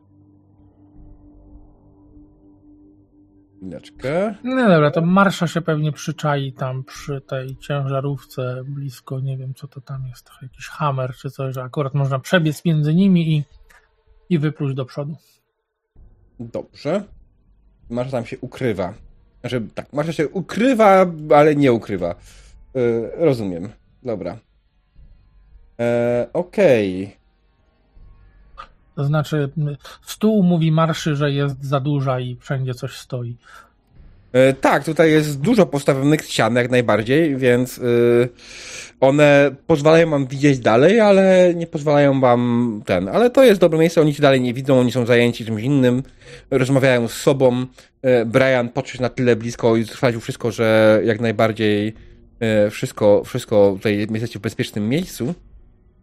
Chwileczkę. 3.63 4.35
No 4.45 4.69
dobra, 4.69 4.91
to 4.91 5.03
Marsza 5.03 5.47
się 5.47 5.61
pewnie 5.61 5.93
przyczai 5.93 6.53
tam 6.53 6.85
przy 6.85 7.21
tej 7.21 7.57
ciężarówce 7.57 8.63
blisko, 8.65 9.21
nie 9.21 9.37
wiem 9.37 9.55
co 9.55 9.69
to 9.69 9.81
tam 9.81 10.07
jest, 10.07 10.31
jakiś 10.43 10.67
hammer 10.67 11.15
czy 11.15 11.31
coś, 11.31 11.55
że 11.55 11.63
akurat 11.63 11.95
można 11.95 12.19
przebiec 12.19 12.65
między 12.65 12.95
nimi 12.95 13.37
i, 13.37 13.45
i 14.29 14.39
wypluć 14.39 14.75
do 14.75 14.85
przodu. 14.85 15.17
Dobrze. 16.41 17.05
Marsza 17.91 18.11
tam 18.11 18.27
się 18.27 18.39
ukrywa. 18.39 18.95
Znaczy, 19.41 19.63
tak, 19.75 19.93
Marsza 19.93 20.13
się 20.13 20.29
ukrywa, 20.29 21.07
ale 21.35 21.57
nie 21.57 21.73
ukrywa. 21.73 22.15
Yy, 22.75 23.11
rozumiem. 23.15 23.69
Dobra. 24.03 24.39
E, 25.81 26.29
Okej. 26.33 27.17
To 28.97 29.05
znaczy, 29.05 29.51
stół 30.02 30.43
mówi 30.43 30.73
Marszy, 30.73 31.16
że 31.16 31.32
jest 31.32 31.64
za 31.64 31.81
duża 31.81 32.20
i 32.20 32.36
wszędzie 32.40 32.74
coś 32.74 32.93
stoi. 32.93 33.36
E, 34.32 34.52
Tak, 34.52 34.85
tutaj 34.85 35.10
jest 35.10 35.40
dużo 35.40 35.66
postawionych 35.66 36.24
ścian 36.24 36.55
jak 36.55 36.70
najbardziej, 36.70 37.36
więc 37.36 37.78
y, 37.78 38.28
one 39.01 39.51
pozwalają 39.66 40.10
wam 40.10 40.27
widzieć 40.27 40.59
dalej, 40.59 41.01
ale 41.01 41.55
nie 41.55 41.66
pozwalają 41.66 42.20
wam 42.20 42.82
ten. 42.86 43.09
Ale 43.09 43.31
to 43.31 43.44
jest 43.44 43.60
dobre 43.60 43.78
miejsce, 43.78 44.01
oni 44.01 44.14
ci 44.14 44.23
dalej 44.23 44.40
nie 44.40 44.55
widzą, 44.55 44.81
oni 44.81 44.93
są 44.93 45.06
zajęci 45.06 45.44
czymś 45.44 45.62
innym, 45.62 46.02
rozmawiają 46.51 47.09
z 47.09 47.12
sobą. 47.12 47.66
E, 48.02 48.24
Brian 48.24 48.69
podszedł 48.69 49.02
na 49.02 49.09
tyle 49.09 49.36
blisko 49.36 49.77
i 49.77 49.85
sprawdził 49.85 50.20
wszystko, 50.20 50.51
że 50.51 51.01
jak 51.05 51.20
najbardziej 51.20 51.94
e, 52.40 52.70
wszystko, 52.70 53.23
wszystko 53.24 53.73
tutaj 53.77 53.98
jesteście 53.98 54.39
w 54.39 54.43
bezpiecznym 54.43 54.89
miejscu. 54.89 55.35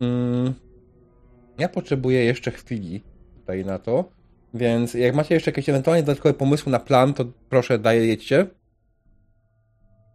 Mm, 0.02 0.54
Ja 1.60 1.70
potrzebuję 1.70 2.26
jeszcze 2.26 2.52
chwili 2.52 3.04
tutaj 3.40 3.66
na 3.66 3.80
to. 3.80 4.10
Więc 4.54 4.94
jak 4.94 5.16
macie 5.16 5.34
jeszcze 5.36 5.52
jakieś 5.52 5.70
ewentualnie 5.70 6.04
dodatkowe 6.04 6.34
pomysły 6.34 6.72
na 6.72 6.80
plan, 6.80 7.14
to 7.14 7.26
proszę 7.50 7.80
dajecie. 7.80 8.48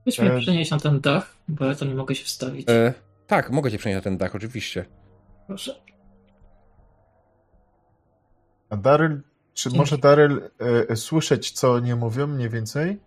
Weź 0.07 0.19
mnie 0.19 0.33
E, 0.33 0.39
przenieść 0.39 0.71
na 0.71 0.79
ten 0.79 1.01
dach, 1.01 1.37
bo 1.49 1.65
ja 1.65 1.75
to 1.75 1.85
nie 1.85 1.95
mogę 1.95 2.15
się 2.15 2.25
wstawić. 2.25 2.71
E, 2.71 2.95
tak, 3.27 3.51
mogę 3.51 3.71
cię 3.71 3.79
przenieść 3.79 3.97
na 3.97 4.03
ten 4.03 4.17
dach, 4.19 4.35
oczywiście. 4.35 4.85
Proszę. 5.47 5.75
A 8.71 8.77
Daryl, 8.77 9.21
czy 9.55 9.63
Dzięki. 9.69 9.79
może 9.79 9.99
Daryl 9.99 10.51
e, 10.89 10.97
słyszeć, 10.97 11.51
co 11.51 11.81
nie 11.81 11.97
mówią 11.97 12.27
mniej 12.27 12.51
więcej? 12.51 13.01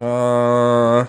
Eee, 0.00 1.04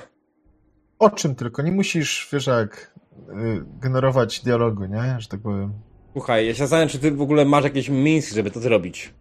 O 1.00 1.10
czym 1.10 1.36
tylko? 1.36 1.62
Nie 1.62 1.72
musisz, 1.72 2.30
wiesz 2.34 2.48
jak, 2.48 2.94
e, 3.30 3.34
generować 3.80 4.40
dialogu, 4.40 4.86
nie? 4.86 5.16
Że 5.20 5.28
tak 5.28 5.40
powiem. 5.40 5.74
Słuchaj, 6.14 6.48
ja 6.48 6.54
się 6.54 6.60
zastanawiam, 6.60 6.90
czy 6.90 7.00
ty 7.00 7.12
w 7.12 7.22
ogóle 7.22 7.46
masz 7.46 7.64
jakieś 7.64 7.90
miejsce, 7.90 8.36
żeby 8.36 8.52
to 8.52 8.60
zrobić. 8.60 9.14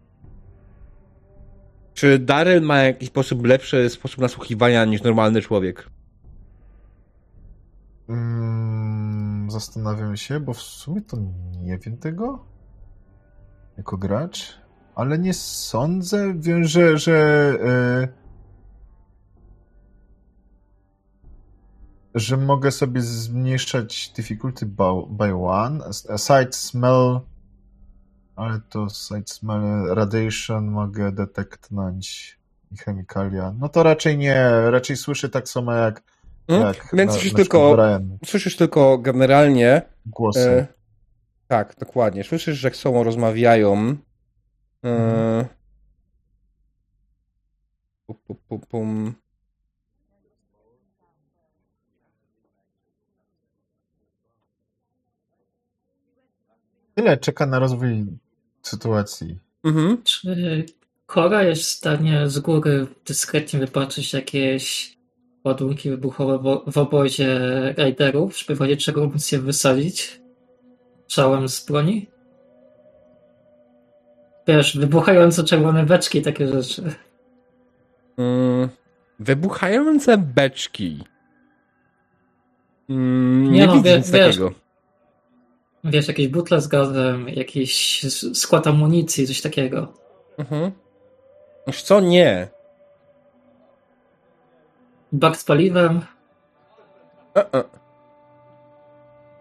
Czy 1.94 2.18
Daryl 2.18 2.62
ma 2.62 2.78
jakiś 2.78 3.08
sposób 3.08 3.46
lepszy 3.46 3.90
sposób 3.90 4.18
nasłuchiwania 4.18 4.84
niż 4.84 5.02
normalny 5.02 5.42
człowiek? 5.42 5.90
Mm, 8.08 9.50
zastanawiam 9.50 10.16
się, 10.16 10.40
bo 10.40 10.54
w 10.54 10.62
sumie 10.62 11.00
to 11.00 11.16
nie 11.62 11.78
wiem 11.78 11.96
tego 11.96 12.44
jako 13.76 13.96
gracz, 13.96 14.58
ale 14.94 15.18
nie 15.18 15.34
sądzę, 15.34 16.34
wiem, 16.36 16.64
że, 16.64 16.98
że 16.98 17.12
e, 17.64 18.19
że 22.14 22.36
mogę 22.36 22.70
sobie 22.70 23.00
zmniejszać 23.00 24.12
difficulty 24.16 24.66
by, 24.66 25.34
one. 25.34 25.92
Sight 26.16 26.54
smell, 26.56 27.20
ale 28.36 28.60
to 28.68 28.90
sight 28.90 29.30
smell 29.30 29.94
radiation 29.94 30.70
mogę 30.70 31.12
detektnąć 31.12 32.38
i 32.72 32.76
chemikalia. 32.76 33.54
No 33.58 33.68
to 33.68 33.82
raczej 33.82 34.18
nie, 34.18 34.50
raczej 34.70 34.96
słyszę 34.96 35.28
tak 35.28 35.48
samo 35.48 35.72
jak, 35.72 36.02
Hmm? 36.50 36.66
jak 36.68 36.88
Więc 36.92 37.08
na, 37.08 37.12
słyszysz 37.12 37.32
na 37.32 37.36
tylko, 37.36 37.74
Brian 37.76 38.18
słyszysz 38.24 38.56
tylko 38.56 38.98
generalnie 38.98 39.82
głosy. 40.06 40.50
E, 40.50 40.66
tak, 41.46 41.74
dokładnie. 41.78 42.24
Słyszysz, 42.24 42.58
że 42.58 42.70
sobą 42.70 43.04
rozmawiają. 43.04 43.96
E, 44.84 44.88
Mhm. 44.88 45.44
pu, 48.06 48.14
pu, 48.14 48.34
pu, 48.34 48.58
pum. 48.58 49.14
Tyle 57.00 57.16
czeka 57.16 57.46
na 57.46 57.58
rozwój 57.58 58.06
sytuacji. 58.62 59.38
Mhm. 59.64 60.02
Czy 60.04 60.64
Kora 61.06 61.42
jest 61.42 61.62
w 61.62 61.66
stanie 61.66 62.28
z 62.28 62.38
góry 62.38 62.86
dyskretnie 63.06 63.60
wypatrzeć 63.60 64.12
jakieś 64.12 64.96
ładunki 65.44 65.90
wybuchowe 65.90 66.38
w, 66.38 66.72
w 66.72 66.78
obozie 66.78 67.38
rajderów, 67.78 68.38
żeby 68.38 68.54
wiedzieć, 68.64 68.84
czego 68.84 69.06
móc 69.08 69.32
je 69.32 69.38
wysadzić? 69.38 70.20
Czałem 71.06 71.48
z 71.48 71.66
broni? 71.66 72.06
wiesz, 74.46 74.76
wybuchające 74.78 75.44
czerwone 75.44 75.86
beczki, 75.86 76.22
takie 76.22 76.48
rzeczy. 76.48 76.82
Mm, 78.18 78.68
wybuchające 79.20 80.18
beczki. 80.18 81.04
Mm, 82.88 83.44
Nie 83.52 83.60
nie 83.60 83.66
no, 83.66 83.72
widzę 83.74 83.90
wie- 83.90 83.98
nic 83.98 84.10
wiesz- 84.10 84.26
takiego. 84.26 84.59
Wiesz, 85.84 86.08
jakieś 86.08 86.28
butle 86.28 86.60
z 86.60 86.68
gazem, 86.68 87.28
jakiś 87.28 88.04
skład 88.34 88.66
amunicji, 88.66 89.26
coś 89.26 89.40
takiego. 89.40 89.92
Mhm. 90.38 90.72
Wiesz 91.66 91.82
co? 91.82 92.00
Nie. 92.00 92.48
Bak 95.12 95.36
z 95.36 95.44
paliwem. 95.44 96.00
E-e. 97.36 97.64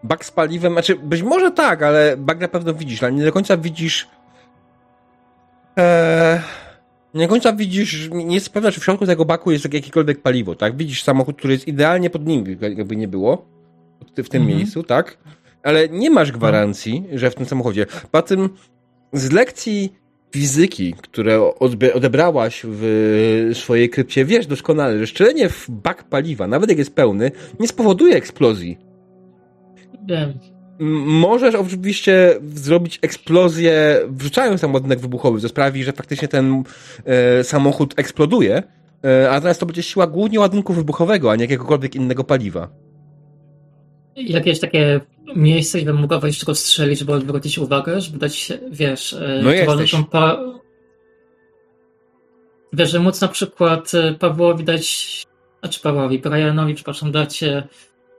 Bak 0.02 0.24
z 0.24 0.30
paliwem, 0.30 0.72
znaczy 0.72 0.96
być 0.96 1.22
może 1.22 1.50
tak, 1.50 1.82
ale 1.82 2.16
bak 2.16 2.40
na 2.40 2.48
pewno 2.48 2.74
widzisz, 2.74 3.02
ale 3.02 3.12
nie 3.12 3.24
do 3.24 3.32
końca 3.32 3.56
widzisz. 3.56 4.08
Eee, 5.76 6.40
nie 7.14 7.22
do 7.26 7.28
końca 7.28 7.52
widzisz, 7.52 8.08
nie 8.10 8.34
jest 8.34 8.50
pewna, 8.52 8.72
czy 8.72 8.80
w 8.80 8.84
środku 8.84 9.06
tego 9.06 9.24
baku 9.24 9.50
jest 9.52 9.74
jakiekolwiek 9.74 10.22
paliwo, 10.22 10.54
tak? 10.54 10.76
Widzisz 10.76 11.02
samochód, 11.02 11.36
który 11.36 11.52
jest 11.52 11.68
idealnie 11.68 12.10
pod 12.10 12.26
nim, 12.26 12.44
jakby 12.60 12.96
nie 12.96 13.08
było, 13.08 13.44
w 14.16 14.28
tym 14.28 14.42
Mhm. 14.42 14.46
miejscu, 14.58 14.82
tak? 14.82 15.18
Ale 15.62 15.88
nie 15.88 16.10
masz 16.10 16.32
gwarancji, 16.32 17.04
że 17.12 17.30
w 17.30 17.34
tym 17.34 17.46
samochodzie. 17.46 17.86
Poza 18.10 18.22
tym 18.22 18.48
z 19.12 19.32
lekcji 19.32 19.92
fizyki, 20.32 20.94
które 21.02 21.40
odebrałaś 21.94 22.62
w 22.64 23.50
swojej 23.54 23.90
krypcie, 23.90 24.24
wiesz 24.24 24.46
doskonale, 24.46 24.98
że 24.98 25.06
strzelenie 25.06 25.48
w 25.48 25.70
bak 25.70 26.04
paliwa, 26.04 26.46
nawet 26.46 26.68
jak 26.70 26.78
jest 26.78 26.94
pełny, 26.94 27.30
nie 27.60 27.68
spowoduje 27.68 28.16
eksplozji. 28.16 28.78
Wiem. 30.08 30.38
Możesz 31.04 31.54
oczywiście 31.54 32.38
zrobić 32.54 32.98
eksplozję, 33.02 34.00
wrzucając 34.08 34.60
tam 34.60 34.74
ładunek 34.74 35.00
wybuchowy, 35.00 35.40
co 35.40 35.48
sprawi, 35.48 35.84
że 35.84 35.92
faktycznie 35.92 36.28
ten 36.28 36.62
e, 37.04 37.44
samochód 37.44 37.94
eksploduje, 37.96 38.62
e, 39.04 39.30
a 39.30 39.32
natomiast 39.32 39.60
to 39.60 39.66
będzie 39.66 39.82
siła 39.82 40.06
głównie 40.06 40.40
ładunku 40.40 40.72
wybuchowego, 40.72 41.30
a 41.30 41.36
nie 41.36 41.44
jakiegokolwiek 41.44 41.94
innego 41.94 42.24
paliwa. 42.24 42.68
Jakieś 44.26 44.60
takie 44.60 45.00
miejsce, 45.36 45.78
gdzie 45.78 45.86
bym 45.86 46.00
mogła 46.00 46.18
wejść 46.18 46.38
tylko 46.38 46.54
strzelić, 46.54 46.98
żeby 46.98 47.12
odwrócić 47.12 47.58
uwagę, 47.58 48.00
żeby 48.00 48.18
dać, 48.18 48.52
wiesz, 48.70 49.12
e, 49.12 49.40
No 49.42 49.52
jesteś. 49.52 49.94
pa... 50.10 50.38
Wiesz, 52.72 52.90
że 52.90 52.98
móc 52.98 53.20
na 53.20 53.28
przykład 53.28 53.94
e, 53.94 54.14
Pawłowi 54.14 54.64
dać, 54.64 55.26
znaczy 55.60 55.80
Pawłowi, 55.80 56.18
Brianowi, 56.18 56.74
przepraszam, 56.74 57.12
dać 57.12 57.42
e, 57.42 57.68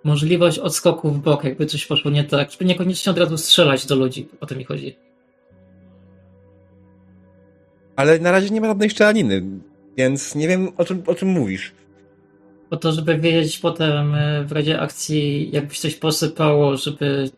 możliwość 0.03 0.59
odskoku 0.59 1.11
w 1.11 1.19
bok, 1.19 1.43
jakby 1.43 1.65
coś 1.65 1.85
poszło 1.85 2.11
nie 2.11 2.23
tak, 2.23 2.51
żeby 2.51 2.65
niekoniecznie 2.65 3.11
od 3.11 3.17
razu 3.17 3.37
strzelać 3.37 3.85
do 3.85 3.95
ludzi, 3.95 4.27
o 4.41 4.45
to 4.45 4.55
mi 4.55 4.63
chodzi. 4.63 4.95
Ale 7.95 8.19
na 8.19 8.31
razie 8.31 8.49
nie 8.49 8.61
ma 8.61 8.67
żadnej 8.67 8.89
szczelaniny, 8.89 9.43
więc 9.97 10.35
nie 10.35 10.47
wiem 10.47 10.69
o 10.77 10.85
czym, 10.85 11.03
o 11.05 11.15
czym 11.15 11.29
mówisz. 11.29 11.71
Po 12.71 12.77
to, 12.77 12.91
żeby 12.91 13.17
wiedzieć 13.17 13.59
potem 13.59 14.15
e, 14.15 14.43
w 14.43 14.51
razie 14.51 14.79
akcji, 14.79 15.51
jakbyś 15.51 15.79
coś 15.79 15.95
posypało, 15.95 16.77
żeby 16.77 17.29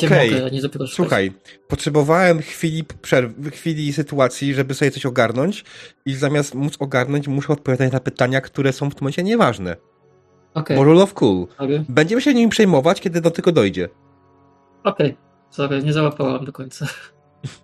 cię 0.00 0.06
Okej. 0.06 0.30
szukać. 0.30 0.90
Słuchaj, 0.90 1.32
potrzebowałem 1.68 2.42
chwili 2.42 2.84
przerwy, 3.02 3.50
chwili 3.50 3.92
sytuacji, 3.92 4.54
żeby 4.54 4.74
sobie 4.74 4.90
coś 4.90 5.06
ogarnąć 5.06 5.64
i 6.06 6.14
zamiast 6.14 6.54
móc 6.54 6.76
ogarnąć, 6.78 7.28
muszę 7.28 7.52
odpowiadać 7.52 7.92
na 7.92 8.00
pytania, 8.00 8.40
które 8.40 8.72
są 8.72 8.90
w 8.90 8.94
tym 8.94 9.04
momencie 9.04 9.22
nieważne. 9.22 9.76
Okej, 10.54 10.76
Bo 10.76 10.84
rule 10.84 11.02
of 11.02 11.14
cool. 11.14 11.46
okay. 11.58 11.84
Będziemy 11.88 12.22
się 12.22 12.34
nimi 12.34 12.50
przejmować, 12.50 13.00
kiedy 13.00 13.20
do 13.20 13.30
tego 13.30 13.52
dojdzie. 13.52 13.88
okej. 14.84 15.16
Sorry, 15.50 15.82
nie 15.82 15.92
załapałam 15.92 16.44
do 16.44 16.52
końca. 16.52 16.86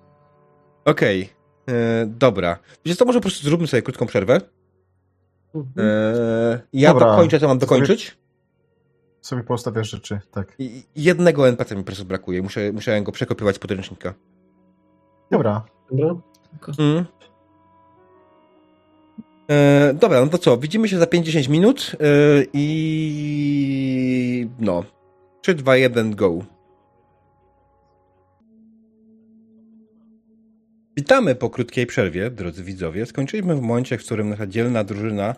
Okej, 0.84 1.28
e, 1.68 2.06
dobra. 2.06 2.59
Wiecie 2.84 2.96
co, 2.96 3.05
może 3.05 3.18
po 3.18 3.22
prostu 3.22 3.44
zróbmy 3.44 3.66
sobie 3.66 3.82
krótką 3.82 4.06
przerwę. 4.06 4.40
E, 5.54 6.60
ja 6.72 6.92
Dobra. 6.92 7.06
dokończę, 7.10 7.40
co 7.40 7.48
mam 7.48 7.58
dokończyć. 7.58 8.16
Sobie 9.20 9.42
poustawiasz 9.42 9.90
rzeczy, 9.90 10.20
tak. 10.30 10.54
I 10.58 10.82
jednego 10.96 11.48
NPC 11.48 11.76
mi 11.76 11.82
po 11.82 11.86
prostu 11.86 12.04
brakuje. 12.04 12.42
Muszę, 12.42 12.72
musiałem 12.72 13.04
go 13.04 13.12
przekopiować 13.12 13.56
z 13.56 13.58
podręcznika. 13.58 14.14
Dobra. 15.30 15.64
Dobra? 15.90 16.14
Mm. 16.78 17.04
E, 19.50 19.94
dobra, 19.94 20.20
no 20.20 20.26
to 20.26 20.38
co? 20.38 20.58
Widzimy 20.58 20.88
się 20.88 20.98
za 20.98 21.04
5-10 21.04 21.50
minut 21.50 21.92
e, 21.92 22.04
i 22.52 24.48
no. 24.58 24.84
3, 25.40 25.54
2, 25.54 25.76
1, 25.76 26.14
go. 26.14 26.38
Witamy 30.98 31.34
po 31.34 31.50
krótkiej 31.50 31.86
przerwie, 31.86 32.30
drodzy 32.30 32.64
widzowie. 32.64 33.06
Skończyliśmy 33.06 33.54
w 33.56 33.60
momencie, 33.60 33.98
w 33.98 34.04
którym 34.04 34.28
nasza 34.28 34.46
dzielna 34.46 34.84
drużyna 34.84 35.34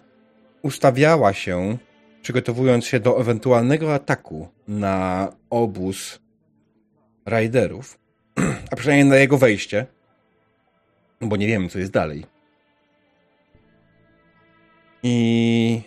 ustawiała 0.62 1.32
się, 1.32 1.78
przygotowując 2.22 2.86
się 2.86 3.00
do 3.00 3.20
ewentualnego 3.20 3.94
ataku 3.94 4.48
na 4.68 5.28
obóz 5.50 6.20
rajderów, 7.26 7.98
a 8.72 8.76
przynajmniej 8.76 9.08
na 9.08 9.16
jego 9.16 9.38
wejście, 9.38 9.86
bo 11.20 11.36
nie 11.36 11.46
wiemy, 11.46 11.68
co 11.68 11.78
jest 11.78 11.92
dalej. 11.92 12.26
I 15.02 15.80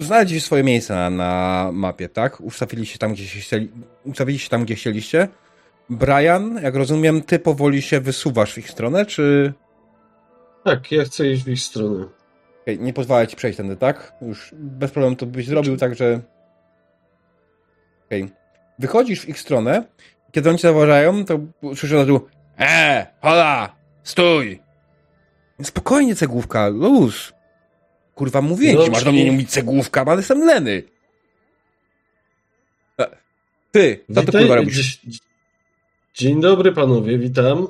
znaleźliście 0.00 0.46
swoje 0.46 0.62
miejsce 0.62 0.94
na, 0.94 1.10
na 1.10 1.70
mapie, 1.72 2.08
tak? 2.08 2.40
Ustawili 2.40 2.86
się 2.86 2.98
tam, 2.98 3.12
gdzie 3.12 3.26
się 3.26 3.40
chcieli, 3.40 3.70
ustawili 4.04 4.38
się 4.38 4.48
tam, 4.48 4.64
gdzie 4.64 4.74
chcieliście. 4.74 5.28
Brian, 5.90 6.60
jak 6.62 6.74
rozumiem, 6.74 7.22
ty 7.22 7.38
powoli 7.38 7.82
się 7.82 8.00
wysuwasz 8.00 8.54
w 8.54 8.58
ich 8.58 8.70
stronę, 8.70 9.06
czy 9.06 9.52
Tak, 10.64 10.92
ja 10.92 11.04
chcę 11.04 11.28
iść 11.28 11.44
w 11.44 11.48
ich 11.48 11.60
stronę. 11.60 12.06
Okej, 12.62 12.80
nie 12.80 12.92
pozwala 12.92 13.26
ci 13.26 13.36
przejść 13.36 13.56
tędy, 13.56 13.76
tak? 13.76 14.12
Już 14.22 14.50
bez 14.58 14.90
problemu 14.90 15.16
to 15.16 15.26
byś 15.26 15.46
zrobił, 15.46 15.76
także... 15.76 16.20
Okej. 18.06 18.30
Wychodzisz 18.78 19.20
w 19.20 19.28
ich 19.28 19.40
stronę, 19.40 19.84
kiedy 20.32 20.48
oni 20.48 20.58
cię 20.58 20.68
zauważają, 20.68 21.24
to 21.24 21.38
słyszysz 21.62 21.92
od 21.92 21.98
razu 21.98 22.28
Eee, 22.58 23.06
hola, 23.20 23.76
stój! 24.02 24.60
Spokojnie, 25.62 26.14
cegłówka, 26.14 26.68
luz. 26.68 27.32
Kurwa, 28.14 28.42
mówię 28.42 28.84
ci, 28.84 28.90
masz 28.90 29.04
do 29.04 29.12
mnie 29.12 29.24
nie 29.24 29.32
mówić 29.32 29.50
cegłówka, 29.50 30.04
ale 30.06 30.16
jestem 30.16 30.44
Leny. 30.46 30.82
E, 33.00 33.06
Ty, 33.72 34.04
ty 34.06 34.12
Witaj- 34.14 34.38
kurwa 34.38 34.54
robisz? 34.56 35.00
Dzie- 36.14 36.26
Dzień 36.28 36.40
dobry 36.40 36.72
panowie, 36.72 37.18
witam. 37.18 37.66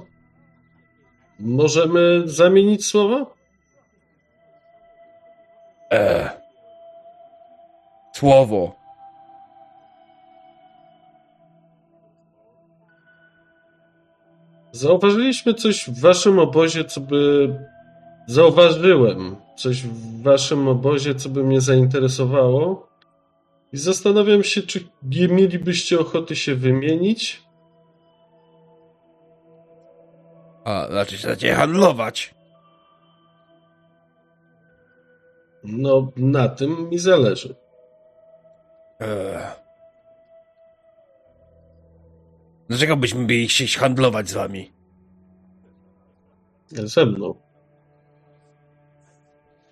Możemy 1.41 2.23
zamienić 2.25 2.87
słowo? 2.87 3.35
Eee. 5.91 6.29
Słowo. 8.15 8.77
Zauważyliśmy 14.73 15.55
coś 15.55 15.89
w 15.89 16.01
waszym 16.01 16.39
obozie, 16.39 16.85
co 16.85 17.01
by. 17.01 17.55
Zauważyłem 18.27 19.37
coś 19.57 19.83
w 19.83 20.23
waszym 20.23 20.69
obozie, 20.69 21.15
co 21.15 21.29
by 21.29 21.45
mnie 21.45 21.61
zainteresowało. 21.61 22.89
I 23.73 23.77
zastanawiam 23.77 24.45
się, 24.45 24.63
czy 24.63 24.81
nie 25.03 25.29
mielibyście 25.29 25.99
ochoty 26.01 26.37
się 26.37 26.55
wymienić? 26.55 27.42
A, 30.65 30.87
znaczy 30.91 31.19
się 31.19 31.29
zacznie 31.29 31.55
handlować. 31.55 32.35
No, 35.65 36.13
na 36.17 36.49
tym 36.49 36.91
mi 36.91 36.99
zależy. 36.99 37.55
Eee. 39.01 39.63
Dlaczego 42.69 42.97
byśmy 42.97 43.21
mieli 43.21 43.49
chcieć 43.49 43.77
handlować 43.77 44.29
z 44.29 44.33
wami? 44.33 44.73
Ze 46.69 47.07
mną. 47.07 47.35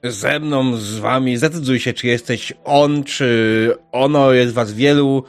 Ze 0.02 0.40
mną, 0.40 0.76
z 0.76 0.98
wami. 0.98 1.36
Zdecyduj 1.36 1.80
się, 1.80 1.92
czy 1.92 2.06
jesteś 2.06 2.52
on, 2.64 3.04
czy 3.04 3.74
ono, 3.92 4.32
jest 4.32 4.54
was 4.54 4.72
wielu. 4.72 5.24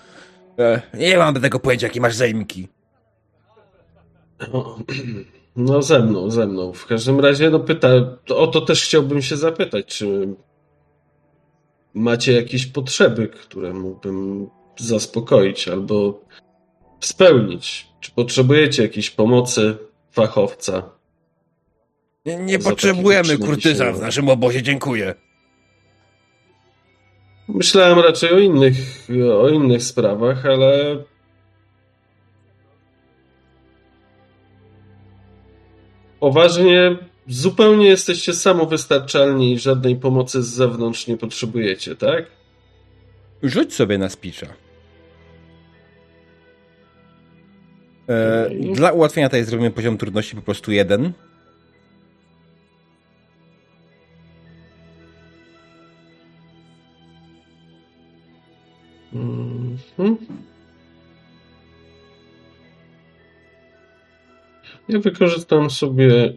E, 0.60 0.82
nie 0.94 1.18
mam 1.18 1.42
tego 1.42 1.60
pojęcia, 1.60 1.88
jakie 1.88 2.02
masz 2.02 2.16
zajmiki. 2.16 2.68
No, 5.56 5.82
ze 5.82 6.00
mną, 6.00 6.32
ze 6.32 6.48
mną. 6.48 6.74
W 6.74 6.86
każdym 6.86 7.20
razie, 7.20 7.50
no 7.50 7.60
pyta, 7.60 7.90
o 8.36 8.48
to 8.48 8.62
też 8.62 8.84
chciałbym 8.84 9.22
się 9.22 9.38
zapytać, 9.38 9.86
czy 9.86 10.36
macie 11.94 12.34
jakieś 12.34 12.66
potrzeby, 12.66 13.28
które 13.28 13.74
mógłbym 13.74 14.50
zaspokoić 14.78 15.68
albo 15.68 16.22
spełnić? 17.00 17.88
Czy 18.00 18.12
potrzebujecie 18.12 18.84
jakiejś 18.84 19.10
pomocy 19.10 19.78
fachowca? 20.12 20.90
Nie, 22.26 22.38
nie 22.38 22.60
potrzebujemy 22.60 23.38
kurtyzan 23.38 23.94
w 23.94 24.02
naszym 24.02 24.30
obozie, 24.30 24.64
dziękuję. 24.64 25.16
Myślałem 27.48 28.00
raczej 28.00 28.34
o 28.34 28.40
innych, 28.40 29.08
o 29.42 29.50
innych 29.50 29.84
sprawach, 29.84 30.46
ale 30.46 30.98
poważnie, 36.22 36.98
zupełnie 37.28 37.88
jesteście 37.88 38.34
samowystarczalni 38.34 39.54
i 39.54 39.60
żadnej 39.60 39.96
pomocy 39.96 40.44
z 40.44 40.48
zewnątrz 40.48 41.08
nie 41.08 41.18
potrzebujecie, 41.18 41.96
tak? 41.96 42.26
Rzuć 43.44 43.74
sobie 43.74 43.98
na 43.98 44.10
spicza. 44.10 44.48
E, 48.10 48.46
Okej. 48.46 48.74
Dla 48.74 48.92
ułatwienia 48.92 49.30
tutaj 49.30 49.44
zrobimy 49.44 49.72
poziom 49.72 49.98
trudności 49.98 50.36
po 50.36 50.42
prostu 50.42 50.72
jeden. 50.72 51.14
Mhm. 59.14 60.18
Ja 64.92 65.00
wykorzystam 65.00 65.70
sobie 65.70 66.34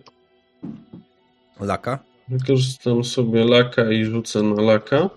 Laka. 1.61 1.99
wykorzystam 2.29 3.05
sobie 3.05 3.45
laka 3.45 3.91
i 3.93 4.05
rzucę 4.05 4.43
na 4.43 4.63
laka. 4.63 5.11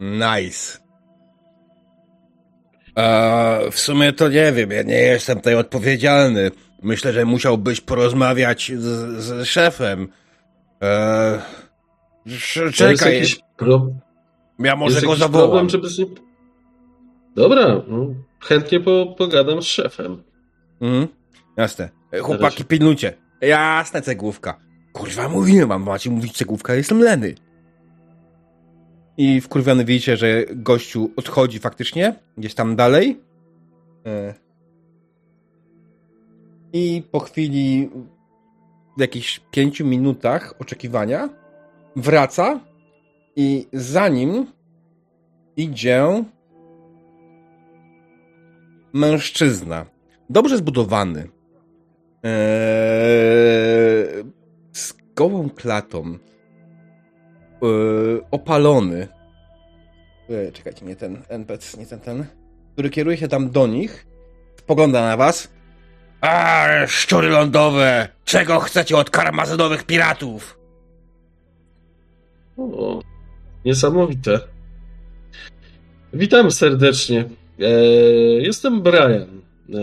Nice. 0.00 0.78
E, 2.98 3.70
w 3.70 3.80
sumie 3.80 4.12
to 4.12 4.28
nie 4.28 4.52
wiem, 4.52 4.70
ja 4.70 4.82
nie 4.82 4.94
jestem 4.98 5.36
tutaj 5.38 5.54
odpowiedzialny. 5.54 6.50
Myślę, 6.82 7.12
że 7.12 7.24
musiałbyś 7.24 7.80
porozmawiać 7.80 8.72
z, 8.76 8.84
z 9.24 9.48
szefem. 9.48 10.08
E, 10.82 11.38
sz- 12.26 12.54
To 12.78 12.90
jest 12.90 13.00
czekaj, 13.00 13.14
jakiś 13.14 13.40
pro... 13.56 13.86
ja 14.58 14.76
może 14.76 14.94
jest 14.94 15.06
go 15.06 15.16
zawołam. 15.16 15.68
problem, 15.68 15.68
żeby. 15.90 16.20
Dobra, 17.40 17.82
no, 17.88 18.06
chętnie 18.40 18.80
po, 18.80 19.14
pogadam 19.18 19.62
z 19.62 19.66
szefem. 19.66 20.22
Mhm. 20.80 21.08
Jasne. 21.56 21.88
E, 22.12 22.18
Chłopaki, 22.18 22.64
pilnujcie. 22.64 23.14
Jasne, 23.40 24.02
cegłówka. 24.02 24.60
Kurwa, 24.92 25.28
mówiłem 25.28 25.68
wam, 25.68 25.82
macie 25.82 26.10
mówić 26.10 26.36
cegłówka, 26.36 26.74
jestem 26.74 27.00
leny. 27.00 27.34
I 29.16 29.40
wkurwiony 29.40 29.84
widzicie, 29.84 30.16
że 30.16 30.44
gościu 30.54 31.10
odchodzi 31.16 31.58
faktycznie, 31.58 32.14
gdzieś 32.38 32.54
tam 32.54 32.76
dalej. 32.76 33.20
E. 34.06 34.34
I 36.72 37.02
po 37.10 37.20
chwili, 37.20 37.90
w 38.96 39.00
jakichś 39.00 39.40
pięciu 39.50 39.86
minutach 39.86 40.54
oczekiwania, 40.58 41.28
wraca 41.96 42.60
i 43.36 43.66
za 43.72 44.08
nim 44.08 44.46
idzie 45.56 46.24
mężczyzna. 48.92 49.86
Dobrze 50.30 50.56
zbudowany. 50.56 51.28
Eee, 52.22 52.30
z 54.72 54.94
gołą 55.16 55.50
klatą. 55.50 56.18
Eee, 57.62 58.20
opalony. 58.30 59.08
Eee, 60.30 60.52
czekajcie, 60.52 60.86
nie 60.86 60.96
ten 60.96 61.22
NPC, 61.28 61.78
nie 61.78 61.86
ten, 61.86 62.00
ten. 62.00 62.26
Który 62.72 62.90
kieruje 62.90 63.16
się 63.16 63.28
tam 63.28 63.50
do 63.50 63.66
nich. 63.66 64.06
Spogląda 64.56 65.00
na 65.02 65.16
was. 65.16 65.48
A, 66.20 66.66
szczury 66.86 67.28
lądowe! 67.28 68.08
Czego 68.24 68.60
chcecie 68.60 68.96
od 68.96 69.10
karmazynowych 69.10 69.84
piratów? 69.84 70.58
O, 72.56 73.00
niesamowite. 73.64 74.40
Witam 76.12 76.50
serdecznie. 76.50 77.24
E, 77.60 77.70
jestem 78.40 78.82
Brian. 78.82 79.42
E, 79.74 79.82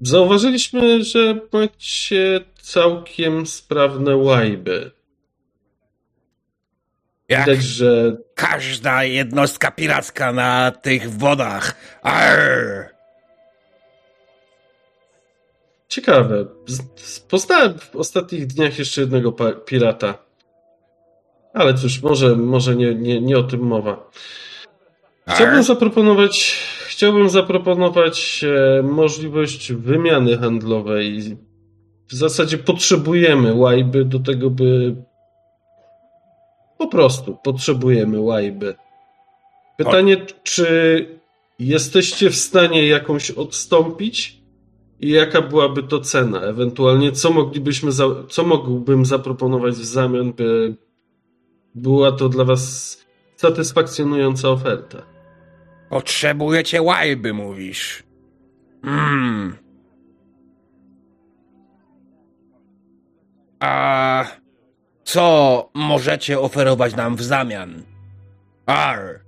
zauważyliśmy, 0.00 1.04
że 1.04 1.40
macie 1.52 2.40
całkiem 2.60 3.46
sprawne 3.46 4.16
łajby. 4.16 4.90
Jak 7.28 7.48
Widać, 7.48 7.62
że 7.62 8.16
każda 8.34 9.04
jednostka 9.04 9.70
piracka 9.70 10.32
na 10.32 10.70
tych 10.70 11.10
wodach. 11.10 11.74
Arr! 12.02 12.98
ciekawe. 15.88 16.46
Poznałem 17.28 17.78
w 17.78 17.96
ostatnich 17.96 18.46
dniach 18.46 18.78
jeszcze 18.78 19.00
jednego 19.00 19.32
pirata. 19.64 20.18
Ale 21.54 21.74
cóż, 21.74 22.02
może, 22.02 22.36
może 22.36 22.76
nie, 22.76 22.94
nie, 22.94 23.20
nie 23.20 23.38
o 23.38 23.42
tym 23.42 23.60
mowa. 23.60 24.10
Chciałbym 25.28 25.62
zaproponować, 25.62 26.56
chciałbym 26.86 27.28
zaproponować 27.28 28.44
e, 28.44 28.82
możliwość 28.82 29.72
wymiany 29.72 30.38
handlowej. 30.38 31.36
W 32.08 32.14
zasadzie 32.14 32.58
potrzebujemy 32.58 33.54
łajby 33.54 34.04
do 34.04 34.18
tego, 34.18 34.50
by. 34.50 34.96
Po 36.78 36.86
prostu 36.86 37.36
potrzebujemy 37.44 38.20
łajby. 38.20 38.74
Pytanie, 39.76 40.16
czy 40.42 41.06
jesteście 41.58 42.30
w 42.30 42.36
stanie 42.36 42.86
jakąś 42.86 43.30
odstąpić 43.30 44.38
i 45.00 45.10
jaka 45.10 45.42
byłaby 45.42 45.82
to 45.82 46.00
cena? 46.00 46.40
Ewentualnie, 46.40 47.12
co 47.12 47.30
moglibyśmy, 47.30 47.92
za, 47.92 48.04
co 48.28 48.44
mógłbym 48.44 49.04
zaproponować 49.04 49.74
w 49.74 49.84
zamian, 49.84 50.32
by 50.32 50.74
była 51.74 52.12
to 52.12 52.28
dla 52.28 52.44
Was 52.44 52.98
satysfakcjonująca 53.36 54.48
oferta? 54.48 55.17
Potrzebujecie 55.90 56.82
łajby, 56.82 57.32
mówisz. 57.34 58.02
Hmm. 58.84 59.56
A 63.60 64.24
co 65.04 65.70
możecie 65.74 66.40
oferować 66.40 66.96
nam 66.96 67.16
w 67.16 67.22
zamian? 67.22 67.82
Ar. 68.66 69.20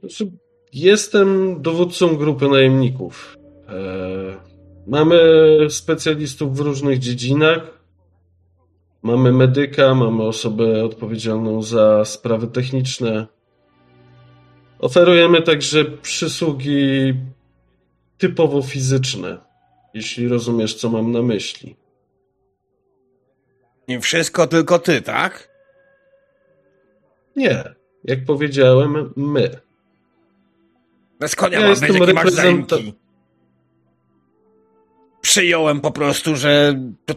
Znaczy, 0.00 0.30
jestem 0.72 1.62
dowódcą 1.62 2.16
grupy 2.16 2.48
najemników. 2.48 3.36
E, 3.68 3.72
mamy 4.86 5.18
specjalistów 5.68 6.56
w 6.56 6.60
różnych 6.60 6.98
dziedzinach. 6.98 7.78
Mamy 9.02 9.32
medyka, 9.32 9.94
mamy 9.94 10.22
osobę 10.22 10.84
odpowiedzialną 10.84 11.62
za 11.62 12.04
sprawy 12.04 12.46
techniczne. 12.46 13.26
Oferujemy 14.78 15.42
także 15.42 15.84
przysługi 15.84 17.14
typowo 18.18 18.62
fizyczne, 18.62 19.38
jeśli 19.94 20.28
rozumiesz, 20.28 20.74
co 20.74 20.90
mam 20.90 21.12
na 21.12 21.22
myśli. 21.22 21.76
I 23.88 24.00
wszystko 24.00 24.46
tylko 24.46 24.78
ty, 24.78 25.02
tak? 25.02 25.48
Nie, 27.36 27.64
jak 28.04 28.24
powiedziałem, 28.24 29.12
my. 29.16 29.60
Bez 31.20 31.36
konia 31.36 31.60
Ja 31.60 31.68
mam 31.68 31.80
być, 31.80 31.94
jakie 31.94 32.14
masz 32.14 32.30
zaimki. 32.30 32.94
Przyjąłem 35.20 35.80
po 35.80 35.90
prostu, 35.90 36.36
że 36.36 36.80
to, 37.06 37.14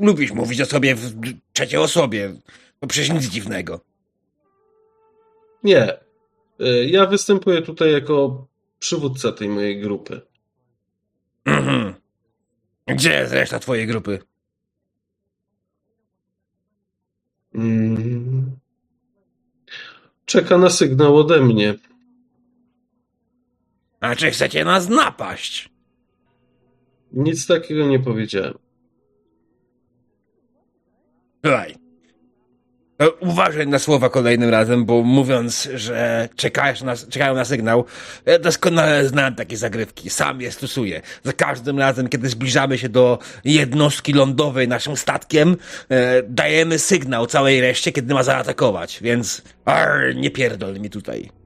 lubisz 0.00 0.32
mówić 0.32 0.60
o 0.60 0.66
sobie 0.66 0.94
w 0.94 1.14
trzeciej 1.52 1.80
osobie. 1.80 2.34
To 2.80 2.86
przecież 2.86 3.10
nic 3.10 3.24
dziwnego. 3.24 3.80
Nie. 5.62 6.03
E, 6.60 6.84
Ja 6.84 7.06
występuję 7.06 7.62
tutaj 7.62 7.92
jako 7.92 8.46
przywódca 8.78 9.32
tej 9.32 9.48
mojej 9.48 9.80
grupy. 9.80 10.20
Mhm. 11.44 11.94
Gdzie 12.86 13.12
jest 13.12 13.32
reszta 13.32 13.58
twojej 13.58 13.86
grupy? 13.86 14.18
Mm. 17.54 18.56
Czeka 20.24 20.58
na 20.58 20.70
sygnał 20.70 21.16
ode 21.16 21.40
mnie. 21.40 21.74
A 24.00 24.16
czy 24.16 24.30
chcecie 24.30 24.64
nas 24.64 24.88
napaść? 24.88 25.70
Nic 27.12 27.46
takiego 27.46 27.86
nie 27.86 28.00
powiedziałem. 28.00 28.58
Słuchaj. 31.44 31.83
E, 32.98 33.10
Uważaj 33.10 33.66
na 33.66 33.78
słowa 33.78 34.08
kolejnym 34.08 34.50
razem, 34.50 34.84
bo 34.84 35.02
mówiąc, 35.02 35.68
że 35.74 36.28
czekasz 36.36 36.82
na, 36.82 36.96
czekają 36.96 37.34
na 37.34 37.44
sygnał, 37.44 37.84
ja 38.26 38.38
doskonale 38.38 39.08
znam 39.08 39.34
takie 39.34 39.56
zagrywki. 39.56 40.10
Sam 40.10 40.40
je 40.40 40.52
stosuję. 40.52 41.02
Za 41.22 41.32
każdym 41.32 41.78
razem, 41.78 42.08
kiedy 42.08 42.28
zbliżamy 42.28 42.78
się 42.78 42.88
do 42.88 43.18
jednostki 43.44 44.12
lądowej 44.12 44.68
naszym 44.68 44.96
statkiem, 44.96 45.56
e, 45.88 46.22
dajemy 46.22 46.78
sygnał 46.78 47.26
całej 47.26 47.60
reszcie, 47.60 47.92
kiedy 47.92 48.14
ma 48.14 48.22
zaatakować. 48.22 48.98
Więc 49.02 49.42
arr, 49.64 50.16
nie 50.16 50.30
pierdol 50.30 50.80
mi 50.80 50.90
tutaj. 50.90 51.43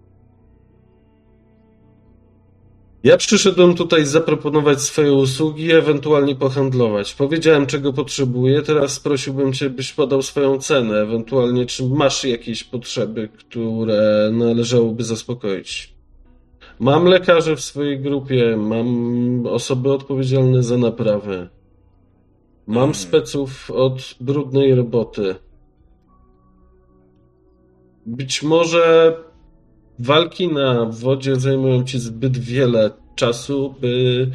Ja 3.05 3.17
przyszedłem 3.17 3.75
tutaj 3.75 4.07
zaproponować 4.07 4.81
swoje 4.81 5.13
usługi, 5.13 5.73
ewentualnie 5.73 6.37
pohandlować. 6.37 7.15
Powiedziałem, 7.15 7.67
czego 7.67 7.93
potrzebuję, 7.93 8.63
teraz 8.63 9.01
prosiłbym 9.01 9.53
Cię, 9.53 9.71
byś 9.71 9.93
podał 9.93 10.23
swoją 10.23 10.59
cenę, 10.59 11.01
ewentualnie 11.01 11.67
czy 11.67 11.85
masz 11.85 12.25
jakieś 12.25 12.65
potrzeby, 12.65 13.29
które 13.39 14.31
należałoby 14.33 15.05
zaspokoić. 15.05 15.95
Mam 16.79 17.05
lekarzy 17.05 17.57
w 17.57 17.61
swojej 17.61 18.01
grupie, 18.01 18.57
mam 18.57 19.47
osoby 19.47 19.93
odpowiedzialne 19.93 20.63
za 20.63 20.79
naprawę. 20.79 21.49
Mam 22.67 22.77
Hmm. 22.77 22.95
speców 22.95 23.71
od 23.71 24.15
brudnej 24.21 24.75
roboty. 24.75 25.35
Być 28.07 28.43
może 28.43 29.17
walki 29.99 30.49
na 30.49 30.85
wodzie 30.85 31.37
zajmują 31.37 31.85
ci 31.85 31.99
zbyt 31.99 32.39
wiele 32.39 32.91
czasu, 33.15 33.75
by 33.81 34.31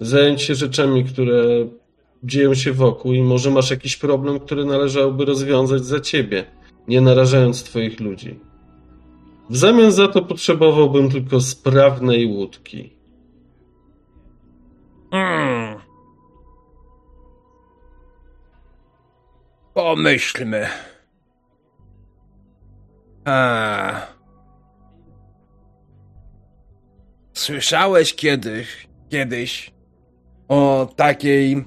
zająć 0.00 0.42
się 0.42 0.54
rzeczami, 0.54 1.04
które 1.04 1.68
dzieją 2.24 2.54
się 2.54 2.72
wokół 2.72 3.12
i 3.12 3.22
może 3.22 3.50
masz 3.50 3.70
jakiś 3.70 3.96
problem, 3.96 4.40
który 4.40 4.64
należałoby 4.64 5.24
rozwiązać 5.24 5.84
za 5.84 6.00
ciebie, 6.00 6.44
nie 6.88 7.00
narażając 7.00 7.64
twoich 7.64 8.00
ludzi. 8.00 8.40
W 9.50 9.56
zamian 9.56 9.92
za 9.92 10.08
to 10.08 10.22
potrzebowałbym 10.22 11.10
tylko 11.10 11.40
sprawnej 11.40 12.26
łódki. 12.26 12.92
Hmm. 15.10 15.80
Pomyślmy. 19.74 20.66
A. 23.24 24.15
Słyszałeś 27.36 28.14
kiedyś, 28.14 28.88
kiedyś 29.08 29.72
o 30.48 30.88
takiej 30.96 31.64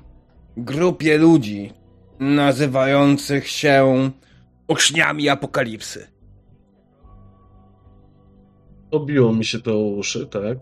grupie 0.57 1.17
ludzi 1.17 1.73
nazywających 2.19 3.47
się 3.47 4.11
uczniami 4.67 5.29
apokalipsy? 5.29 6.07
Obiło 8.91 9.33
mi 9.33 9.45
się 9.45 9.59
to 9.59 9.71
o 9.73 9.79
uszy, 9.79 10.27
tak? 10.27 10.57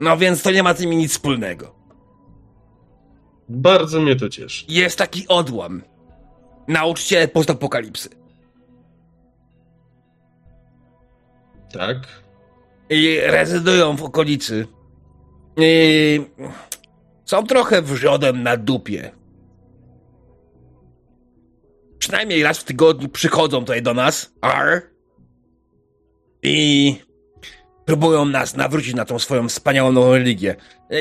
No 0.00 0.16
więc 0.16 0.42
to 0.42 0.50
nie 0.50 0.62
ma 0.62 0.74
z 0.74 0.80
nimi 0.80 0.96
nic 0.96 1.12
wspólnego. 1.12 1.74
Bardzo 3.48 4.00
mnie 4.00 4.16
to 4.16 4.28
cieszy. 4.28 4.64
Jest 4.68 4.98
taki 4.98 5.28
odłam. 5.28 5.82
Nauczyciele 6.68 7.28
postapokalipsy. 7.28 8.08
Tak? 11.72 12.23
I 12.90 13.20
rezydują 13.22 13.96
w 13.96 14.02
okolicy. 14.02 14.66
I 15.56 16.20
są 17.24 17.46
trochę 17.46 17.82
wrzodem 17.82 18.42
na 18.42 18.56
dupie. 18.56 19.10
Przynajmniej 21.98 22.42
raz 22.42 22.58
w 22.58 22.64
tygodniu 22.64 23.08
przychodzą 23.08 23.60
tutaj 23.60 23.82
do 23.82 23.94
nas. 23.94 24.32
Ar. 24.40 24.82
I 26.42 26.96
próbują 27.84 28.24
nas 28.24 28.56
nawrócić 28.56 28.94
na 28.94 29.04
tą 29.04 29.18
swoją 29.18 29.48
wspaniałą 29.48 29.92
nową 29.92 30.12
religię. 30.12 30.56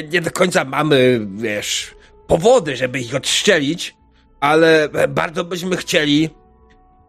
Nie 0.10 0.22
do 0.22 0.31
końca 0.31 0.65
mamy, 0.65 1.27
wiesz, 1.35 1.95
powody, 2.27 2.76
żeby 2.76 2.99
ich 2.99 3.15
odszczelić, 3.15 3.95
ale 4.39 4.89
bardzo 5.10 5.43
byśmy 5.43 5.77
chcieli, 5.77 6.30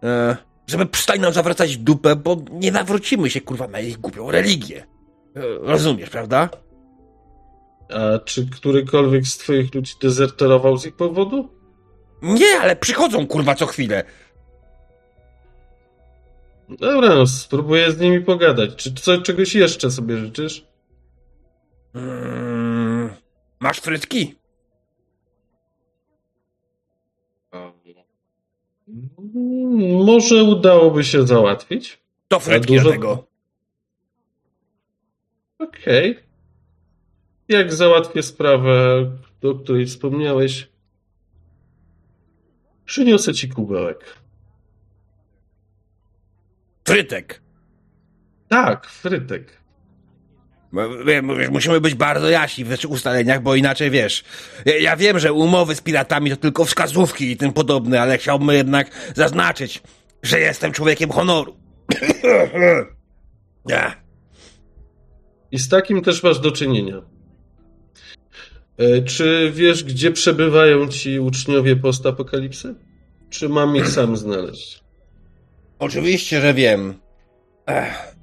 e, 0.03 0.37
żeby 0.67 0.87
przestali 0.87 1.21
nam 1.21 1.33
zawracać 1.33 1.77
dupę, 1.77 2.17
bo 2.17 2.37
nie 2.51 2.73
nawrócimy 2.73 3.31
się, 3.31 3.41
kurwa, 3.41 3.69
na 3.69 3.81
ich 3.81 3.99
głupią 3.99 4.31
religię. 4.31 4.87
E, 5.37 5.41
Rozumiesz, 5.61 6.11
prawda? 6.11 6.49
A 7.91 8.19
czy 8.19 8.51
którykolwiek 8.51 9.27
z 9.27 9.39
twoich 9.39 9.75
ludzi 9.75 9.95
dezerterował 10.01 10.79
z 10.79 10.87
ich 10.87 10.97
powodu? 10.97 11.49
Nie, 12.23 12.61
ale 12.61 12.77
przychodzą, 12.77 13.27
kurwa, 13.27 13.55
co 13.55 13.67
chwilę. 13.67 14.05
Dobra, 16.69 17.15
no, 17.15 17.27
spróbuję 17.27 17.93
z 17.93 18.01
nimi 18.01 18.21
pogadać. 18.21 18.77
Czy 18.77 18.95
co, 18.95 19.19
czegoś 19.19 19.55
jeszcze 19.55 19.91
sobie 19.91 20.17
życzysz? 20.17 20.67
Mm, 21.95 23.11
masz 23.61 23.81
frytki? 23.81 24.35
Może 30.05 30.45
udałoby 30.45 31.05
się 31.05 31.27
załatwić? 31.27 31.99
To 32.29 32.41
frytki 32.41 32.75
dużo- 32.75 32.91
tego. 32.91 33.27
Okej. 35.59 36.19
Jak 37.49 37.73
załatwię 37.73 38.23
sprawę, 38.23 39.11
o 39.43 39.55
której 39.55 39.87
wspomniałeś, 39.87 40.69
przyniosę 42.85 43.35
ci 43.35 43.49
kubełek. 43.49 44.19
Frytek. 46.85 47.43
Tak, 48.49 48.87
frytek. 48.87 49.64
Bo, 50.75 51.05
wie- 51.05 51.23
Mówisz, 51.23 51.49
musimy 51.51 51.81
być 51.81 51.95
bardzo 51.95 52.31
jaśni 52.31 52.65
w 52.65 52.85
ustaleniach, 52.89 53.43
bo 53.43 53.55
inaczej 53.55 53.91
wiesz. 53.91 54.25
Ja, 54.65 54.77
ja 54.79 54.97
wiem, 54.97 55.19
że 55.19 55.33
umowy 55.33 55.75
z 55.75 55.81
piratami 55.81 56.31
to 56.31 56.37
tylko 56.37 56.65
wskazówki 56.65 57.31
i 57.31 57.37
tym 57.37 57.53
podobne, 57.53 58.01
ale 58.01 58.19
chciałbym 58.19 58.49
jednak 58.57 58.91
zaznaczyć, 59.17 59.83
że 60.23 60.41
jestem 60.41 60.73
człowiekiem 60.73 61.11
honoru. 61.11 61.57
ja. 63.69 63.95
I 65.53 65.59
z 65.59 65.69
takim 65.69 66.03
też 66.03 66.23
masz 66.23 66.39
do 66.41 66.53
czynienia. 66.53 67.03
E, 68.79 69.03
Czy 69.03 69.53
wiesz, 69.55 69.85
gdzie 69.85 70.11
przebywają 70.13 70.89
ci 70.89 71.21
uczniowie 71.21 71.77
postapokalipsy? 71.77 72.75
Czy 73.31 73.49
mam 73.49 73.77
ich 73.77 73.89
sam 73.89 74.17
znaleźć? 74.17 74.85
Oczywiście, 75.79 76.41
że 76.41 76.55
wiem. 76.55 76.95
Ech, 77.67 78.14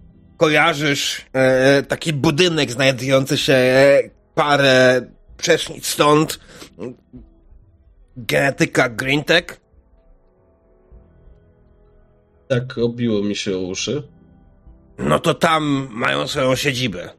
kojarzysz 0.42 1.26
e, 1.34 1.84
taki 1.84 2.14
budynek 2.14 2.72
znajdujący 2.72 3.38
się 3.38 3.54
e, 3.54 4.10
parę 4.36 5.02
przecznic 5.38 5.86
stąd? 5.88 6.40
Genetyka 8.18 8.90
Greentech? 8.90 9.62
Tak, 12.48 12.78
obiło 12.78 13.24
mi 13.24 13.36
się 13.36 13.58
o 13.58 13.60
uszy. 13.60 14.04
No 14.98 15.20
to 15.20 15.34
tam 15.34 15.88
mają 15.92 16.28
swoją 16.28 16.56
siedzibę. 16.56 17.10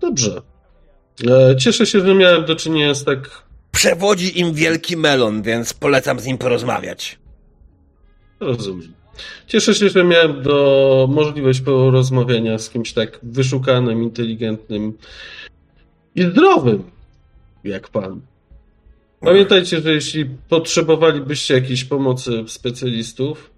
Dobrze. 0.00 0.42
E, 1.30 1.56
Cieszę 1.56 1.86
się, 1.86 2.00
że 2.00 2.14
miałem 2.14 2.44
do 2.44 2.56
czynienia 2.56 2.94
z 2.94 3.04
tak 3.04 3.42
Przewodzi 3.72 4.40
im 4.40 4.54
wielki 4.54 4.96
melon, 4.96 5.42
więc 5.42 5.72
polecam 5.72 6.20
z 6.20 6.26
nim 6.26 6.38
porozmawiać. 6.38 7.18
Rozumiem. 8.40 8.97
Cieszę 9.46 9.74
się, 9.74 9.88
że 9.88 10.04
miałem 10.04 10.42
do 10.42 11.08
możliwość 11.10 11.60
porozmawiania 11.60 12.58
z 12.58 12.70
kimś 12.70 12.92
tak 12.92 13.18
wyszukanym, 13.22 14.02
inteligentnym 14.02 14.98
i 16.14 16.22
zdrowym 16.22 16.90
jak 17.64 17.88
pan. 17.88 18.20
Pamiętajcie, 19.20 19.80
że 19.80 19.92
jeśli 19.92 20.24
potrzebowalibyście 20.24 21.54
jakiejś 21.54 21.84
pomocy 21.84 22.44
specjalistów, 22.46 23.50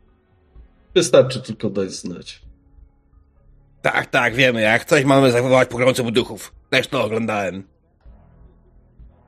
wystarczy 0.95 1.41
tylko 1.41 1.71
dać 1.71 1.91
znać. 1.91 2.41
Tak, 3.83 4.07
tak, 4.07 4.35
wiemy. 4.35 4.61
Jak 4.61 4.85
coś 4.85 5.05
mamy 5.05 5.33
zawołać 5.33 5.69
pogromców 5.69 6.13
duchów. 6.13 6.55
Też 6.71 6.87
to 6.89 7.05
oglądałem. 7.05 7.63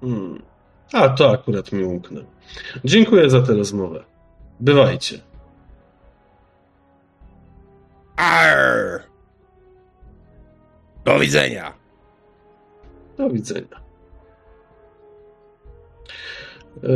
Hmm. 0.00 0.42
A, 0.92 1.08
to 1.08 1.30
akurat 1.30 1.72
mi 1.72 1.84
umknę. 1.84 2.20
Dziękuję 2.84 3.30
za 3.30 3.42
tę 3.42 3.54
rozmowę. 3.54 4.04
Bywajcie. 4.60 5.20
Arr! 8.16 9.02
Do 11.04 11.18
widzenia. 11.18 11.74
Do 13.16 13.30
widzenia. 13.30 13.82
E, 16.82 16.88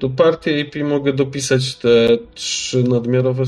Do 0.00 0.10
partii 0.10 0.60
AP 0.60 0.74
mogę 0.84 1.12
dopisać 1.12 1.76
te 1.76 1.88
trzy 2.34 2.82
nadmiarowe, 2.82 3.42
e, 3.42 3.46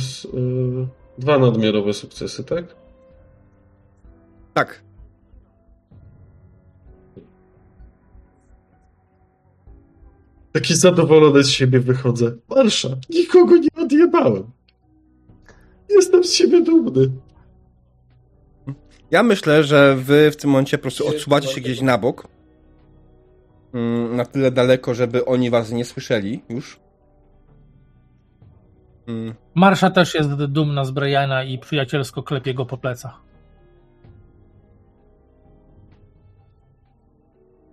dwa 1.18 1.38
nadmiarowe 1.38 1.92
sukcesy, 1.92 2.44
tak? 2.44 2.64
Tak. 4.54 4.82
Taki 10.52 10.74
zadowolony 10.74 11.44
z 11.44 11.48
siebie 11.50 11.80
wychodzę. 11.80 12.36
Marsza, 12.48 12.88
nikogo 13.10 13.56
nie 13.56 13.68
odjebałem. 13.84 14.50
Jestem 15.94 16.24
z 16.24 16.32
siebie 16.32 16.62
dumny. 16.62 17.10
Ja 19.10 19.22
myślę, 19.22 19.64
że 19.64 19.96
wy 19.96 20.30
w 20.30 20.36
tym 20.36 20.50
momencie 20.50 20.78
po 20.78 20.82
prostu 20.82 21.08
odsuwacie 21.08 21.48
się 21.48 21.60
gdzieś 21.60 21.80
na 21.80 21.98
bok. 21.98 22.28
Mm, 23.74 24.16
Na 24.16 24.24
tyle 24.24 24.50
daleko, 24.50 24.94
żeby 24.94 25.24
oni 25.24 25.50
was 25.50 25.72
nie 25.72 25.84
słyszeli 25.84 26.42
już. 26.48 26.80
Mm, 29.08 29.34
Marsza 29.54 29.90
też 29.90 30.14
jest 30.14 30.28
dumna 30.34 30.84
z 30.84 30.90
Briana 30.90 31.44
i 31.44 31.58
przyjacielsko 31.58 32.22
klepie 32.22 32.54
go 32.54 32.66
po 32.66 32.76
plecach. 32.78 33.20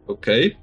Okej. 0.07 0.55
No. 0.55 0.60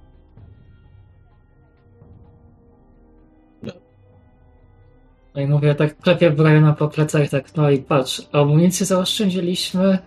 No 5.39 5.44
i 5.44 5.47
mówię, 5.47 5.74
tak 5.74 5.97
klepię 5.98 6.31
Briana 6.31 6.73
po 6.73 6.89
plecach, 6.89 7.28
tak, 7.28 7.56
no 7.56 7.70
i 7.70 7.78
patrz, 7.78 8.28
amunicję 8.32 8.86
zaoszczędziliśmy, 8.86 9.98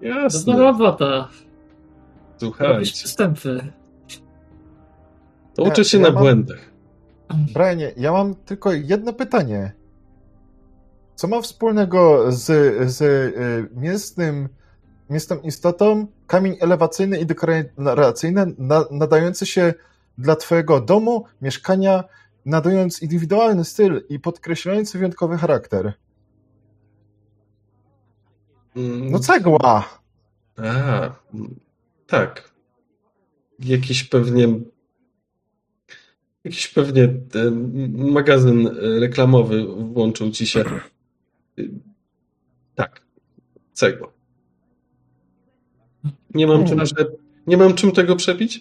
Jasne. 0.00 0.52
dobra 0.52 0.64
robota, 0.70 1.28
Słuchajcie, 2.38 2.92
przystępy. 2.92 3.72
to 5.54 5.62
uczę 5.62 5.80
Ja- 5.80 5.84
się 5.84 5.98
ja 5.98 6.04
na 6.04 6.10
mam- 6.10 6.22
błędach. 6.22 6.58
Brianie, 7.54 7.92
ja 7.96 8.12
mam 8.12 8.34
tylko 8.34 8.72
jedno 8.72 9.12
pytanie. 9.12 9.72
Co 11.14 11.28
ma 11.28 11.40
wspólnego 11.40 12.32
z, 12.32 12.44
z 12.92 13.02
y, 13.02 13.68
mięsnym, 13.76 14.48
mięsną 15.10 15.36
istotą 15.40 16.06
kamień 16.26 16.56
elewacyjny 16.60 17.18
i 17.20 17.26
dekoracyjny 17.26 18.46
na, 18.58 18.84
nadający 18.90 19.46
się 19.46 19.74
dla 20.18 20.36
twojego 20.36 20.80
domu, 20.80 21.24
mieszkania, 21.42 22.04
nadając 22.44 23.02
indywidualny 23.02 23.64
styl 23.64 24.04
i 24.08 24.20
podkreślający 24.20 24.98
wyjątkowy 24.98 25.36
charakter? 25.36 25.92
Mm, 28.76 29.10
No 29.10 29.18
cegła! 29.18 29.88
A, 30.56 31.10
tak. 32.06 32.52
Jakiś 33.58 34.04
pewnie. 34.04 34.48
Jakiś 36.44 36.68
pewnie 36.68 37.04
e, 37.04 37.50
magazyn 38.12 38.66
reklamowy 39.00 39.66
włączył 39.66 40.30
ci 40.30 40.46
się. 40.46 40.64
Tak. 42.74 43.02
Cegła. 43.72 44.12
Nie 46.34 46.46
mam 46.46 46.66
czym, 46.66 46.78
nie 47.46 47.56
mam 47.56 47.74
czym 47.74 47.92
tego 47.92 48.16
przebić? 48.16 48.60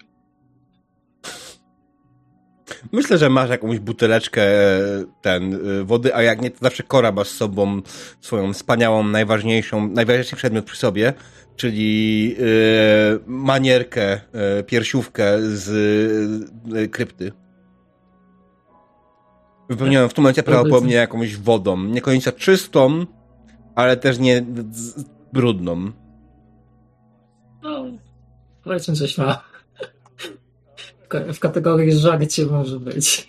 Myślę, 2.91 3.17
że 3.17 3.29
masz 3.29 3.49
jakąś 3.49 3.79
buteleczkę 3.79 4.41
e, 4.41 4.79
ten 5.21 5.53
y, 5.53 5.83
wody, 5.83 6.15
a 6.15 6.21
jak 6.21 6.41
nie, 6.41 6.51
to 6.51 6.57
zawsze 6.61 6.83
Kora 6.83 7.11
ma 7.11 7.23
z 7.23 7.29
sobą 7.29 7.81
swoją 8.21 8.53
wspaniałą, 8.53 9.03
najważniejszą, 9.03 9.87
najważniejszy 9.87 10.35
przedmiot 10.35 10.65
przy 10.65 10.77
sobie, 10.77 11.13
czyli 11.55 12.35
y, 12.39 13.19
manierkę, 13.27 14.21
y, 14.59 14.63
piersiówkę 14.63 15.41
z 15.41 15.69
y, 16.75 16.89
krypty. 16.89 17.31
Wypełnioną 19.69 20.09
w 20.09 20.13
tym 20.13 20.21
momencie 20.21 20.43
prawdopodobnie 20.43 20.95
jakąś 20.95 21.37
wodą. 21.37 21.77
Niekoniecznie 21.77 22.31
czystą, 22.31 23.05
ale 23.75 23.97
też 23.97 24.19
nie 24.19 24.45
brudną. 25.33 25.91
No, 27.63 27.85
powiedzmy 28.63 28.95
coś 28.95 29.17
ma. 29.17 29.50
W 31.11 31.13
ka- 31.13 31.33
W 31.33 31.39
kategorii 31.39 31.91
żarcie 31.91 32.45
może 32.45 32.79
być. 32.79 33.27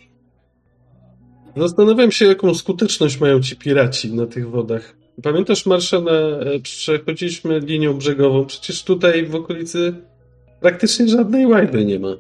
Zastanawiam 1.56 2.12
się, 2.12 2.24
jaką 2.24 2.54
skuteczność 2.54 3.20
mają 3.20 3.40
ci 3.40 3.56
piraci 3.56 4.14
na 4.14 4.26
tych 4.26 4.50
wodach. 4.50 4.96
Pamiętasz, 5.22 5.66
Marszana, 5.66 6.10
e, 6.10 6.60
przechodziliśmy 6.60 7.60
linią 7.60 7.94
brzegową. 7.94 8.46
Przecież 8.46 8.82
tutaj 8.84 9.26
w 9.26 9.34
okolicy 9.34 9.94
praktycznie 10.60 11.08
żadnej 11.08 11.46
łajby 11.46 11.84
nie 11.84 11.98
ma. 11.98 12.16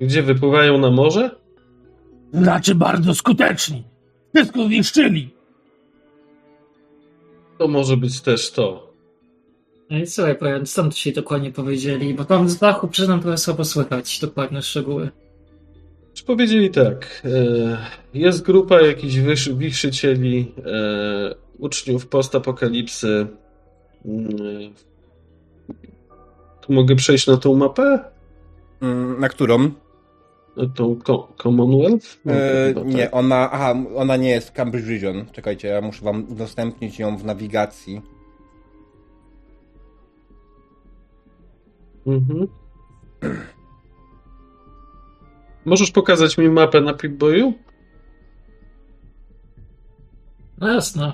Gdzie 0.00 0.22
wypływają 0.22 0.78
na 0.78 0.90
morze? 0.90 1.30
Znaczy 2.32 2.74
bardzo 2.74 3.14
skuteczni. 3.14 3.82
Wszystko 4.34 4.64
zniszczyli. 4.66 5.30
To 7.58 7.68
może 7.68 7.96
być 7.96 8.20
też 8.20 8.50
to. 8.50 8.85
No 9.90 9.98
i 9.98 10.06
słuchaj, 10.06 10.36
powiem, 10.38 10.66
co 10.66 10.82
tam 10.82 10.90
dzisiaj 10.90 11.12
dokładnie 11.12 11.52
powiedzieli, 11.52 12.14
bo 12.14 12.24
tam 12.24 12.48
z 12.48 12.58
dachu 12.58 12.88
przyznam 12.88 13.20
trochę 13.20 13.38
słabo 13.38 13.64
słychać 13.64 14.20
dokładne 14.20 14.62
szczegóły. 14.62 15.10
Czy 16.14 16.24
powiedzieli 16.24 16.70
tak? 16.70 17.22
E, 17.24 17.78
jest 18.14 18.42
grupa 18.42 18.80
jakichś 18.80 19.14
wichrzycieli, 19.48 20.52
e, 20.66 21.34
uczniów 21.58 22.06
postapokalipsy. 22.06 23.26
Mm, 24.04 24.28
Tu 26.60 26.72
mogę 26.72 26.96
przejść 26.96 27.26
na 27.26 27.36
tą 27.36 27.54
mapę? 27.54 27.98
Mm, 28.82 29.20
Na 29.20 29.28
którą? 29.28 29.58
Na 30.56 30.66
tą 30.74 30.96
Co- 31.06 31.28
Commonwealth? 31.42 32.18
No, 32.24 32.32
E, 32.34 32.74
nie, 32.84 33.04
tak. 33.04 33.16
ona, 33.16 33.50
aha, 33.52 33.74
ona 33.96 34.16
nie 34.16 34.30
jest 34.30 34.50
Cambridge 34.52 34.86
Region. 34.88 35.24
Czekajcie, 35.32 35.68
ja 35.68 35.80
muszę 35.80 36.04
wam 36.04 36.26
udostępnić 36.32 36.98
ją 36.98 37.16
w 37.16 37.24
nawigacji. 37.24 38.00
Mhm. 42.06 42.46
Możesz 45.64 45.90
pokazać 45.90 46.38
mi 46.38 46.48
mapę 46.48 46.80
na 46.80 46.94
Pip-Boyu? 46.94 47.52
No 50.58 50.68
jasne. 50.68 51.12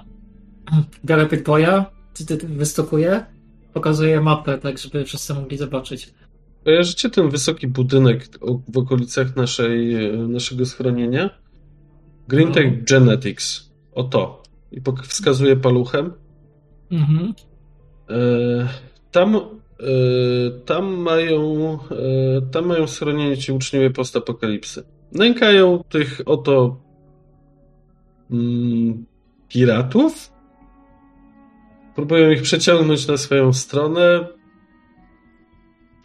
Biorę 1.04 1.26
ty 2.26 2.36
wystukuję, 2.36 3.26
pokazuję 3.72 4.20
mapę, 4.20 4.58
tak 4.58 4.78
żeby 4.78 5.04
wszyscy 5.04 5.34
mogli 5.34 5.58
zobaczyć. 5.58 6.14
Kojarzycie 6.64 7.10
ten 7.10 7.28
wysoki 7.28 7.66
budynek 7.68 8.28
w 8.68 8.78
okolicach 8.78 9.36
naszej, 9.36 9.96
naszego 10.28 10.66
schronienia? 10.66 11.30
Green 12.28 12.52
Tech 12.52 12.84
Genetics. 12.84 13.72
O 13.94 14.04
to. 14.04 14.42
I 14.72 14.80
wskazuje 15.02 15.56
paluchem. 15.56 16.12
Mhm. 16.90 17.34
E, 18.10 18.68
tam, 19.10 19.40
tam 20.64 20.96
mają 20.96 21.78
e, 21.90 22.40
tam 22.52 22.66
mają 22.66 22.86
schronienie 22.86 23.36
ci 23.36 23.52
uczniowie 23.52 23.90
postapokalipsy. 23.90 24.84
Nękają 25.12 25.84
tych 25.88 26.20
oto 26.26 26.76
mm, 28.30 29.04
piratów. 29.48 30.32
Próbują 31.94 32.30
ich 32.30 32.42
przeciągnąć 32.42 33.06
na 33.06 33.16
swoją 33.16 33.52
stronę. 33.52 34.26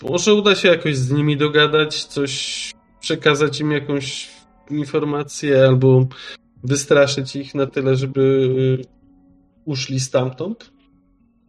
Może 0.09 0.33
uda 0.33 0.55
się 0.55 0.67
jakoś 0.67 0.97
z 0.97 1.11
nimi 1.11 1.37
dogadać, 1.37 2.03
coś 2.03 2.71
przekazać 2.99 3.59
im 3.59 3.71
jakąś 3.71 4.29
informację 4.69 5.65
albo 5.67 6.07
wystraszyć 6.63 7.35
ich 7.35 7.55
na 7.55 7.65
tyle, 7.65 7.95
żeby 7.95 8.21
y, 8.21 8.85
uszli 9.65 9.99
stamtąd. 9.99 10.76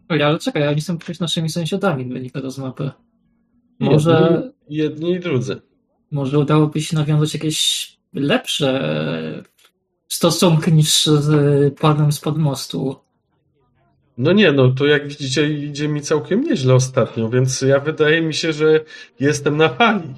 Oj, 0.08 0.22
ale 0.22 0.38
czekaj, 0.38 0.68
oni 0.68 0.80
są 0.80 0.98
przecież 0.98 1.20
naszymi 1.20 1.48
sąsiadami, 1.50 2.04
wynika 2.04 2.50
z 2.50 2.58
mapy. 2.58 2.90
Może, 3.78 4.42
Jedni, 4.68 4.76
jedni 4.76 5.10
i 5.12 5.20
drudzy. 5.20 5.60
może 6.10 6.38
udałoby 6.38 6.80
się 6.82 6.96
nawiązać 6.96 7.34
jakieś 7.34 7.88
lepsze 8.14 9.44
stosunki 10.08 10.72
niż 10.72 11.06
z 11.06 11.78
panem 11.78 12.12
spod 12.12 12.38
mostu. 12.38 12.96
No 14.18 14.32
nie, 14.32 14.52
no 14.52 14.68
to 14.68 14.86
jak 14.86 15.08
widzicie 15.08 15.52
idzie 15.54 15.88
mi 15.88 16.00
całkiem 16.02 16.40
nieźle 16.44 16.74
ostatnio, 16.74 17.28
więc 17.28 17.60
ja 17.62 17.80
wydaje 17.80 18.22
mi 18.22 18.34
się, 18.34 18.52
że 18.52 18.80
jestem 19.20 19.56
na 19.56 19.68
fali. 19.68 20.14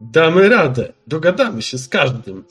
Damy 0.00 0.48
radę. 0.48 0.92
Dogadamy 1.06 1.62
się 1.62 1.78
z 1.78 1.88
każdym. 1.88 2.44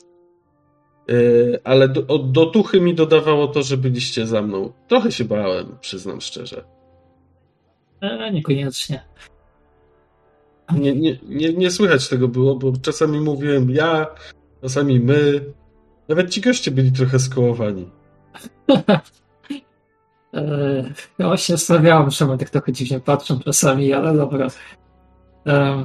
Yy, 1.08 1.60
ale 1.64 1.88
do, 1.88 2.06
od 2.06 2.32
dotuchy 2.32 2.80
mi 2.80 2.94
dodawało 2.94 3.48
to, 3.48 3.62
że 3.62 3.76
byliście 3.76 4.26
za 4.26 4.42
mną. 4.42 4.72
Trochę 4.88 5.12
się 5.12 5.24
bałem, 5.24 5.66
przyznam 5.80 6.20
szczerze. 6.20 6.64
E, 8.00 8.32
niekoniecznie. 8.32 9.04
Nie, 10.78 10.94
nie, 10.96 11.18
nie, 11.28 11.52
nie 11.52 11.70
słychać 11.70 12.08
tego 12.08 12.28
było, 12.28 12.56
bo 12.56 12.72
czasami 12.82 13.20
mówiłem 13.20 13.70
ja, 13.70 14.06
czasami 14.62 15.00
my. 15.00 15.44
Nawet 16.08 16.30
ci 16.30 16.40
goście 16.40 16.70
byli 16.70 16.92
trochę 16.92 17.18
skołowani. 17.18 17.90
E, 20.34 20.82
ja 21.18 21.26
właśnie 21.26 21.56
stawiałem, 21.56 22.10
że 22.10 22.38
tak 22.38 22.50
trochę 22.50 22.72
dziwnie 22.72 23.00
patrzą 23.00 23.40
czasami, 23.40 23.92
ale 23.92 24.16
dobra. 24.16 24.48
E, 25.46 25.84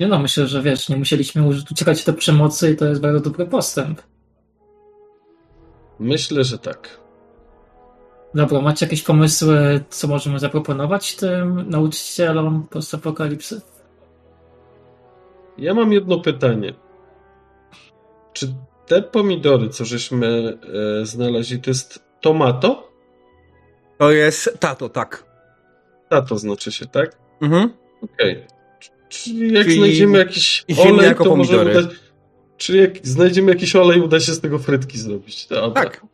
nie 0.00 0.08
no, 0.08 0.18
myślę, 0.18 0.46
że 0.46 0.62
wiesz, 0.62 0.88
nie 0.88 0.96
musieliśmy 0.96 1.48
uciekać 1.70 2.04
do 2.04 2.12
przemocy 2.12 2.70
i 2.70 2.76
to 2.76 2.86
jest 2.86 3.00
bardzo 3.00 3.20
dobry 3.20 3.46
postęp. 3.46 4.02
Myślę, 5.98 6.44
że 6.44 6.58
tak. 6.58 7.00
Dobra, 8.34 8.60
macie 8.60 8.86
jakieś 8.86 9.02
pomysły, 9.02 9.84
co 9.90 10.08
możemy 10.08 10.38
zaproponować 10.38 11.16
tym 11.16 11.70
nauczycielom 11.70 12.66
postapokalipsy? 12.70 13.60
Ja 15.58 15.74
mam 15.74 15.92
jedno 15.92 16.20
pytanie. 16.20 16.74
Czy 18.32 18.54
te 18.86 19.02
pomidory, 19.02 19.68
co 19.68 19.84
żeśmy 19.84 20.58
e, 21.02 21.06
znaleźli, 21.06 21.60
to 21.60 21.70
jest 21.70 22.04
tomato? 22.20 22.92
To 23.98 24.10
jest 24.12 24.56
tato, 24.60 24.88
tak. 24.88 25.24
Tato 26.08 26.38
znaczy 26.38 26.72
się, 26.72 26.86
tak? 26.86 27.16
Mhm. 27.42 27.72
Okej. 28.02 28.46
Czyli 29.08 29.52
jak 29.52 29.64
Czyli 29.64 29.76
znajdziemy 29.76 30.18
jakiś 30.18 30.64
olej, 30.78 31.14
to 31.14 31.36
może 31.36 31.52
pomidory. 31.52 31.78
uda... 31.78 31.88
Czyli 32.56 32.78
jak 32.80 33.06
znajdziemy 33.06 33.52
jakiś 33.52 33.76
olej, 33.76 34.00
uda 34.00 34.20
się 34.20 34.32
z 34.32 34.40
tego 34.40 34.58
frytki 34.58 34.98
zrobić. 34.98 35.46
Dobra. 35.46 35.82
Tak. 35.84 36.06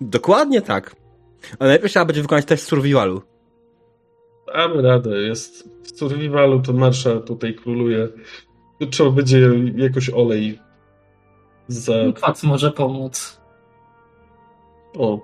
Dokładnie 0.00 0.62
tak. 0.62 0.96
Ale 1.58 1.70
najpierw 1.70 1.92
trzeba 1.92 2.04
będzie 2.04 2.22
wykonać 2.22 2.44
test 2.44 2.66
survivalu. 2.66 3.22
Damy 4.54 4.82
radę. 4.82 5.22
Jest 5.22 5.68
w 5.82 5.98
survivalu, 5.98 6.62
to 6.62 6.72
marsza 6.72 7.20
tutaj 7.20 7.54
króluje. 7.54 8.08
Trzeba 8.90 9.10
będzie 9.10 9.50
jakoś 9.76 10.10
olej 10.10 10.58
Za... 11.68 11.92
Płat 12.20 12.42
może 12.42 12.70
pomóc. 12.70 13.40
O. 14.98 15.20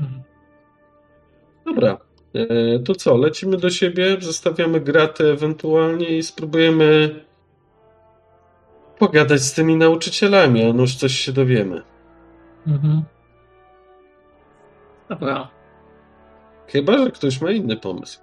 Mhm. 0.00 0.22
Dobra. 1.64 1.98
E, 2.34 2.78
to 2.78 2.94
co, 2.94 3.16
lecimy 3.16 3.56
do 3.56 3.70
siebie, 3.70 4.16
zostawiamy 4.20 4.80
gratę 4.80 5.24
ewentualnie 5.24 6.18
i 6.18 6.22
spróbujemy 6.22 7.20
pogadać 8.98 9.40
z 9.40 9.52
tymi 9.52 9.76
nauczycielami, 9.76 10.70
a 10.70 10.72
nuż 10.72 10.96
coś 10.96 11.12
się 11.12 11.32
dowiemy. 11.32 11.82
Mhm. 12.66 13.02
Dobra. 15.08 15.48
Chyba, 16.66 16.98
że 16.98 17.10
ktoś 17.10 17.40
ma 17.40 17.50
inny 17.50 17.76
pomysł. 17.76 18.20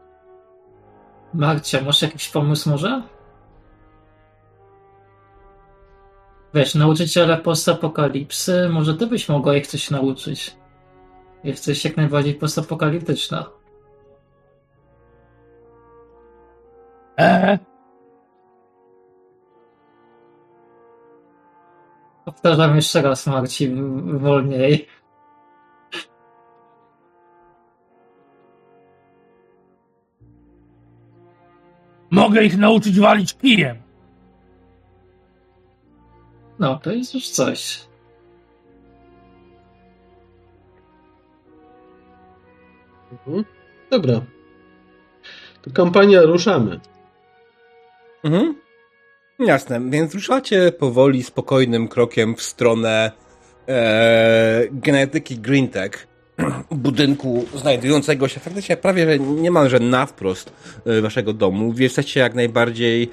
Marcia, 1.34 1.82
masz 1.82 2.02
jakiś 2.02 2.30
pomysł 2.30 2.70
może? 2.70 3.02
Wiesz, 6.54 6.76
nauczyciele 6.76 7.38
postapokalipsy, 7.38 8.70
może 8.70 8.94
ty 8.94 9.08
byś 9.08 9.30
mogła 9.30 9.56
ich 9.56 9.68
coś 9.68 9.90
nauczyć. 9.92 10.56
Jesteś 11.44 11.86
jak 11.86 11.98
najbardziej 11.98 12.34
postapokaliptyczna. 12.34 13.46
E, 17.20 17.60
Powtarzam 22.26 22.76
jeszcze 22.76 23.02
raz, 23.02 23.28
Marci, 23.28 23.70
w- 23.70 24.20
wolniej. 24.20 24.88
mogę 32.12 32.44
ich 32.44 32.58
nauczyć 32.58 33.00
walić 33.00 33.38
kijem. 33.38 33.78
No, 36.60 36.80
to 36.80 36.92
jest 36.92 37.14
już 37.14 37.30
coś. 37.30 37.86
Mhm. 43.12 43.46
Dobra. 43.92 44.22
To 45.62 45.72
kampania 45.72 46.22
ruszamy. 46.22 46.80
Mhm. 48.24 48.56
Jasne, 49.40 49.82
więc 49.90 50.14
ruszacie 50.14 50.72
powoli, 50.72 51.24
spokojnym 51.24 51.88
krokiem 51.88 52.36
w 52.36 52.42
stronę 52.42 53.12
e, 53.68 54.68
genetyki 54.72 55.38
Greentech, 55.38 56.08
budynku 56.72 57.46
znajdującego 57.56 58.28
się 58.28 58.40
faktycznie 58.40 58.78
prawie 58.78 59.06
że 59.06 59.20
niemalże 59.20 59.80
na 59.80 60.06
wprost 60.06 60.54
e, 60.86 61.02
waszego 61.02 61.34
domu. 61.34 61.74
Jesteście 61.78 62.20
jak 62.20 62.36
najbardziej 62.36 63.10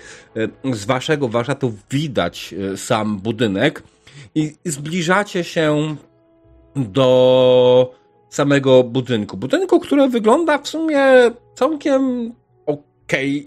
e, 0.64 0.74
z 0.74 0.84
waszego 0.84 1.28
warsztatu 1.28 1.74
widać 1.90 2.54
e, 2.72 2.76
sam 2.76 3.18
budynek 3.18 3.82
i 4.34 4.54
zbliżacie 4.64 5.44
się 5.44 5.96
do 6.76 7.94
samego 8.30 8.84
budynku. 8.84 9.36
Budynku, 9.36 9.80
który 9.80 10.08
wygląda 10.08 10.58
w 10.58 10.68
sumie 10.68 11.00
całkiem 11.54 12.32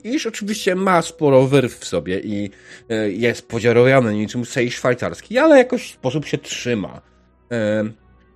iż 0.03 0.25
oczywiście 0.25 0.75
ma 0.75 1.01
sporo 1.01 1.47
wyrw 1.47 1.79
w 1.79 1.85
sobie 1.85 2.19
i 2.19 2.49
e, 2.89 3.11
jest 3.11 3.47
podziarowiony 3.47 4.13
niczym 4.13 4.45
sej 4.45 4.71
szwajcarski, 4.71 5.37
ale 5.37 5.57
jakoś 5.57 5.83
w 5.83 5.93
sposób 5.93 6.25
się 6.25 6.37
trzyma. 6.37 7.01
E, 7.51 7.83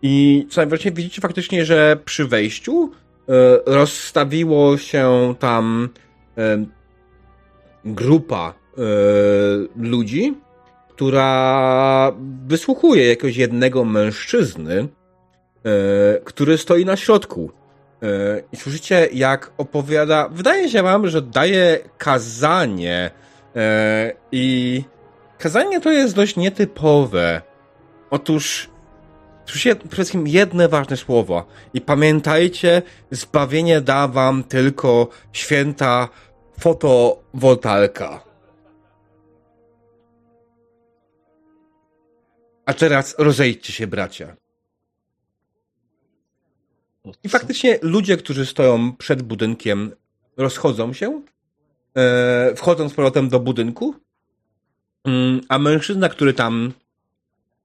I 0.01 0.45
co 0.49 0.61
najwyraźniej 0.61 0.93
widzicie 0.93 1.21
faktycznie, 1.21 1.65
że 1.65 1.97
przy 2.05 2.25
wejściu 2.25 2.91
e, 2.91 3.31
rozstawiło 3.65 4.77
się 4.77 5.35
tam 5.39 5.89
grupa 7.85 8.53
ludzi, 9.75 10.37
która 10.89 12.11
wysłuchuje 12.47 13.07
jakiegoś 13.07 13.37
jednego 13.37 13.85
mężczyzny, 13.85 14.87
który 16.23 16.57
stoi 16.57 16.85
na 16.85 16.97
środku. 16.97 17.51
E, 18.03 18.41
I 18.51 18.57
słyszycie, 18.57 19.07
jak 19.13 19.51
opowiada. 19.57 20.29
Wydaje 20.31 20.69
się 20.69 20.83
wam, 20.83 21.07
że 21.07 21.21
daje 21.21 21.79
kazanie. 21.97 23.11
e, 23.55 24.11
I 24.31 24.83
kazanie 25.37 25.81
to 25.81 25.91
jest 25.91 26.15
dość 26.15 26.35
nietypowe. 26.35 27.41
Otóż 28.09 28.69
słyszycie 29.45 29.75
przede 29.75 29.95
wszystkim 29.95 30.27
jedne 30.27 30.67
ważne 30.67 30.97
słowo. 30.97 31.45
I 31.73 31.81
pamiętajcie, 31.81 32.81
zbawienie 33.11 33.81
da 33.81 34.07
wam 34.07 34.43
tylko 34.43 35.07
święta 35.33 36.09
fotowoltaika. 36.59 38.23
A 42.65 42.73
teraz 42.73 43.15
rozejdźcie 43.17 43.73
się, 43.73 43.87
bracia. 43.87 44.35
I 47.23 47.29
faktycznie 47.29 47.79
ludzie, 47.81 48.17
którzy 48.17 48.45
stoją 48.45 48.95
przed 48.95 49.21
budynkiem, 49.21 49.91
rozchodzą 50.37 50.93
się, 50.93 51.21
e, 51.97 52.55
wchodzą 52.55 52.89
z 52.89 52.93
powrotem 52.93 53.29
do 53.29 53.39
budynku, 53.39 53.95
mm, 55.05 55.41
a 55.49 55.59
mężczyzna, 55.59 56.09
który 56.09 56.33
tam 56.33 56.73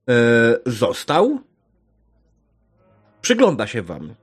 e, 0.09 0.15
został, 0.67 1.41
przygląda 3.21 3.67
się 3.67 3.83
wam. 3.83 4.15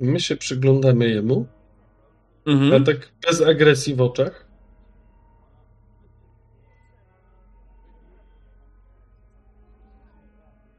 My 0.00 0.20
się 0.20 0.36
przyglądamy 0.36 1.08
jemu, 1.08 1.46
Mhm. 2.46 2.84
tak 2.84 2.96
bez 3.26 3.42
agresji 3.42 3.94
w 3.94 4.00
oczach. 4.00 4.43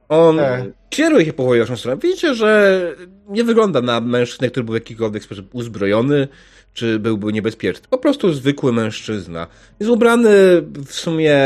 On 0.10 0.40
E. 0.40 0.66
kieruje 0.90 1.26
się 1.26 1.34
powoli 1.34 1.60
w 1.60 1.64
waszą 1.64 1.78
stronę. 1.78 1.98
Widzicie, 2.02 2.36
że 2.36 2.82
nie 3.30 3.44
wygląda 3.44 3.82
na 3.82 4.02
mężczyznę, 4.02 4.50
który 4.50 4.64
był 4.64 4.74
w 4.74 4.76
jakikolwiek 4.76 5.24
sposób 5.24 5.56
uzbrojony, 5.56 6.28
czy 6.74 7.00
byłby 7.00 7.34
niebezpieczny. 7.34 7.88
Po 7.90 7.98
prostu 7.98 8.34
zwykły 8.34 8.74
mężczyzna. 8.74 9.48
Jest 9.80 9.92
ubrany 9.92 10.62
w 10.86 10.94
sumie 10.94 11.38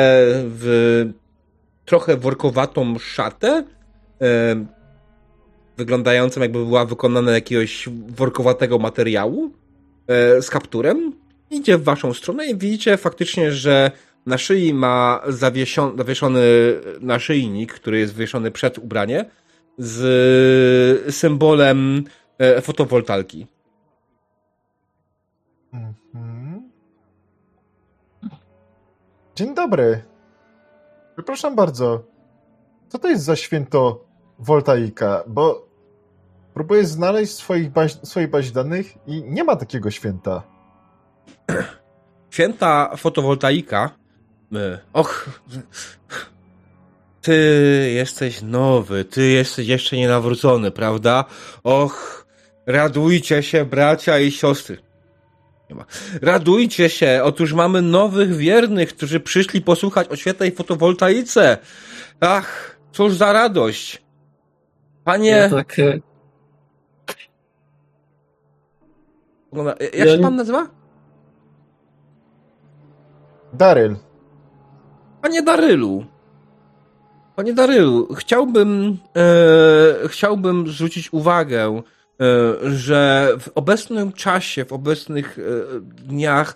w 0.43 1.05
trochę 1.85 2.17
workowatą 2.17 2.99
szatę, 2.99 3.63
e, 4.21 4.65
wyglądającą 5.77 6.41
jakby 6.41 6.65
była 6.65 6.85
wykonana 6.85 7.31
jakiegoś 7.31 7.89
workowatego 8.07 8.79
materiału, 8.79 9.51
e, 10.07 10.41
z 10.41 10.49
kapturem. 10.49 11.13
Idzie 11.51 11.77
w 11.77 11.83
waszą 11.83 12.13
stronę 12.13 12.47
i 12.47 12.57
widzicie 12.57 12.97
faktycznie, 12.97 13.51
że 13.51 13.91
na 14.29 14.37
szyi 14.37 14.73
ma 14.73 15.21
zawieszony 15.95 16.41
naszyjnik, 17.01 17.73
który 17.73 17.99
jest 17.99 18.13
wywieszony 18.13 18.51
przed 18.51 18.77
ubranie 18.77 19.25
z 19.77 21.15
symbolem 21.15 22.03
e, 22.37 22.61
fotowoltalki. 22.61 23.47
Mhm. 25.73 26.69
Dzień 29.35 29.55
dobry. 29.55 30.03
Przepraszam 31.15 31.55
bardzo. 31.55 32.03
Co 32.87 32.99
to 32.99 33.07
jest 33.07 33.23
za 33.23 33.35
święto 33.35 34.05
Voltaika? 34.39 35.23
Bo 35.27 35.67
próbuję 36.53 36.85
znaleźć 36.85 37.33
swoich 37.33 37.71
baź, 37.71 37.93
swojej 38.03 38.29
bazie 38.29 38.51
danych 38.51 39.07
i 39.07 39.23
nie 39.23 39.43
ma 39.43 39.55
takiego 39.55 39.91
święta. 39.91 40.43
Święta 42.29 42.95
fotowoltaika. 42.97 43.99
E, 44.55 44.79
Och. 44.93 45.29
Ty 47.21 47.91
jesteś 47.93 48.41
nowy, 48.41 49.05
ty 49.05 49.27
jesteś 49.27 49.67
jeszcze 49.67 49.97
nienawrócony, 49.97 50.71
prawda? 50.71 51.25
Och, 51.63 52.25
radujcie 52.65 53.43
się, 53.43 53.65
bracia 53.65 54.19
i 54.19 54.31
siostry. 54.31 54.77
Nie 55.69 55.75
ma. 55.75 55.85
Radujcie 56.21 56.89
się, 56.89 57.21
otóż 57.23 57.53
mamy 57.53 57.81
nowych 57.81 58.35
wiernych, 58.35 58.95
którzy 58.95 59.19
przyszli 59.19 59.61
posłuchać 59.61 60.07
o 60.07 60.15
świetnej 60.15 60.51
fotowoltaice. 60.51 61.57
Ach, 62.19 62.79
cóż 62.91 63.13
za 63.13 63.33
radość. 63.33 64.03
Panie, 65.03 65.29
Ja 65.29 65.49
tak, 65.49 65.79
e, 65.79 65.99
jak 69.79 69.93
Ja 69.93 70.05
się 70.05 70.19
pan 70.21 70.35
nazywa? 70.35 70.67
Daryl. 73.53 73.95
Panie 75.21 75.41
Darylu. 75.41 76.05
Panie 77.35 77.53
Darylu, 77.53 78.15
chciałbym, 78.15 78.97
e, 79.15 80.07
chciałbym 80.07 80.67
zwrócić 80.67 81.13
uwagę 81.13 81.67
e, 81.67 81.81
że 82.75 83.31
w 83.39 83.49
obecnym 83.55 84.11
czasie, 84.11 84.65
w 84.65 84.73
obecnych 84.73 85.39
e, 85.39 85.79
dniach 85.79 86.55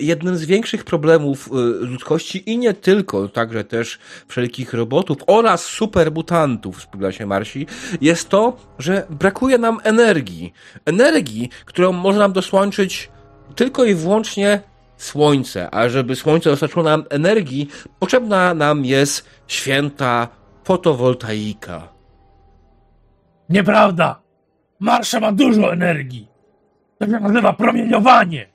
jednym 0.00 0.36
z 0.36 0.44
większych 0.44 0.84
problemów 0.84 1.48
ludzkości 1.80 2.50
i 2.50 2.58
nie 2.58 2.74
tylko, 2.74 3.28
także 3.28 3.64
też 3.64 3.98
wszelkich 4.28 4.74
robotów 4.74 5.18
oraz 5.26 5.64
supermutantów, 5.64 6.82
spodziela 6.82 7.12
się 7.12 7.26
Marsi, 7.26 7.66
jest 8.00 8.28
to, 8.28 8.56
że 8.78 9.06
brakuje 9.10 9.58
nam 9.58 9.78
energii. 9.82 10.52
Energii, 10.84 11.50
którą 11.64 11.92
można 11.92 12.20
nam 12.20 12.32
dosłączyć 12.32 13.10
tylko 13.54 13.84
i 13.84 13.94
wyłącznie 13.94 14.69
słońce, 15.02 15.74
a 15.74 15.88
żeby 15.88 16.16
słońce 16.16 16.50
dostarczyło 16.50 16.82
nam 16.82 17.04
energii, 17.10 17.68
potrzebna 17.98 18.54
nam 18.54 18.84
jest 18.84 19.28
święta 19.46 20.28
fotowoltaika. 20.64 21.88
Nieprawda! 23.48 24.20
Marsza 24.80 25.20
ma 25.20 25.32
dużo 25.32 25.72
energii. 25.72 26.28
To 26.98 27.06
się 27.06 27.20
nazywa 27.20 27.52
promieniowanie. 27.52 28.46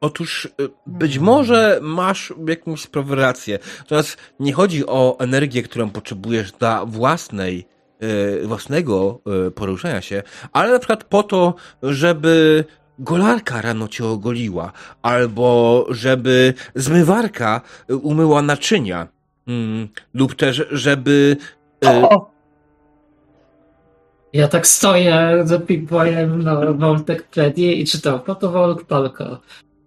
Otóż 0.00 0.44
y, 0.44 0.68
być 0.86 1.18
może 1.18 1.78
masz 1.82 2.34
jakąś 2.48 2.80
sprawę 2.80 3.16
rację. 3.16 3.58
Natomiast 3.78 4.16
nie 4.40 4.52
chodzi 4.52 4.86
o 4.86 5.16
energię, 5.18 5.62
którą 5.62 5.90
potrzebujesz 5.90 6.52
dla 6.52 6.86
własnej, 6.86 7.66
y, 8.42 8.46
własnego 8.46 9.20
y, 9.46 9.50
poruszania 9.50 10.00
się, 10.00 10.22
ale 10.52 10.72
na 10.72 10.78
przykład 10.78 11.04
po 11.04 11.22
to, 11.22 11.54
żeby 11.82 12.64
golarka 12.98 13.60
rano 13.60 13.88
cię 13.88 14.06
ogoliła, 14.06 14.72
albo 15.02 15.86
żeby 15.90 16.54
zmywarka 16.74 17.60
umyła 18.02 18.42
naczynia, 18.42 19.08
mm, 19.46 19.88
lub 20.14 20.34
też 20.34 20.62
żeby... 20.70 21.36
O! 21.86 22.34
Ja 24.32 24.48
tak 24.48 24.66
stoję 24.66 25.42
za 25.44 25.58
Pigboyem 25.58 26.42
na 26.42 26.72
Voltecpedia 26.72 27.72
i 27.72 27.84
czytam 27.84 28.20
fotowoltaika. 28.22 29.40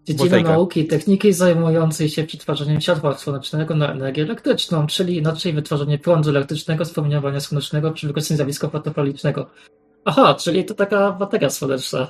Dziedzina 0.06 0.40
nauki 0.40 0.80
i 0.80 0.88
techniki 0.88 1.34
zajmującej 1.34 2.10
się 2.10 2.24
przetwarzaniem 2.24 2.82
światła 2.82 3.18
słonecznego 3.18 3.76
na 3.76 3.92
energię 3.92 4.24
elektryczną, 4.24 4.88
czyli 4.88 5.18
inaczej 5.18 5.54
wytwarzanie 5.54 5.98
prądu 5.98 6.30
elektrycznego 6.30 6.86
z 6.86 6.94
promieniowania 6.94 7.40
słonecznego 7.40 7.92
przy 7.92 8.08
wykorzystaniu 8.08 8.38
zjawiska 8.38 8.70
fotowoltaicznego. 8.70 9.50
Aha, 10.06 10.36
czyli 10.40 10.66
to 10.66 10.74
taka 10.74 11.12
bateria 11.12 11.50
słoneczna, 11.50 12.08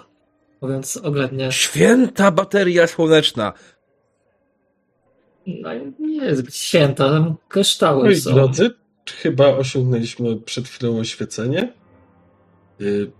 mówiąc 0.61 0.97
oględnie. 0.97 1.51
Święta 1.51 2.31
bateria 2.31 2.87
słoneczna! 2.87 3.53
No 5.47 5.69
nie 5.99 6.25
jest 6.25 6.55
święta, 6.55 7.09
tam 7.09 7.35
kryształy 7.47 8.03
Moi 8.03 8.15
są. 8.15 8.33
drodzy, 8.33 8.71
chyba 9.21 9.47
osiągnęliśmy 9.47 10.37
przed 10.37 10.67
chwilą 10.67 10.99
oświecenie. 10.99 11.73
Y, 12.81 13.11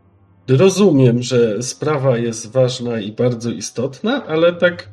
rozumiem, 0.48 1.24
że 1.24 1.64
sprawa 1.64 2.18
jest 2.18 2.52
ważna 2.52 3.00
i 3.00 3.12
bardzo 3.12 3.52
istotna, 3.52 4.26
ale 4.26 4.54
tak. 4.54 4.90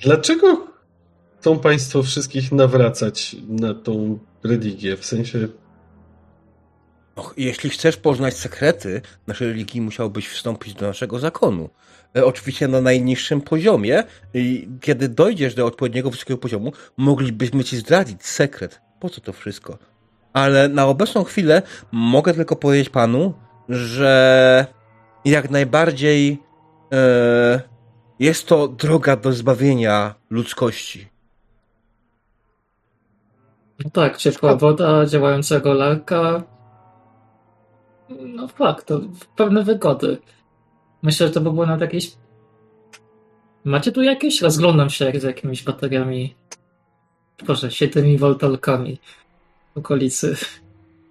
Dlaczego 0.00 0.66
chcą 1.40 1.58
Państwo 1.58 2.02
wszystkich 2.02 2.52
nawracać 2.52 3.36
na 3.48 3.74
tą 3.74 4.18
religię? 4.44 4.96
W 4.96 5.04
sensie. 5.04 5.48
Och, 7.16 7.34
jeśli 7.36 7.70
chcesz 7.70 7.96
poznać 7.96 8.36
sekrety 8.36 9.02
naszej 9.26 9.48
religii, 9.48 9.80
musiałbyś 9.80 10.28
wstąpić 10.28 10.74
do 10.74 10.86
naszego 10.86 11.18
zakonu. 11.18 11.70
E, 12.16 12.24
oczywiście 12.24 12.68
na 12.68 12.80
najniższym 12.80 13.40
poziomie. 13.40 14.04
I 14.34 14.68
kiedy 14.80 15.08
dojdziesz 15.08 15.54
do 15.54 15.66
odpowiedniego 15.66 16.10
wysokiego 16.10 16.38
poziomu, 16.38 16.72
moglibyśmy 16.96 17.64
ci 17.64 17.76
zdradzić 17.76 18.26
sekret. 18.26 18.80
Po 19.00 19.10
co 19.10 19.20
to 19.20 19.32
wszystko? 19.32 19.78
ale 20.36 20.68
na 20.68 20.86
obecną 20.86 21.24
chwilę 21.24 21.62
mogę 21.92 22.34
tylko 22.34 22.56
powiedzieć 22.56 22.88
panu, 22.88 23.34
że 23.68 24.66
jak 25.24 25.50
najbardziej 25.50 26.42
e, 26.92 27.60
jest 28.18 28.46
to 28.46 28.68
droga 28.68 29.16
do 29.16 29.32
zbawienia 29.32 30.14
ludzkości. 30.30 31.08
No 33.84 33.90
tak, 33.90 34.16
ciepła 34.16 34.56
woda, 34.56 35.06
działającego 35.06 35.74
larka. 35.74 36.42
No 38.08 38.48
fakt, 38.48 38.86
to 38.86 39.00
pewne 39.36 39.64
wygody. 39.64 40.18
Myślę, 41.02 41.26
że 41.26 41.32
to 41.32 41.40
by 41.40 41.52
było 41.52 41.66
nad 41.66 41.80
jakieś. 41.80 42.12
Macie 43.64 43.92
tu 43.92 44.02
jakieś? 44.02 44.42
Rozglądam 44.42 44.90
się 44.90 45.04
jak 45.04 45.20
z 45.20 45.22
jakimiś 45.22 45.62
bateriami. 45.62 46.34
Proszę, 47.36 47.70
świetnymi 47.70 48.18
voltalkami 48.18 48.98
okolicy. 49.74 50.36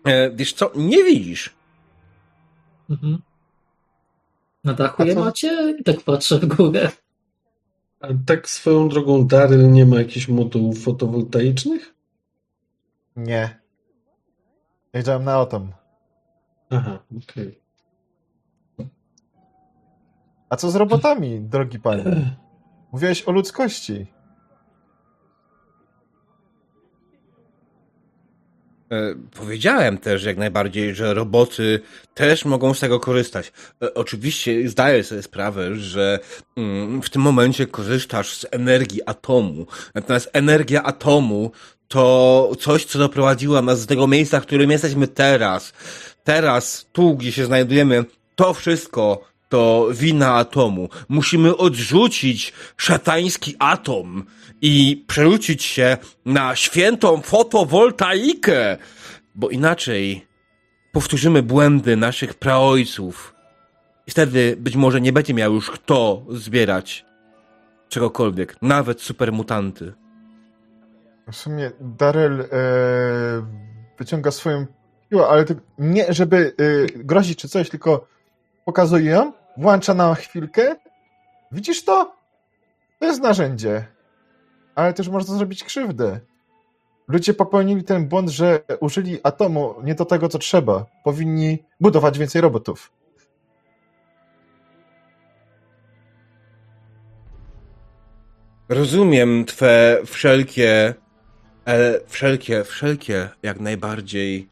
E, 0.05 0.31
wiesz 0.31 0.53
co, 0.53 0.71
nie 0.75 1.03
widzisz. 1.03 1.55
Mhm. 2.89 3.21
Na 4.63 4.73
dachu 4.73 5.03
je 5.03 5.15
macie? 5.15 5.77
Tak 5.85 6.01
patrzę 6.01 6.39
w 6.39 6.45
górę. 6.45 6.91
A 7.99 8.07
tak 8.25 8.49
swoją 8.49 8.89
drogą 8.89 9.27
Daryl 9.27 9.71
nie 9.71 9.85
ma 9.85 9.97
jakichś 9.97 10.27
modułów 10.27 10.83
fotowoltaicznych? 10.83 11.93
Nie. 13.15 13.59
Wiedziałem 14.93 15.23
na 15.23 15.39
o 15.39 15.45
tym. 15.45 15.71
Aha, 16.77 16.99
okej. 17.11 17.47
Okay. 18.77 18.89
A 20.49 20.55
co 20.55 20.71
z 20.71 20.75
robotami, 20.75 21.41
drogi 21.41 21.79
panie? 21.79 22.03
Mówiłeś 22.91 23.23
o 23.23 23.31
ludzkości. 23.31 24.07
E, 28.91 29.15
powiedziałem 29.37 29.97
też 29.97 30.23
jak 30.23 30.37
najbardziej, 30.37 30.95
że 30.95 31.13
roboty 31.13 31.81
też 32.13 32.45
mogą 32.45 32.73
z 32.73 32.79
tego 32.79 32.99
korzystać. 32.99 33.51
E, 33.83 33.93
oczywiście 33.93 34.69
zdaję 34.69 35.03
sobie 35.03 35.21
sprawę, 35.21 35.75
że 35.75 36.19
mm, 36.57 37.01
w 37.01 37.09
tym 37.09 37.21
momencie 37.21 37.67
korzystasz 37.67 38.37
z 38.37 38.45
energii 38.51 39.01
atomu. 39.05 39.65
Natomiast 39.95 40.29
energia 40.33 40.83
atomu 40.83 41.51
to 41.87 42.51
coś, 42.59 42.85
co 42.85 42.99
doprowadziło 42.99 43.61
nas 43.61 43.79
z 43.79 43.85
tego 43.85 44.07
miejsca, 44.07 44.39
w 44.39 44.45
którym 44.45 44.71
jesteśmy 44.71 45.07
teraz. 45.07 45.73
Teraz, 46.25 46.89
tu, 46.91 47.15
gdzie 47.15 47.31
się 47.31 47.45
znajdujemy, 47.45 48.05
to 48.35 48.53
wszystko 48.53 49.21
to 49.49 49.87
wina 49.91 50.35
atomu. 50.35 50.89
Musimy 51.09 51.57
odrzucić 51.57 52.53
szatański 52.77 53.55
atom 53.59 54.25
i 54.61 55.03
przerzucić 55.07 55.63
się 55.63 55.97
na 56.25 56.55
świętą 56.55 57.21
fotowoltaikę, 57.21 58.77
bo 59.35 59.49
inaczej 59.49 60.27
powtórzymy 60.91 61.43
błędy 61.43 61.95
naszych 61.95 62.33
praojców. 62.33 63.35
I 64.07 64.11
wtedy 64.11 64.55
być 64.59 64.75
może 64.75 65.01
nie 65.01 65.13
będzie 65.13 65.33
miał 65.33 65.53
już 65.53 65.71
kto 65.71 66.25
zbierać 66.29 67.05
czegokolwiek, 67.89 68.55
nawet 68.61 69.01
supermutanty. 69.01 69.93
W 71.31 71.35
sumie 71.35 71.71
Daryl 71.79 72.41
e, 72.41 72.47
wyciąga 73.97 74.31
swoją 74.31 74.65
ale 75.21 75.45
nie 75.77 76.13
żeby 76.13 76.55
e, 76.57 76.85
grozić 77.03 77.39
czy 77.39 77.49
coś, 77.49 77.69
tylko 77.69 78.07
pokazuje 78.65 79.11
ją, 79.11 79.33
włącza 79.57 79.93
na 79.93 80.15
chwilkę. 80.15 80.75
Widzisz 81.51 81.85
to? 81.85 82.15
To 82.99 83.05
jest 83.05 83.21
narzędzie. 83.21 83.85
Ale 84.75 84.93
też 84.93 85.09
można 85.09 85.35
zrobić 85.35 85.63
krzywdę. 85.63 86.19
Ludzie 87.07 87.33
popełnili 87.33 87.83
ten 87.83 88.07
błąd, 88.07 88.29
że 88.29 88.59
użyli 88.79 89.19
atomu 89.23 89.75
nie 89.83 89.95
do 89.95 90.05
tego, 90.05 90.29
co 90.29 90.39
trzeba. 90.39 90.85
Powinni 91.03 91.63
budować 91.79 92.19
więcej 92.19 92.41
robotów. 92.41 92.91
Rozumiem 98.69 99.45
twe 99.45 100.01
wszelkie, 100.05 100.93
e, 101.65 101.99
wszelkie, 102.07 102.63
wszelkie 102.63 103.29
jak 103.43 103.59
najbardziej 103.59 104.49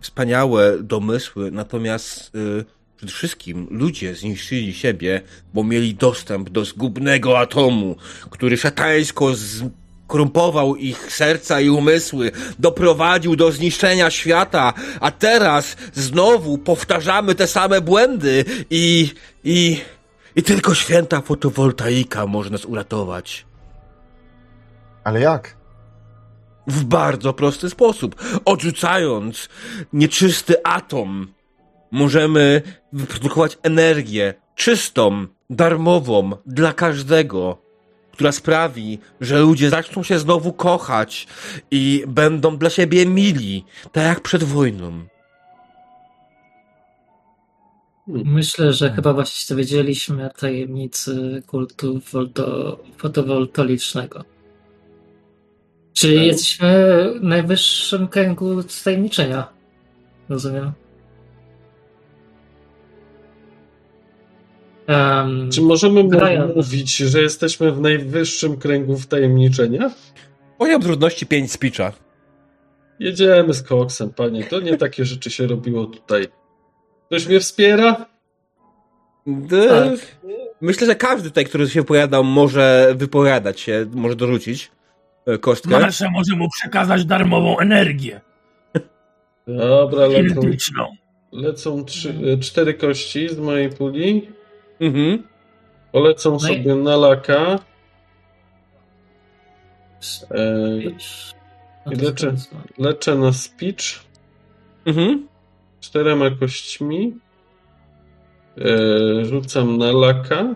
wspaniałe 0.00 0.82
domysły, 0.82 1.50
natomiast 1.50 2.32
e, 2.34 2.78
Przede 2.98 3.12
wszystkim 3.12 3.66
ludzie 3.70 4.14
zniszczyli 4.14 4.74
siebie, 4.74 5.20
bo 5.54 5.64
mieli 5.64 5.94
dostęp 5.94 6.50
do 6.50 6.64
zgubnego 6.64 7.38
atomu, 7.38 7.96
który 8.30 8.56
szatańsko 8.56 9.32
skorumpował 10.06 10.76
ich 10.76 11.12
serca 11.12 11.60
i 11.60 11.68
umysły, 11.68 12.30
doprowadził 12.58 13.36
do 13.36 13.52
zniszczenia 13.52 14.10
świata, 14.10 14.72
a 15.00 15.10
teraz 15.10 15.76
znowu 15.94 16.58
powtarzamy 16.58 17.34
te 17.34 17.46
same 17.46 17.80
błędy 17.80 18.44
i, 18.70 19.10
i, 19.44 19.80
i 20.36 20.42
tylko 20.42 20.74
święta 20.74 21.20
fotowoltaika 21.20 22.26
może 22.26 22.50
nas 22.50 22.64
uratować. 22.64 23.46
Ale 25.04 25.20
jak? 25.20 25.57
W 26.68 26.84
bardzo 26.84 27.32
prosty 27.32 27.70
sposób. 27.70 28.40
Odrzucając 28.44 29.48
nieczysty 29.92 30.54
atom, 30.64 31.28
możemy 31.90 32.62
wyprodukować 32.92 33.58
energię 33.62 34.34
czystą, 34.54 35.26
darmową, 35.50 36.30
dla 36.46 36.72
każdego, 36.72 37.58
która 38.12 38.32
sprawi, 38.32 38.98
że 39.20 39.38
ludzie 39.40 39.70
zaczną 39.70 40.02
się 40.02 40.18
znowu 40.18 40.52
kochać 40.52 41.26
i 41.70 42.04
będą 42.06 42.56
dla 42.56 42.70
siebie 42.70 43.06
mili, 43.06 43.64
tak 43.92 44.04
jak 44.04 44.20
przed 44.20 44.44
wojną. 44.44 45.06
Myślę, 48.08 48.72
że 48.72 48.90
chyba 48.90 49.12
właśnie 49.12 49.54
dowiedzieliśmy 49.54 50.30
tajemnicy 50.38 51.42
kultu 51.46 52.00
fotowoltaicznego. 52.96 54.24
Czyli 55.98 56.16
Tak. 56.16 56.26
jesteśmy 56.26 56.68
w 57.20 57.22
najwyższym 57.22 58.08
kręgu 58.08 58.62
tajemniczenia. 58.84 59.48
Rozumiem. 60.28 60.72
Um, 64.88 65.50
Czy 65.50 65.62
możemy 65.62 66.04
Brian. 66.04 66.52
mówić, 66.56 66.96
że 66.96 67.22
jesteśmy 67.22 67.72
w 67.72 67.80
najwyższym 67.80 68.56
kręgu 68.56 68.98
wtajemniczenia? 68.98 69.90
Poziom 70.58 70.82
trudności 70.82 71.26
5 71.26 71.52
speecha. 71.52 71.92
Jedziemy 72.98 73.54
z 73.54 73.62
koksem, 73.62 74.10
panie. 74.10 74.44
To 74.44 74.60
nie 74.60 74.76
takie 74.76 75.04
rzeczy 75.04 75.30
się 75.30 75.46
robiło 75.46 75.86
tutaj. 75.86 76.26
Ktoś 77.06 77.26
mnie 77.26 77.40
wspiera? 77.40 78.06
D- 79.26 79.68
Tak. 79.68 80.18
Myślę, 80.60 80.86
że 80.86 80.94
każdy 80.94 81.28
tutaj, 81.28 81.44
który 81.44 81.68
się 81.68 81.80
wypowiadał, 81.80 82.24
może 82.24 82.94
wypowiadać 82.96 83.60
się, 83.60 83.86
może 83.92 84.16
dorzucić 84.16 84.70
kostkę. 85.40 85.70
Marsze 85.80 86.10
może 86.10 86.36
mu 86.36 86.48
przekazać 86.50 87.04
darmową 87.04 87.58
energię 87.58 88.20
Dobra, 89.46 90.06
lecą, 90.06 90.40
lecą 91.32 91.84
trzy, 91.84 92.14
e, 92.32 92.38
cztery 92.38 92.74
kości 92.74 93.28
z 93.28 93.38
mojej 93.38 93.70
puli. 93.70 94.28
Mhm. 94.80 95.22
Polecą 95.92 96.30
No 96.30 96.36
i- 96.36 96.40
sobie 96.40 96.74
na 96.74 96.96
laka. 96.96 97.58
E, 100.30 100.78
I 101.92 101.96
leczę. 101.96 102.34
leczę 102.78 103.14
na 103.14 103.32
speech 103.32 103.84
Mhm. 104.86 105.28
czterema 105.80 106.30
kośćmi. 106.30 107.14
E, 108.58 109.24
rzucam 109.24 109.78
na 109.78 109.92
laka. 109.92 110.54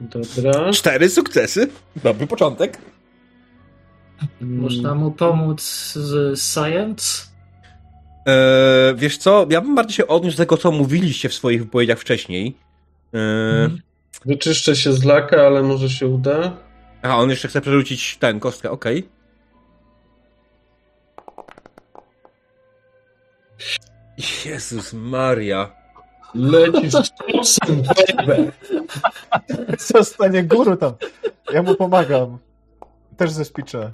Dobra. 0.00 0.72
Cztery 0.72 1.08
sukcesy. 1.10 1.68
Dobry 1.96 2.26
początek. 2.26 2.78
Można 4.40 4.94
mu 4.94 5.10
pomóc 5.10 5.62
z 5.94 6.40
science? 6.40 7.22
E, 8.28 8.94
wiesz 8.96 9.18
co, 9.18 9.46
ja 9.50 9.60
bym 9.60 9.74
bardziej 9.74 9.96
się 9.96 10.06
odniósł 10.06 10.36
do 10.36 10.42
tego, 10.42 10.56
co 10.56 10.72
mówiliście 10.72 11.28
w 11.28 11.34
swoich 11.34 11.62
wypowiedziach 11.64 11.98
wcześniej. 11.98 12.56
E, 13.14 13.18
Mhm. 13.64 13.80
Wyczyszczę 14.24 14.76
się 14.76 14.92
z 14.92 15.04
laka, 15.04 15.36
ale 15.46 15.62
może 15.62 15.90
się 15.90 16.06
uda. 16.06 16.56
A, 17.02 17.16
on 17.18 17.30
jeszcze 17.30 17.48
chce 17.48 17.60
przerzucić 17.60 18.16
ten 18.16 18.40
kostkę, 18.40 18.70
okej. 18.70 19.08
Jezus 24.44 24.92
Maria. 24.92 25.70
Lecisz 26.34 26.92
z 26.92 27.10
koksem, 27.10 27.82
baby. 28.16 28.52
Zostanie 29.78 30.44
guru 30.44 30.76
tam. 30.76 30.92
Ja 31.52 31.62
mu 31.62 31.74
pomagam. 31.74 32.38
Też 33.16 33.30
ze 33.30 33.44
speecha. 33.44 33.90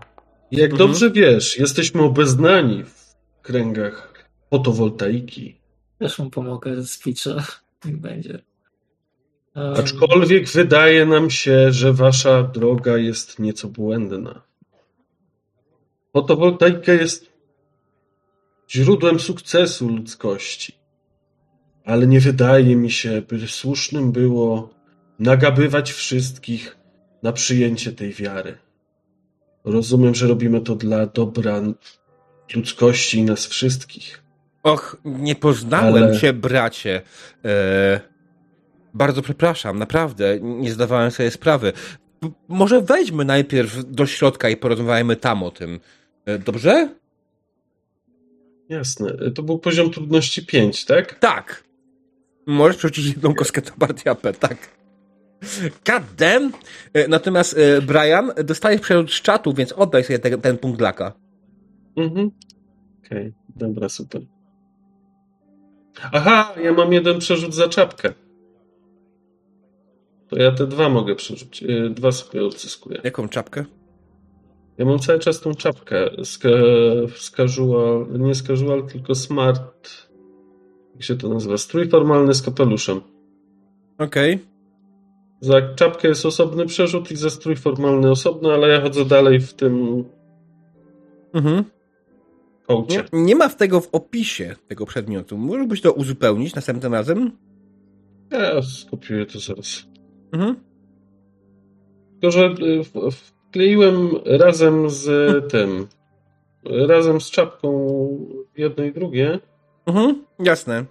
Jak 0.51 0.71
Mhm. 0.71 0.79
dobrze 0.79 1.11
wiesz, 1.11 1.59
jesteśmy 1.59 2.03
obeznani 2.03 2.85
w 2.85 3.15
kręgach 3.43 4.25
fotowoltaiki. 4.51 5.61
Też 5.99 6.19
mu 6.19 6.31
pomogę 6.31 6.83
z 6.83 6.91
speecha. 6.91 7.47
Niech 7.85 7.97
będzie. 8.01 8.43
Um, 9.57 9.75
Aczkolwiek 9.75 10.49
wydaje 10.49 11.07
nam 11.07 11.31
się, 11.31 11.73
że 11.73 11.93
wasza 11.93 12.43
droga 12.43 12.97
jest 12.97 13.39
nieco 13.39 13.69
błędna. 13.69 14.43
Fotowoltaika 16.13 16.93
jest 16.93 17.33
źródłem 18.71 19.21
sukcesu 19.21 19.89
ludzkości. 19.89 20.82
Ale 21.85 22.07
nie 22.07 22.21
wydaje 22.21 22.77
mi 22.77 22.91
się, 22.91 23.23
by 23.29 23.49
słusznym 23.49 24.13
było 24.13 24.75
nagabywać 25.19 25.93
wszystkich 25.93 26.77
na 27.23 27.33
przyjęcie 27.33 27.93
tej 27.93 28.13
wiary. 28.13 28.59
Rozumiem, 29.65 30.15
że 30.15 30.27
robimy 30.29 30.61
to 30.61 30.77
dla 30.77 31.07
dobra 31.07 31.63
ludzkości 32.55 33.19
i 33.19 33.23
nas 33.25 33.47
wszystkich. 33.47 34.23
Och, 34.63 34.97
nie 35.05 35.35
poznałem 35.35 36.03
Ale- 36.03 36.19
cię, 36.21 36.33
bracie. 36.33 37.03
E, 37.45 38.01
bardzo 38.95 39.23
przepraszam, 39.23 39.79
naprawdę, 39.79 40.39
nie 40.41 40.73
zdawałem 40.73 41.11
sobie 41.11 41.31
sprawy. 41.31 41.73
P- 42.21 42.31
może 42.49 42.81
wejdźmy 42.81 43.25
najpierw 43.25 43.91
do 43.91 44.07
środka 44.07 44.49
i 44.49 44.57
porozmawiajmy 44.57 45.17
tam 45.17 45.43
o 45.43 45.51
tym. 45.51 45.81
E, 46.27 46.39
dobrze? 46.39 46.89
Jasne. 48.69 49.17
To 49.35 49.43
był 49.43 49.59
poziom 49.59 49.91
trudności 49.91 50.47
5, 50.47 50.85
tak? 50.85 51.19
Tak. 51.19 51.65
Możesz 52.47 52.77
przerzucić 52.77 53.06
jedną 53.06 53.35
kostkę 53.35 53.62
do 53.62 53.70
partii 53.78 54.09
AP, 54.09 54.23
tak. 54.40 54.82
God 55.86 56.02
damn. 56.19 56.52
E, 56.94 57.09
Natomiast 57.09 57.59
e, 57.59 57.82
Brian, 57.82 58.32
dostajesz 58.44 58.81
przerzut 58.81 59.12
z 59.12 59.23
czatu, 59.23 59.52
więc 59.52 59.73
oddaj 59.73 60.05
sobie 60.05 60.19
ten, 60.19 60.40
ten 60.40 60.59
punkt 60.59 60.81
laka. 60.81 61.12
Mhm. 61.97 62.31
Okej, 63.06 63.32
dobra, 63.56 63.89
super. 63.89 64.23
Aha, 66.12 66.55
ja 66.62 66.73
mam 66.73 66.93
jeden 66.93 67.19
przerzut 67.19 67.55
za 67.55 67.69
czapkę. 67.69 68.12
To 70.28 70.36
ja 70.36 70.52
te 70.52 70.66
dwa 70.66 70.89
mogę 70.89 71.14
przerzucić. 71.14 71.62
Yy, 71.62 71.90
Dwa 71.90 72.12
sobie 72.12 72.44
odzyskuję. 72.44 73.01
Jaką 73.05 73.28
czapkę? 73.28 73.64
Ja 74.78 74.85
mam 74.85 74.98
cały 74.98 75.19
czas 75.19 75.40
tą 75.40 75.55
czapkę 75.55 76.10
z, 76.24 76.39
z 77.19 77.31
casual, 77.31 78.06
nie 78.19 78.35
z 78.35 78.43
casual, 78.43 78.86
tylko 78.86 79.14
smart. 79.14 80.11
Jak 81.03 81.07
się 81.07 81.16
to 81.16 81.29
nazywa? 81.29 81.59
Strój 81.59 81.89
formalny 81.89 82.35
z 82.35 82.43
kapeluszem. 82.43 83.01
Okej. 83.99 84.39
Za 85.41 85.74
czapkę 85.74 86.09
jest 86.09 86.27
osobny 86.27 86.66
przerzut 86.66 87.11
i 87.11 87.16
za 87.16 87.31
strój 87.31 87.57
formalny 87.57 88.11
osobny, 88.11 88.53
ale 88.53 88.69
ja 88.69 88.81
chodzę 88.81 89.05
dalej 89.05 89.41
w 89.41 89.55
tym 89.55 90.05
Mhm. 91.35 91.65
kołcie. 92.66 93.05
Nie, 93.12 93.23
nie 93.23 93.37
ma 93.37 93.49
w 93.49 93.57
tego 93.57 93.81
w 93.81 93.89
opisie 93.93 94.57
tego 94.69 94.87
przedmiotu. 94.87 95.39
Możesz 95.39 95.66
byś 95.66 95.81
to 95.81 95.93
uzupełnić 95.93 96.55
następnym 96.55 96.93
razem? 96.95 97.31
Ja 98.31 98.62
skopiuję 98.62 99.27
to 99.27 99.41
zaraz. 99.41 99.87
Mhm. 100.33 100.57
Tylko, 102.12 102.31
że 102.31 102.47
y, 102.47 103.11
wkleiłem 103.12 104.11
razem 104.24 104.91
z 104.91 105.07
tym, 105.53 105.87
razem 106.65 107.20
z 107.20 107.31
czapką 107.31 107.89
jedno 108.57 108.85
i 108.85 108.93
drugie, 108.93 109.39
Mhm. 109.87 110.25
Jasne. 110.39 110.85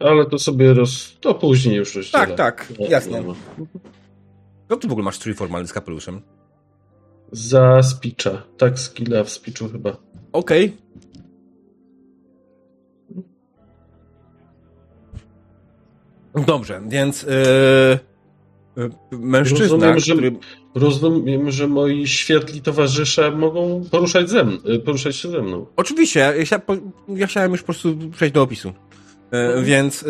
ale 0.00 0.26
to 0.26 0.38
sobie 0.38 0.74
roz... 0.74 1.16
to 1.20 1.34
później 1.34 1.76
już 1.76 1.94
rozdzielę. 1.94 2.26
Tak, 2.26 2.36
tak, 2.36 2.72
jasne. 2.78 3.22
No 4.70 4.76
ty 4.76 4.88
w 4.88 4.92
ogóle 4.92 5.04
masz 5.04 5.16
strój 5.16 5.34
formalny 5.34 5.68
z 5.68 5.72
kapeluszem. 5.72 6.22
Za 7.32 7.82
speecha. 7.82 8.42
Tak, 8.56 8.78
skilla 8.78 9.24
w 9.24 9.30
speechu 9.30 9.68
chyba. 9.68 9.96
Okej. 10.32 10.76
Dobrze, 16.46 16.82
więc 16.88 17.22
yy, 17.22 17.98
mężczyzna, 19.12 19.76
Rozumiem, 19.76 19.98
że- 20.00 20.12
który... 20.14 20.36
Rozumiem, 20.74 21.50
że 21.50 21.66
moi 21.68 22.06
świetli 22.06 22.62
towarzysze 22.62 23.30
mogą 23.30 23.84
poruszać, 23.90 24.30
ze 24.30 24.44
mną, 24.44 24.58
poruszać 24.84 25.16
się 25.16 25.28
ze 25.30 25.42
mną. 25.42 25.66
Oczywiście, 25.76 26.20
ja, 26.20 26.32
chcia- 26.32 26.60
po- 26.60 26.76
ja 27.08 27.26
chciałem 27.26 27.50
już 27.52 27.60
po 27.60 27.66
prostu 27.66 27.96
przejść 28.12 28.34
do 28.34 28.42
opisu. 28.42 28.68
E, 28.68 28.72
Mhm. 29.46 29.64
Więc 29.64 30.02
e, 30.02 30.06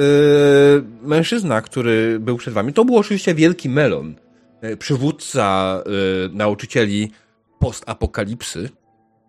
mężczyzna, 1.02 1.60
który 1.62 2.18
był 2.20 2.36
przed 2.36 2.54
wami, 2.54 2.72
to 2.72 2.84
był 2.84 2.96
oczywiście 2.96 3.34
wielki 3.34 3.68
melon. 3.68 4.14
E, 4.60 4.76
przywódca 4.76 5.82
nauczycieli 6.32 7.10
postapokalipsy, 7.58 8.68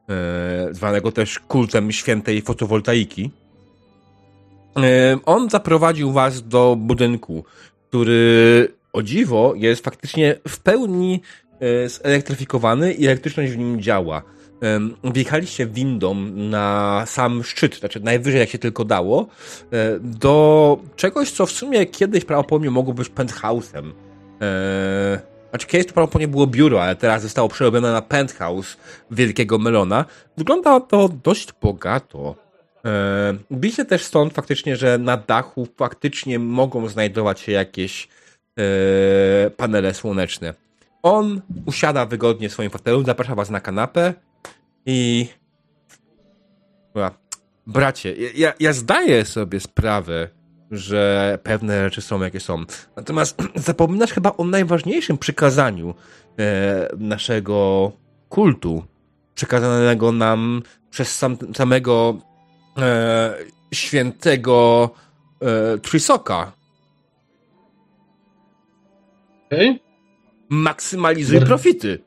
e, 0.10 0.70
zwanego 0.72 1.12
też 1.12 1.40
kultem 1.40 1.92
świętej 1.92 2.42
fotowoltaiki. 2.42 3.32
On 5.26 5.50
zaprowadził 5.50 6.12
was 6.12 6.48
do 6.48 6.76
budynku, 6.80 7.44
który 7.90 8.68
o 8.94 9.04
dziwo 9.04 9.54
jest 9.56 9.84
faktycznie 9.84 10.36
w 10.48 10.60
pełni 10.60 11.22
e, 11.60 11.90
zelektryfikowany 11.90 12.94
i 12.94 13.06
elektryczność 13.06 13.52
w 13.52 13.58
nim 13.58 13.82
działa. 13.82 14.24
Wjechaliście 15.04 15.68
windą 15.68 16.16
na 16.36 17.04
sam 17.08 17.44
szczyt, 17.44 17.76
znaczy 17.76 18.00
najwyżej 18.00 18.40
jak 18.40 18.50
się 18.50 18.58
tylko 18.58 18.86
dało, 18.86 19.28
e, 19.72 20.00
do 20.00 20.80
czegoś, 20.96 21.32
co 21.32 21.46
w 21.46 21.52
sumie 21.52 21.86
kiedyś 21.86 22.26
prawdopodobnie 22.26 22.72
mogło 22.72 22.94
być 22.94 23.10
penthouse'em. 23.10 23.92
E, 24.42 25.20
Znaczy 25.50 25.68
kiedyś 25.68 25.88
to 25.88 25.94
prawdopodobnie 25.94 26.28
było 26.28 26.48
biuro, 26.48 26.84
ale 26.84 26.96
teraz 26.96 27.22
zostało 27.22 27.50
przerobione 27.50 27.92
na 27.92 28.02
penthouse 28.02 28.78
wielkiego 29.12 29.58
melona. 29.58 30.06
Wygląda 30.38 30.80
to 30.80 31.10
dość 31.24 31.54
bogato. 31.62 32.36
E, 32.86 33.34
widzę 33.52 33.86
też 33.86 34.04
stąd 34.04 34.34
faktycznie, 34.34 34.76
że 34.76 34.98
na 34.98 35.18
dachu 35.18 35.68
faktycznie 35.78 36.40
mogą 36.40 36.88
znajdować 36.88 37.40
się 37.40 37.52
jakieś 37.52 38.08
panele 39.58 39.94
słoneczne. 39.94 40.54
On 41.04 41.42
usiada 41.66 42.06
wygodnie 42.06 42.50
w 42.50 42.52
swoim 42.52 42.70
fotelu, 42.70 43.04
zaprasza 43.04 43.36
was 43.36 43.50
na 43.50 43.60
kanapę 43.60 44.14
i... 44.86 45.28
Bracie, 47.68 48.16
ja, 48.36 48.54
ja 48.60 48.74
zdaję 48.74 49.26
sobie 49.26 49.60
sprawę, 49.60 50.30
że 50.72 51.40
pewne 51.44 51.84
rzeczy 51.84 52.02
są 52.02 52.22
jakie 52.22 52.40
są. 52.40 52.64
Natomiast 52.96 53.42
zapominasz 53.56 54.12
chyba 54.12 54.32
o 54.38 54.44
najważniejszym 54.44 55.18
przykazaniu 55.18 55.96
e, 56.40 56.90
naszego 56.98 57.92
kultu, 58.30 58.84
przekazanego 59.36 60.12
nam 60.12 60.62
przez 60.90 61.16
sam, 61.16 61.38
samego 61.56 62.18
e, 62.78 63.34
świętego 63.74 64.90
e, 65.42 65.78
Trisoka. 65.78 66.59
Okej? 69.52 69.80
Maksymalizuj 70.50 71.42
profity. 71.42 72.00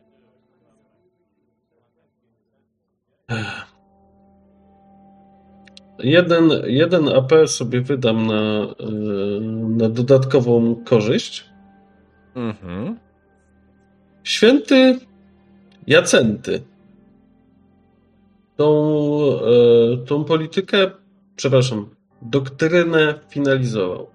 Jeden, 5.99 6.51
jeden 6.67 7.09
AP 7.09 7.33
sobie 7.47 7.81
wydam 7.81 8.27
na, 8.27 8.63
y, 8.81 9.41
na 9.69 9.89
dodatkową 9.89 10.85
korzyść. 10.85 11.45
Mhm. 12.35 12.99
Święty 14.25 14.99
Jacenty. 15.87 16.63
Tą, 18.57 18.69
e, 19.41 20.07
tą 20.07 20.25
politykę, 20.25 20.91
przepraszam, 21.37 21.91
doktrynę 22.23 23.15
finalizował. 23.29 24.12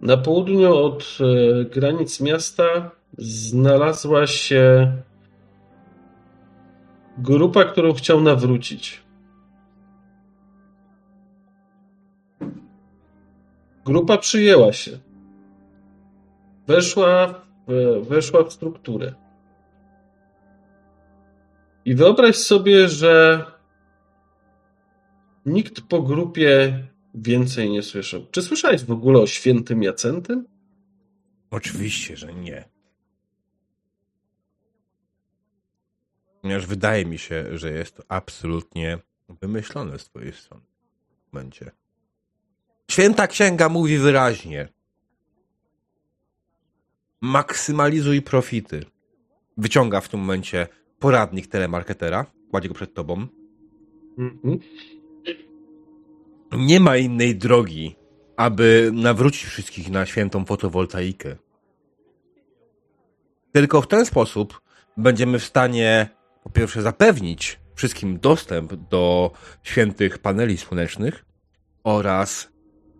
Na 0.00 0.16
południu 0.16 0.74
od 0.74 1.18
e, 1.20 1.64
granic 1.64 2.20
miasta 2.20 2.90
znalazła 3.18 4.26
się 4.26 4.92
grupa, 7.18 7.64
którą 7.64 7.92
chciał 7.92 8.20
nawrócić. 8.20 9.02
Grupa 13.84 14.18
przyjęła 14.18 14.72
się. 14.72 14.98
Weszła 16.66 17.34
w, 17.68 18.06
weszła 18.08 18.44
w 18.44 18.52
strukturę. 18.52 19.14
I 21.84 21.94
wyobraź 21.94 22.36
sobie, 22.36 22.88
że 22.88 23.44
nikt 25.46 25.80
po 25.80 26.02
grupie 26.02 26.78
więcej 27.22 27.70
nie 27.70 27.82
słyszał. 27.82 28.26
Czy 28.30 28.42
słyszałeś 28.42 28.84
w 28.84 28.90
ogóle 28.90 29.20
o 29.20 29.26
świętym 29.26 29.82
Jacentym? 29.82 30.46
Oczywiście, 31.50 32.16
że 32.16 32.34
nie. 32.34 32.68
Ponieważ 36.42 36.66
wydaje 36.66 37.04
mi 37.04 37.18
się, 37.18 37.58
że 37.58 37.72
jest 37.72 37.96
to 37.96 38.02
absolutnie 38.08 38.98
wymyślone 39.40 39.98
z 39.98 40.04
twojej 40.04 40.32
strony. 40.32 40.62
W 40.62 41.08
tym 41.08 41.16
momencie. 41.32 41.70
Święta 42.90 43.26
Księga 43.26 43.68
mówi 43.68 43.98
wyraźnie. 43.98 44.68
Maksymalizuj 47.20 48.22
profity. 48.22 48.84
Wyciąga 49.56 50.00
w 50.00 50.08
tym 50.08 50.20
momencie 50.20 50.66
poradnik 50.98 51.46
telemarketera. 51.46 52.26
Kładzie 52.50 52.68
go 52.68 52.74
przed 52.74 52.94
tobą. 52.94 53.26
Mhm. 54.18 54.58
Nie 56.52 56.80
ma 56.80 56.96
innej 56.96 57.36
drogi, 57.36 57.96
aby 58.36 58.90
nawrócić 58.94 59.44
wszystkich 59.44 59.90
na 59.90 60.06
świętą 60.06 60.44
fotowoltaikę. 60.44 61.36
Tylko 63.52 63.82
w 63.82 63.86
ten 63.86 64.06
sposób 64.06 64.60
będziemy 64.96 65.38
w 65.38 65.44
stanie 65.44 66.08
po 66.42 66.50
pierwsze 66.50 66.82
zapewnić 66.82 67.60
wszystkim 67.74 68.18
dostęp 68.18 68.74
do 68.74 69.30
świętych 69.62 70.18
paneli 70.18 70.56
słonecznych 70.56 71.24
oraz 71.84 72.48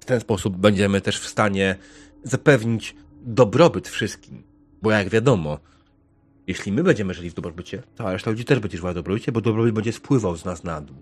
w 0.01 0.05
ten 0.05 0.21
sposób 0.21 0.57
będziemy 0.57 1.01
też 1.01 1.21
w 1.21 1.29
stanie 1.29 1.77
zapewnić 2.23 2.97
dobrobyt 3.23 3.89
wszystkim. 3.89 4.43
Bo 4.83 4.91
jak 4.91 5.09
wiadomo, 5.09 5.59
jeśli 6.47 6.73
my 6.73 6.83
będziemy 6.83 7.15
żyli 7.15 7.31
w 7.31 7.35
dobrobycie, 7.35 7.83
to 7.97 8.13
reszta 8.13 8.31
ludzi 8.31 8.45
też 8.45 8.59
będzie 8.59 8.79
żyła 8.79 8.93
w 8.93 8.95
dobrobycie, 8.95 9.33
bo 9.33 9.41
dobrobyt 9.41 9.75
będzie 9.75 9.93
spływał 9.93 10.37
z 10.37 10.45
nas 10.45 10.65
na 10.65 10.81
dół. 10.81 10.97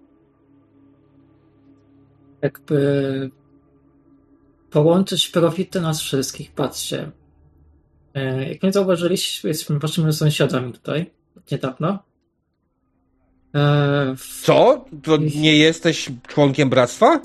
Jakby 2.43 3.31
połączyć 4.71 5.29
profity 5.29 5.81
nas 5.81 6.01
wszystkich. 6.01 6.53
Patrzcie. 6.53 7.11
E, 8.15 8.49
Jak 8.49 8.63
nie 8.63 8.73
zauważyliście, 8.73 9.49
jesteśmy 9.49 9.79
waszymi 9.79 10.13
sąsiadami 10.13 10.73
tutaj 10.73 11.11
niedawno. 11.53 11.99
E, 13.55 14.15
w- 14.17 14.43
Co? 14.43 14.85
To 15.03 15.17
nie 15.17 15.57
jesteś 15.57 16.11
członkiem 16.29 16.71
bractwa? 16.71 17.21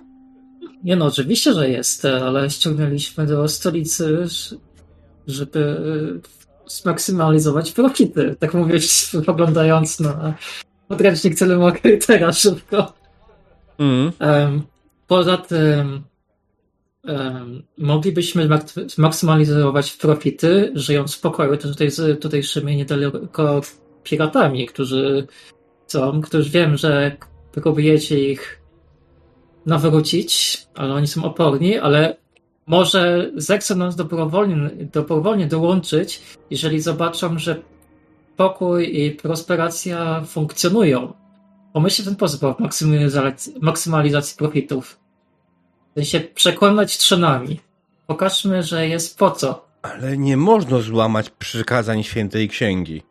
Nie 0.84 0.96
no, 0.96 1.06
oczywiście, 1.06 1.54
że 1.54 1.70
jest, 1.70 2.06
ale 2.06 2.50
ściągnęliśmy 2.50 3.26
do 3.26 3.48
stolicy, 3.48 4.26
żeby 5.28 5.82
zmaksymalizować 6.68 7.72
profity. 7.72 8.36
Tak 8.40 8.54
mówię, 8.54 8.80
spoglądając 9.22 10.00
na 10.00 10.34
podręcznik 10.88 11.40
telemarketera 11.40 12.34
szybko. 12.34 12.94
Mm. 13.80 14.12
Em, 14.20 14.62
Poza 15.12 15.38
tym 15.38 16.04
moglibyśmy 17.78 18.48
mak- 18.48 18.90
zmaksymalizować 18.90 19.92
profity, 19.92 20.72
żyjąc 20.76 21.16
w 21.16 21.22
pokoju 21.22 21.58
tutaj 21.58 21.92
z 21.92 22.22
tutejszymi 22.22 22.76
niedaleko 22.76 23.62
piratami, 24.04 24.66
którzy 24.66 25.28
są, 25.88 26.22
którzy 26.22 26.50
wiem, 26.50 26.78
że 26.78 27.18
próbujecie 27.52 28.32
ich 28.32 28.62
nawrócić, 29.66 30.58
ale 30.76 30.94
oni 30.94 31.08
są 31.08 31.24
oporni, 31.24 31.78
ale 31.78 32.18
może 32.68 33.32
zechcą 33.36 33.76
nas 33.76 33.96
dobrowolnie, 33.96 34.70
dobrowolnie 34.94 35.48
dołączyć, 35.48 36.22
jeżeli 36.50 36.80
zobaczą, 36.82 37.40
że 37.40 37.62
pokój 38.38 39.02
i 39.02 39.12
prosperacja 39.12 40.22
funkcjonują. 40.22 41.14
Pomyślcie 41.74 42.04
ten 42.04 42.14
sposób 42.14 42.44
o 42.44 42.56
maksymalizacji 43.62 44.38
profitów. 44.38 45.01
W 45.92 45.94
sensie 45.94 46.20
przekonać 46.20 46.98
trzynami. 46.98 47.60
Pokażmy, 48.08 48.64
że 48.64 48.88
jest 48.88 49.18
po 49.18 49.32
co. 49.32 49.66
Ale 49.82 50.18
nie 50.18 50.38
można 50.38 50.80
złamać 50.80 51.30
przykazań 51.30 52.04
świętej 52.04 52.50
księgi. 52.50 53.04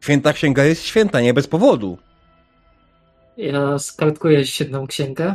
Święta 0.00 0.32
księga 0.32 0.64
jest 0.64 0.82
święta, 0.82 1.20
nie 1.20 1.34
bez 1.34 1.46
powodu. 1.46 1.98
Ja 3.36 3.78
skartkuję 3.78 4.44
jedną 4.60 4.86
księgę 4.86 5.34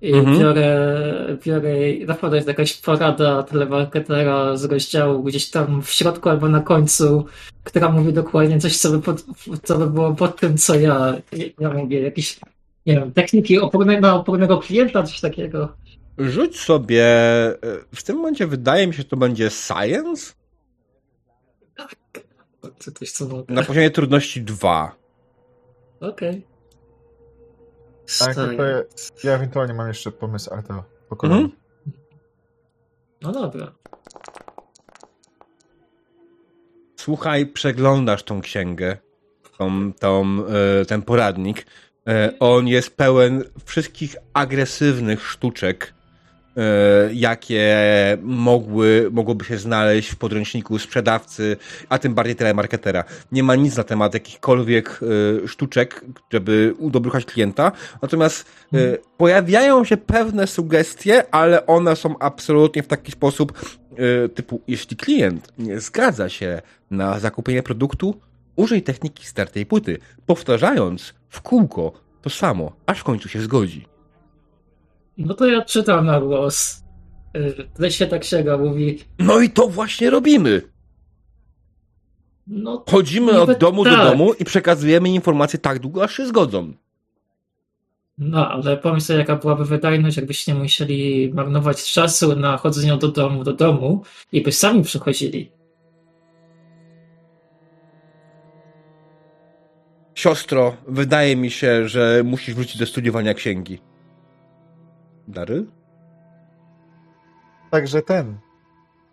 i 0.00 0.12
Mhm. 0.14 0.38
biorę, 0.38 0.96
biorę, 1.44 1.70
naprawdę 2.06 2.36
jest 2.36 2.48
jakaś 2.48 2.80
porada 2.80 3.42
telemarketera 3.42 4.56
z 4.56 4.64
rozdziału 4.64 5.22
gdzieś 5.22 5.50
tam 5.50 5.82
w 5.82 5.90
środku 5.90 6.28
albo 6.28 6.48
na 6.48 6.60
końcu, 6.60 7.26
która 7.64 7.88
mówi 7.88 8.12
dokładnie 8.12 8.58
coś, 8.58 8.76
co 8.76 8.90
by, 8.90 9.00
pod, 9.00 9.24
co 9.62 9.78
by 9.78 9.86
było 9.90 10.14
pod 10.14 10.40
tym, 10.40 10.58
co 10.58 10.74
ja, 10.74 11.14
ja 11.60 11.70
mówię, 11.70 12.00
jakieś, 12.00 12.40
nie 12.86 12.94
wiem, 12.94 13.12
techniki 13.12 13.58
opornego, 13.58 14.00
na 14.00 14.14
opornego 14.14 14.58
klienta, 14.58 15.02
coś 15.02 15.20
takiego. 15.20 15.76
Rzuć 16.18 16.60
sobie. 16.60 17.04
e, 17.04 17.56
W 17.94 18.02
tym 18.02 18.16
momencie 18.16 18.46
wydaje 18.46 18.86
mi 18.86 18.94
się, 18.94 18.98
że 19.02 19.08
to 19.08 19.16
będzie 19.16 19.50
science 19.50 20.32
To 22.80 22.92
coś, 22.92 23.10
co 23.12 23.28
mogę. 23.28 23.54
na 23.54 23.62
poziomie 23.62 23.90
trudności 23.90 24.42
2. 24.42 24.96
Okej. 26.00 26.46
Tak, 28.18 28.34
to, 28.34 28.46
to 28.46 28.62
ja, 28.64 28.82
ja 29.24 29.32
ewentualnie 29.32 29.74
mam 29.74 29.88
jeszcze 29.88 30.12
pomysł, 30.12 30.50
ale 30.54 30.62
to 30.62 30.84
po 31.08 31.16
kolei. 31.16 31.36
Mhm. 31.38 31.52
No 33.22 33.32
dobra. 33.32 33.72
Słuchaj, 36.96 37.46
przeglądasz 37.46 38.22
tą 38.22 38.40
księgę, 38.40 38.96
tą, 39.58 39.92
tą, 39.92 40.26
e, 40.80 40.84
ten 40.84 41.02
poradnik. 41.02 41.66
E, 42.08 42.32
On 42.40 42.68
jest 42.68 42.96
pełen 42.96 43.44
wszystkich 43.64 44.16
agresywnych 44.32 45.26
sztuczek, 45.26 45.94
e, 46.56 46.62
jakie 47.14 47.76
mogły, 48.22 49.08
mogłoby 49.12 49.44
się 49.44 49.58
znaleźć 49.58 50.10
w 50.10 50.16
podręczniku 50.16 50.78
sprzedawcy, 50.78 51.56
a 51.88 51.98
tym 51.98 52.14
bardziej 52.14 52.36
telemarketera. 52.36 53.04
Nie 53.32 53.42
ma 53.42 53.54
nic 53.54 53.76
na 53.76 53.84
temat 53.84 54.14
jakichkolwiek 54.14 55.00
e, 55.44 55.48
sztuczek, 55.48 56.04
żeby 56.32 56.74
udobruchać 56.78 57.24
klienta, 57.24 57.72
natomiast 58.02 58.46
e, 58.74 58.78
pojawiają 59.16 59.84
się 59.84 59.96
pewne 59.96 60.46
sugestie, 60.46 61.34
ale 61.34 61.66
one 61.66 61.96
są 61.96 62.18
absolutnie 62.18 62.82
w 62.82 62.88
taki 62.88 63.12
sposób 63.12 63.78
typu, 64.34 64.60
jeśli 64.68 64.96
klient 64.96 65.52
nie 65.58 65.80
zgadza 65.80 66.28
się 66.28 66.62
na 66.90 67.18
zakupienie 67.18 67.62
produktu, 67.62 68.20
Użyj 68.56 68.82
techniki 68.82 69.26
startej 69.26 69.66
płyty, 69.66 69.98
powtarzając 70.26 71.14
w 71.32 71.40
kółko 71.40 71.92
to 72.22 72.30
samo, 72.30 72.72
aż 72.86 72.98
w 73.00 73.04
końcu 73.04 73.28
się 73.28 73.40
zgodzi. 73.40 73.86
No 75.18 75.34
to 75.34 75.46
ja 75.46 75.62
czytam 75.64 76.06
na 76.06 76.20
głos. 76.20 76.82
Lesie 77.78 78.06
tak 78.06 78.24
sięga, 78.24 78.58
mówi. 78.58 78.98
No 79.18 79.40
i 79.40 79.50
to 79.50 79.68
właśnie 79.68 80.10
robimy. 80.10 80.62
No, 82.46 82.84
Chodzimy 82.90 83.40
od 83.40 83.58
domu 83.58 83.84
tak. 83.84 83.96
do 83.96 84.04
domu 84.04 84.32
i 84.32 84.44
przekazujemy 84.44 85.08
informacje 85.08 85.58
tak 85.58 85.78
długo, 85.78 86.04
aż 86.04 86.16
się 86.16 86.26
zgodzą. 86.26 86.72
No, 88.18 88.48
ale 88.50 88.76
pomyśl 88.76 89.06
sobie, 89.06 89.18
jaka 89.18 89.36
byłaby 89.36 89.64
wydajność, 89.64 90.16
jakbyście 90.16 90.52
nie 90.52 90.58
musieli 90.58 91.30
marnować 91.34 91.92
czasu 91.92 92.36
na 92.36 92.56
chodzenie 92.56 92.96
do 92.96 93.08
domu 93.08 93.44
do 93.44 93.52
domu 93.52 94.02
i 94.32 94.42
by 94.42 94.52
sami 94.52 94.82
przychodzili. 94.82 95.50
Siostro, 100.22 100.76
wydaje 100.86 101.36
mi 101.36 101.50
się, 101.50 101.88
że 101.88 102.22
musisz 102.24 102.54
wrócić 102.54 102.78
do 102.78 102.86
studiowania 102.86 103.34
księgi. 103.34 103.82
Dary? 105.28 105.66
Także 107.70 108.02
ten, 108.02 108.38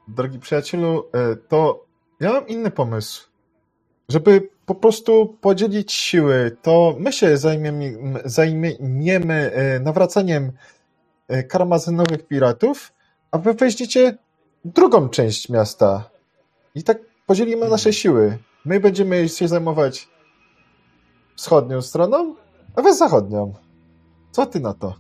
drogi 0.08 0.40
przyjacielu, 0.40 1.04
e, 1.14 1.36
to 1.36 1.86
ja 2.20 2.34
mam 2.34 2.48
inny 2.48 2.72
pomysł. 2.72 3.28
Żeby 4.10 4.50
po 4.66 4.76
prostu 4.76 5.38
podzielić 5.42 5.94
siły, 5.94 6.58
to 6.62 6.96
my 7.00 7.14
się 7.14 7.38
zajmiemy, 7.38 7.98
zajmiemy 8.26 9.52
e, 9.54 9.80
nawracaniem 9.80 10.52
e, 11.28 11.44
karmazynowych 11.44 12.28
piratów, 12.28 12.94
a 13.32 13.38
wy 13.38 13.54
weźmiecie 13.54 14.18
drugą 14.66 15.10
część 15.10 15.50
miasta. 15.50 16.10
I 16.76 16.84
tak 16.84 16.98
podzielimy 17.26 17.70
nasze 17.70 17.94
siły. 17.94 18.38
My 18.66 18.80
będziemy 18.80 19.30
się 19.30 19.48
zajmować 19.48 20.19
wschodnią 21.40 21.82
stroną, 21.82 22.36
a 22.76 22.82
wy 22.82 22.96
zachodnią. 22.96 23.54
Co 24.32 24.46
ty 24.46 24.60
na 24.60 24.74
to? 24.74 24.94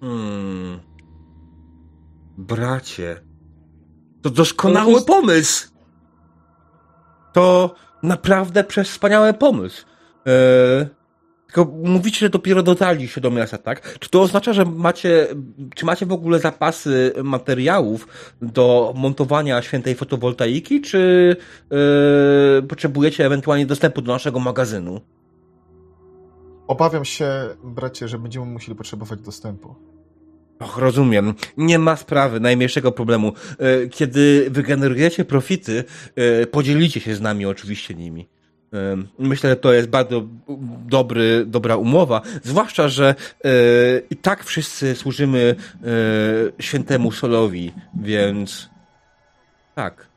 Hmm. 0.00 0.80
Bracie. 2.38 3.20
To 4.22 4.30
doskonały 4.30 4.86
To 4.86 4.90
jest- 4.90 5.06
pomysł. 5.06 5.68
To 7.32 7.74
naprawdę 8.02 8.64
wspaniały 8.84 9.34
pomysł. 9.34 9.86
Eee, 10.26 10.86
tylko 11.46 11.72
mówicie, 11.84 12.18
że 12.18 12.30
dopiero 12.30 12.62
dotarliście 12.62 13.20
do 13.20 13.30
miasta, 13.30 13.58
tak? 13.58 13.98
Czy 13.98 14.10
to 14.10 14.20
oznacza, 14.22 14.52
że 14.52 14.64
macie, 14.64 15.26
czy 15.74 15.86
macie 15.86 16.06
w 16.06 16.12
ogóle 16.12 16.38
zapasy 16.38 17.12
materiałów 17.24 18.08
do 18.42 18.92
montowania 18.96 19.62
świętej 19.62 19.94
fotowoltaiki, 19.94 20.80
czy 20.80 21.36
eee, 21.70 22.62
potrzebujecie 22.62 23.26
ewentualnie 23.26 23.66
dostępu 23.66 24.02
do 24.02 24.12
naszego 24.12 24.40
magazynu? 24.40 25.00
Obawiam 26.66 27.04
się, 27.04 27.26
bracie, 27.64 28.08
że 28.08 28.18
będziemy 28.18 28.46
musieli 28.46 28.76
potrzebować 28.76 29.20
dostępu. 29.20 29.74
Och, 30.60 30.78
rozumiem. 30.78 31.34
Nie 31.56 31.78
ma 31.78 31.96
sprawy, 31.96 32.40
najmniejszego 32.40 32.92
problemu. 32.92 33.32
E, 33.58 33.88
Kiedy 33.88 34.46
wygenerujecie 34.50 35.24
profity, 35.24 35.84
e, 36.16 36.46
podzielicie 36.46 37.00
się 37.00 37.14
z 37.14 37.20
nami 37.20 37.46
oczywiście 37.46 37.94
nimi. 37.94 38.28
Myślę, 39.18 39.50
że 39.50 39.56
to 39.56 39.72
jest 39.72 39.88
bardzo 39.88 40.22
dobry, 40.86 41.46
dobra 41.46 41.76
umowa, 41.76 42.22
zwłaszcza, 42.42 42.88
że 42.88 43.14
e, 43.44 43.50
i 44.10 44.16
tak 44.16 44.44
wszyscy 44.44 44.94
służymy 44.94 45.56
e, 46.58 46.62
świętemu 46.62 47.12
Solowi, 47.12 47.72
więc 48.00 48.70
tak. 49.74 50.08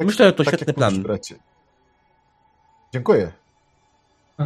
Myślę, 0.00 0.26
że 0.26 0.32
to 0.32 0.44
świetny 0.44 0.64
jak 0.66 0.76
plan. 0.76 0.94
mówisz. 0.94 1.20
Dziękuję. 2.92 3.32
A 4.38 4.44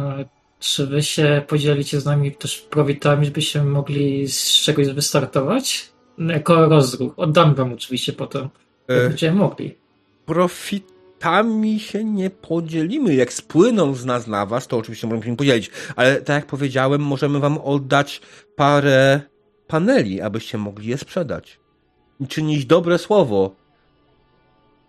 czy 0.59 0.87
wy 0.87 1.03
się 1.03 1.41
podzielicie 1.47 1.99
z 1.99 2.05
nami 2.05 2.31
też 2.31 2.57
profitami, 2.57 3.25
żebyśmy 3.25 3.63
mogli 3.63 4.27
z 4.27 4.61
czegoś 4.61 4.87
wystartować? 4.87 5.91
Jako 6.17 6.69
rozruch. 6.69 7.13
Oddam 7.17 7.55
wam 7.55 7.73
oczywiście 7.73 8.13
potem, 8.13 8.49
E, 8.87 9.07
będziemy 9.07 9.37
mogli. 9.37 9.77
Profitami 11.21 11.79
się 11.79 12.03
nie 12.03 12.29
podzielimy. 12.29 13.15
Jak 13.15 13.33
spłyną 13.33 13.93
z 13.95 14.05
nas 14.05 14.27
na 14.27 14.45
was, 14.45 14.67
to 14.67 14.77
oczywiście 14.77 15.07
możemy 15.07 15.25
się 15.25 15.37
podzielić. 15.37 15.71
Ale 15.95 16.21
tak 16.21 16.35
jak 16.35 16.45
powiedziałem, 16.45 17.01
możemy 17.01 17.39
wam 17.39 17.57
oddać 17.57 18.21
parę 18.55 19.21
paneli, 19.67 20.21
abyście 20.21 20.57
mogli 20.57 20.87
je 20.87 20.97
sprzedać. 20.97 21.59
I 22.19 22.27
czynić 22.27 22.65
dobre 22.65 22.97
słowo 22.97 23.55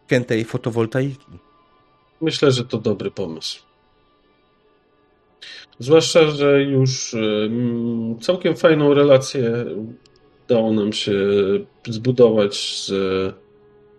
świętej 0.06 0.44
fotowoltaiki. 0.44 1.38
Myślę, 2.20 2.52
że 2.52 2.64
to 2.64 2.78
dobry 2.78 3.10
pomysł. 3.10 3.62
Zwłaszcza, 5.78 6.30
że 6.30 6.62
już 6.62 7.14
ym, 7.14 8.18
całkiem 8.20 8.56
fajną 8.56 8.94
relację 8.94 9.64
udało 10.44 10.72
nam 10.72 10.92
się 10.92 11.12
zbudować 11.88 12.56
z 12.56 12.92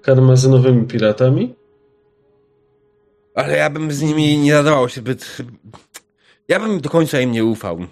karmazynowymi 0.02 0.88
piratami. 0.88 1.63
Ale 3.36 3.58
ja 3.58 3.70
bym 3.70 3.92
z 3.92 4.02
nimi 4.02 4.38
nie 4.38 4.54
nadawał 4.54 4.90
się 4.90 5.02
zbyt... 5.02 5.38
Ja 6.48 6.60
bym 6.60 6.82
do 6.82 6.90
końca 6.90 7.22
im 7.22 7.32
nie 7.32 7.46
ufał. 7.46 7.86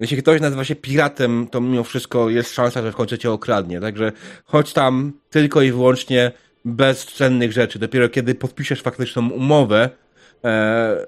Jeśli 0.00 0.16
ktoś 0.16 0.40
nazywa 0.40 0.64
się 0.64 0.76
piratem, 0.76 1.48
to 1.50 1.60
mimo 1.60 1.84
wszystko 1.84 2.30
jest 2.30 2.54
szansa, 2.54 2.82
że 2.82 2.92
w 2.92 2.96
końcu 2.96 3.16
cię 3.16 3.30
okradnie. 3.30 3.80
Także 3.80 4.12
chodź 4.44 4.72
tam 4.72 5.12
tylko 5.30 5.62
i 5.62 5.72
wyłącznie 5.72 6.32
bez 6.64 7.06
cennych 7.06 7.52
rzeczy. 7.52 7.78
Dopiero 7.78 8.08
kiedy 8.08 8.34
podpiszesz 8.34 8.82
faktyczną 8.82 9.30
umowę, 9.30 9.90
e, 10.44 11.06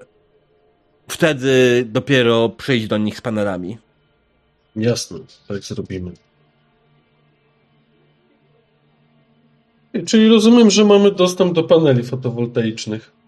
wtedy 1.07 1.85
dopiero 1.85 2.49
przyjdź 2.49 2.87
do 2.87 2.97
nich 2.97 3.17
z 3.17 3.21
panelami. 3.21 3.77
Jasne, 4.75 5.19
tak 5.47 5.57
zrobimy. 5.57 6.11
Czyli 10.05 10.27
rozumiem, 10.27 10.71
że 10.71 10.85
mamy 10.85 11.11
dostęp 11.11 11.53
do 11.53 11.63
paneli 11.63 12.03
fotowoltaicznych. 12.03 13.20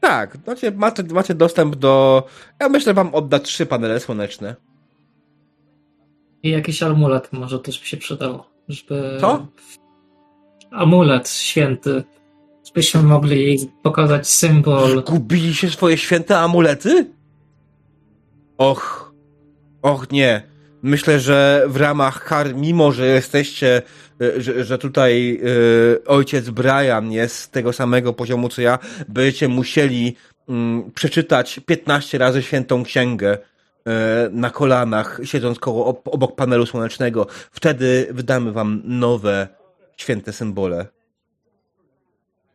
Tak, 0.00 0.38
macie, 0.46 0.70
macie, 0.70 1.02
macie 1.02 1.34
dostęp 1.34 1.76
do... 1.76 2.22
Ja 2.60 2.68
myślę, 2.68 2.94
wam 2.94 3.14
odda 3.14 3.38
trzy 3.38 3.66
panele 3.66 4.00
słoneczne. 4.00 4.56
I 6.42 6.50
jakiś 6.50 6.82
amulet 6.82 7.32
może 7.32 7.58
też 7.58 7.80
by 7.80 7.86
się 7.86 7.96
przydał, 7.96 8.42
żeby... 8.68 9.18
Co? 9.20 9.46
Amulet 10.70 11.28
święty. 11.28 12.04
Żebyśmy 12.66 13.02
mogli 13.02 13.70
pokazać 13.82 14.28
symbol. 14.28 15.02
Gubiliście 15.02 15.70
swoje 15.70 15.98
święte 15.98 16.38
amulety? 16.38 17.10
Och, 18.58 19.12
och 19.82 20.12
nie. 20.12 20.49
Myślę, 20.82 21.20
że 21.20 21.64
w 21.66 21.76
ramach 21.76 22.24
kar, 22.24 22.54
mimo 22.54 22.92
że 22.92 23.06
jesteście, 23.06 23.82
e, 24.20 24.40
że, 24.40 24.64
że 24.64 24.78
tutaj 24.78 25.40
e, 25.42 26.04
ojciec 26.04 26.50
Brian 26.50 27.12
jest 27.12 27.36
z 27.36 27.50
tego 27.50 27.72
samego 27.72 28.12
poziomu 28.12 28.48
co 28.48 28.62
ja, 28.62 28.78
będziecie 29.08 29.48
musieli 29.48 30.16
mm, 30.48 30.90
przeczytać 30.92 31.60
15 31.66 32.18
razy 32.18 32.42
świętą 32.42 32.82
księgę 32.82 33.38
e, 33.86 34.28
na 34.32 34.50
kolanach, 34.50 35.20
siedząc 35.24 35.58
koło, 35.58 35.86
ob, 35.86 36.08
obok 36.08 36.36
panelu 36.36 36.66
słonecznego. 36.66 37.26
Wtedy 37.50 38.06
wydamy 38.10 38.52
wam 38.52 38.82
nowe 38.84 39.48
święte 39.96 40.32
symbole. 40.32 40.86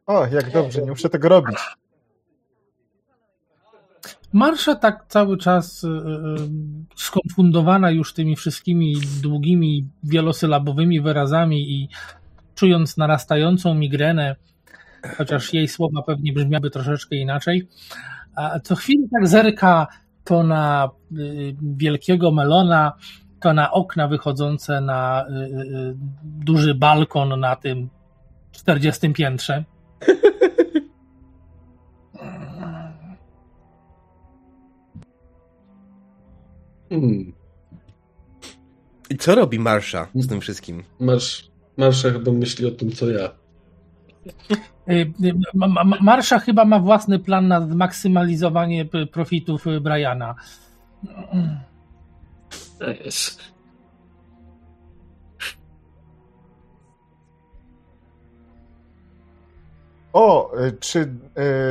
O, 0.06 0.28
jak 0.32 0.52
dobrze, 0.52 0.82
nie 0.82 0.90
muszę 0.90 1.10
tego 1.10 1.30
robić. 1.30 1.58
Marsza 4.36 4.76
tak 4.76 5.06
cały 5.08 5.38
czas 5.38 5.84
y, 5.84 5.88
y, 5.88 5.92
skonfundowana 6.96 7.92
już 7.92 8.14
tymi 8.14 8.36
wszystkimi 8.36 8.96
długimi, 9.22 9.90
wielosylabowymi 10.04 11.02
wyrazami 11.02 11.72
i 11.72 11.90
czując 12.56 12.98
narastającą 12.98 13.74
migrenę, 13.74 14.36
chociaż 15.18 15.54
jej 15.54 15.68
słowa 15.68 16.02
pewnie 16.02 16.34
brzmiały 16.34 16.70
troszeczkę 16.70 17.16
inaczej, 17.16 17.68
a 18.36 18.60
co 18.60 18.76
chwilę 18.76 19.08
tak 19.14 19.28
zerka 19.28 19.88
to 20.24 20.44
na 20.44 20.90
y, 21.18 21.56
wielkiego 21.62 22.32
melona, 22.32 22.94
to 23.42 23.54
na 23.54 23.72
okna 23.72 24.08
wychodzące 24.08 24.82
na 24.82 25.26
y, 25.30 25.34
y, 25.34 25.96
duży 26.24 26.76
balkon 26.76 27.40
na 27.40 27.56
tym 27.56 27.90
40 28.52 29.14
piętrze. 29.14 29.64
Hmm. 36.90 37.34
I 39.10 39.18
co 39.18 39.36
robi 39.36 39.60
Marsza 39.60 40.08
z 40.16 40.28
tym 40.28 40.42
wszystkim? 40.42 40.84
Marsz, 41.00 41.52
Marsza 41.78 42.12
chyba 42.12 42.32
myśli 42.32 42.66
o 42.68 42.72
tym, 42.72 42.92
co 42.92 43.10
ja. 43.12 43.30
Y, 44.90 45.14
y, 45.24 45.34
Ma- 45.54 45.84
Ma- 45.84 45.98
Marsza 46.02 46.40
chyba 46.40 46.66
ma 46.66 46.80
własny 46.80 47.20
plan 47.20 47.48
na 47.48 47.68
zmaksymalizowanie 47.68 48.86
p- 48.86 49.06
profitów 49.08 49.68
y, 49.68 49.82
Briana. 49.82 50.36
To 52.80 52.90
jest. 52.90 53.42
O, 60.14 60.52
y, 60.68 60.78
czy 60.80 61.00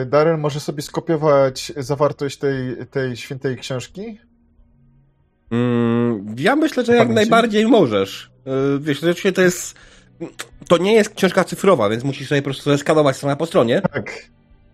y, 0.02 0.06
Darren 0.06 0.40
może 0.40 0.60
sobie 0.60 0.82
skopiować 0.82 1.72
zawartość 1.76 2.36
tej, 2.38 2.86
tej 2.90 3.16
świętej 3.16 3.56
książki? 3.56 4.18
Mm, 5.54 6.34
ja 6.38 6.56
myślę, 6.56 6.84
że 6.84 6.92
jak 6.92 7.08
Pamięci? 7.08 7.14
najbardziej 7.14 7.66
możesz. 7.66 8.30
Yy, 8.46 8.80
Wiesz, 8.80 9.00
rzeczywiście 9.00 9.32
to 9.32 9.40
jest. 9.42 9.74
To 10.68 10.78
nie 10.78 10.92
jest 10.92 11.14
książka 11.14 11.44
cyfrowa, 11.44 11.88
więc 11.88 12.04
musisz 12.04 12.28
sobie 12.28 12.42
po 12.42 12.44
prostu 12.44 12.70
zeskanować 12.70 13.16
stronę 13.16 13.36
po 13.36 13.46
stronie. 13.46 13.82
Tak. 13.92 14.12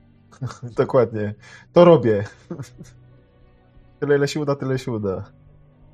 Dokładnie. 0.76 1.34
To 1.72 1.84
robię. 1.84 2.24
Tyle 4.00 4.16
ile 4.16 4.28
się 4.28 4.40
uda, 4.40 4.54
tyle 4.54 4.78
się 4.78 4.92
uda. 4.92 5.24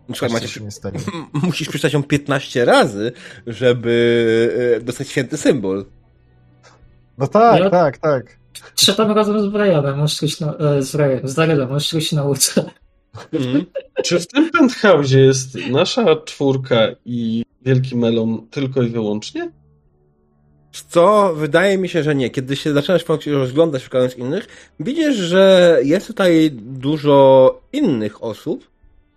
Słuchaj, 0.07 0.27
Aż 0.27 0.33
Maciek, 0.33 0.51
się 0.51 0.61
nie 0.61 0.71
stanie. 0.71 0.99
musisz 1.33 1.69
przeczytać 1.69 1.93
ją 1.93 2.03
15 2.03 2.65
razy, 2.65 3.13
żeby 3.47 4.73
yy, 4.79 4.85
dostać 4.85 5.09
święty 5.09 5.37
symbol. 5.37 5.85
No 7.19 7.27
tak, 7.27 7.61
Ja- 7.61 7.71
tak, 7.71 7.99
tak. 7.99 8.39
Czytam 8.75 9.13
razem 9.13 9.41
z 9.41 9.47
Brianem, 9.47 10.01
e, 10.03 10.83
z 10.83 10.97
Brianem, 10.97 11.29
z 11.29 11.71
może 11.71 11.85
czegoś 11.87 12.09
się 12.09 12.17
nauczę. 12.17 12.71
Mhm. 13.33 13.65
Czy 14.05 14.21
w 14.21 14.27
tym 14.27 14.51
penthouse 14.51 15.11
jest 15.11 15.55
nasza 15.71 16.17
czwórka 16.17 16.79
i 17.05 17.45
Wielki 17.63 17.97
Melon 17.97 18.47
tylko 18.51 18.83
i 18.83 18.89
wyłącznie? 18.89 19.51
Co? 20.89 21.35
Wydaje 21.35 21.79
mi 21.79 21.89
się, 21.89 22.03
że 22.03 22.15
nie. 22.15 22.31
Kiedy 22.31 22.57
się 22.57 22.73
zaczynasz 22.73 23.05
rozglądać, 23.27 23.83
szukając 23.83 24.17
innych, 24.17 24.73
widzisz, 24.81 25.17
że 25.17 25.79
jest 25.83 26.07
tutaj 26.07 26.51
dużo 26.53 27.61
innych 27.73 28.25
osób, 28.25 28.71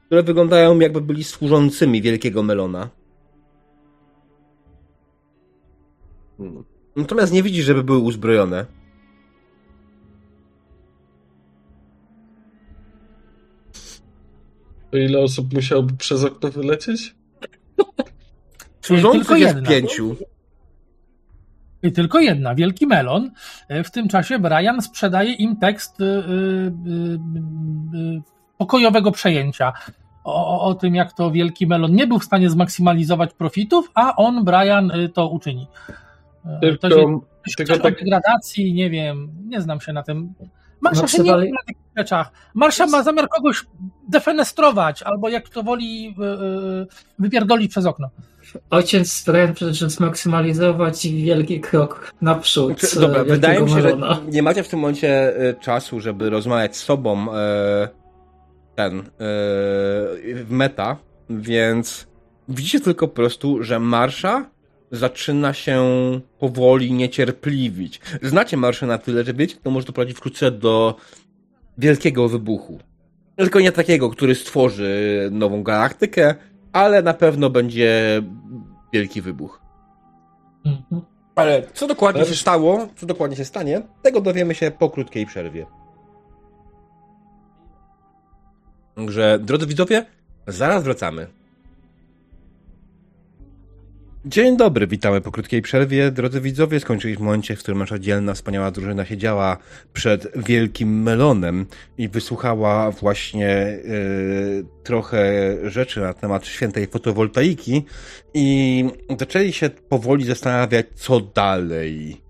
które 0.06 0.24
wyglądają 0.24 0.80
jakby 0.80 1.02
byli 1.02 1.24
służącymi 1.24 2.02
Wielkiego 2.02 2.44
Melona. 2.44 2.90
Hmm. 6.38 6.64
Natomiast 6.96 7.34
nie 7.34 7.44
widzisz, 7.44 7.66
żeby 7.66 7.84
były 7.84 7.98
uzbrojone. 7.98 8.66
To 14.92 14.98
ile 14.98 15.20
osób 15.20 15.54
musiałoby 15.54 15.94
przez 15.98 16.24
okno 16.24 16.50
wylecieć? 16.50 17.16
tylko 17.76 18.02
Służących 18.82 19.38
jest 19.40 19.56
jedna. 19.56 19.70
pięciu. 19.70 20.16
I 21.84 21.92
tylko 21.92 22.20
jedna, 22.20 22.56
Wielki 22.56 22.88
Melon. 22.88 23.32
E, 23.68 23.84
W 23.84 23.92
tym 23.92 24.08
czasie 24.08 24.40
Brian 24.40 24.82
sprzedaje 24.82 25.34
im 25.34 25.58
tekst 25.58 26.02
y, 26.02 26.04
y, 26.04 26.08
y, 26.08 26.14
y, 27.98 28.22
pokojowego 28.58 29.12
przejęcia. 29.12 29.74
O, 30.24 30.62
o- 30.62 30.74
tym, 30.76 30.96
jak 30.96 31.14
to 31.14 31.32
Wielki 31.32 31.68
Melon 31.68 31.92
nie 31.96 32.08
był 32.08 32.20
w 32.20 32.24
stanie 32.26 32.50
zmaksymalizować 32.50 33.34
profitów, 33.34 33.92
a 33.96 34.16
on, 34.16 34.44
Brian, 34.46 34.92
to 35.14 35.30
uczyni. 35.30 35.68
E, 36.46 36.60
Tylko, 36.60 36.90
to 36.90 36.96
się, 36.96 37.20
tylko 37.58 37.74
o 37.74 37.78
tak- 37.78 38.00
degradacji, 38.00 38.74
nie 38.74 38.90
wiem, 38.90 39.30
nie 39.46 39.62
znam 39.62 39.82
się 39.82 39.94
na 39.94 40.04
tym. 40.04 40.34
Marsza 40.82 41.08
się 41.08 41.24
nie 41.24 41.32
na 41.32 41.62
takich 41.68 41.82
rzeczach. 41.98 42.32
Marsza 42.54 42.86
ma 42.86 43.04
zamiar 43.04 43.30
kogoś 43.30 43.66
defenestrować, 44.08 45.04
albo 45.04 45.30
jak 45.30 45.50
to 45.50 45.64
woli, 45.64 46.16
y, 46.20 46.24
y, 46.84 46.88
wypierdolić 47.20 47.72
przez 47.72 47.86
okno. 47.86 48.10
Ojciec 48.70 49.24
Brian 49.26 49.54
przecież 49.54 49.80
zmaksymalizować 49.80 51.08
wielki 51.08 51.62
krok 51.62 52.12
naprzód. 52.22 52.82
Dobra, 52.96 53.08
Wielkiego 53.08 53.34
wydaje 53.36 53.62
mi 53.62 53.70
się, 53.70 53.82
że 53.82 53.98
nie 54.32 54.44
macie 54.44 54.64
w 54.64 54.70
tym 54.70 54.80
momencie 54.80 55.34
czasu, 55.62 56.00
żeby 56.00 56.30
rozmawiać 56.30 56.78
z 56.78 56.84
sobą 56.84 57.28
ten 58.76 59.04
w 60.36 60.48
meta, 60.50 60.98
więc 61.30 62.08
widzicie 62.50 62.80
tylko 62.80 63.08
po 63.08 63.16
prostu, 63.16 63.64
że 63.64 63.80
Marsza 63.80 64.46
zaczyna 64.92 65.54
się 65.54 65.84
powoli 66.40 66.94
niecierpliwić. 66.94 68.02
Znacie 68.22 68.58
Marszę 68.58 68.88
na 68.88 68.98
tyle, 68.98 69.24
że 69.24 69.34
wiecie, 69.34 69.56
to 69.64 69.72
może 69.72 69.88
doprowadzić 69.88 70.18
wkrótce 70.18 70.52
do 70.52 70.96
wielkiego 71.78 72.30
wybuchu. 72.30 72.80
Tylko 73.36 73.60
nie 73.60 73.72
takiego, 73.72 74.10
który 74.10 74.36
stworzy 74.36 75.30
nową 75.32 75.64
galaktykę, 75.64 76.36
ale 76.74 77.02
na 77.02 77.14
pewno 77.14 77.50
będzie 77.50 78.22
wielki 78.94 79.22
wybuch. 79.22 79.62
Mhm. 80.66 81.02
Ale 81.36 81.64
co 81.74 81.88
dokładnie 81.88 82.26
się 82.26 82.36
stało, 82.36 82.88
co 82.96 83.06
dokładnie 83.06 83.38
się 83.38 83.46
stanie, 83.46 83.82
tego 84.02 84.22
dowiemy 84.22 84.56
się 84.56 84.72
po 84.72 84.90
krótkiej 84.90 85.26
przerwie. 85.26 85.66
Także, 88.96 89.40
drodzy 89.42 89.68
widzowie, 89.68 90.06
zaraz 90.48 90.84
wracamy. 90.84 91.39
Dzień 94.26 94.58
dobry, 94.58 94.88
witamy 94.88 95.22
po 95.22 95.32
krótkiej 95.32 95.62
przerwie. 95.62 96.12
Drodzy 96.12 96.42
widzowie, 96.42 96.80
skończyliśmy 96.80 97.24
w 97.24 97.26
momencie, 97.26 97.56
w 97.56 97.60
którym 97.60 97.80
nasza 97.80 98.00
dzielna, 98.00 98.34
wspaniała 98.34 98.72
drużyna 98.72 99.06
siedziała 99.06 99.58
przed 99.94 100.28
wielkim 100.36 101.04
melonem 101.04 101.66
i 101.98 102.10
wysłuchała 102.10 102.92
właśnie 102.92 103.48
e, 103.48 103.80
trochę 104.84 105.56
rzeczy 105.64 106.00
na 106.02 106.14
temat 106.14 106.46
świętej 106.46 106.88
fotowoltaiki 106.88 107.86
i 108.34 108.86
zaczęli 109.20 109.54
się 109.54 109.70
powoli 109.70 110.26
zastanawiać, 110.26 110.86
co 110.96 111.20
dalej. 111.20 112.22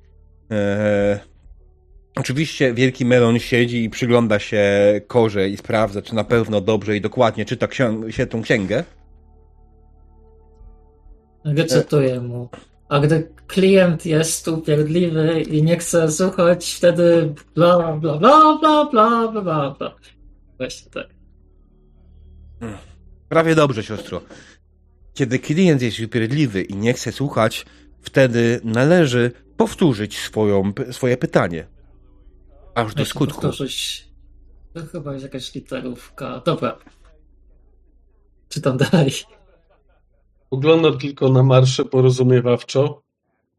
E, 0.51 1.19
oczywiście 2.15 2.73
wielki 2.73 3.05
melon 3.05 3.39
siedzi 3.39 3.83
i 3.83 3.89
przygląda 3.89 4.39
się 4.39 4.63
korze 5.07 5.49
i 5.49 5.57
sprawdza, 5.57 6.01
czy 6.01 6.15
na 6.15 6.23
pewno 6.23 6.61
dobrze 6.61 6.97
i 6.97 7.01
dokładnie 7.01 7.45
czyta 7.45 7.67
się 8.09 8.27
tą 8.27 8.41
księgę 8.41 8.83
recytuję 11.43 12.13
e, 12.13 12.17
e. 12.17 12.21
mu. 12.21 12.49
A 12.89 12.99
gdy 12.99 13.31
klient 13.47 14.05
jest 14.05 14.47
upierdliwy 14.47 15.41
i 15.41 15.63
nie 15.63 15.77
chce 15.77 16.11
słuchać, 16.11 16.73
wtedy 16.73 17.33
bla 17.55 17.93
bla 17.93 18.17
bla 18.17 18.57
bla 18.57 18.85
bla 18.91 19.27
bla 19.31 19.71
bla. 19.71 19.95
Właśnie 20.57 20.91
tak. 20.91 21.07
Prawie 23.29 23.55
dobrze, 23.55 23.83
siostro. 23.83 24.21
Kiedy 25.13 25.39
klient 25.39 25.81
jest 25.81 25.99
upierdliwy 25.99 26.61
i 26.61 26.75
nie 26.75 26.93
chce 26.93 27.11
słuchać, 27.11 27.65
wtedy 28.01 28.61
należy 28.63 29.31
powtórzyć 29.57 30.17
swoją, 30.17 30.73
swoje 30.91 31.17
pytanie. 31.17 31.67
Aż 32.75 32.95
do 32.95 33.05
skutku. 33.05 33.41
Powtórzyć. 33.41 34.09
To 34.73 34.85
chyba 34.85 35.13
jest 35.13 35.23
jakaś 35.23 35.55
literówka. 35.55 36.41
Dobra. 36.45 36.77
Czytam 38.49 38.77
dalej. 38.77 39.11
Oglądam 40.51 40.97
tylko 40.97 41.29
na 41.29 41.43
marsze 41.43 41.85
porozumiewawczo, 41.85 43.01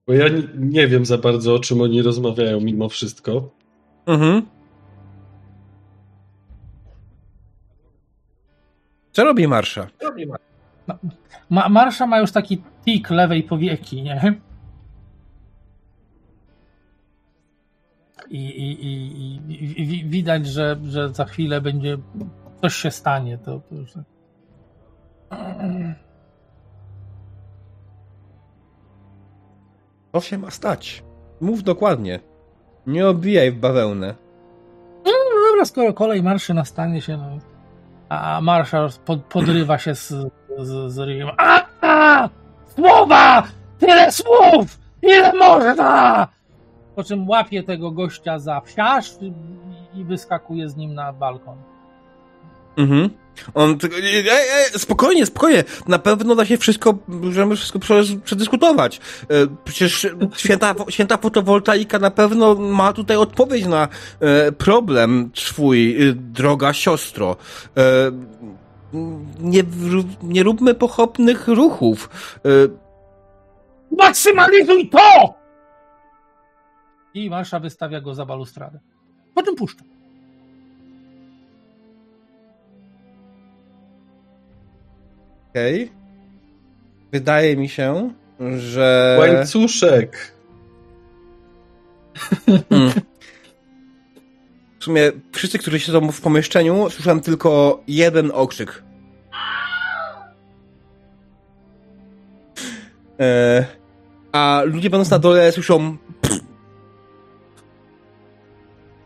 bo 0.06 0.12
ja 0.12 0.28
nie, 0.28 0.42
nie 0.56 0.88
wiem 0.88 1.06
za 1.06 1.18
bardzo, 1.18 1.54
o 1.54 1.58
czym 1.58 1.80
oni 1.80 2.02
rozmawiają 2.02 2.60
mimo 2.60 2.88
wszystko. 2.88 3.50
Mhm. 4.06 4.42
Co 9.12 9.24
robi 9.24 9.48
Marsza? 9.48 9.86
Ma, 11.50 11.68
Marsza 11.68 12.06
ma 12.06 12.18
już 12.18 12.32
taki 12.32 12.62
tik 12.84 13.10
lewej 13.10 13.42
powieki, 13.42 14.02
nie? 14.02 14.40
I, 18.30 18.38
i, 18.38 18.86
i, 18.86 18.92
i, 19.48 19.82
i 19.82 19.86
wi- 19.86 20.04
widać, 20.04 20.46
że, 20.46 20.76
że 20.84 21.08
za 21.14 21.24
chwilę 21.24 21.60
będzie 21.60 21.98
coś 22.60 22.74
się 22.74 22.90
stanie. 22.90 23.38
To, 23.38 23.60
to 23.68 23.74
już... 23.74 23.90
Co 30.12 30.20
się 30.20 30.38
ma 30.38 30.50
stać? 30.50 31.04
Mów 31.40 31.62
dokładnie. 31.62 32.20
Nie 32.86 33.08
obijaj 33.08 33.52
w 33.52 33.58
bawełnę. 33.58 34.14
No 35.04 35.12
dobra, 35.50 35.64
skoro 35.64 35.92
kolej 35.92 36.22
marszy 36.22 36.54
nastanie 36.54 37.00
się, 37.00 37.16
no. 37.16 37.38
A 38.08 38.40
marsza 38.40 38.88
pod, 39.04 39.24
podrywa 39.24 39.78
się 39.78 39.94
z, 39.94 40.08
z, 40.58 40.92
z 40.92 40.98
ryjem. 40.98 41.28
A, 41.36 41.62
a! 41.80 42.28
Słowa! 42.66 43.42
Tyle 43.78 44.12
słów! 44.12 44.78
Ile 45.02 45.32
można! 45.32 46.28
Po 46.94 47.04
czym 47.04 47.28
łapie 47.28 47.62
tego 47.62 47.90
gościa 47.90 48.38
za 48.38 48.60
psiarz 48.60 49.16
i, 49.20 49.32
i 50.00 50.04
wyskakuje 50.04 50.68
z 50.68 50.76
nim 50.76 50.94
na 50.94 51.12
balkon. 51.12 51.56
Mhm. 52.82 53.10
On 53.54 53.78
tylko. 53.78 53.96
Ej, 53.96 54.26
ej, 54.28 54.78
spokojnie, 54.78 55.26
spokojnie. 55.26 55.64
Na 55.88 55.98
pewno 55.98 56.34
da 56.34 56.44
się 56.44 56.58
wszystko, 56.58 56.98
możemy 57.08 57.56
wszystko 57.56 57.78
prze- 57.78 58.20
przedyskutować. 58.24 58.96
E, 58.98 59.00
Przecież 59.64 60.06
święta, 60.36 60.74
święta 60.88 61.16
fotowoltaika 61.16 61.98
na 61.98 62.10
pewno 62.10 62.54
ma 62.54 62.92
tutaj 62.92 63.16
odpowiedź 63.16 63.66
na 63.66 63.88
e, 64.20 64.52
problem 64.52 65.30
twój, 65.34 66.08
e, 66.08 66.12
droga 66.12 66.72
siostro. 66.72 67.36
E, 67.76 67.82
Nie, 69.40 69.62
nie 70.22 70.42
róbmy 70.42 70.74
pochopnych 70.74 71.48
ruchów. 71.48 72.10
E, 72.44 72.48
Maksymalizuj 73.98 74.88
to! 74.88 75.34
I 77.14 77.30
marsza 77.30 77.60
wystawia 77.60 78.00
go 78.00 78.14
za 78.14 78.26
balustradę. 78.26 78.80
Po 79.34 79.42
czym 79.42 79.56
puszcza. 79.56 79.84
Okej. 85.50 85.90
Wydaje 87.12 87.56
mi 87.56 87.68
się, 87.68 88.10
że. 88.56 89.16
Łańcuszek! 89.20 90.34
Mm. 92.70 92.90
W 94.78 94.84
sumie 94.84 95.12
wszyscy, 95.32 95.58
którzy 95.58 95.80
siedzą 95.80 96.12
w 96.12 96.20
pomieszczeniu, 96.20 96.90
słyszałem 96.90 97.20
tylko 97.20 97.82
jeden 97.88 98.30
okrzyk. 98.34 98.82
E, 103.20 103.64
a 104.32 104.62
ludzie 104.64 104.90
będąc 104.90 105.10
na 105.10 105.18
dole 105.18 105.52
słyszą. 105.52 105.96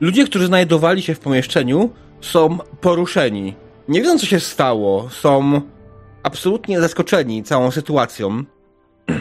Ludzie, 0.01 0.25
którzy 0.25 0.47
znajdowali 0.47 1.03
się 1.03 1.15
w 1.15 1.21
pomieszczeniu, 1.21 1.91
są 2.21 2.59
poruszeni. 2.81 3.55
Nie 3.89 4.01
wiedzą, 4.01 4.19
co 4.19 4.27
się 4.27 4.41
stało. 4.41 5.11
Są 5.11 5.61
absolutnie 6.25 6.81
zaskoczeni 6.81 7.43
całą 7.43 7.71
sytuacją. 7.71 8.45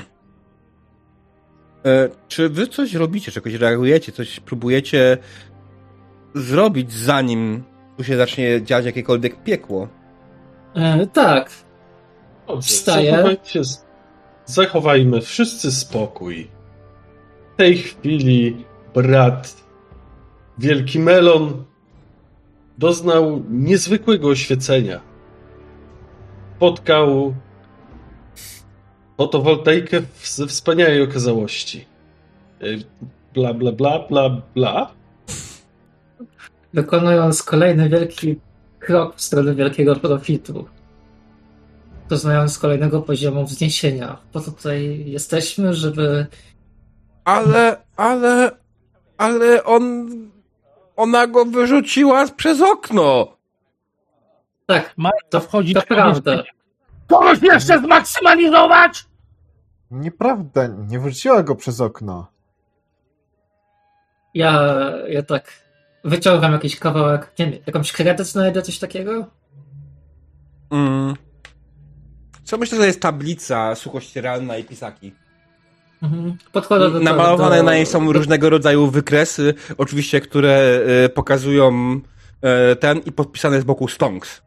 E, 1.86 2.10
czy 2.28 2.50
wy 2.50 2.68
coś 2.68 2.94
robicie, 2.94 3.32
czegoś 3.32 3.54
reagujecie, 3.54 4.12
coś 4.12 4.40
próbujecie 4.40 5.18
zrobić, 6.34 6.94
zanim 6.94 7.64
tu 7.98 8.04
się 8.04 8.18
zacznie 8.18 8.62
dziać 8.62 8.86
jakiekolwiek 8.86 9.44
piekło? 9.44 9.88
E, 10.76 11.08
tak. 11.08 11.50
Dobrze, 12.48 12.68
Wstaję. 12.68 13.12
Zachowajcie, 13.12 13.62
zachowajmy 14.46 15.22
wszyscy 15.22 15.72
spokój. 15.72 16.48
W 17.54 17.58
tej 17.58 17.78
chwili 17.78 18.66
brat 18.94 19.64
Wielki 20.58 21.00
Melon 21.00 21.64
doznał 22.78 23.44
niezwykłego 23.50 24.28
oświecenia. 24.28 25.13
Spotkał 26.64 27.34
fotowoltaikę 29.18 30.02
ze 30.24 30.48
wspaniałej 30.48 31.02
okazałości. 31.02 31.86
Y, 32.64 32.84
Bla, 33.34 33.54
bla, 33.54 33.72
bla, 33.72 34.00
bla, 34.00 34.42
bla. 34.56 34.92
Wykonując 36.74 37.44
kolejny 37.44 37.90
wielki 37.90 38.40
krok 38.80 39.16
w 39.16 39.22
stronę 39.22 39.56
wielkiego 39.56 39.96
profitu. 39.96 40.66
Doznając 42.10 42.60
kolejnego 42.60 43.02
poziomu 43.02 43.46
wzniesienia. 43.46 44.18
Po 44.32 44.40
to 44.40 44.52
tutaj 44.52 45.04
jesteśmy, 45.06 45.74
żeby 45.74 46.26
Ale, 47.26 47.78
ale, 47.96 48.52
ale 49.18 49.64
on. 49.64 50.10
Ona 50.96 51.28
go 51.28 51.46
wyrzuciła 51.46 52.28
przez 52.28 52.62
okno! 52.62 53.38
Tak, 54.74 54.94
Marta 54.98 55.20
to, 55.30 55.40
wchodzi 55.40 55.74
to 55.74 55.80
do 55.80 55.86
prawda. 55.86 56.44
Kogoś 57.08 57.42
jeszcze 57.42 57.80
zmaksymalizować? 57.80 59.06
Nieprawda, 59.92 60.68
nie 60.68 61.00
wyrzuciła 61.00 61.44
go 61.44 61.56
przez 61.56 61.82
okno. 61.82 62.28
Ja, 64.34 64.62
ja 65.08 65.24
tak 65.24 65.52
wyciągam 66.04 66.52
jakiś 66.52 66.80
kawałek, 66.80 67.32
nie 67.40 67.46
wiem, 67.46 67.60
jakąś 67.68 67.92
kredę 67.92 68.24
znajdę, 68.24 68.62
coś 68.62 68.80
takiego? 68.80 69.26
Mm. 70.72 71.14
Co 72.44 72.58
myślę, 72.58 72.78
że 72.78 72.86
jest 72.86 73.02
tablica 73.02 73.76
suchościeralna 73.76 74.58
i 74.58 74.64
pisaki. 74.64 75.14
Mhm. 76.04 76.38
Podchodzę 76.52 76.92
do 76.92 77.00
Namalowane 77.00 77.58
do, 77.58 77.64
na 77.64 77.74
niej 77.74 77.86
są 77.86 78.06
do, 78.06 78.14
różnego 78.14 78.50
rodzaju 78.50 78.88
wykresy, 78.88 79.54
oczywiście, 79.78 80.22
które 80.22 80.82
e, 81.06 81.10
pokazują 81.10 82.00
e, 82.42 82.76
ten 82.76 83.00
i 83.00 83.12
podpisane 83.12 83.62
z 83.62 83.64
boku 83.64 83.88
Stonks. 83.88 84.43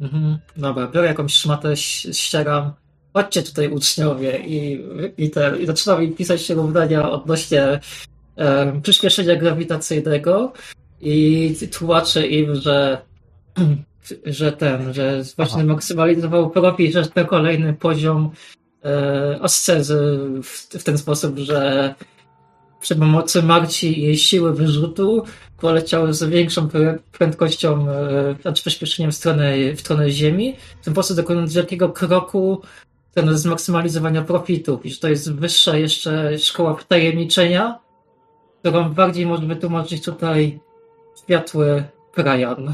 Mhm. 0.00 0.38
Dobra, 0.56 0.86
biorę 0.86 1.06
jakąś 1.06 1.34
szmatę, 1.34 1.76
ścieram. 1.76 2.72
Chodźcie 3.14 3.42
tutaj 3.42 3.68
uczniowie 3.68 4.38
i, 4.46 4.84
i, 5.18 5.30
te, 5.30 5.58
i 5.60 5.66
zaczynam 5.66 6.02
im 6.02 6.14
pisać 6.14 6.42
się 6.42 6.54
równania 6.54 7.10
odnośnie 7.10 7.80
e, 8.36 8.80
przyspieszenia 8.82 9.36
grawitacyjnego 9.36 10.52
i 11.00 11.56
tłumaczę 11.72 12.26
im, 12.26 12.54
że 12.54 12.98
że 14.26 14.52
ten, 14.52 14.94
że 14.94 15.22
właśnie 15.36 15.58
Aha. 15.58 15.72
maksymalizował 15.72 16.50
profil, 16.50 16.92
że 16.92 17.06
ten 17.06 17.26
kolejny 17.26 17.74
poziom 17.74 18.30
e, 18.84 19.38
ascezy 19.42 20.18
w, 20.42 20.78
w 20.78 20.84
ten 20.84 20.98
sposób, 20.98 21.38
że 21.38 21.94
przy 22.80 22.96
pomocy 22.96 23.42
Marci 23.42 23.98
i 23.98 24.02
jej 24.02 24.16
siły 24.16 24.54
wyrzutu 24.54 25.22
poleciały 25.60 26.14
z 26.14 26.24
większą 26.24 26.66
prę- 26.68 26.98
prędkością, 27.18 27.88
e, 27.90 28.34
znaczy 28.42 28.62
przyspieszeniem 28.62 29.12
w 29.12 29.14
stronę, 29.14 29.72
w 29.76 29.80
stronę 29.80 30.10
Ziemi, 30.10 30.56
w 30.80 30.84
ten 30.84 30.94
sposób 30.94 31.16
dokonując 31.16 31.54
wielkiego 31.54 31.88
kroku 31.88 32.62
stronę 33.10 33.38
zmaksymalizowania 33.38 34.22
profitów 34.22 34.86
i 34.86 34.90
że 34.90 35.00
to 35.00 35.08
jest 35.08 35.32
wyższa 35.34 35.76
jeszcze 35.76 36.38
szkoła 36.38 36.74
wtajemniczenia, 36.74 37.78
którą 38.60 38.88
bardziej 38.94 39.26
może 39.26 39.46
wytłumaczyć 39.46 40.04
tutaj 40.04 40.60
światły 41.22 41.84
Brian. 42.16 42.72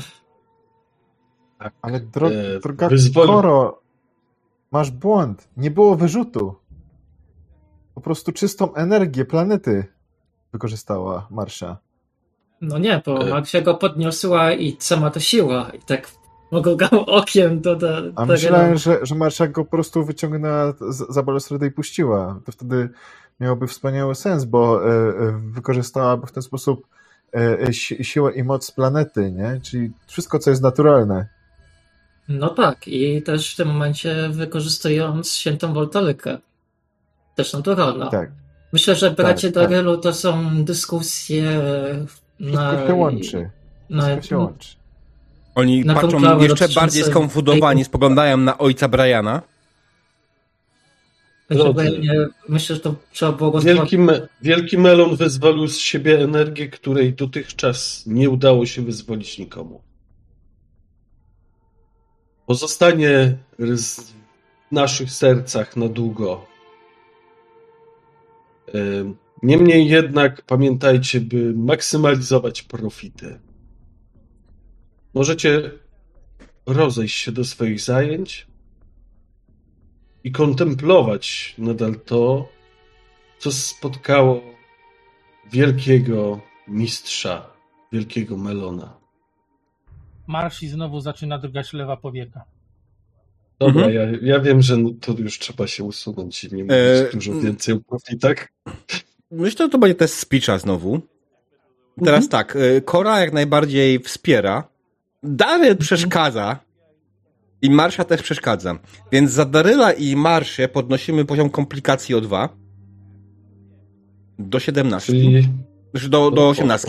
Ale 1.82 2.00
dro 2.00 2.28
E, 2.30 2.60
droga 2.60 2.88
wyzwoli- 2.88 3.26
Koro, 3.26 3.80
masz 4.70 4.90
błąd. 4.90 5.48
Nie 5.56 5.70
było 5.70 5.96
wyrzutu. 5.96 6.54
Po 7.94 8.00
prostu 8.00 8.32
czystą 8.32 8.74
energię 8.74 9.24
planety 9.24 9.84
wykorzystała 10.58 11.26
Marsza. 11.30 11.76
No 12.60 12.78
nie, 12.78 13.02
bo 13.06 13.26
E. 13.26 13.30
Marcia 13.30 13.60
go 13.60 13.74
podniosła 13.74 14.52
i 14.52 14.76
sama 14.78 15.10
to 15.10 15.20
siła. 15.20 15.70
I 15.74 15.78
tak 15.78 16.10
mogą 16.50 16.76
okiem 17.20 17.60
do, 17.60 17.76
do, 17.76 17.98
A 18.16 18.26
do 18.26 18.32
myślałem, 18.32 18.76
że, 18.78 18.98
że 19.06 19.14
Marsza 19.14 19.46
go 19.48 19.64
po 19.64 19.70
prostu 19.70 20.04
wyciągnęła 20.04 20.72
z- 20.90 21.14
za 21.14 21.22
balustradę 21.22 21.66
i 21.66 21.70
puściła. 21.70 22.40
To 22.44 22.52
wtedy 22.52 22.88
miałoby 23.40 23.66
wspaniały 23.66 24.14
sens, 24.14 24.44
bo 24.44 24.84
e, 24.84 24.92
e, 24.92 25.40
wykorzystałaby 25.50 26.26
w 26.26 26.32
ten 26.32 26.42
sposób 26.42 26.86
e, 27.34 27.58
e, 27.60 27.72
si- 27.72 28.04
siłę 28.04 28.32
i 28.32 28.42
moc 28.44 28.70
planety, 28.70 29.32
nie? 29.32 29.60
Czyli 29.62 29.92
wszystko, 30.06 30.38
co 30.38 30.50
jest 30.50 30.62
naturalne. 30.62 31.28
No 32.28 32.48
tak, 32.48 32.88
i 32.88 33.22
też 33.22 33.52
w 33.54 33.56
tym 33.56 33.68
momencie 33.68 34.28
wykorzystując 34.28 35.32
świętą 35.32 35.74
woltorykę. 35.74 36.38
Też 37.34 37.52
naturalna. 37.52 38.10
Tak. 38.10 38.30
Myślę, 38.74 38.94
że 38.94 39.10
bracie 39.10 39.52
tak. 39.52 39.70
Darylu 39.70 39.96
to 39.98 40.14
są 40.14 40.64
dyskusje 40.64 41.42
na... 42.40 42.68
Wszystko 42.68 42.86
się 42.88 42.94
łączy. 42.94 43.50
Na, 43.90 44.02
Wszystko 44.02 44.26
się 44.26 44.38
łączy. 44.38 44.68
Oni 45.54 45.84
Na 45.84 45.94
patrzą 45.94 46.40
jeszcze 46.40 46.68
bardziej 46.68 47.04
skonfudowani, 47.04 47.78
tej- 47.80 47.84
spoglądają 47.84 48.36
na 48.36 48.58
ojca 48.58 48.88
Briana. 48.88 49.42
Myślę, 52.48 52.76
że 52.76 52.80
to 52.82 52.94
trzeba 53.12 53.32
było 53.32 53.50
go 53.50 53.60
Wielki, 53.60 53.98
me, 53.98 54.28
Wielki 54.42 54.78
Melon 54.78 55.16
wyzwolił 55.16 55.68
z 55.68 55.78
siebie 55.78 56.20
energię, 56.24 56.68
której 56.68 57.12
dotychczas 57.12 58.06
nie 58.06 58.30
udało 58.30 58.66
się 58.66 58.82
wyzwolić 58.82 59.38
nikomu. 59.38 59.82
Pozostanie 62.46 63.36
w 63.58 64.72
naszych 64.72 65.10
sercach 65.10 65.76
na 65.76 65.88
długo. 65.88 66.53
Niemniej 69.42 69.88
jednak 69.88 70.42
pamiętajcie, 70.42 71.20
by 71.20 71.54
maksymalizować 71.54 72.62
profity. 72.62 73.40
Możecie 75.14 75.70
rozejść 76.66 77.16
się 77.16 77.32
do 77.32 77.44
swoich 77.44 77.80
zajęć 77.80 78.46
i 80.24 80.32
kontemplować 80.32 81.54
nadal 81.58 82.00
to, 82.00 82.48
co 83.38 83.52
spotkało 83.52 84.40
wielkiego 85.52 86.40
mistrza, 86.68 87.50
wielkiego 87.92 88.36
melona. 88.36 88.96
Marsi 90.26 90.68
znowu 90.68 91.00
zaczyna 91.00 91.38
drgać 91.38 91.72
lewa 91.72 91.96
powieka. 91.96 92.44
Dobra, 93.58 93.86
Mhm. 93.86 93.94
ja, 93.94 94.34
ja 94.34 94.40
wiem, 94.40 94.62
że 94.62 94.76
to 95.00 95.12
już 95.18 95.38
trzeba 95.38 95.66
się 95.66 95.84
usunąć 95.84 96.44
i 96.44 96.54
nie 96.54 96.62
mówić 96.64 96.76
E, 96.76 97.08
dużo 97.12 97.40
więcej 97.40 97.74
o 97.74 97.80
profitach. 97.80 98.48
Myślę, 99.30 99.64
że 99.66 99.70
to 99.70 99.78
będzie 99.78 99.94
test 99.94 100.18
speecha 100.18 100.58
znowu. 100.58 101.00
Teraz 102.04 102.28
tak, 102.28 102.56
y, 102.56 102.82
Kora 102.84 103.20
jak 103.20 103.32
najbardziej 103.32 103.98
wspiera. 103.98 104.68
Daryl 105.22 105.76
przeszkadza. 105.76 106.58
I 107.62 107.70
Marsza 107.70 108.04
też 108.04 108.22
przeszkadza. 108.22 108.78
Więc 109.12 109.30
za 109.30 109.44
Daryla 109.44 109.92
i 109.92 110.16
Marszę 110.16 110.68
podnosimy 110.68 111.24
poziom 111.24 111.50
komplikacji 111.50 112.14
o 112.14 112.20
2. 112.20 112.48
Do 114.38 114.60
17. 114.60 115.12
Czyli 115.12 115.48
Znaczy 115.90 116.08
do, 116.08 116.30
do 116.30 116.48
18. 116.48 116.88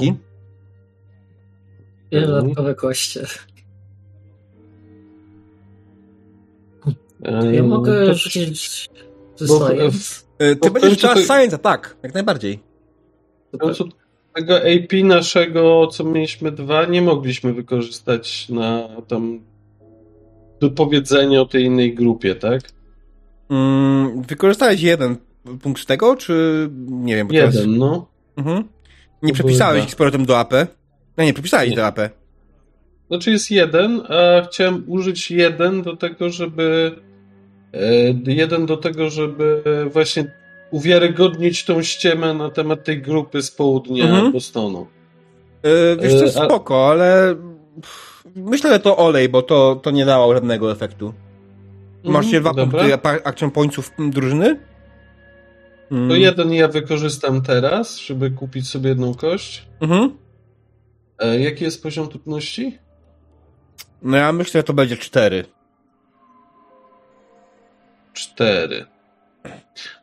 Wiele 2.11 2.27
dodatkowe 2.27 2.75
koście. 2.75 3.25
Ja 7.53 7.63
mogę 7.63 8.05
to- 8.05 8.13
rzucić 8.13 8.89
ze 9.35 9.47
science. 9.47 10.25
Y, 10.41 10.55
Ty 10.55 10.71
będziesz 10.71 10.93
chciała 10.93 11.15
Science'a, 11.15 11.57
tak, 11.57 11.97
jak 12.03 12.13
najbardziej. 12.13 12.59
Tego 14.33 14.57
AP 14.57 15.03
naszego, 15.03 15.87
co 15.87 16.03
mieliśmy 16.03 16.51
dwa, 16.51 16.85
nie 16.85 17.01
mogliśmy 17.01 17.53
wykorzystać 17.53 18.49
na 18.49 18.87
tam 19.07 19.39
wypowiedzenie 20.61 21.41
o 21.41 21.45
tej 21.45 21.63
innej 21.63 21.95
grupie, 21.95 22.35
tak? 22.35 22.61
Mm, 23.49 24.21
wykorzystałeś 24.21 24.81
jeden 24.81 25.15
punkt 25.61 25.81
z 25.81 25.85
tego, 25.85 26.15
czy 26.15 26.69
nie 26.87 27.15
wiem? 27.15 27.27
bo 27.27 27.33
teraz- 27.33 27.55
Jeden, 27.55 27.77
no. 27.77 28.07
Mhm. 28.37 28.63
Nie 29.21 29.29
To 29.29 29.33
przepisałeś 29.33 29.83
ich 29.85 29.91
z 29.91 29.95
powrotem 29.95 30.25
do 30.25 30.39
AP? 30.39 30.53
No 31.17 31.23
nie, 31.23 31.33
przepisałeś 31.33 31.69
Nie. 31.69 31.75
do 31.75 31.85
AP. 31.85 31.99
Znaczy 33.07 33.31
jest 33.31 33.51
jeden, 33.51 34.01
a 34.09 34.41
chciałem 34.47 34.83
użyć 34.87 35.31
jeden 35.31 35.81
do 35.81 35.95
tego, 35.95 36.29
żeby. 36.29 36.95
e, 37.73 38.33
Jeden 38.33 38.65
do 38.65 38.77
tego, 38.77 39.09
żeby 39.09 39.63
właśnie 39.93 40.31
uwiarygodnić 40.71 41.65
tą 41.65 41.83
ściemę 41.83 42.33
na 42.33 42.49
temat 42.49 42.83
tej 42.83 43.01
grupy 43.01 43.41
z 43.41 43.51
południa 43.51 44.05
Mhm. 44.05 44.31
Bostonu. 44.31 44.87
Yy, 45.63 45.97
wiesz, 46.01 46.11
to 46.11 46.17
Yy, 46.19 46.25
jest 46.25 46.37
a- 46.37 46.45
spoko, 46.45 46.89
ale 46.91 47.35
myślę, 48.35 48.69
że 48.73 48.79
to 48.79 48.97
olej, 48.97 49.29
bo 49.29 49.41
to, 49.41 49.79
to 49.83 49.91
nie 49.91 50.05
dało 50.05 50.33
żadnego 50.33 50.71
efektu. 50.71 51.13
Masz 52.03 52.25
się 52.31 52.39
dwa 52.39 52.49
Mhm, 52.49 52.69
dobra. 52.69 52.97
punkty 52.97 53.23
action 53.27 53.51
pointsów 53.51 53.91
mm, 53.99 54.11
drużyny? 54.11 54.59
Mm. 55.91 56.09
To 56.09 56.15
jeden 56.15 56.53
ja 56.53 56.67
wykorzystam 56.67 57.41
teraz, 57.41 57.97
żeby 57.99 58.31
kupić 58.31 58.69
sobie 58.69 58.89
jedną 58.89 59.13
kość. 59.13 59.65
Mhm. 59.81 60.17
E, 61.19 61.39
Jaki 61.39 61.63
jest 61.63 61.83
poziom 61.83 62.07
trudności? 62.09 62.77
No 64.01 64.17
ja 64.17 64.31
myślę, 64.31 64.59
że 64.59 64.63
to 64.63 64.73
będzie 64.73 64.97
cztery. 64.97 65.45
Cztery. 68.13 68.85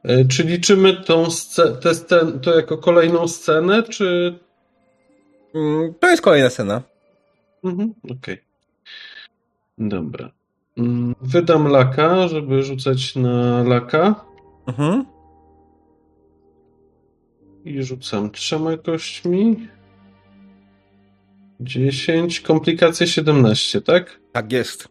E, 0.05 0.25
Czy 0.25 0.43
liczymy 0.43 0.97
tą 1.03 1.25
tę 1.83 1.91
scen- 1.91 2.41
to 2.41 2.57
jako 2.57 2.79
kolejną 2.79 3.29
scenę, 3.29 3.83
czy. 3.83 4.39
Mm, 5.55 5.95
To 6.01 6.11
jest 6.11 6.23
kolejna 6.23 6.51
scena. 6.51 6.83
Mhm, 7.65 7.95
okej. 8.11 8.43
Dobra. 9.79 10.31
Mm, 10.79 11.15
Wydam 11.21 11.69
laka, 11.69 12.29
żeby 12.29 12.63
rzucać 12.63 13.17
na 13.17 13.63
laka. 13.63 14.25
Mhm. 14.67 15.05
I 17.65 17.83
rzucam 17.83 18.31
trzema 18.31 18.77
kośćmi. 18.77 19.69
10. 21.65 22.41
Komplikacje 22.41 23.07
17, 23.07 23.81
tak? 23.81 24.21
Tak 24.33 24.53
jest. 24.53 24.89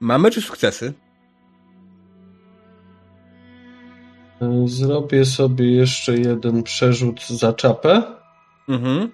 Mamy 0.00 0.30
czy 0.30 0.40
sukcesy? 0.42 0.92
E, 4.42 4.68
Zrobię 4.68 5.24
sobie 5.24 5.72
jeszcze 5.72 6.18
jeden 6.18 6.62
przerzut 6.62 7.26
za 7.28 7.52
czapę. 7.52 8.02
Mhm. 8.68 9.10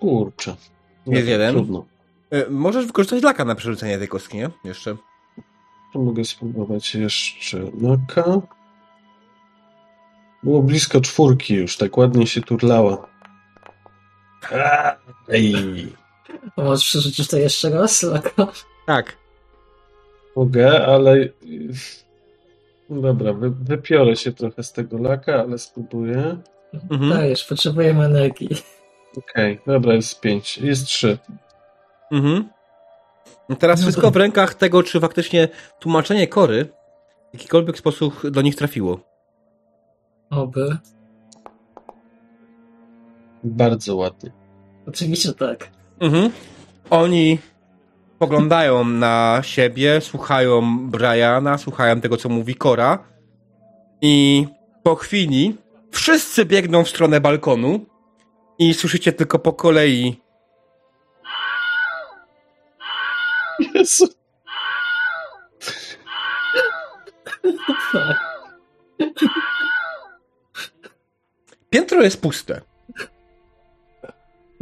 Kurczę. 0.00 0.56
Jest 1.06 1.28
jeden. 1.28 1.54
Trudno. 1.54 1.86
E, 2.32 2.50
Możesz 2.50 2.86
wykorzystać 2.86 3.22
laka 3.22 3.44
na 3.44 3.54
przerzucenie 3.54 3.98
tej 3.98 4.08
kostki, 4.08 4.36
nie? 4.36 4.50
Jeszcze. 4.64 4.96
To 5.92 5.98
mogę 5.98 6.24
spróbować 6.24 6.94
jeszcze 6.94 7.58
laka. 7.80 8.24
Było 10.42 10.62
blisko 10.62 11.00
czwórki 11.00 11.54
już, 11.54 11.76
tak 11.76 11.96
ładnie 11.98 12.26
się 12.26 12.40
turlała. 12.40 13.06
Ej, 15.28 15.54
Możesz 16.56 16.84
przerzucić 16.84 17.28
to 17.28 17.38
jeszcze 17.38 17.70
raz, 17.70 18.02
Laka? 18.02 18.46
Tak. 18.86 19.16
mogę, 20.36 20.86
ale... 20.86 21.28
No 22.90 23.00
Dobra, 23.02 23.32
wy, 23.32 23.50
wypiorę 23.50 24.16
się 24.16 24.32
trochę 24.32 24.62
z 24.62 24.72
tego 24.72 24.98
laka, 24.98 25.34
ale 25.34 25.58
spróbuję. 25.58 26.36
Mhm. 26.90 27.10
Dajesz, 27.10 27.44
potrzebujemy 27.44 28.04
energii. 28.04 28.48
Okej, 29.16 29.60
dobra, 29.66 29.94
jest 29.94 30.20
pięć, 30.20 30.58
jest 30.58 30.86
trzy. 30.86 31.18
Mhm. 32.12 32.48
No 33.48 33.56
Teraz 33.56 33.80
No 33.80 33.82
wszystko 33.82 34.00
w 34.00 34.04
dobra. 34.04 34.22
rękach 34.22 34.54
tego, 34.54 34.82
czy 34.82 35.00
faktycznie 35.00 35.48
tłumaczenie 35.80 36.28
kory 36.28 36.64
w 37.30 37.34
jakikolwiek 37.34 37.78
sposób 37.78 38.30
do 38.30 38.42
nich 38.42 38.56
trafiło. 38.56 39.00
Oby. 40.30 40.76
Bardzo 43.44 43.96
ładnie. 43.96 44.32
Oczywiście 44.88 45.32
tak. 45.32 45.70
Mhm. 46.00 46.30
Oni 46.90 47.38
poglądają 48.18 48.84
na 48.84 49.40
siebie, 49.42 50.00
słuchają 50.00 50.78
Briana, 50.90 51.58
słuchają 51.58 52.00
tego, 52.00 52.16
co 52.16 52.28
mówi 52.28 52.54
Kora 52.54 53.04
i 54.00 54.46
po 54.82 54.94
chwili 54.94 55.56
wszyscy 55.90 56.44
biegną 56.44 56.84
w 56.84 56.88
stronę 56.88 57.20
balkonu 57.20 57.80
i 58.58 58.74
słyszycie 58.74 59.12
tylko 59.12 59.38
po 59.38 59.52
kolei 59.52 60.16
Jezu. 63.82 64.08
Piętro 71.70 72.02
jest 72.02 72.20
puste. 72.20 72.60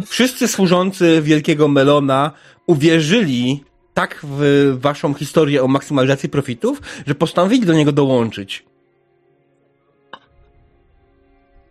Wszyscy 0.07 0.49
służący 0.49 1.23
Wielkiego 1.23 1.69
Melona 1.69 2.33
uwierzyli 2.67 3.65
tak 3.95 4.21
w 4.23 4.77
waszą 4.81 5.15
historię 5.15 5.63
o 5.63 5.69
maksymalizacji 5.69 6.29
profitów, 6.29 6.81
że 7.07 7.15
postanowili 7.15 7.67
do 7.67 7.73
niego 7.73 7.93
dołączyć. 7.93 8.65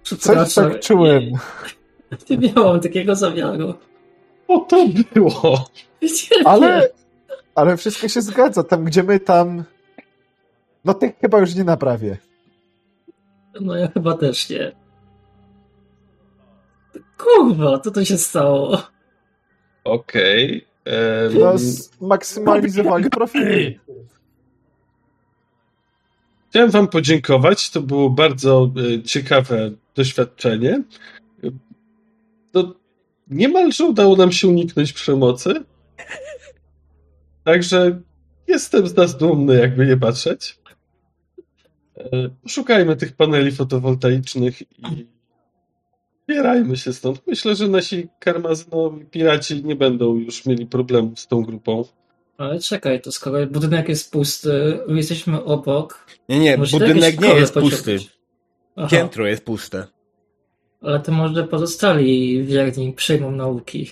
Coś 0.03 0.53
tak 0.53 0.79
czułem. 0.79 1.23
Nie 2.29 2.37
miałam 2.37 2.79
takiego 2.79 3.15
zamiaru. 3.15 3.73
O 4.47 4.59
to 4.59 4.87
było. 5.13 5.69
Ale, 6.45 6.89
ale 7.59 7.77
wszystko 7.77 8.07
się 8.07 8.21
zgadza. 8.21 8.63
Tam, 8.63 8.83
gdzie 8.83 9.03
my, 9.03 9.19
tam... 9.19 9.63
No 10.85 10.93
tych 10.93 11.17
chyba 11.17 11.39
już 11.39 11.55
nie 11.55 11.63
naprawię. 11.63 12.17
No 13.61 13.75
ja 13.75 13.87
chyba 13.87 14.17
też 14.17 14.49
nie. 14.49 14.71
Kurwa, 17.17 17.79
co 17.79 17.91
to 17.91 18.05
się 18.05 18.17
stało? 18.17 18.81
Okej. 19.83 20.67
em, 20.85 21.39
No, 21.39 21.57
zmaksymalizowali 21.57 23.09
profity. 23.09 23.79
Chciałem 26.49 26.69
Wam 26.69 26.87
podziękować. 26.87 27.69
To 27.69 27.81
było 27.81 28.09
bardzo 28.09 28.71
e, 28.99 29.03
ciekawe 29.03 29.71
doświadczenie. 29.95 30.83
No, 32.53 32.73
niemalże 33.27 33.85
udało 33.85 34.15
nam 34.15 34.31
się 34.31 34.47
uniknąć 34.47 34.93
przemocy. 34.93 35.63
Także 37.43 37.99
jestem 38.47 38.87
z 38.87 38.95
nas 38.95 39.17
dumny, 39.17 39.55
jakby 39.59 39.85
nie 39.85 39.97
patrzeć. 39.97 40.59
E, 41.97 42.03
Szukajmy 42.47 42.95
tych 42.95 43.15
paneli 43.15 43.51
fotowoltaicznych 43.51 44.61
i 44.61 45.07
zbierajmy 46.23 46.77
się 46.77 46.93
stąd. 46.93 47.21
Myślę, 47.27 47.55
że 47.55 47.67
nasi 47.67 48.07
karmazynowi 48.19 49.05
piraci 49.05 49.63
nie 49.65 49.75
będą 49.75 50.15
już 50.15 50.45
mieli 50.45 50.65
problemów 50.65 51.19
z 51.19 51.27
tą 51.27 51.41
grupą. 51.43 51.85
Ale 52.37 52.59
czekaj, 52.59 53.01
to 53.01 53.11
skoro 53.11 53.47
budynek 53.47 53.89
jest 53.89 54.11
pusty, 54.11 54.79
my 54.87 54.97
jesteśmy 54.97 55.43
obok. 55.43 56.05
Nie, 56.29 56.39
nie, 56.39 56.57
budynek 56.57 57.21
nie 57.21 57.33
jest 57.33 57.53
pusty. 57.53 57.97
Aha, 58.75 58.87
Piętro 58.91 59.27
jest 59.27 59.45
puste. 59.45 59.87
ale 60.81 60.99
to 60.99 61.11
może 61.11 61.43
pozostali 61.43 62.43
wierni 62.43 62.93
przyjmą 62.93 63.31
nauki. 63.31 63.89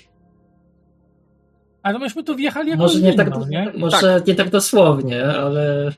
Ale 1.87 1.99
myśmy 1.99 2.23
tu 2.23 2.35
wjechali 2.35 2.69
jako 2.69 2.83
Może 2.83 2.99
nie 2.99 3.13
tak, 3.13 3.27
zimno, 3.27 3.47
nie? 3.47 3.71
może 3.77 4.21
nie 4.27 4.35
tak 4.35 4.49
dosłownie, 4.49 5.25
ale 5.25 5.91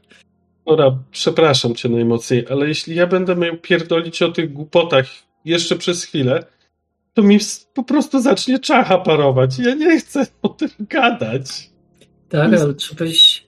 Ora, 0.65 0.97
przepraszam 1.11 1.75
cię 1.75 1.89
najmocniej, 1.89 2.45
ale 2.49 2.67
jeśli 2.67 2.95
ja 2.95 3.07
będę 3.07 3.35
miał 3.35 3.57
pierdolić 3.57 4.21
o 4.21 4.31
tych 4.31 4.53
głupotach 4.53 5.05
jeszcze 5.45 5.75
przez 5.75 6.03
chwilę, 6.03 6.43
to 7.13 7.21
mi 7.23 7.39
po 7.73 7.83
prostu 7.83 8.21
zacznie 8.21 8.59
czacha 8.59 8.97
parować. 8.97 9.59
Ja 9.59 9.73
nie 9.75 9.99
chcę 9.99 10.27
o 10.41 10.49
tym 10.49 10.69
gadać. 10.79 11.69
tak, 12.29 12.53
ale 12.53 12.73
czy 12.73 12.95
byś 12.95 13.45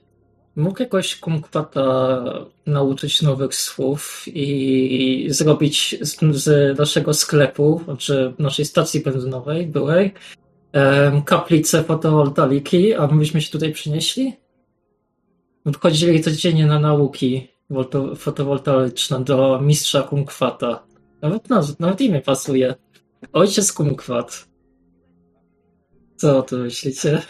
mógł 0.55 0.81
jakoś 0.83 1.15
kumkwata 1.15 2.23
nauczyć 2.65 3.21
nowych 3.21 3.55
słów 3.55 4.23
i 4.27 5.27
zrobić 5.29 5.95
z, 6.01 6.17
z 6.43 6.79
naszego 6.79 7.13
sklepu, 7.13 7.81
czy 7.97 8.33
naszej 8.39 8.65
stacji 8.65 8.99
benzynowej 8.99 9.67
byłej, 9.67 10.13
kaplicę 11.25 11.83
fotowoltaiki, 11.83 12.93
a 12.93 13.07
my 13.07 13.17
byśmy 13.19 13.41
się 13.41 13.51
tutaj 13.51 13.71
przynieśli? 13.73 14.33
Wchodzili 15.73 16.21
codziennie 16.23 16.65
na 16.65 16.79
nauki 16.79 17.47
fotowoltaiczne 18.17 19.23
do 19.23 19.61
mistrza 19.61 20.01
kumkwata. 20.01 20.83
Nawet, 21.21 21.49
naz- 21.49 21.79
nawet 21.79 22.01
imię 22.01 22.21
pasuje. 22.21 22.75
Ojciec 23.33 23.73
kumkwat. 23.73 24.47
Co 26.15 26.37
o 26.37 26.41
tym 26.41 26.61
myślicie? 26.61 27.21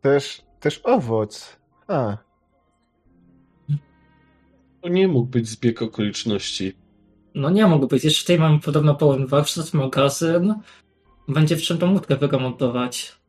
Też, 0.00 0.42
też 0.60 0.80
owoc. 0.84 1.56
A, 1.88 2.16
To 4.82 4.88
nie 4.88 5.08
mógł 5.08 5.26
być 5.30 5.48
zbieg 5.48 5.82
okoliczności. 5.82 6.72
No 7.34 7.50
nie 7.50 7.66
mógł 7.66 7.86
być. 7.86 8.04
Jeszcze 8.04 8.22
tutaj 8.22 8.38
mamy 8.38 8.60
podobno 8.60 8.94
pełen 8.94 9.26
warsztat, 9.26 9.74
magazyn. 9.74 10.54
Będzie 11.30 11.56
w 11.56 11.62
czym 11.62 11.78
tą 11.78 11.92
łódkę 11.92 12.16
wyremontować. 12.16 13.20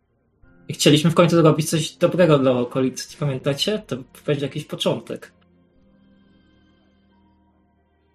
I 0.67 0.73
chcieliśmy 0.73 1.11
w 1.11 1.13
końcu 1.13 1.35
zrobić 1.35 1.69
coś 1.69 1.91
dobrego 1.91 2.39
dla 2.39 2.51
okolicy, 2.51 3.17
pamiętacie? 3.17 3.81
To 3.87 3.97
będzie 4.25 4.45
jakiś 4.45 4.65
początek. 4.65 5.31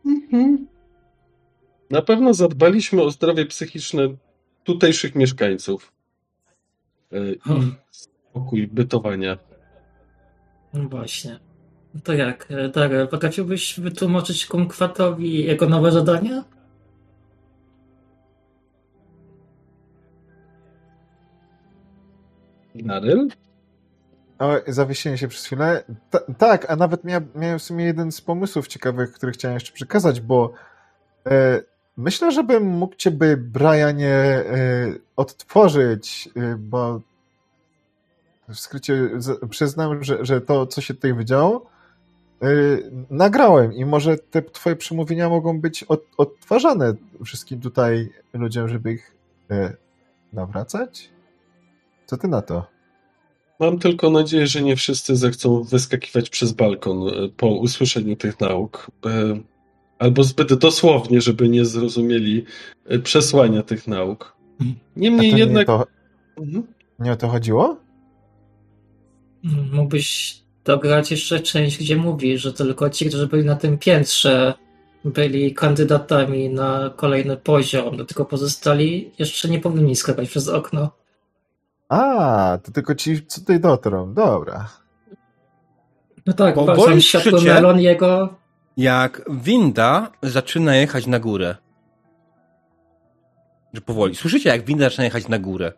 Mhm. 0.07 0.67
Na 1.91 2.03
pewno 2.03 2.35
zadbaliśmy 2.35 3.03
o 3.03 3.11
zdrowie 3.11 3.47
psychiczne 3.47 4.09
tutejszych 4.65 5.15
mieszkańców. 5.15 5.93
E, 7.13 7.33
I 7.33 7.39
Hmm. 7.39 7.75
spokój 7.91 8.67
bytowania. 8.67 9.39
No 10.75 10.89
właśnie. 10.89 11.39
No 11.95 12.01
to 12.05 12.13
jak, 12.13 12.47
e, 12.51 12.69
Darek, 12.69 13.11
potrafiłbyś 13.11 13.81
wytłumaczyć 13.81 14.47
Kumkwatowi 14.47 15.45
jego 15.45 15.69
nowe 15.69 15.93
zadania? 15.93 16.45
Naryl? 22.85 23.29
O, 24.39 24.53
zawiesiłem 24.67 25.19
się 25.19 25.29
przez 25.29 25.45
chwilę. 25.45 25.85
Ta, 26.11 26.19
tak, 26.39 26.71
a 26.71 26.77
nawet 26.77 27.05
mia, 27.05 27.21
miałem 27.35 27.59
w 27.59 27.63
sumie 27.63 27.85
jeden 27.85 28.13
z 28.13 28.21
pomysłów 28.21 28.69
ciekawych, 28.69 29.13
który 29.13 29.33
chciałem 29.33 29.55
jeszcze 29.55 29.73
przekazać, 29.73 30.21
bo 30.21 30.53
e, 31.27 31.63
myślę, 31.97 32.33
żebym 32.33 32.65
mógł 32.65 32.95
ciebie, 32.95 33.37
Brianie, 33.37 34.15
e, 34.15 34.45
odtworzyć, 35.17 36.29
e, 36.37 36.57
bo 36.57 37.01
w 38.49 38.59
skrócie 38.59 39.11
z, 39.17 39.49
przyznam, 39.51 40.05
że, 40.05 40.25
że 40.25 40.41
to, 40.41 40.67
co 40.67 40.81
się 40.81 40.95
tutaj 40.95 41.15
wydziało, 41.15 41.67
e, 42.43 42.47
nagrałem 43.11 43.73
i 43.73 43.85
może 43.85 44.19
te 44.19 44.43
twoje 44.43 44.77
przemówienia 44.77 45.29
mogą 45.29 45.61
być 45.61 45.83
od, 45.83 46.03
odtwarzane 46.17 46.95
wszystkim 47.25 47.61
tutaj 47.61 48.13
ludziom, 48.33 48.69
żeby 48.69 48.93
ich 48.93 49.15
e, 49.51 49.73
nawracać? 50.33 51.16
Co 52.07 52.17
ty 52.17 52.29
na 52.29 52.43
to? 52.43 52.67
Mam 53.61 53.79
tylko 53.79 54.11
nadzieję, 54.11 54.47
że 54.47 54.63
nie 54.63 54.77
wszyscy 54.77 55.17
zechcą 55.17 55.63
wyskakiwać 55.63 56.31
przez 56.31 56.53
balkon 56.53 57.09
e, 57.09 57.13
po 57.37 57.47
usłyszeniu 57.49 58.17
tych 58.17 58.41
nauk. 58.41 58.91
e, 59.07 59.41
Albo 59.99 60.25
zbyt 60.25 60.55
dosłownie, 60.55 61.21
żeby 61.21 61.49
nie 61.49 61.65
zrozumieli 61.65 62.45
e, 62.87 62.99
przesłania 62.99 63.63
tych 63.63 63.87
nauk. 63.87 64.37
A 64.61 64.65
Niemniej 64.97 65.31
to 65.33 65.39
jednak. 65.39 65.69
nie, 65.69 65.75
to, 65.75 65.87
Mhm. 66.39 66.67
nie 66.99 67.13
o 67.13 67.17
to 67.17 67.29
chodziło? 67.29 67.77
Mm, 69.45 69.75
Mógłbyś 69.75 70.37
dograć 70.65 71.11
jeszcze 71.11 71.41
część, 71.41 71.79
gdzie 71.79 71.97
mówi, 71.97 72.39
że 72.39 72.53
tylko 72.53 72.91
ci, 72.91 73.07
którzy 73.09 73.27
byli 73.27 73.45
na 73.45 73.57
tym 73.57 73.79
piętrze, 73.79 74.55
byli 75.05 75.55
kandydatami 75.55 76.51
na 76.51 76.91
kolejny 76.97 77.37
poziom, 77.37 77.97
dlatego 77.97 78.25
pozostali 78.25 79.11
jeszcze 79.19 79.49
nie 79.49 79.61
powinni 79.61 79.97
skakać 79.97 80.29
przez 80.29 80.49
okno. 80.49 80.91
A, 81.89 82.59
to 82.65 82.73
tylko 82.73 82.95
ci, 82.95 83.27
co 83.27 83.41
tutaj 83.41 83.61
dotrą. 83.61 84.15
Dobra. 84.15 84.69
No 86.27 86.33
tak, 86.33 86.55
Bo 86.55 86.65
bo 86.65 86.75
woli 86.75 87.03
światło 87.03 87.41
melon 87.41 87.81
jego 87.81 88.35
Jak 88.77 89.23
winda 89.31 90.13
zaczyna 90.23 90.77
jechać 90.77 91.07
na 91.07 91.21
górę. 91.21 91.57
Że 93.73 93.81
powoli. 93.81 94.15
Słyszycie, 94.15 94.49
jak 94.49 94.65
winda 94.65 94.85
zaczyna 94.85 95.05
jechać 95.05 95.29
na 95.29 95.39
górę. 95.39 95.73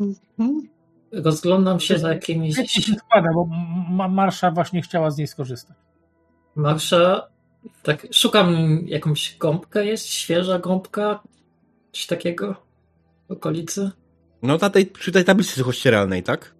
Mhm. 0.00 0.68
rozglądam 1.12 1.80
się 1.80 1.98
za 1.98 2.12
jakimiś 2.12 2.54
Świetnie 2.54 2.82
się 2.82 2.94
składa, 2.94 3.28
bo 3.34 3.46
Ma- 3.90 4.08
Marsza 4.08 4.50
właśnie 4.50 4.82
chciała 4.82 5.10
z 5.10 5.18
niej 5.18 5.26
skorzystać. 5.26 5.76
Marsza, 6.54 7.28
tak 7.82 8.06
szukam 8.12 8.56
jakąś 8.86 9.36
gąbkę, 9.38 9.86
jest 9.86 10.06
świeża 10.06 10.58
gąbka, 10.58 11.22
coś 11.92 12.06
takiego 12.06 12.67
okolicy. 13.28 13.90
No 14.42 14.56
na 14.56 14.70
tej, 14.70 14.86
przy 14.86 15.12
tej 15.12 15.24
tablicy 15.24 15.64
kościeralnej, 15.64 16.22
tak? 16.22 16.54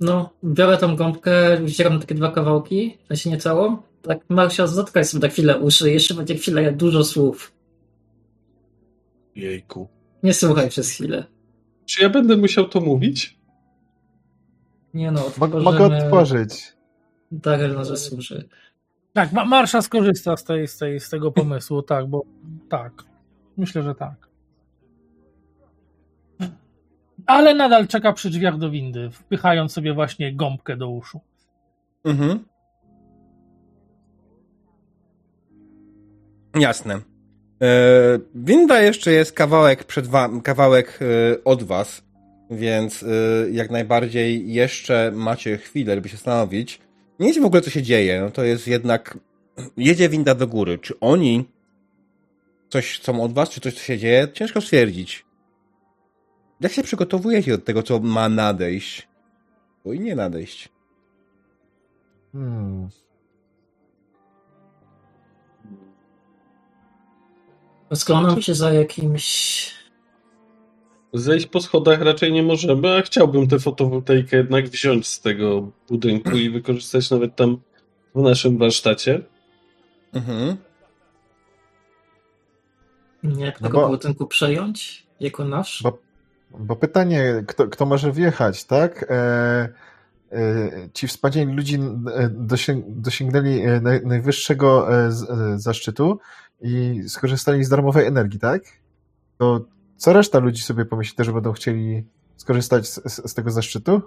No, 0.00 0.30
biorę 0.44 0.76
tą 0.78 0.96
gąbkę, 0.96 1.66
wcieram 1.68 1.94
na 1.94 2.00
takie 2.00 2.14
dwa 2.14 2.32
kawałki, 2.32 2.98
a 3.08 3.16
się 3.16 3.30
nie 3.30 3.38
całą. 3.38 3.76
Tak, 4.02 4.18
Marsza, 4.28 4.66
zatkaj 4.66 5.04
sobie 5.04 5.26
na 5.26 5.32
chwilę 5.32 5.58
uszy, 5.58 5.90
jeszcze 5.90 6.14
będzie 6.14 6.34
chwilę 6.34 6.72
dużo 6.72 7.04
słów. 7.04 7.52
Jejku. 9.34 9.88
Nie 10.22 10.34
słuchaj 10.34 10.68
przez 10.68 10.90
chwilę. 10.90 11.24
Czy 11.86 12.02
ja 12.02 12.08
będę 12.08 12.36
musiał 12.36 12.68
to 12.68 12.80
mówić? 12.80 13.38
Nie 14.94 15.10
no, 15.10 15.26
otworzymy... 15.26 15.62
mogę 15.62 16.04
otworzyć. 16.04 16.72
Darel 17.32 17.74
na 17.74 17.84
zasłuży. 17.84 18.48
Tak, 19.12 19.32
Ma- 19.32 19.44
Marsza 19.44 19.82
skorzysta 19.82 20.36
z, 20.36 20.44
tej, 20.44 20.68
z, 20.68 20.78
tej, 20.78 21.00
z 21.00 21.10
tego 21.10 21.32
pomysłu, 21.32 21.82
tak, 21.82 22.06
bo 22.06 22.22
tak. 22.68 22.92
Myślę, 23.56 23.82
że 23.82 23.94
tak. 23.94 24.29
Ale 27.26 27.54
nadal 27.54 27.88
czeka 27.88 28.12
przy 28.12 28.30
drzwiach 28.30 28.58
do 28.58 28.70
windy, 28.70 29.10
wpychając 29.10 29.72
sobie 29.72 29.94
właśnie 29.94 30.34
gąbkę 30.34 30.76
do 30.76 30.90
uszu. 30.90 31.20
Mhm. 32.04 32.44
Jasne. 36.54 36.94
E, 37.62 38.18
winda 38.34 38.80
jeszcze 38.80 39.12
jest 39.12 39.32
kawałek 39.32 39.84
przed 39.84 40.06
wam, 40.06 40.40
kawałek 40.40 40.98
e, 41.02 41.44
od 41.44 41.62
was, 41.62 42.02
więc 42.50 43.02
e, 43.02 43.06
jak 43.50 43.70
najbardziej 43.70 44.52
jeszcze 44.52 45.12
macie 45.14 45.58
chwilę, 45.58 45.94
żeby 45.94 46.08
się 46.08 46.16
zastanowić. 46.16 46.80
Nie 47.20 47.28
wiecie 47.28 47.40
w 47.40 47.44
ogóle, 47.44 47.62
co 47.62 47.70
się 47.70 47.82
dzieje. 47.82 48.20
No 48.20 48.30
to 48.30 48.44
jest 48.44 48.68
jednak... 48.68 49.18
Jedzie 49.76 50.08
winda 50.08 50.34
do 50.34 50.46
góry. 50.46 50.78
Czy 50.78 51.00
oni 51.00 51.44
coś 52.68 52.98
chcą 52.98 53.22
od 53.22 53.32
was, 53.32 53.50
czy 53.50 53.60
coś, 53.60 53.74
co 53.74 53.80
się 53.80 53.98
dzieje? 53.98 54.28
Ciężko 54.32 54.60
stwierdzić. 54.60 55.24
Jak 56.60 56.72
się 56.72 56.82
przygotowujecie 56.82 57.50
do 57.50 57.58
tego, 57.64 57.82
co 57.82 57.98
ma 58.00 58.28
nadejść? 58.28 59.08
Bo 59.84 59.92
i 59.92 60.00
nie 60.00 60.16
nadejść. 60.16 60.68
Hmm. 62.32 62.88
Rozglądam 67.90 68.42
się 68.42 68.54
za 68.54 68.72
jakimś... 68.72 69.80
Zejść 71.12 71.46
po 71.46 71.60
schodach 71.60 72.00
raczej 72.02 72.32
nie 72.32 72.42
możemy, 72.42 72.96
a 72.98 73.02
chciałbym 73.02 73.48
tę 73.48 73.58
fotowoltaikę 73.58 74.36
jednak 74.36 74.68
wziąć 74.68 75.06
z 75.06 75.20
tego 75.20 75.70
budynku 75.88 76.30
i 76.36 76.50
wykorzystać 76.50 77.10
nawet 77.10 77.36
tam 77.36 77.60
w 78.14 78.22
naszym 78.22 78.58
warsztacie. 78.58 79.20
Mhm. 80.12 80.56
Jak 83.24 83.60
No 83.60 83.68
tego 83.68 83.80
bo- 83.80 83.88
budynku 83.88 84.26
przejąć? 84.26 85.06
Jako 85.20 85.44
nasz? 85.44 85.82
Bo, 85.82 85.98
bo 86.58 86.76
pytanie, 86.76 87.44
kto, 87.46 87.68
kto 87.68 87.86
może 87.86 88.12
wjechać, 88.12 88.64
tak? 88.64 89.06
E, 89.10 89.68
e, 90.32 90.88
ci 90.92 91.08
wspaniali 91.08 91.52
ludzi 91.52 91.78
e, 92.14 92.28
dosięg, 92.28 92.84
dosięgnęli 92.88 93.60
e, 93.60 93.80
naj, 93.80 94.06
najwyższego 94.06 94.94
e, 95.06 95.12
z, 95.12 95.26
zaszczytu 95.62 96.18
i 96.60 97.02
skorzystali 97.08 97.64
z 97.64 97.68
darmowej 97.68 98.06
energii, 98.06 98.40
tak? 98.40 98.62
To 99.38 99.64
co 99.96 100.12
reszta 100.12 100.38
ludzi 100.38 100.62
sobie 100.62 100.84
pomyśli, 100.84 101.16
też 101.16 101.30
będą 101.30 101.52
chcieli 101.52 102.04
skorzystać 102.36 102.88
z, 102.88 103.12
z, 103.12 103.30
z 103.30 103.34
tego 103.34 103.50
zaszczytu? 103.50 104.02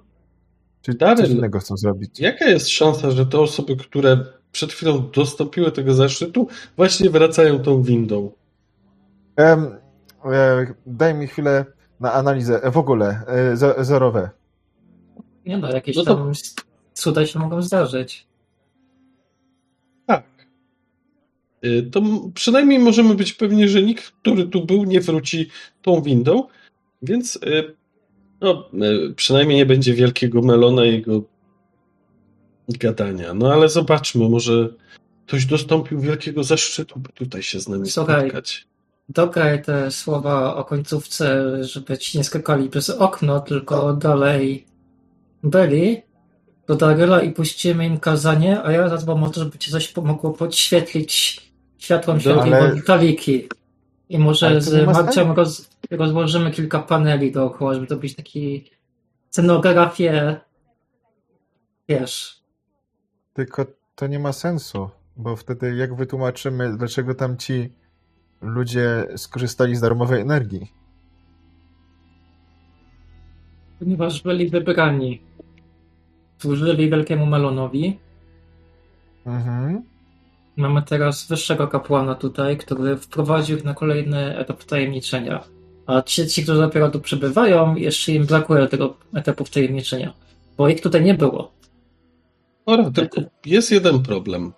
Czy 0.82 0.94
Darren, 0.94 1.18
coś 1.18 1.30
innego 1.30 1.60
chcą 1.60 1.78
zrobić? 1.78 2.20
Jaka 2.20 2.46
jest 2.46 2.70
szansa, 2.70 3.12
że 3.12 3.26
te 3.26 3.40
osoby, 3.40 3.76
które 3.76 4.26
przed 4.52 4.74
chwilą 4.74 5.12
dostąpiły 5.12 5.72
tego 5.72 5.94
zaszczytu, 5.94 6.48
właśnie 6.78 7.10
wracają 7.10 7.60
tą 7.60 7.84
windą? 7.84 8.32
Em, 9.36 9.78
e, 10.26 10.74
daj 10.86 11.16
mi 11.16 11.28
chwilę 11.28 11.66
na 12.04 12.14
analizę. 12.14 12.62
E, 12.64 12.72
w 12.72 12.78
ogóle, 12.78 13.22
e, 13.28 13.58
ze- 13.58 13.76
zerowe. 13.86 14.30
Nie 15.46 15.58
no, 15.58 15.70
jakieś 15.72 15.96
No 15.96 16.04
to- 16.04 16.16
tam 16.16 16.32
cuda 16.94 17.26
się 17.26 17.40
mogą 17.40 17.62
zdarzyć. 17.62 18.28
Tak. 20.08 20.24
Y, 21.66 21.84
To 21.92 22.02
przynajmniej 22.34 22.80
możemy 22.80 23.16
być 23.16 23.34
pewni, 23.34 23.70
że 23.70 23.82
nikt, 23.84 24.12
który 24.12 24.46
tu 24.48 24.66
był, 24.66 24.84
nie 24.84 25.02
wróci 25.02 25.50
tą 25.82 26.02
windą, 26.02 26.48
więc 27.02 27.36
y, 27.36 27.76
no, 28.42 28.70
przynajmniej 29.16 29.58
nie 29.58 29.66
będzie 29.66 29.94
wielkiego 29.94 30.42
melona 30.42 30.86
i 30.86 30.92
jego 30.92 31.22
gadania. 32.70 33.34
No 33.34 33.54
ale 33.54 33.70
zobaczmy, 33.70 34.30
może 34.30 34.70
ktoś 35.28 35.46
dostąpił 35.46 36.00
wielkiego 36.00 36.44
zaszczytu, 36.44 37.00
by 37.00 37.10
tutaj 37.10 37.44
się 37.44 37.60
z 37.60 37.70
nami 37.70 37.90
Słuchaj. 37.90 38.22
spotkać. 38.22 38.68
Dograj 39.14 39.62
te 39.62 39.92
słowa 39.92 40.56
o 40.56 40.64
końcówce, 40.64 41.44
żeby 41.64 41.98
ci 41.98 42.18
nie 42.18 42.24
skakali 42.24 42.70
przez 42.70 42.90
okno, 42.90 43.40
tylko 43.40 43.94
dalej 43.94 44.66
byli. 45.44 46.02
Do 46.68 46.76
Darela 46.76 47.22
i 47.22 47.32
puścimy 47.32 47.86
im 47.86 48.00
kazanie, 48.00 48.64
a 48.64 48.72
ja 48.72 48.90
zadbam 48.90 49.24
o 49.24 49.30
to, 49.30 49.40
żeby 49.40 49.58
ci 49.58 49.72
coś 49.72 49.88
pomogło 49.88 50.32
podświetlić 50.32 51.42
światłem 51.78 52.20
światłej 52.20 52.54
Ale- 52.54 52.82
taliki. 52.82 53.50
I 54.10 54.20
może 54.20 54.62
z 54.62 54.86
Marciem 54.86 55.32
roz, 55.32 55.70
rozłożymy 55.92 56.52
kilka 56.52 56.80
paneli 56.80 57.32
dookoła, 57.32 57.74
żeby 57.74 57.88
to 57.88 57.96
być 57.96 58.16
taki 58.16 58.72
scenografię 59.30 60.40
wiesz, 61.90 62.44
Tylko 63.34 63.66
to 63.96 64.08
nie 64.08 64.20
ma 64.20 64.34
sensu, 64.34 64.90
bo 65.18 65.36
wtedy 65.36 65.76
jak 65.76 65.96
wytłumaczymy, 65.96 66.78
dlaczego 66.78 67.16
tam 67.16 67.38
ci 67.38 67.70
ludzie 68.44 69.06
skorzystali 69.16 69.76
z 69.76 69.82
darmowej 69.82 70.22
energii? 70.22 70.84
ponieważ 73.84 74.22
byli 74.22 74.50
wybrani. 74.50 75.22
Służyli 76.38 76.90
wielkiemu 76.90 77.26
Melonowi. 77.26 78.00
Mhm. 79.26 79.84
Mamy 80.58 80.82
teraz 80.82 81.28
wyższego 81.28 81.68
kapłana 81.68 82.16
tutaj, 82.16 82.58
który 82.58 82.98
wprowadził 82.98 83.58
ich 83.58 83.64
na 83.64 83.74
kolejny 83.74 84.38
etap 84.38 84.64
tajemniczenia. 84.64 85.44
A 85.86 86.02
ci, 86.02 86.28
ci, 86.28 86.44
którzy 86.44 86.60
dopiero 86.62 86.90
tu 86.90 87.00
przybywają, 87.00 87.76
jeszcze 87.76 88.12
im 88.12 88.26
brakuje 88.26 88.68
tego 88.68 88.98
etapu 89.14 89.44
tajemniczenia. 89.44 90.14
Bo 90.58 90.70
ich 90.70 90.82
tutaj 90.82 91.04
nie 91.04 91.14
było. 91.14 91.52
Ora, 92.66 92.92
tylko 92.92 93.22
jest 93.46 93.72
jeden 93.72 94.04
problem. 94.04 94.54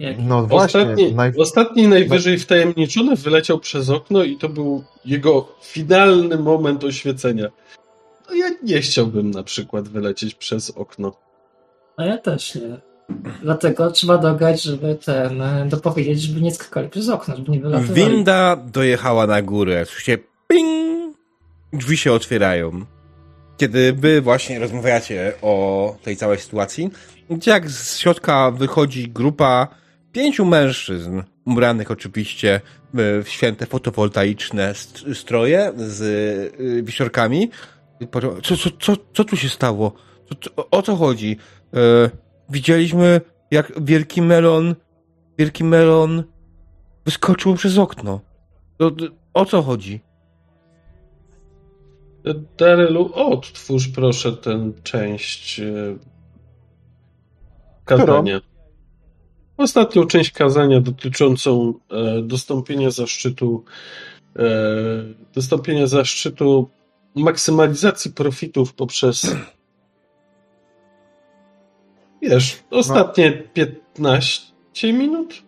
Jak 0.00 0.16
No 0.18 0.46
właśnie, 0.46 0.80
Ostatni, 0.80 1.14
naj... 1.14 1.32
ostatni 1.38 1.88
najwyżej 1.88 2.38
wtajemniczony 2.38 3.16
wyleciał 3.16 3.58
przez 3.58 3.90
okno 3.90 4.24
i 4.24 4.36
to 4.36 4.48
był 4.48 4.84
jego 5.04 5.48
finalny 5.62 6.38
moment 6.38 6.84
oświecenia. 6.84 7.48
No 8.28 8.34
ja 8.34 8.46
nie 8.62 8.80
chciałbym 8.80 9.30
na 9.30 9.42
przykład 9.42 9.88
wylecieć 9.88 10.34
przez 10.34 10.70
okno. 10.70 11.12
A 11.96 12.04
ja 12.04 12.18
też 12.18 12.54
nie. 12.54 12.80
Dlatego 13.42 13.90
trzeba 13.90 14.18
dograć, 14.18 14.62
żeby 14.62 14.94
ten, 15.04 15.42
dopowiedzieć, 15.68 16.22
żeby 16.22 16.40
nie 16.40 16.54
skakali 16.54 16.88
przez 16.88 17.08
okno, 17.08 17.36
żeby 17.36 17.52
nie 17.52 17.60
wylatywali. 17.60 18.10
Winda 18.10 18.56
dojechała 18.56 19.26
na 19.26 19.42
górę. 19.42 19.86
Słyszycie 19.86 20.18
ping! 20.48 21.16
Drzwi 21.72 21.96
się 21.96 22.12
otwierają. 22.12 22.84
Kiedy 23.56 23.92
wy 23.92 24.20
właśnie 24.20 24.58
rozmawiacie 24.58 25.32
o 25.42 25.96
tej 26.02 26.16
całej 26.16 26.38
sytuacji, 26.38 26.90
gdzie 27.30 27.50
jak 27.50 27.70
z 27.70 27.98
środka 27.98 28.50
wychodzi 28.50 29.08
grupa 29.08 29.80
pięciu 30.12 30.44
mężczyzn, 30.44 31.22
ubranych 31.46 31.90
oczywiście 31.90 32.60
w 32.94 33.24
święte 33.26 33.66
fotowoltaiczne 33.66 34.74
st- 34.74 35.04
stroje 35.14 35.72
z 35.76 36.00
y, 36.60 36.82
wisiorkami. 36.82 37.50
Co, 38.42 38.56
co, 38.56 38.70
co, 38.80 38.96
co 39.14 39.24
tu 39.24 39.36
się 39.36 39.48
stało? 39.48 39.92
Co, 40.28 40.34
co, 40.34 40.70
o 40.70 40.82
co 40.82 40.96
chodzi? 40.96 41.36
E, 41.74 42.10
widzieliśmy, 42.48 43.20
jak 43.50 43.84
wielki 43.84 44.22
melon, 44.22 44.74
wielki 45.38 45.64
melon 45.64 46.24
wyskoczył 47.04 47.54
przez 47.54 47.78
okno. 47.78 48.20
To, 48.78 48.90
o 49.34 49.44
co 49.44 49.62
chodzi? 49.62 50.00
Darylu, 52.58 53.10
odtwórz 53.14 53.88
proszę 53.88 54.32
tę 54.32 54.72
część 54.82 55.60
e, 55.60 55.64
Którą? 57.84 58.24
Ostatnią 59.60 60.06
część 60.06 60.32
kazania 60.32 60.80
dotyczącą 60.80 61.74
e, 61.90 62.22
dostąpienia 62.22 62.90
zaszczytu 62.90 63.64
e, 64.36 64.42
dostąpienia 65.34 65.86
zaszczytu 65.86 66.70
maksymalizacji 67.14 68.12
profitów 68.12 68.74
poprzez 68.74 69.36
wiesz, 72.22 72.62
ostatnie 72.70 73.32
15 73.32 74.92
minut? 74.92 75.42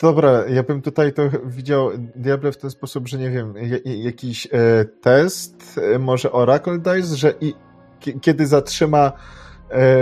Dobra, 0.00 0.46
ja 0.48 0.62
bym 0.62 0.82
tutaj 0.82 1.12
to 1.12 1.22
widział 1.44 1.90
Diable 2.16 2.52
w 2.52 2.58
ten 2.58 2.70
sposób, 2.70 3.08
że 3.08 3.18
nie 3.18 3.30
wiem, 3.30 3.54
jakiś 3.84 4.46
e, 4.46 4.84
test, 4.84 5.80
może 5.98 6.32
Oracle 6.32 6.78
Dice, 6.78 7.16
że 7.16 7.34
i, 7.40 7.54
ki- 8.00 8.20
kiedy 8.20 8.46
zatrzyma, 8.46 9.12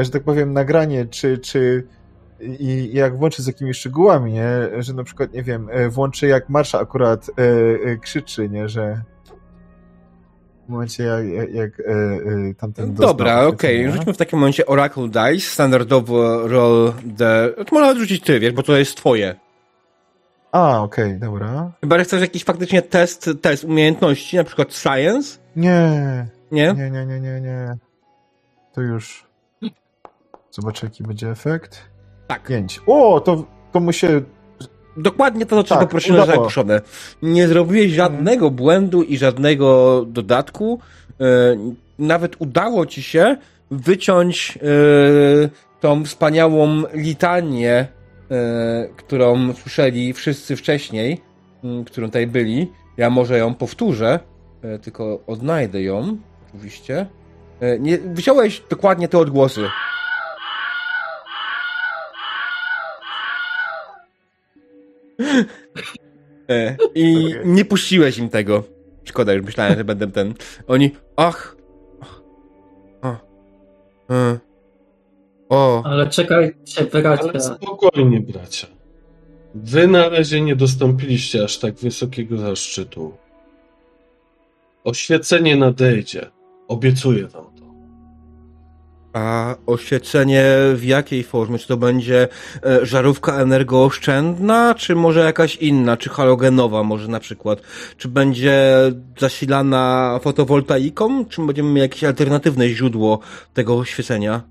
że 0.00 0.10
tak 0.10 0.22
powiem, 0.22 0.52
nagranie, 0.52 1.06
czy, 1.06 1.38
czy 1.38 1.86
i 2.40 2.90
jak 2.92 3.16
włączy 3.16 3.42
z 3.42 3.46
jakimiś 3.46 3.76
szczegółami, 3.76 4.32
nie? 4.32 4.48
Że 4.78 4.94
na 4.94 5.04
przykład, 5.04 5.32
nie 5.32 5.42
wiem, 5.42 5.68
e, 5.72 5.88
włączy 5.88 6.26
jak 6.26 6.48
Marsza 6.48 6.78
akurat 6.78 7.30
e, 7.30 7.42
e, 7.90 7.96
krzyczy, 7.96 8.48
nie? 8.48 8.68
Że 8.68 9.02
w 10.66 10.68
momencie 10.68 11.04
jak, 11.04 11.26
jak, 11.26 11.54
jak 11.54 11.80
e, 11.80 11.92
e, 12.50 12.54
tamten 12.54 12.94
Dobra, 12.94 13.46
okej. 13.46 13.76
oświecenia. 13.76 13.96
Rzućmy 13.96 14.12
w 14.12 14.16
takim 14.16 14.38
momencie 14.38 14.66
Oracle 14.66 15.08
Dice, 15.08 15.50
standardowo 15.50 16.48
roll 16.48 16.92
the... 17.18 17.50
To 17.66 17.74
można 17.74 18.00
rzucić 18.00 18.22
ty, 18.22 18.40
wiesz, 18.40 18.52
bo 18.52 18.62
to 18.62 18.76
jest 18.76 18.96
twoje. 18.96 19.34
A, 20.52 20.82
okej, 20.82 21.18
dobra. 21.18 21.72
Chyba, 21.80 21.98
że 21.98 22.04
chcesz 22.04 22.20
jakiś 22.20 22.44
faktycznie 22.44 22.82
test, 22.82 23.30
test 23.42 23.64
umiejętności, 23.64 24.36
na 24.36 24.44
przykład 24.44 24.74
science, 24.74 25.38
Nie, 25.56 26.26
nie? 26.52 26.74
Nie, 26.76 26.90
nie, 26.90 27.06
nie, 27.06 27.20
nie, 27.20 27.40
nie. 27.40 27.76
To 28.72 28.80
już. 28.80 29.33
Zobaczę, 30.54 30.86
jaki 30.86 31.02
będzie 31.02 31.30
efekt. 31.30 31.82
Tak. 32.26 32.42
5. 32.42 32.80
O, 32.86 33.20
to, 33.20 33.44
to 33.72 33.80
mu 33.80 33.92
się. 33.92 34.22
Dokładnie 34.96 35.46
to, 35.46 35.58
o 35.58 35.62
co 35.62 35.74
Tak, 35.74 35.84
poprosiłem, 35.84 36.22
udało. 36.22 36.38
zakuszone. 36.38 36.80
Nie 37.22 37.48
zrobiłeś 37.48 37.92
żadnego 37.92 38.50
błędu 38.50 39.02
i 39.02 39.18
żadnego 39.18 40.04
dodatku. 40.08 40.80
E, 41.20 41.24
nawet 41.98 42.36
udało 42.38 42.86
ci 42.86 43.02
się 43.02 43.36
wyciąć 43.70 44.58
e, 44.58 44.60
tą 45.80 46.04
wspaniałą 46.04 46.82
litanię, 46.92 47.86
e, 48.30 48.88
którą 48.96 49.52
słyszeli 49.52 50.12
wszyscy 50.12 50.56
wcześniej, 50.56 51.20
którą 51.86 52.06
tutaj 52.06 52.26
byli. 52.26 52.72
Ja 52.96 53.10
może 53.10 53.38
ją 53.38 53.54
powtórzę, 53.54 54.20
tylko 54.82 55.20
odnajdę 55.26 55.82
ją, 55.82 56.16
oczywiście. 56.48 57.06
Nie, 57.80 57.98
wziąłeś 57.98 58.62
dokładnie 58.70 59.08
te 59.08 59.18
odgłosy. 59.18 59.60
I 66.94 67.26
Okej. 67.26 67.36
nie 67.44 67.64
puściłeś 67.64 68.18
im 68.18 68.28
tego. 68.28 68.64
Szkoda, 69.04 69.32
już 69.32 69.44
myślałem, 69.44 69.76
że 69.76 69.84
będę 69.84 70.06
ten. 70.06 70.34
Oni. 70.66 70.90
Ach. 71.16 71.56
e, 74.10 74.38
O. 75.48 75.82
Ale 75.86 76.08
czekajcie, 76.08 76.84
bracia. 76.84 77.28
Ale 77.30 77.40
spokojnie, 77.40 78.20
bracia. 78.20 78.66
Wy 79.54 79.86
na 79.88 80.08
razie 80.08 80.40
nie 80.40 80.56
dostąpiliście 80.56 81.44
aż 81.44 81.58
tak 81.58 81.74
wysokiego 81.74 82.38
zaszczytu. 82.38 83.12
Oświecenie 84.84 85.56
nadejdzie. 85.56 86.30
Obiecuję 86.68 87.26
wam 87.28 87.44
to. 87.44 87.53
A 89.14 89.54
oświecenie 89.66 90.44
w 90.74 90.84
jakiej 90.84 91.24
formie? 91.24 91.58
Czy 91.58 91.68
to 91.68 91.76
będzie 91.76 92.28
e, 92.66 92.86
żarówka 92.86 93.40
energooszczędna, 93.40 94.74
czy 94.74 94.94
może 94.94 95.20
jakaś 95.20 95.56
inna, 95.56 95.96
czy 95.96 96.10
halogenowa 96.10 96.82
może 96.82 97.08
na 97.08 97.20
przykład? 97.20 97.60
Czy 97.96 98.08
będzie 98.08 98.76
zasilana 99.18 100.18
fotowoltaiką, 100.22 101.24
czy 101.24 101.46
będziemy 101.46 101.68
mieli 101.68 101.80
jakieś 101.80 102.04
alternatywne 102.04 102.68
źródło 102.68 103.18
tego 103.52 103.78
oświecenia? 103.78 104.42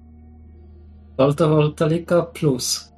Voltaica 1.18 2.22
plus. 2.22 2.94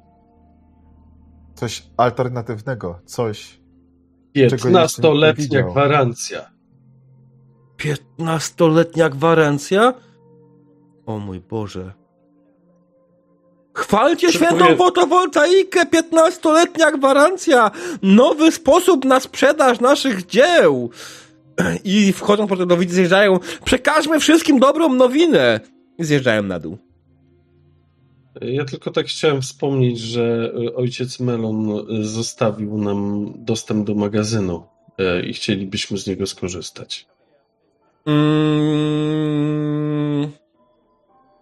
Coś 1.54 1.86
alternatywnego, 1.96 2.98
coś. 3.04 3.60
jeszcze 4.34 4.56
nie 4.56 4.74
15-letnia 4.74 5.34
widział. 5.34 5.70
gwarancja. 5.70 6.50
15-letnia 7.78 9.10
gwarancja? 9.10 9.94
O 11.06 11.18
mój 11.18 11.40
Boże. 11.40 11.92
Chwalcie 13.74 14.28
Szykuję- 14.28 14.46
świętą 14.46 14.76
fotowoltaikę, 14.76 15.84
15-letnia 15.84 16.92
gwarancja! 16.92 17.70
Nowy 18.02 18.52
sposób 18.52 19.04
na 19.04 19.20
sprzedaż 19.20 19.80
naszych 19.80 20.26
dzieł! 20.26 20.90
I 21.84 22.12
wchodząc 22.12 22.50
potem 22.50 22.68
do 22.68 22.76
widz 22.76 22.92
zjeżdżają, 22.92 23.38
przekażmy 23.64 24.20
wszystkim 24.20 24.58
dobrą 24.58 24.94
nowinę! 24.94 25.60
I 25.98 26.04
zjeżdżają 26.04 26.42
na 26.42 26.58
dół. 26.58 26.78
Ja 28.40 28.64
tylko 28.64 28.90
tak 28.90 29.06
chciałem 29.06 29.42
wspomnieć, 29.42 29.98
że 29.98 30.52
e, 30.66 30.74
ojciec 30.74 31.20
Melon 31.20 31.70
e, 31.70 31.84
zostawił 32.04 32.78
nam 32.78 33.32
dostęp 33.36 33.86
do 33.86 33.94
magazynu 33.94 34.62
e, 34.98 35.26
i 35.26 35.32
chcielibyśmy 35.32 35.98
z 35.98 36.06
niego 36.06 36.26
skorzystać. 36.26 37.06
Mm, 38.06 39.85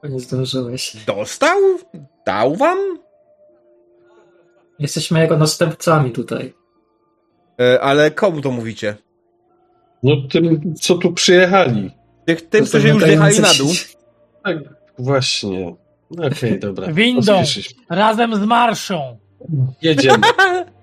Nie 0.08 0.20
zdążyłeś. 0.20 0.96
dostał? 1.06 1.58
Dał 2.26 2.56
wam? 2.56 2.78
Jesteśmy 4.78 5.20
jego 5.20 5.36
następcami 5.36 6.10
tutaj. 6.10 6.54
E, 7.60 7.80
ale 7.80 8.10
komu 8.10 8.40
to 8.40 8.50
mówicie? 8.50 8.96
No 10.02 10.12
tym, 10.30 10.74
co 10.74 10.94
tu 10.94 11.12
przyjechali. 11.12 11.90
Tych, 12.26 12.48
tym, 12.48 12.66
którzy 12.66 12.88
już 12.88 13.02
zjechali 13.02 13.40
na 13.40 13.54
dół? 13.58 13.68
Tak, 14.44 14.56
właśnie. 14.98 15.76
No 16.10 16.26
Okej, 16.26 16.58
dobra. 16.68 16.92
Windą. 16.92 17.42
Razem 17.90 18.34
z 18.36 18.40
marszą. 18.46 19.18
Jedziemy. 19.82 20.18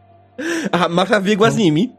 Aha, 0.72 0.90
Masza 0.90 1.22
biegła 1.22 1.52
z 1.52 1.58
nimi? 1.58 1.94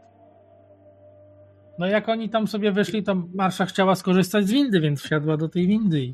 No 1.79 1.87
jak 1.87 2.09
oni 2.09 2.29
tam 2.29 2.47
sobie 2.47 2.71
wyszli, 2.71 3.03
to 3.03 3.15
Marsza 3.33 3.65
chciała 3.65 3.95
skorzystać 3.95 4.47
z 4.47 4.51
windy, 4.51 4.79
więc 4.79 5.01
wsiadła 5.01 5.37
do 5.37 5.49
tej 5.49 5.67
windy. 5.67 6.13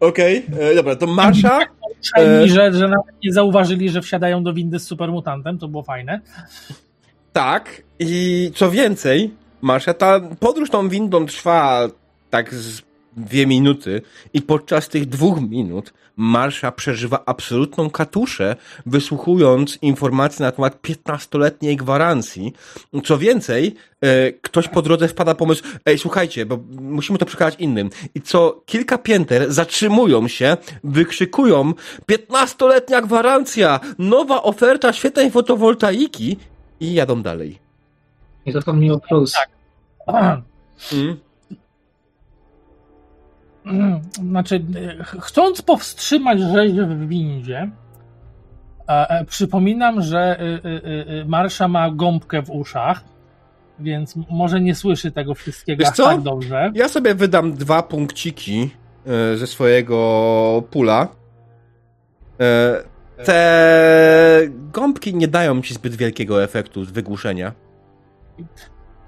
Okej, 0.00 0.46
e, 0.60 0.74
dobra, 0.74 0.96
to 0.96 1.06
Marsza 1.06 1.60
Przynajmniej, 2.00 2.48
że, 2.48 2.72
że 2.72 2.88
nawet 2.88 3.14
nie 3.24 3.32
zauważyli, 3.32 3.88
że 3.88 4.02
wsiadają 4.02 4.42
do 4.42 4.52
windy 4.52 4.78
z 4.78 4.86
supermutantem, 4.86 5.58
to 5.58 5.68
było 5.68 5.82
fajne. 5.82 6.20
Tak, 7.32 7.82
i 7.98 8.50
co 8.54 8.70
więcej, 8.70 9.30
Marsza, 9.62 9.94
ta 9.94 10.20
podróż 10.40 10.70
tą 10.70 10.88
windą 10.88 11.26
trwa 11.26 11.88
tak 12.30 12.54
z 12.54 12.82
dwie 13.16 13.46
minuty 13.46 14.02
i 14.34 14.42
podczas 14.42 14.88
tych 14.88 15.06
dwóch 15.06 15.40
minut 15.40 15.92
Marsza 16.20 16.72
przeżywa 16.72 17.22
absolutną 17.26 17.90
katuszę, 17.90 18.56
wysłuchując 18.86 19.78
informacji 19.82 20.42
na 20.42 20.52
temat 20.52 20.82
15-letniej 20.82 21.76
gwarancji. 21.76 22.52
Co 23.04 23.18
więcej, 23.18 23.74
e, 24.00 24.32
ktoś 24.32 24.68
po 24.68 24.82
drodze 24.82 25.08
wpada 25.08 25.34
pomysł, 25.34 25.62
ej, 25.86 25.98
słuchajcie, 25.98 26.46
bo 26.46 26.58
musimy 26.80 27.18
to 27.18 27.26
przekazać 27.26 27.54
innym. 27.58 27.90
I 28.14 28.20
co 28.20 28.62
kilka 28.66 28.98
pięter 28.98 29.52
zatrzymują 29.52 30.28
się, 30.28 30.56
wykrzykują 30.84 31.72
15-letnia 32.10 33.02
gwarancja, 33.02 33.80
nowa 33.98 34.42
oferta 34.42 34.92
świetnej 34.92 35.30
fotowoltaiki 35.30 36.36
i 36.80 36.94
jadą 36.94 37.22
dalej. 37.22 37.58
Nie 38.46 38.52
zapomnij 38.52 38.90
o 38.90 38.98
plus. 38.98 39.32
Tak. 40.06 40.40
Mm. 40.92 41.29
Znaczy, 44.30 44.64
ch- 45.04 45.16
chcąc 45.20 45.62
powstrzymać 45.62 46.40
rzeź 46.40 46.72
w 46.72 47.08
windzie, 47.08 47.70
e, 48.88 49.08
e, 49.10 49.24
przypominam, 49.24 50.02
że 50.02 50.18
e, 50.18 50.42
e, 50.42 51.20
e, 51.20 51.24
Marsza 51.24 51.68
ma 51.68 51.90
gąbkę 51.90 52.42
w 52.42 52.50
uszach, 52.50 53.04
więc 53.78 54.14
może 54.30 54.60
nie 54.60 54.74
słyszy 54.74 55.10
tego 55.10 55.34
wszystkiego 55.34 55.84
Wiesz 55.84 55.90
co? 55.94 56.04
tak 56.04 56.20
dobrze. 56.20 56.70
Ja 56.74 56.88
sobie 56.88 57.14
wydam 57.14 57.52
dwa 57.52 57.82
punkciki 57.82 58.70
e, 59.06 59.36
ze 59.36 59.46
swojego 59.46 60.62
pula. 60.70 61.08
Te 63.24 64.40
gąbki 64.72 65.14
nie 65.14 65.28
dają 65.28 65.62
ci 65.62 65.74
zbyt 65.74 65.94
wielkiego 65.94 66.44
efektu 66.44 66.84
wygłuszenia. 66.84 67.52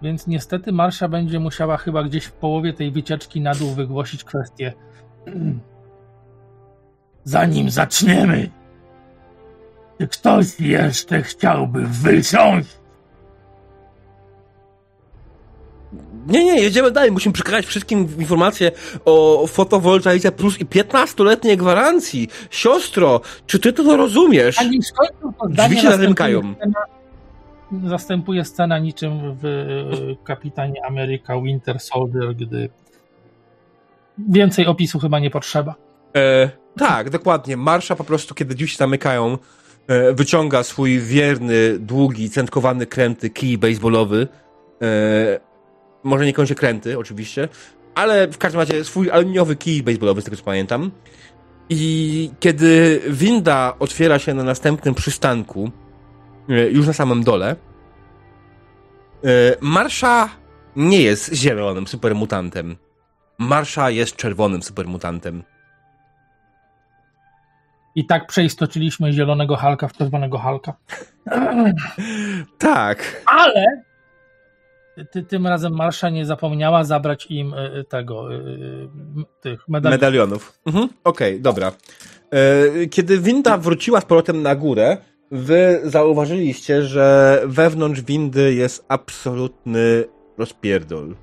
Więc 0.03 0.27
niestety 0.27 0.73
Marsza 0.73 1.09
będzie 1.09 1.41
musiała 1.41 1.77
chyba 1.77 2.03
gdzieś 2.03 2.25
w 2.25 2.33
połowie 2.33 2.73
tej 2.73 2.91
wycieczki 2.91 3.41
na 3.41 3.55
dół 3.55 3.75
wygłosić 3.75 4.25
kwestię. 4.25 4.73
Zanim 7.25 7.71
zaczniemy, 7.71 8.51
czy 9.99 10.09
ktoś 10.09 10.61
jeszcze 10.61 11.23
chciałby 11.23 11.87
wysiąść? 11.87 12.69
Nie, 16.27 16.45
nie, 16.45 16.61
jedziemy 16.61 16.91
dalej. 16.91 17.13
Musimy 17.13 17.33
przekazać 17.33 17.67
wszystkim 17.67 18.09
informacje 18.19 18.73
o 19.05 19.47
fotowoltaice 19.47 20.33
plus 20.33 20.61
i 20.61 20.67
15-letniej 20.67 21.57
gwarancji. 21.57 22.29
Siostro, 22.51 23.21
czy 23.47 23.59
ty 23.59 23.73
to 23.73 23.97
rozumiesz? 23.97 24.57
Drzwi 25.49 25.81
się 25.81 25.91
zamykają. 25.91 26.55
scena, 26.55 26.81
zastępuje 27.85 28.45
scena 28.45 28.79
niczym 28.79 29.37
w 29.37 29.45
e, 29.45 30.25
Kapitanie 30.25 30.87
Ameryka 30.87 31.41
Winter 31.41 31.81
Soldier, 31.81 32.35
gdy 32.37 32.69
więcej 34.19 34.67
opisu 34.67 34.99
chyba 34.99 35.19
nie 35.19 35.31
potrzeba. 35.31 35.75
E, 36.17 36.51
tak, 36.79 37.11
dokładnie. 37.11 37.57
Marsza 37.57 37.97
po 37.97 38.05
prostu, 38.05 38.35
kiedy 38.35 38.69
się 38.69 38.77
zamykają, 38.77 39.39
e, 39.89 40.13
wyciąga 40.13 40.63
swój 40.63 40.99
wierny, 40.99 41.79
długi, 41.79 42.31
centkowany 42.31 42.87
kręty 42.87 43.31
kij 43.31 43.59
baseballowy. 43.59 44.29
E, 44.83 45.41
może 46.03 46.27
niekoniecznie 46.27 46.57
kręty, 46.57 46.99
oczywiście, 46.99 47.49
ale 47.95 48.29
w 48.29 48.39
każdym 48.39 48.61
razie 48.61 48.85
swój 48.85 49.11
aluminiowy 49.11 49.57
kij 49.57 49.83
baseballowy, 49.83 50.21
z 50.21 50.25
tego 50.25 50.37
co 50.37 50.43
pamiętam. 50.43 50.91
I 51.69 52.31
kiedy 52.41 53.01
winda 53.09 53.75
otwiera 53.79 54.19
się 54.19 54.35
na 54.35 54.43
następnym 54.43 54.95
przystanku, 54.95 55.71
już 56.49 56.87
na 56.87 56.93
samym 56.93 57.25
dole, 57.25 57.57
e, 59.25 59.57
Marsza 59.61 60.29
nie 60.77 61.03
jest 61.03 61.35
zielonym 61.35 61.87
supermutantem. 61.87 62.77
Marsza 63.39 63.91
jest 63.91 64.17
czerwonym 64.17 64.63
supermutantem. 64.63 65.43
I 67.95 68.07
tak 68.07 68.27
przeistoczyliśmy 68.27 69.13
zielonego 69.13 69.57
Halka 69.57 69.89
w 69.89 69.93
czerwonego 69.93 70.39
Halka. 70.39 70.73
Tak. 72.59 73.23
Ale 73.27 73.83
ty, 75.11 75.23
tym 75.23 75.47
razem 75.47 75.77
Marsza 75.77 76.11
nie 76.11 76.27
zapomniała 76.27 76.85
zabrać 76.85 77.27
im 77.31 77.55
e, 77.55 77.85
tego, 77.85 78.35
e, 78.35 78.39
tych 79.41 79.69
medali. 79.69 79.95
Medalionów. 79.95 80.59
Mhm. 80.67 80.89
Okej, 81.05 81.41
dobra. 81.41 81.73
E, 82.31 82.87
Kiedy 82.87 83.19
winda 83.19 83.57
wróciła 83.59 84.01
z 84.01 84.05
powrotem 84.05 84.43
na 84.43 84.55
górę, 84.55 84.97
wy 85.33 85.81
zauważyliście, 85.85 86.83
że 86.83 87.41
wewnątrz 87.47 88.01
windy 88.01 88.55
jest 88.55 88.85
absolutny 88.89 90.05
rozpierdol. 90.39 91.15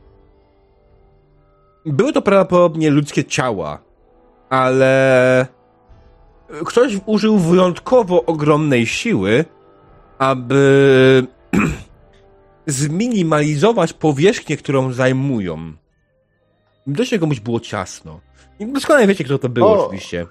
Były 1.86 2.14
to 2.14 2.22
prawdopodobnie 2.22 2.90
ludzkie 2.90 3.26
ciała, 3.26 3.82
ale 4.50 5.48
ktoś 6.66 6.98
użył 7.06 7.38
wyjątkowo 7.38 8.26
ogromnej 8.26 8.86
siły, 8.86 9.46
aby 10.18 11.28
zminimalizować 12.68 13.94
powierzchnię, 13.94 14.58
którą 14.58 14.94
zajmują. 14.94 15.74
Dość 16.88 17.18
komuś 17.20 17.40
było 17.40 17.60
ciasno. 17.60 18.20
I 18.60 18.66
doskonale 18.66 19.08
wiecie, 19.08 19.24
kto 19.24 19.38
to 19.38 19.50
był, 19.50 19.66
O. 19.66 19.86
oczywiście. 19.86 20.28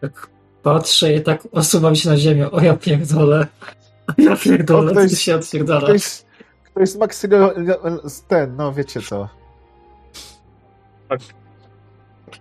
Tak 0.00 0.30
patrzę 0.62 1.14
i 1.14 1.22
tak 1.22 1.48
osuwam 1.52 1.96
się 1.96 2.08
na 2.08 2.16
ziemię. 2.16 2.50
O 2.50 2.60
ja 2.60 2.76
pierdolę. 2.76 3.46
O 4.08 4.22
ja 4.22 4.36
pierdolę, 4.36 4.92
O, 4.92 4.94
to 4.94 5.00
ktoś- 5.00 5.18
się 5.18 5.34
odpierdala. 5.36 5.80
Ktoś, 5.80 6.24
ktoś 6.64 6.90
z 8.04 8.22
ten, 8.22 8.56
no 8.56 8.72
wiecie 8.72 9.00
co. 9.02 9.28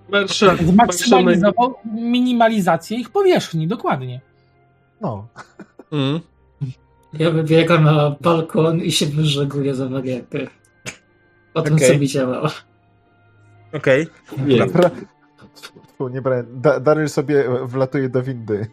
Naj... 0.09 0.27
Zmaksymalizował 0.63 1.75
minimalizację 1.85 2.97
ich 2.97 3.09
powierzchni, 3.09 3.67
dokładnie. 3.67 4.21
No. 5.01 5.27
Mm. 5.91 6.19
Ja 7.13 7.31
wybiegam 7.31 7.83
na 7.83 8.15
balkon 8.21 8.81
i 8.81 8.91
się 8.91 9.05
wyżeguję 9.05 9.75
za 9.75 9.87
wariatę. 9.87 10.39
O 11.53 11.61
tym, 11.61 11.73
Okej. 11.73 11.93
co 11.93 11.99
widziała. 11.99 12.51
Okej. 13.73 14.07
Nie, 14.47 14.65
Fu, 15.99 16.07
nie 16.09 16.21
brałem. 16.21 16.45
Da, 16.61 16.79
Daryl 16.79 17.09
sobie 17.09 17.43
wlatuje 17.63 18.09
do 18.09 18.23
windy. 18.23 18.67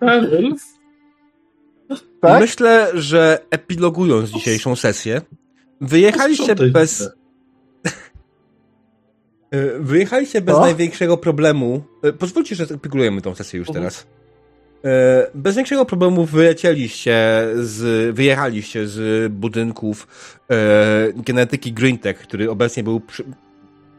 Daryl, 0.00 0.54
Tak? 2.20 2.40
Myślę, 2.40 2.90
że 2.94 3.38
epilogując 3.50 4.30
dzisiejszą 4.30 4.76
sesję, 4.76 5.20
wyjechaliście 5.80 6.54
bez. 6.54 7.00
Y, 7.00 7.10
Wyjechaliście 9.80 10.40
bez 10.40 10.54
Co? 10.54 10.60
największego 10.60 11.16
problemu. 11.16 11.82
Y, 12.04 12.12
Pozwólcie, 12.12 12.54
że 12.54 12.64
epilogujemy 12.64 13.20
tą 13.22 13.34
sesję 13.34 13.58
już 13.58 13.68
Mhm. 13.68 13.84
teraz. 13.84 14.06
Bez 15.34 15.56
większego 15.56 15.84
problemu 15.84 16.24
wylecieliście 16.24 17.46
z, 17.62 18.14
wyjechaliście 18.16 18.86
z 18.86 19.32
budynków 19.32 20.06
e, 20.50 21.12
genetyki 21.16 21.72
Greentech, 21.72 22.18
który 22.18 22.50
obecnie 22.50 22.82
był, 22.82 23.00
przy, 23.00 23.24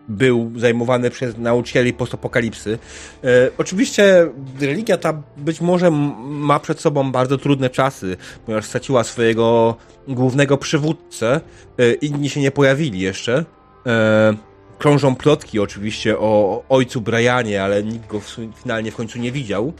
był 0.08 0.52
zajmowany 0.56 1.10
przez 1.10 1.38
nauczycieli 1.38 1.94
postapokalipsy. 1.94 2.80
E, 3.24 3.28
oczywiście 3.58 4.28
religia 4.60 4.98
ta 4.98 5.24
być 5.38 5.62
może 5.62 5.92
ma 6.22 6.60
przed 6.60 6.80
sobą 6.80 7.12
bardzo 7.12 7.38
trudne 7.38 7.70
czasy, 7.70 8.18
ponieważ 8.46 8.66
straciła 8.66 9.04
swojego 9.04 9.76
głównego 10.08 10.58
przywódcę. 10.58 11.42
E, 11.78 11.94
inni 11.94 12.30
się 12.30 12.42
nie 12.42 12.52
pojawili 12.52 13.00
jeszcze. 13.00 13.46
E, 13.88 14.34
krążą 14.78 15.16
plotki 15.16 15.60
oczywiście 15.60 16.20
o 16.20 16.64
ojcu 16.70 17.02
Brianie, 17.02 17.64
ale 17.64 17.84
nikt 17.84 18.08
go 18.08 18.20
w, 18.20 18.38
finalnie 18.62 18.92
w 18.92 18.96
końcu 18.96 19.20
nie 19.20 19.32
widział. 19.32 19.74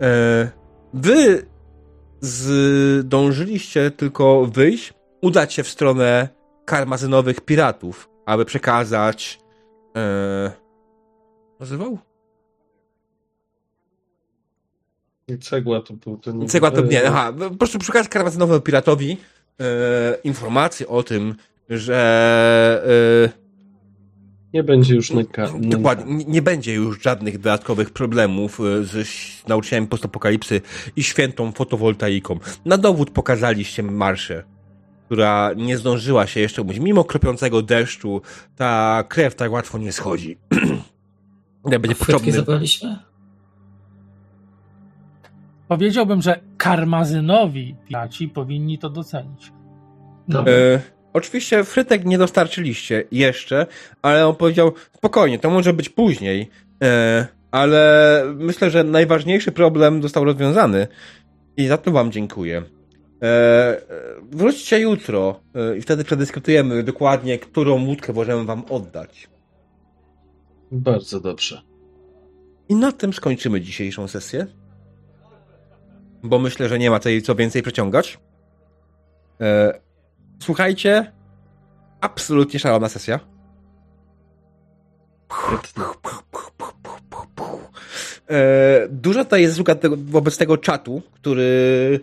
E, 0.00 0.50
wy 0.94 1.46
zdążyliście 2.20 3.90
tylko 3.90 4.46
wyjść, 4.46 4.94
udać 5.22 5.54
się 5.54 5.62
w 5.62 5.68
stronę 5.68 6.28
karmazynowych 6.64 7.40
piratów, 7.40 8.08
aby 8.26 8.44
przekazać 8.44 9.38
e, 9.98 10.52
nazywał? 11.60 11.98
Cegła 15.40 15.80
to 15.82 15.94
był 15.94 16.16
ten... 16.18 16.48
Cegła 16.48 16.70
to 16.70 16.80
nie, 16.80 17.08
aha, 17.08 17.32
po 17.38 17.56
prostu 17.56 17.78
przekazać 17.78 18.08
karmazynowemu 18.08 18.60
piratowi 18.60 19.16
e, 19.60 20.18
informację 20.24 20.88
o 20.88 21.02
tym, 21.02 21.34
że 21.70 23.28
e, 23.34 23.48
Nie 24.52 24.62
będzie 24.62 24.94
już 24.94 25.10
nęka. 25.10 25.48
Dokładnie. 25.60 26.14
Nie, 26.14 26.24
nie 26.24 26.42
będzie 26.42 26.74
już 26.74 27.02
żadnych 27.02 27.38
dodatkowych 27.38 27.90
problemów 27.90 28.60
y, 28.60 28.84
z 28.84 28.94
nauczycielem 29.48 29.86
postapokalipsy 29.86 30.60
i 30.96 31.02
świętą 31.02 31.52
fotowoltaiką. 31.52 32.38
Na 32.64 32.78
dowód 32.78 33.10
pokazaliście 33.10 33.82
marszę, 33.82 34.44
która 35.08 35.50
nie 35.56 35.78
zdążyła 35.78 36.26
się 36.26 36.40
jeszcze 36.40 36.62
umyć. 36.62 36.78
Mimo 36.78 37.04
kropiącego 37.04 37.62
deszczu, 37.62 38.22
ta 38.56 39.04
krew 39.08 39.34
tak 39.34 39.52
łatwo 39.52 39.78
nie 39.78 39.92
schodzi. 39.92 40.38
Nie 41.64 41.78
będzie 41.78 41.96
potrzebny. 41.96 42.32
zabraliśmy? 42.32 42.98
Powiedziałbym, 45.68 46.22
że 46.22 46.40
karmazynowi 46.56 47.76
piraci 47.88 48.28
powinni 48.28 48.78
to 48.78 48.90
docenić. 48.90 49.52
E, 50.34 50.80
oczywiście 51.12 51.64
frytek 51.64 52.04
nie 52.04 52.18
dostarczyliście 52.18 53.04
jeszcze, 53.12 53.66
ale 54.02 54.26
on 54.26 54.36
powiedział, 54.36 54.72
spokojnie, 54.96 55.38
to 55.38 55.50
może 55.50 55.72
być 55.72 55.88
później, 55.88 56.50
e, 56.84 57.26
ale 57.50 58.22
myślę, 58.36 58.70
że 58.70 58.84
najważniejszy 58.84 59.52
problem 59.52 60.02
został 60.02 60.24
rozwiązany 60.24 60.88
i 61.56 61.66
za 61.66 61.76
to 61.76 61.90
wam 61.90 62.12
dziękuję. 62.12 62.62
E, 63.22 63.26
e, 63.26 63.80
wróćcie 64.30 64.80
jutro 64.80 65.40
e, 65.54 65.76
i 65.76 65.80
wtedy 65.80 66.04
przedyskutujemy 66.04 66.82
dokładnie, 66.82 67.38
którą 67.38 67.86
łódkę 67.86 68.12
możemy 68.12 68.44
wam 68.44 68.64
oddać. 68.70 69.28
Bardzo 70.72 71.20
dobrze. 71.20 71.62
I 72.68 72.74
na 72.74 72.92
tym 72.92 73.12
skończymy 73.12 73.60
dzisiejszą 73.60 74.08
sesję. 74.08 74.46
Bo 76.22 76.38
myślę, 76.38 76.68
że 76.68 76.78
nie 76.78 76.90
ma 76.90 76.98
tutaj 76.98 77.22
co 77.22 77.34
więcej 77.34 77.62
przeciągać. 77.62 78.18
Słuchajcie, 80.42 81.12
absolutnie 82.00 82.60
szalona 82.60 82.88
sesja. 82.88 83.20
Dużo 88.88 89.24
tutaj 89.24 89.42
jest 89.42 89.60
tego, 89.80 89.96
wobec 89.96 90.38
tego 90.38 90.56
czatu, 90.56 91.02
który 91.12 92.00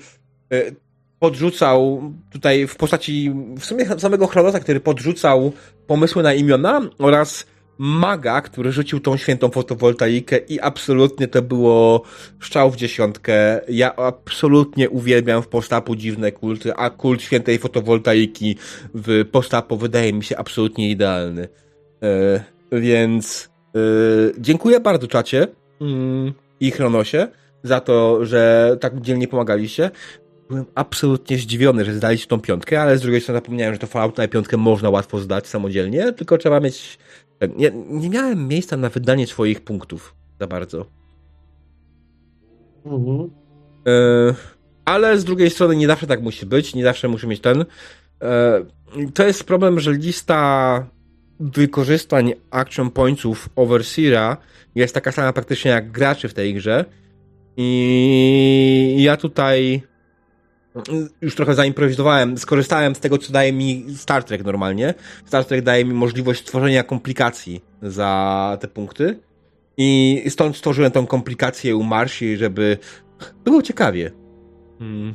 podrzucał 1.25 2.01
tutaj 2.31 2.67
w 2.67 2.75
postaci 2.75 3.33
w 3.59 3.65
sumie 3.65 3.85
samego 3.85 4.27
Chronosa, 4.27 4.59
który 4.59 4.79
podrzucał 4.79 5.51
pomysły 5.87 6.23
na 6.23 6.33
imiona 6.33 6.81
oraz 6.99 7.45
maga, 7.77 8.41
który 8.41 8.71
rzucił 8.71 8.99
tą 8.99 9.17
świętą 9.17 9.49
fotowoltaikę 9.49 10.37
i 10.37 10.59
absolutnie 10.59 11.27
to 11.27 11.41
było 11.41 12.01
szczał 12.39 12.71
w 12.71 12.75
dziesiątkę. 12.75 13.61
Ja 13.69 13.95
absolutnie 13.95 14.89
uwielbiam 14.89 15.41
w 15.41 15.47
postapu 15.47 15.95
dziwne 15.95 16.31
kulty, 16.31 16.75
a 16.75 16.89
kult 16.89 17.21
świętej 17.21 17.57
fotowoltaiki 17.59 18.57
w 18.93 19.25
postapu 19.31 19.77
wydaje 19.77 20.13
mi 20.13 20.23
się 20.23 20.37
absolutnie 20.37 20.89
idealny. 20.89 21.47
E, 22.03 22.43
więc 22.71 23.49
e, 23.75 23.79
dziękuję 24.37 24.79
bardzo 24.79 25.07
czacie 25.07 25.47
mm, 25.81 26.33
i 26.59 26.71
Chronosie 26.71 27.27
za 27.63 27.79
to, 27.79 28.25
że 28.25 28.77
tak 28.81 29.01
dzielnie 29.01 29.27
pomagaliście. 29.27 29.91
Byłem 30.49 30.65
absolutnie 30.75 31.37
zdziwiony, 31.37 31.85
że 31.85 31.93
zdaliście 31.93 32.27
tą 32.27 32.41
piątkę, 32.41 32.81
ale 32.81 32.97
z 32.97 33.01
drugiej 33.01 33.21
strony 33.21 33.37
zapomniałem, 33.37 33.73
że 33.73 33.79
to 33.79 33.87
Fallout 33.87 34.17
na 34.17 34.27
piątkę 34.27 34.57
można 34.57 34.89
łatwo 34.89 35.19
zdać 35.19 35.47
samodzielnie, 35.47 36.13
tylko 36.13 36.37
trzeba 36.37 36.59
mieć 36.59 36.97
nie, 37.57 37.71
nie 37.89 38.09
miałem 38.09 38.47
miejsca 38.47 38.77
na 38.77 38.89
wydanie 38.89 39.27
swoich 39.27 39.61
punktów 39.61 40.15
za 40.39 40.47
bardzo. 40.47 40.85
Mhm. 42.85 43.29
E, 43.87 44.35
ale 44.85 45.19
z 45.19 45.25
drugiej 45.25 45.49
strony 45.49 45.75
nie 45.75 45.87
zawsze 45.87 46.07
tak 46.07 46.21
musi 46.21 46.45
być, 46.45 46.75
nie 46.75 46.83
zawsze 46.83 47.07
musi 47.07 47.27
mieć 47.27 47.41
ten. 47.41 47.65
E, 48.21 48.65
to 49.13 49.23
jest 49.23 49.43
problem, 49.43 49.79
że 49.79 49.93
lista 49.93 50.87
wykorzystań 51.39 52.33
action 52.51 52.91
pointsów 52.91 53.49
Overseera 53.55 54.37
jest 54.75 54.93
taka 54.93 55.11
sama 55.11 55.33
praktycznie 55.33 55.71
jak 55.71 55.91
graczy 55.91 56.27
w 56.29 56.33
tej 56.33 56.53
grze. 56.53 56.85
I 57.57 58.95
ja 58.99 59.17
tutaj 59.17 59.81
już 61.21 61.35
trochę 61.35 61.55
zaimprowizowałem, 61.55 62.37
skorzystałem 62.37 62.95
z 62.95 62.99
tego, 62.99 63.17
co 63.17 63.33
daje 63.33 63.53
mi 63.53 63.85
Star 63.97 64.23
Trek 64.23 64.43
normalnie. 64.43 64.93
Star 65.25 65.45
Trek 65.45 65.61
daje 65.61 65.85
mi 65.85 65.93
możliwość 65.93 66.41
stworzenia 66.41 66.83
komplikacji 66.83 67.63
za 67.81 68.57
te 68.61 68.67
punkty. 68.67 69.19
I 69.77 70.23
stąd 70.29 70.57
stworzyłem 70.57 70.91
tą 70.91 71.07
komplikację 71.07 71.75
u 71.75 71.83
Marsi, 71.83 72.37
żeby 72.37 72.77
było 73.45 73.61
ciekawie. 73.61 74.11
Hmm. 74.79 75.13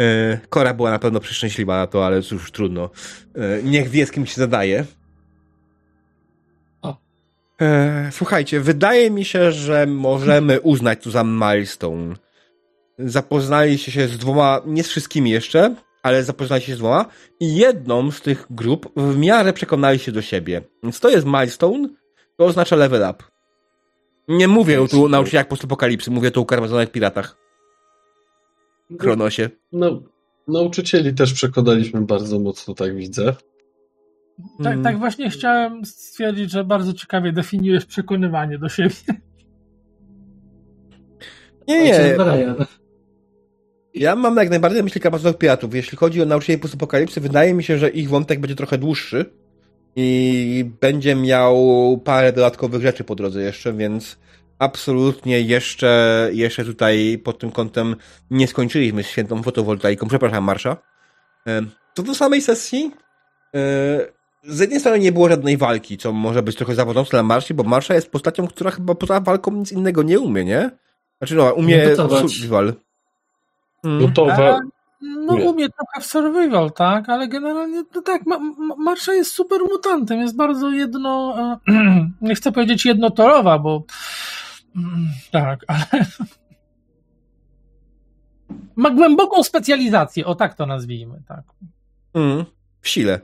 E, 0.00 0.38
Kora 0.48 0.74
była 0.74 0.90
na 0.90 0.98
pewno 0.98 1.20
przeszczęśliwa 1.20 1.76
na 1.76 1.86
to, 1.86 2.06
ale 2.06 2.22
cóż, 2.22 2.50
trudno. 2.50 2.90
E, 3.34 3.62
niech 3.62 3.88
wie, 3.88 4.06
z 4.06 4.10
kim 4.10 4.26
się 4.26 4.34
zadaje. 4.36 4.84
E, 7.60 8.08
słuchajcie, 8.12 8.60
wydaje 8.60 9.10
mi 9.10 9.24
się, 9.24 9.52
że 9.52 9.86
możemy 9.86 10.60
uznać 10.60 11.02
tu 11.02 11.10
za 11.10 11.24
milestone 11.24 12.14
zapoznaliście 12.98 13.92
się 13.92 14.08
z 14.08 14.18
dwoma, 14.18 14.60
nie 14.66 14.84
z 14.84 14.88
wszystkimi 14.88 15.30
jeszcze, 15.30 15.74
ale 16.02 16.24
zapoznaliście 16.24 16.72
się 16.72 16.76
z 16.76 16.78
dwoma 16.78 17.04
i 17.40 17.56
jedną 17.56 18.10
z 18.10 18.20
tych 18.20 18.46
grup 18.50 18.92
w 18.96 19.16
miarę 19.18 19.52
przekonali 19.52 19.98
się 19.98 20.12
do 20.12 20.22
siebie. 20.22 20.62
Więc 20.82 21.00
to 21.00 21.08
jest 21.08 21.26
milestone, 21.26 21.88
to 22.36 22.44
oznacza 22.44 22.76
level 22.76 23.10
up. 23.10 23.24
Nie 24.28 24.48
mówię 24.48 24.88
tu 24.90 25.04
o 25.04 25.08
nauczycielach 25.08 25.48
postapokalipsy, 25.48 26.10
mówię 26.10 26.30
tu 26.30 26.40
o 26.40 26.44
karmazonych 26.44 26.90
piratach. 26.90 27.36
Kronosie. 28.98 29.50
No, 29.72 30.02
nauczycieli 30.48 31.14
też 31.14 31.32
przekonaliśmy 31.32 32.00
bardzo 32.00 32.38
mocno, 32.38 32.74
tak 32.74 32.96
widzę. 32.96 33.34
Tak, 34.62 34.72
Mm. 34.72 34.82
tak 34.84 34.98
właśnie 34.98 35.30
chciałem 35.30 35.84
stwierdzić, 35.84 36.50
że 36.50 36.64
bardzo 36.64 36.92
ciekawie 36.92 37.32
definiujesz 37.32 37.86
przekonywanie 37.86 38.58
do 38.58 38.68
siebie. 38.68 38.94
Nie, 41.68 41.82
nie. 41.82 42.16
Ja 43.96 44.16
mam 44.16 44.36
jak 44.36 44.50
najbardziej 44.50 44.80
na 44.80 44.84
myśli 44.84 45.00
karmazonych 45.00 45.38
piratów. 45.38 45.74
Jeśli 45.74 45.98
chodzi 45.98 46.22
o 46.22 46.24
nauczycieli 46.24 46.58
postapokalipsy, 46.58 47.20
wydaje 47.20 47.54
mi 47.54 47.64
się, 47.64 47.78
że 47.78 47.88
ich 47.88 48.08
wątek 48.08 48.40
będzie 48.40 48.56
trochę 48.56 48.78
dłuższy 48.78 49.24
i 49.96 50.70
będzie 50.80 51.14
miał 51.14 51.56
parę 52.04 52.32
dodatkowych 52.32 52.82
rzeczy 52.82 53.04
po 53.04 53.14
drodze 53.14 53.42
jeszcze, 53.42 53.72
więc 53.72 54.18
absolutnie 54.58 55.40
jeszcze, 55.40 56.30
jeszcze 56.32 56.64
tutaj 56.64 57.20
pod 57.24 57.38
tym 57.38 57.50
kątem 57.50 57.96
nie 58.30 58.48
skończyliśmy 58.48 59.02
z 59.02 59.06
świętą 59.06 59.42
fotowoltaiką. 59.42 60.08
Przepraszam, 60.08 60.44
Marsza. 60.44 60.76
Co 61.94 62.02
do 62.02 62.14
samej 62.14 62.42
sesji, 62.42 62.92
e, 63.54 63.58
z 64.44 64.60
jednej 64.60 64.80
strony 64.80 64.98
nie 64.98 65.12
było 65.12 65.28
żadnej 65.28 65.56
walki, 65.56 65.98
co 65.98 66.12
może 66.12 66.42
być 66.42 66.56
trochę 66.56 66.74
zawodzące 66.74 67.10
dla 67.10 67.22
Marsi, 67.22 67.54
bo 67.54 67.62
Marsza 67.62 67.94
jest 67.94 68.10
postacią, 68.10 68.46
która 68.46 68.70
chyba 68.70 68.94
poza 68.94 69.20
walką 69.20 69.52
nic 69.52 69.72
innego 69.72 70.02
nie 70.02 70.20
umie, 70.20 70.44
nie? 70.44 70.70
Znaczy 71.18 71.34
no, 71.34 71.52
umie 71.52 71.96
survival. 71.96 72.74
Mm. 73.86 74.00
Gotowa. 74.00 74.60
No 75.00 75.34
Nie. 75.34 75.44
umie 75.44 75.68
trochę 75.68 76.00
w 76.00 76.06
survival, 76.06 76.72
tak, 76.72 77.08
ale 77.08 77.28
generalnie 77.28 77.84
no 77.94 78.02
tak, 78.02 78.26
ma, 78.26 78.38
ma, 78.38 78.76
Marsza 78.76 79.12
jest 79.12 79.32
super 79.32 79.60
mutantem, 79.60 80.20
jest 80.20 80.36
bardzo 80.36 80.70
jedno, 80.70 81.34
e, 81.68 82.10
nie 82.20 82.34
chcę 82.34 82.52
powiedzieć 82.52 82.84
jednotorowa, 82.84 83.58
bo 83.58 83.84
mm, 84.76 85.08
tak, 85.30 85.64
ale 85.66 85.86
ma 88.76 88.90
głęboką 88.90 89.42
specjalizację, 89.42 90.26
o 90.26 90.34
tak 90.34 90.54
to 90.54 90.66
nazwijmy, 90.66 91.22
tak. 91.28 91.44
Mm. 92.14 92.44
W 92.80 92.88
sile. 92.88 93.20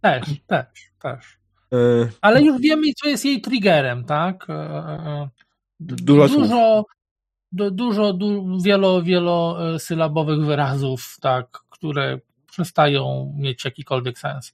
Też, 0.00 0.26
też, 0.46 0.66
też. 1.02 1.38
E, 1.72 1.76
Ale 2.20 2.42
już 2.42 2.60
wiemy, 2.60 2.82
co 3.02 3.08
jest 3.08 3.24
jej 3.24 3.40
triggerem, 3.40 4.04
tak? 4.04 4.46
E, 4.50 5.28
Dużo. 5.80 6.84
Dużo, 7.52 7.70
du, 7.70 7.70
dużo 7.70 8.12
du, 8.12 8.60
wielo, 8.62 9.02
wielosylabowych 9.02 10.44
wyrazów, 10.44 11.16
tak, 11.20 11.58
które 11.70 12.20
przestają 12.50 13.34
mieć 13.38 13.64
jakikolwiek 13.64 14.18
sens. 14.18 14.52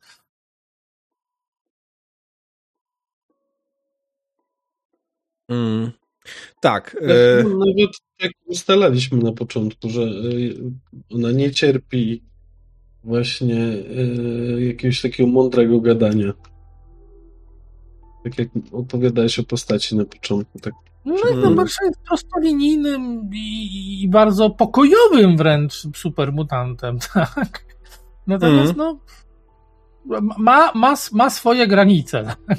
mm. 5.48 5.92
Tak. 6.60 6.96
E, 7.00 7.42
Nawet 7.42 7.90
tak 8.18 8.30
ustalaliśmy 8.46 9.18
na 9.18 9.32
początku, 9.32 9.90
że 9.90 10.00
y, 10.02 10.56
ona 11.10 11.32
nie 11.32 11.50
cierpi 11.50 12.22
właśnie 13.04 13.76
jakiegoś 14.58 15.02
takiego 15.02 15.28
mądrego 15.28 15.80
gadania. 15.80 16.32
Tak 18.24 18.38
jak 18.38 18.48
opowiadałeś 18.72 19.38
o 19.38 19.44
postaci 19.44 19.96
na 19.96 20.04
początku. 20.04 20.58
Tak. 20.60 20.74
No 21.06 21.14
i 21.30 21.32
Mm. 21.32 21.40
no, 21.42 21.50
Marsza 21.50 21.84
jest 21.84 22.00
prostolinijnym 22.08 23.30
i, 23.32 24.02
i 24.02 24.08
bardzo 24.08 24.50
pokojowym 24.50 25.36
wręcz 25.36 25.72
supermutantem, 25.96 26.98
tak? 27.14 27.64
Natomiast 28.26 28.74
Mm. 28.74 28.76
no 28.76 28.98
ma, 30.38 30.72
ma, 30.74 30.94
ma 31.12 31.30
swoje 31.30 31.66
granice, 31.66 32.24
tak? 32.48 32.58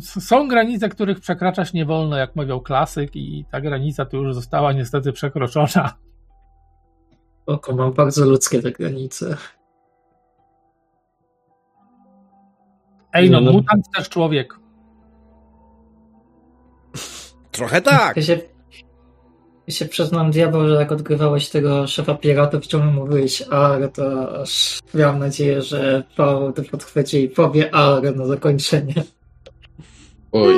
Są 0.00 0.48
granice, 0.48 0.88
których 0.88 1.20
przekraczać 1.20 1.72
nie 1.72 1.84
wolno, 1.86 2.16
jak 2.16 2.36
mawiał 2.36 2.60
klasyk 2.60 3.16
i 3.16 3.44
ta 3.52 3.60
granica 3.60 4.04
tu 4.04 4.16
już 4.16 4.34
została 4.34 4.72
niestety 4.72 5.12
przekroczona. 5.12 5.92
Oko, 7.46 7.74
mam 7.76 7.92
bardzo 7.92 8.26
ludzkie 8.26 8.62
te 8.62 8.72
granice. 8.72 9.36
Ej, 13.12 13.30
no, 13.30 13.40
No, 13.40 13.46
no. 13.46 13.52
mutant 13.58 13.84
też 13.96 14.08
człowiek. 14.08 14.58
Trochę 17.50 17.82
tak. 17.82 18.16
Ja 18.16 18.22
się, 18.22 18.40
ja 19.66 19.74
się 19.74 19.84
przyznam, 19.86 20.30
diabeł, 20.30 20.68
że 20.68 20.74
jak 20.74 20.92
odgrywałeś 20.92 21.48
tego 21.48 21.86
szefa 21.86 22.14
piratów, 22.14 22.66
ciągle 22.66 22.90
mówiłeś 22.90 23.42
AR, 23.50 23.92
to 23.92 24.34
aż 24.40 24.78
miałem 24.94 25.18
nadzieję, 25.18 25.62
że 25.62 26.02
Paweł 26.16 26.52
to 26.52 26.62
podchwyci 26.62 27.24
i 27.24 27.28
powie 27.28 27.74
AR 27.74 28.16
na 28.16 28.26
zakończenie. 28.26 28.94
Oj. 30.32 30.54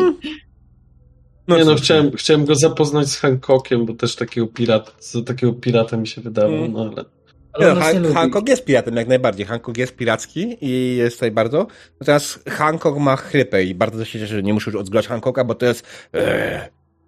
No 1.49 1.59
nie 1.59 1.65
no, 1.65 1.73
cóż, 1.73 1.83
chciałem, 1.83 2.11
chciałem 2.17 2.45
go 2.45 2.55
zapoznać 2.55 3.09
z 3.09 3.17
Hancockiem, 3.17 3.87
bo 3.87 3.95
też 3.95 4.17
takiego 4.17 4.47
pirata, 4.47 4.93
takiego 5.27 5.53
pirata 5.53 5.97
mi 5.97 6.07
się 6.07 6.21
wydawał, 6.21 6.55
Mm. 6.57 6.73
no 6.73 6.81
ale... 6.81 7.05
Ale 7.53 7.67
Nie, 7.69 7.75
no, 7.75 7.81
Han-. 7.81 8.15
Hancock 8.15 8.49
jest 8.49 8.65
piratem 8.65 8.97
jak 8.97 9.09
najbardziej. 9.09 9.47
Hancock 9.47 9.79
jest 9.79 9.97
piracki 9.97 10.57
i 10.61 10.97
jest 10.97 11.17
tutaj 11.17 11.31
bardzo. 11.31 11.67
Natomiast 12.01 12.51
Hancock 12.51 12.99
ma 12.99 13.17
chrypę 13.17 13.65
i 13.65 13.75
bardzo 13.75 14.05
się 14.05 14.19
cieszę, 14.19 14.35
że 14.35 14.43
nie 14.43 14.55
muszę 14.55 14.71
już 14.71 14.81
odzgrać 14.81 15.09
Hancocka, 15.09 15.45
bo 15.45 15.55
to 15.55 15.67
jest 15.67 15.87
eee, 16.13 16.61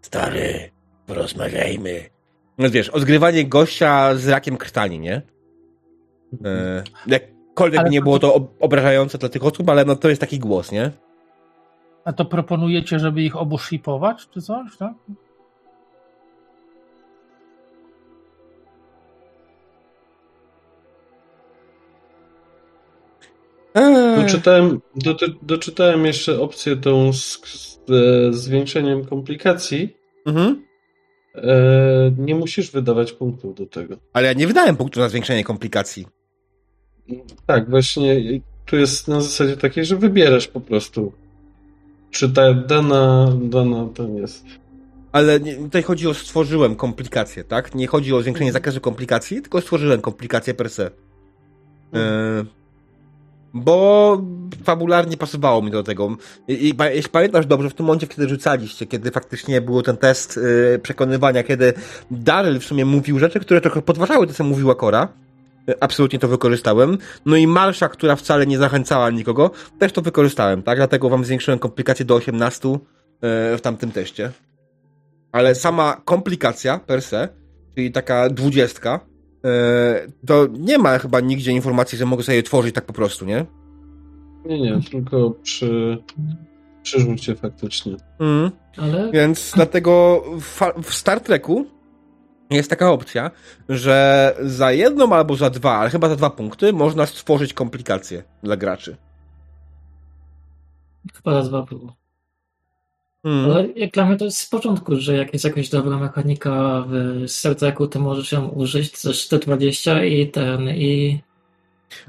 stary, 0.04 0.70
porozmawiajmy. 1.06 2.00
No 2.58 2.70
wiesz, 2.70 2.88
odgrywanie 2.88 3.44
gościa 3.44 4.14
z 4.14 4.28
rakiem 4.28 4.56
krtani, 4.56 4.98
nie? 4.98 5.22
Eee, 6.44 6.82
jakkolwiek 7.06 7.80
Ale 7.80 7.90
nie 7.90 8.02
było 8.02 8.18
to 8.18 8.34
ob- 8.34 8.54
obrażające 8.60 9.18
dla 9.18 9.28
tych 9.28 9.44
osób, 9.44 9.68
ale 9.68 9.84
no 9.84 9.96
to 9.96 10.08
jest 10.08 10.20
taki 10.20 10.38
głos, 10.38 10.72
nie? 10.72 10.90
A 12.04 12.12
to 12.12 12.24
proponujecie, 12.24 12.98
żeby 12.98 13.22
ich 13.22 13.36
obu 13.36 13.58
shipować, 13.58 14.28
czy 14.30 14.42
coś, 14.42 14.76
tak? 14.76 14.92
Doczytałem, 24.16 24.80
do, 24.96 25.16
doczytałem 25.42 26.06
jeszcze 26.06 26.40
opcję 26.40 26.76
tą 26.76 27.12
z, 27.12 27.40
z 27.44 27.78
e, 27.90 28.32
zwiększeniem 28.32 29.04
komplikacji. 29.04 29.96
mhm. 30.26 30.64
E, 31.34 32.14
nie 32.18 32.34
musisz 32.34 32.70
wydawać 32.70 33.12
punktów 33.12 33.54
do 33.54 33.66
tego. 33.66 33.96
Ale 34.12 34.26
ja 34.26 34.32
nie 34.32 34.46
wydałem 34.46 34.76
punktu 34.76 35.00
na 35.00 35.08
zwiększenie 35.08 35.44
komplikacji. 35.44 36.06
Tak, 37.46 37.70
właśnie 37.70 38.40
tu 38.66 38.76
jest 38.76 39.08
na 39.08 39.20
zasadzie 39.20 39.56
takiej, 39.56 39.84
że 39.84 39.96
wybierasz 39.96 40.48
po 40.48 40.60
prostu, 40.60 41.12
czy 42.10 42.32
ta 42.32 42.54
dana, 42.54 43.32
dana 43.42 43.88
ten 43.94 44.16
jest. 44.16 44.44
Ale 45.12 45.40
nie, 45.40 45.54
tutaj 45.54 45.82
chodzi 45.82 46.08
o 46.08 46.14
stworzyłem 46.14 46.76
komplikacje, 46.76 47.44
tak? 47.44 47.74
Nie 47.74 47.86
chodzi 47.86 48.14
o 48.14 48.22
zwiększenie 48.22 48.52
zakresu 48.52 48.80
komplikacji, 48.80 49.42
tylko 49.42 49.60
stworzyłem 49.60 50.00
komplikacje 50.00 50.54
per 50.54 50.70
se. 50.70 50.90
E, 51.94 52.44
bo 53.54 54.22
fabularnie 54.64 55.16
pasowało 55.16 55.62
mi 55.62 55.70
do 55.70 55.82
tego. 55.82 56.16
I, 56.48 56.68
i 56.68 56.74
jeśli 56.94 57.10
pamiętasz 57.10 57.46
dobrze, 57.46 57.70
w 57.70 57.74
tym 57.74 57.86
momencie, 57.86 58.06
kiedy 58.06 58.28
rzucaliście, 58.28 58.86
kiedy 58.86 59.10
faktycznie 59.10 59.60
był 59.60 59.82
ten 59.82 59.96
test 59.96 60.40
e, 60.74 60.78
przekonywania, 60.78 61.42
kiedy 61.42 61.72
Daryl 62.10 62.60
w 62.60 62.64
sumie 62.64 62.84
mówił 62.84 63.18
rzeczy, 63.18 63.40
które 63.40 63.60
trochę 63.60 63.82
podważały 63.82 64.26
to, 64.26 64.32
co 64.34 64.44
mówiła 64.44 64.74
Kora. 64.74 65.08
e, 65.68 65.82
Absolutnie 65.82 66.18
to 66.18 66.28
wykorzystałem. 66.28 66.98
No 67.26 67.36
i 67.36 67.46
Marsza, 67.46 67.88
która 67.88 68.16
wcale 68.16 68.46
nie 68.46 68.58
zachęcała 68.58 69.10
nikogo, 69.10 69.50
też 69.78 69.92
to 69.92 70.02
wykorzystałem, 70.02 70.62
tak? 70.62 70.78
Dlatego 70.78 71.08
wam 71.08 71.24
zwiększyłem 71.24 71.58
komplikacje 71.58 72.04
do 72.04 72.14
18 72.14 72.68
e, 72.68 72.76
w 73.56 73.60
tamtym 73.62 73.90
teście. 73.92 74.30
Ale 75.32 75.54
sama 75.54 76.02
komplikacja 76.04 76.78
per 76.78 77.02
se, 77.02 77.28
czyli 77.74 77.92
taka 77.92 78.28
dwudziestka, 78.28 79.00
to 80.26 80.46
nie 80.52 80.78
ma 80.78 80.98
chyba 80.98 81.20
nigdzie 81.20 81.52
informacji, 81.52 81.98
że 81.98 82.06
mogę 82.06 82.22
sobie 82.22 82.36
je 82.36 82.42
tworzyć 82.42 82.74
tak 82.74 82.84
po 82.84 82.92
prostu, 82.92 83.24
nie? 83.24 83.46
Nie, 84.44 84.60
nie, 84.60 84.80
tylko 84.90 85.30
przy, 85.30 85.98
przy 86.82 87.00
rzucie 87.00 87.36
faktycznie. 87.36 87.96
Mhm. 88.20 88.50
Ale 88.76 89.10
Więc 89.12 89.52
dlatego 89.54 90.22
w, 90.40 90.60
w 90.82 90.94
Star 90.94 91.20
Treku 91.20 91.66
jest 92.50 92.70
taka 92.70 92.90
opcja, 92.90 93.30
że 93.68 94.34
za 94.40 94.72
jedną 94.72 95.12
albo 95.12 95.36
za 95.36 95.50
dwa, 95.50 95.78
ale 95.78 95.90
chyba 95.90 96.08
za 96.08 96.16
dwa 96.16 96.30
punkty 96.30 96.72
można 96.72 97.06
stworzyć 97.06 97.54
komplikacje 97.54 98.22
dla 98.42 98.56
graczy. 98.56 98.96
chyba 101.14 101.32
raz 101.32 101.48
dwa 101.48 101.62
było. 101.62 102.03
Mhm. 103.24 103.50
Ale 103.50 103.68
jak 103.76 103.90
dla 103.90 104.06
mnie 104.06 104.16
to 104.16 104.24
jest 104.24 104.38
z 104.38 104.46
początku, 104.46 104.96
że 104.96 105.16
jak 105.16 105.32
jest 105.32 105.44
jakaś 105.44 105.68
dobra 105.68 105.98
mechanika 105.98 106.84
w 106.88 107.24
Star 107.26 107.54
Treku, 107.54 107.86
to 107.86 108.00
możesz 108.00 108.32
ją 108.32 108.48
użyć, 108.48 109.02
też 109.02 109.28
T20 109.28 110.06
i 110.06 110.30
ten, 110.30 110.68
i 110.68 111.18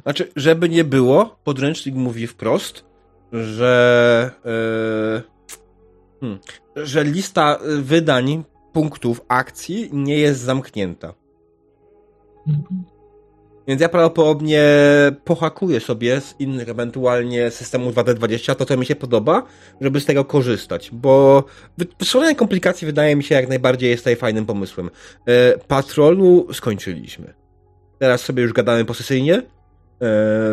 Znaczy, 0.03 0.31
żeby 0.35 0.69
nie 0.69 0.83
było, 0.83 1.35
podręcznik 1.43 1.95
mówi 1.95 2.27
wprost, 2.27 2.85
że, 3.31 4.31
e, 4.45 5.21
hmm, 6.19 6.39
że 6.75 7.03
lista 7.03 7.59
wydań 7.79 8.43
punktów 8.73 9.21
akcji 9.27 9.89
nie 9.93 10.17
jest 10.17 10.41
zamknięta. 10.41 11.13
Więc 13.67 13.81
ja 13.81 13.89
prawdopodobnie 13.89 14.63
pohakuję 15.23 15.79
sobie 15.79 16.21
z 16.21 16.35
innych 16.39 16.69
ewentualnie 16.69 17.51
systemów 17.51 17.95
2D20 17.95 18.55
to, 18.55 18.65
co 18.65 18.77
mi 18.77 18.85
się 18.85 18.95
podoba, 18.95 19.43
żeby 19.81 19.99
z 19.99 20.05
tego 20.05 20.25
korzystać, 20.25 20.89
bo 20.93 21.43
wy- 21.77 21.87
wytworzenie 21.99 22.35
komplikacji 22.35 22.85
wydaje 22.85 23.15
mi 23.15 23.23
się 23.23 23.35
jak 23.35 23.47
najbardziej 23.49 23.89
jest 23.89 24.03
tutaj 24.03 24.15
fajnym 24.15 24.45
pomysłem. 24.45 24.89
E, 25.27 25.57
Patrolu 25.57 26.47
skończyliśmy. 26.53 27.33
Teraz 27.99 28.21
sobie 28.21 28.43
już 28.43 28.53
gadamy 28.53 28.85
posesyjnie, 28.85 29.35
e, 29.35 29.43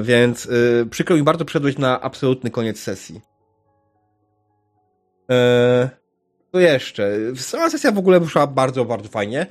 więc 0.03 0.47
e, 0.47 0.87
przykro 0.91 1.17
mi 1.17 1.23
bardzo 1.23 1.45
przedłeś 1.45 1.79
na 1.79 2.01
absolutny 2.01 2.51
koniec 2.51 2.81
sesji. 2.81 3.21
Co 6.53 6.61
jeszcze? 6.61 7.11
Sama 7.37 7.71
sesja 7.71 7.93
w 7.93 7.99
ogóle 7.99 8.21
wyszła 8.21 8.47
bardzo, 8.47 8.85
bardzo 8.85 9.09
fajnie. 9.09 9.47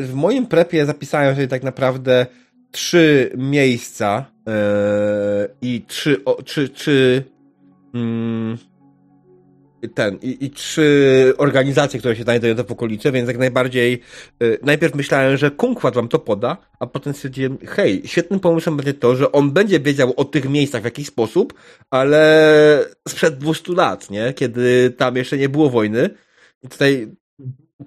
W 0.00 0.10
moim 0.14 0.46
prepie 0.46 0.86
zapisałem 0.86 1.34
sobie 1.34 1.48
tak 1.48 1.62
naprawdę 1.62 2.26
trzy 2.70 3.32
miejsca 3.36 4.24
e, 4.48 5.48
i 5.62 5.84
trzy, 5.86 6.24
o, 6.24 6.42
trzy, 6.42 6.68
trzy 6.68 7.24
mm, 7.94 8.58
ten, 9.94 10.18
i, 10.22 10.44
i 10.44 10.50
trzy 10.50 11.32
organizacje, 11.38 11.98
które 12.00 12.16
się 12.16 12.22
znajdują 12.22 12.54
w 12.54 12.72
okolicy, 12.72 13.12
więc 13.12 13.28
jak 13.28 13.38
najbardziej 13.38 14.00
e, 14.42 14.46
najpierw 14.62 14.94
myślałem, 14.94 15.36
że 15.36 15.50
Kunkwat 15.50 15.94
wam 15.94 16.08
to 16.08 16.18
poda, 16.18 16.56
a 16.80 16.86
potem 16.86 17.14
stwierdziłem, 17.14 17.58
hej, 17.66 18.02
świetnym 18.04 18.40
pomysłem 18.40 18.76
będzie 18.76 18.94
to, 18.94 19.16
że 19.16 19.32
on 19.32 19.50
będzie 19.50 19.80
wiedział 19.80 20.14
o 20.16 20.24
tych 20.24 20.48
miejscach 20.48 20.82
w 20.82 20.84
jakiś 20.84 21.06
sposób, 21.06 21.54
ale 21.90 22.84
sprzed 23.08 23.38
200 23.38 23.72
lat, 23.72 24.10
nie? 24.10 24.32
Kiedy 24.32 24.90
tam 24.90 25.16
jeszcze 25.16 25.38
nie 25.38 25.48
było 25.48 25.70
wojny. 25.70 26.10
I 26.62 26.68
tutaj 26.68 27.08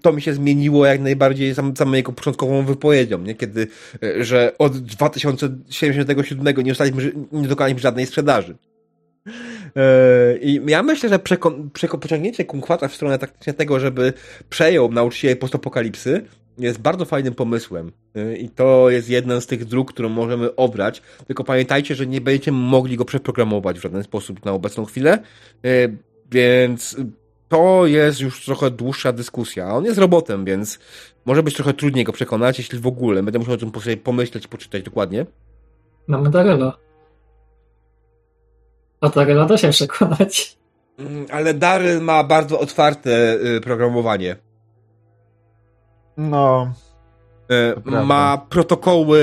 to 0.01 0.13
mi 0.13 0.21
się 0.21 0.33
zmieniło 0.33 0.85
jak 0.85 1.01
najbardziej 1.01 1.55
sam, 1.55 1.77
samą 1.77 1.93
jego 1.93 2.11
początkową 2.11 2.65
wypowiedzią, 2.65 3.17
nie? 3.17 3.35
Kiedy, 3.35 3.67
e, 4.03 4.23
że 4.23 4.51
od 4.59 4.77
2077 4.77 6.57
nie, 6.57 6.71
dostaliśmy, 6.71 7.11
nie 7.31 7.47
dokonaliśmy 7.47 7.81
żadnej 7.81 8.05
sprzedaży. 8.05 8.55
E, 9.75 10.37
I 10.37 10.61
ja 10.67 10.83
myślę, 10.83 11.09
że 11.09 11.19
przeko- 11.19 11.69
przeko- 11.73 12.45
Kunkwata 12.45 12.87
w 12.87 12.95
stronę 12.95 13.19
taktycznie 13.19 13.53
tego, 13.53 13.79
żeby 13.79 14.13
przejął 14.49 14.91
nauczycieli 14.91 15.35
postapokalipsy, 15.35 16.21
jest 16.57 16.79
bardzo 16.79 17.05
fajnym 17.05 17.33
pomysłem. 17.33 17.91
E, 18.15 18.37
I 18.37 18.49
to 18.49 18.89
jest 18.89 19.09
jeden 19.09 19.41
z 19.41 19.47
tych 19.47 19.65
dróg, 19.65 19.93
którą 19.93 20.09
możemy 20.09 20.55
obrać. 20.55 21.01
Tylko 21.27 21.43
pamiętajcie, 21.43 21.95
że 21.95 22.07
nie 22.07 22.21
będziecie 22.21 22.51
mogli 22.51 22.97
go 22.97 23.05
przeprogramować 23.05 23.79
w 23.79 23.81
żaden 23.81 24.03
sposób 24.03 24.45
na 24.45 24.51
obecną 24.51 24.85
chwilę. 24.85 25.19
Więc 26.31 26.97
to 27.53 27.85
jest 27.85 28.21
już 28.21 28.45
trochę 28.45 28.71
dłuższa 28.71 29.13
dyskusja. 29.13 29.67
A 29.67 29.73
On 29.73 29.85
jest 29.85 29.97
robotem, 29.97 30.45
więc 30.45 30.79
może 31.25 31.43
być 31.43 31.55
trochę 31.55 31.73
trudniej 31.73 32.05
go 32.05 32.13
przekonać, 32.13 32.57
jeśli 32.57 32.79
w 32.79 32.87
ogóle. 32.87 33.23
Będę 33.23 33.39
musiał 33.39 33.53
o 33.53 33.57
tym 33.57 33.71
pomyśleć 34.03 34.45
i 34.45 34.47
poczytać 34.47 34.83
dokładnie. 34.83 35.25
mamy 36.07 36.29
Darela. 36.29 36.77
O 39.01 39.09
Darela 39.09 39.45
da 39.45 39.57
się 39.57 39.69
przekonać. 39.69 40.57
Mm, 40.99 41.25
Ale 41.31 41.53
Daryl 41.53 42.01
ma 42.01 42.23
bardzo 42.23 42.59
otwarte 42.59 43.39
y, 43.57 43.61
programowanie. 43.61 44.35
No, 46.17 46.73
prawda. 47.83 48.03
Ma 48.03 48.45
protokoły, 48.49 49.21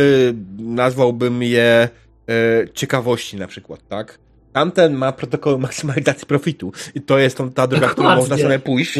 nazwałbym 0.59 1.43
je 1.43 1.89
e, 2.29 2.69
ciekawości 2.75 3.37
na 3.37 3.47
przykład, 3.47 3.81
tak? 3.89 4.19
Tamten 4.53 4.95
ma 4.95 5.13
protokoły 5.13 5.59
maksymalizacji 5.59 6.27
profitu. 6.27 6.73
I 6.95 7.03
to 7.03 7.19
jest 7.19 7.37
tą, 7.37 7.51
ta 7.51 7.67
droga, 7.67 7.89
którą 7.89 8.17
można 8.17 8.39
sobie 8.39 8.59
pójść. 8.59 8.99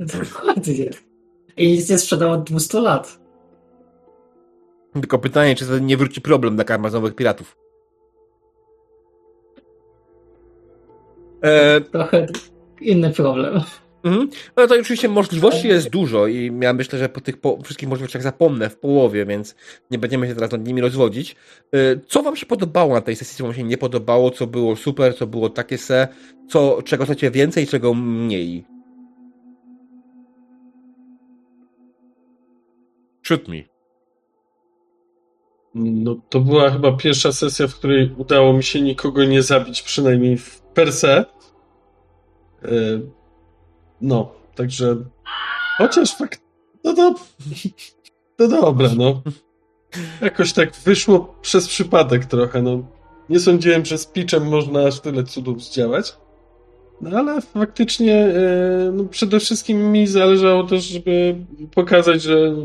Dokładnie. 0.00 0.90
I 1.56 1.72
nic 1.72 1.90
nie 1.90 1.98
sprzedał 1.98 2.32
od 2.32 2.42
200 2.42 2.80
lat. 2.80 3.20
Tylko 4.92 5.18
pytanie, 5.18 5.56
czy 5.56 5.66
to 5.66 5.78
nie 5.78 5.96
wróci 5.96 6.20
problem 6.20 6.54
dla 6.54 6.64
karmazowych 6.64 7.14
piratów. 7.14 7.56
E, 11.42 11.80
Trochę 11.80 12.26
inny 12.80 13.10
problem. 13.10 13.60
Mhm. 14.04 14.28
No 14.56 14.66
to 14.66 14.74
oczywiście 14.80 15.08
możliwości 15.08 15.68
jest 15.68 15.90
dużo 15.90 16.26
i 16.26 16.52
ja 16.60 16.72
myślę, 16.72 16.98
że 16.98 17.08
po 17.08 17.20
tych 17.20 17.36
po 17.36 17.62
wszystkich 17.62 17.88
możliwościach 17.88 18.22
zapomnę 18.22 18.70
w 18.70 18.76
połowie, 18.76 19.26
więc 19.26 19.54
nie 19.90 19.98
będziemy 19.98 20.28
się 20.28 20.34
teraz 20.34 20.52
nad 20.52 20.66
nimi 20.66 20.80
rozwodzić. 20.80 21.36
Y, 21.74 22.00
Co 22.08 22.22
wam 22.22 22.36
się 22.36 22.46
podobało 22.46 22.94
na 22.94 23.00
tej 23.00 23.16
sesji, 23.16 23.36
co 23.36 23.44
wam 23.44 23.54
się 23.54 23.62
nie 23.62 23.78
podobało, 23.78 24.30
co 24.30 24.46
było 24.46 24.76
super, 24.76 25.16
co 25.16 25.26
było 25.26 25.50
takie 25.50 25.78
se, 25.78 26.08
co, 26.48 26.82
czego 26.82 27.04
chcecie 27.04 27.30
więcej, 27.30 27.66
czego 27.66 27.94
mniej? 27.94 28.64
Shoot 33.22 33.48
me. 33.48 33.62
No, 35.74 36.16
to 36.28 36.40
była 36.40 36.70
chyba 36.70 36.96
pierwsza 36.96 37.32
sesja, 37.32 37.66
w 37.68 37.74
której 37.74 38.14
udało 38.16 38.52
mi 38.52 38.62
się 38.62 38.80
nikogo 38.80 39.24
nie 39.24 39.42
zabić, 39.42 39.82
przynajmniej 39.82 40.36
w 40.36 40.60
per 40.60 40.92
se. 40.92 41.24
E, 42.64 42.70
No, 44.00 44.40
Także 44.60 44.96
chociaż 45.78 46.16
fakt. 46.16 46.40
No 46.84 46.94
to. 46.94 47.14
No 48.38 48.48
dobra, 48.48 48.88
no. 48.96 49.22
Jakoś 50.20 50.52
tak 50.52 50.76
wyszło 50.84 51.34
przez 51.42 51.68
przypadek 51.68 52.24
trochę. 52.24 52.62
No. 52.62 52.84
Nie 53.28 53.40
sądziłem, 53.40 53.84
że 53.84 53.98
z 53.98 54.06
pitchem 54.06 54.48
można 54.48 54.86
aż 54.86 55.00
tyle 55.00 55.24
cudów 55.24 55.64
zdziałać. 55.64 56.16
No 57.00 57.18
ale 57.18 57.40
faktycznie 57.40 58.14
e, 58.14 58.92
no, 58.92 59.04
przede 59.04 59.40
wszystkim 59.40 59.92
mi 59.92 60.06
zależało 60.06 60.64
też, 60.64 60.84
żeby 60.84 61.36
pokazać, 61.74 62.22
że 62.22 62.56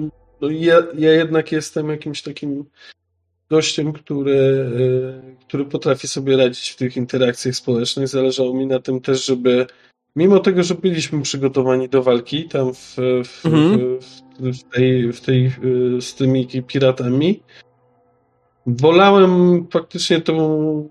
no, 0.42 0.50
ja, 0.50 0.84
ja 0.98 1.12
jednak 1.12 1.52
jestem 1.52 1.90
jakimś 1.90 2.22
takim 2.22 2.66
gościem, 3.50 3.94
który, 3.94 4.68
e, 5.30 5.36
który 5.48 5.66
potrafi 5.66 6.08
sobie 6.08 6.38
radzić 6.38 6.70
w 6.70 6.76
tych 6.76 6.98
interakcjach 6.98 7.56
społecznych. 7.56 8.08
Zależało 8.08 8.54
mi 8.54 8.68
na 8.68 8.80
tym 8.80 9.02
też, 9.02 9.26
żeby 9.26 9.68
mimo 10.16 10.40
tego, 10.40 10.64
że 10.64 10.76
byliśmy 10.76 11.22
przygotowani 11.22 11.90
do 11.90 12.04
walki 12.04 12.48
tam 12.50 12.74
w, 12.74 12.96
w, 13.26 13.46
Mhm. 13.46 14.00
w, 14.00 14.60
w 14.60 14.64
tej, 14.64 15.14
w 15.14 15.22
tej, 15.22 15.46
e, 15.46 15.52
z 16.02 16.16
tymi 16.16 16.48
piratami, 16.48 17.40
wolałem 18.68 19.66
faktycznie 19.72 20.22
tą 20.22 20.90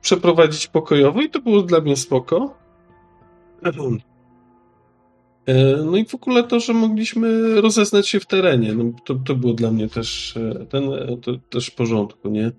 przeprowadzić 0.00 0.66
pokojowo 0.66 1.22
i 1.22 1.30
to 1.30 1.40
było 1.40 1.62
dla 1.62 1.80
mnie 1.80 1.96
spoko. 1.96 2.54
E, 5.46 5.76
No 5.84 5.96
i 5.96 6.04
w 6.04 6.14
ogóle 6.14 6.44
to, 6.44 6.60
że 6.60 6.72
mogliśmy 6.72 7.60
rozeznać 7.60 8.08
się 8.08 8.20
w 8.20 8.26
terenie, 8.26 8.74
no 8.74 8.84
to, 9.04 9.14
to 9.14 9.34
było 9.34 9.52
dla 9.52 9.70
mnie 9.70 9.88
też 9.88 10.36
e, 10.36 10.66
ten, 10.66 10.92
e, 10.92 11.16
też 11.50 11.66
w 11.66 11.74
porządku, 11.74 12.28
nie? 12.28 12.52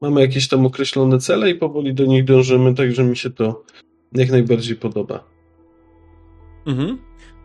Mamy 0.00 0.20
jakieś 0.20 0.48
tam 0.48 0.66
określone 0.66 1.18
cele 1.18 1.50
i 1.50 1.54
powoli 1.54 1.94
do 1.94 2.04
nich 2.06 2.24
dążymy, 2.24 2.74
także 2.74 3.04
mi 3.04 3.16
się 3.16 3.30
to 3.30 3.64
jak 4.12 4.30
najbardziej 4.30 4.76
podoba. 4.76 5.37
Mhm. 6.68 6.98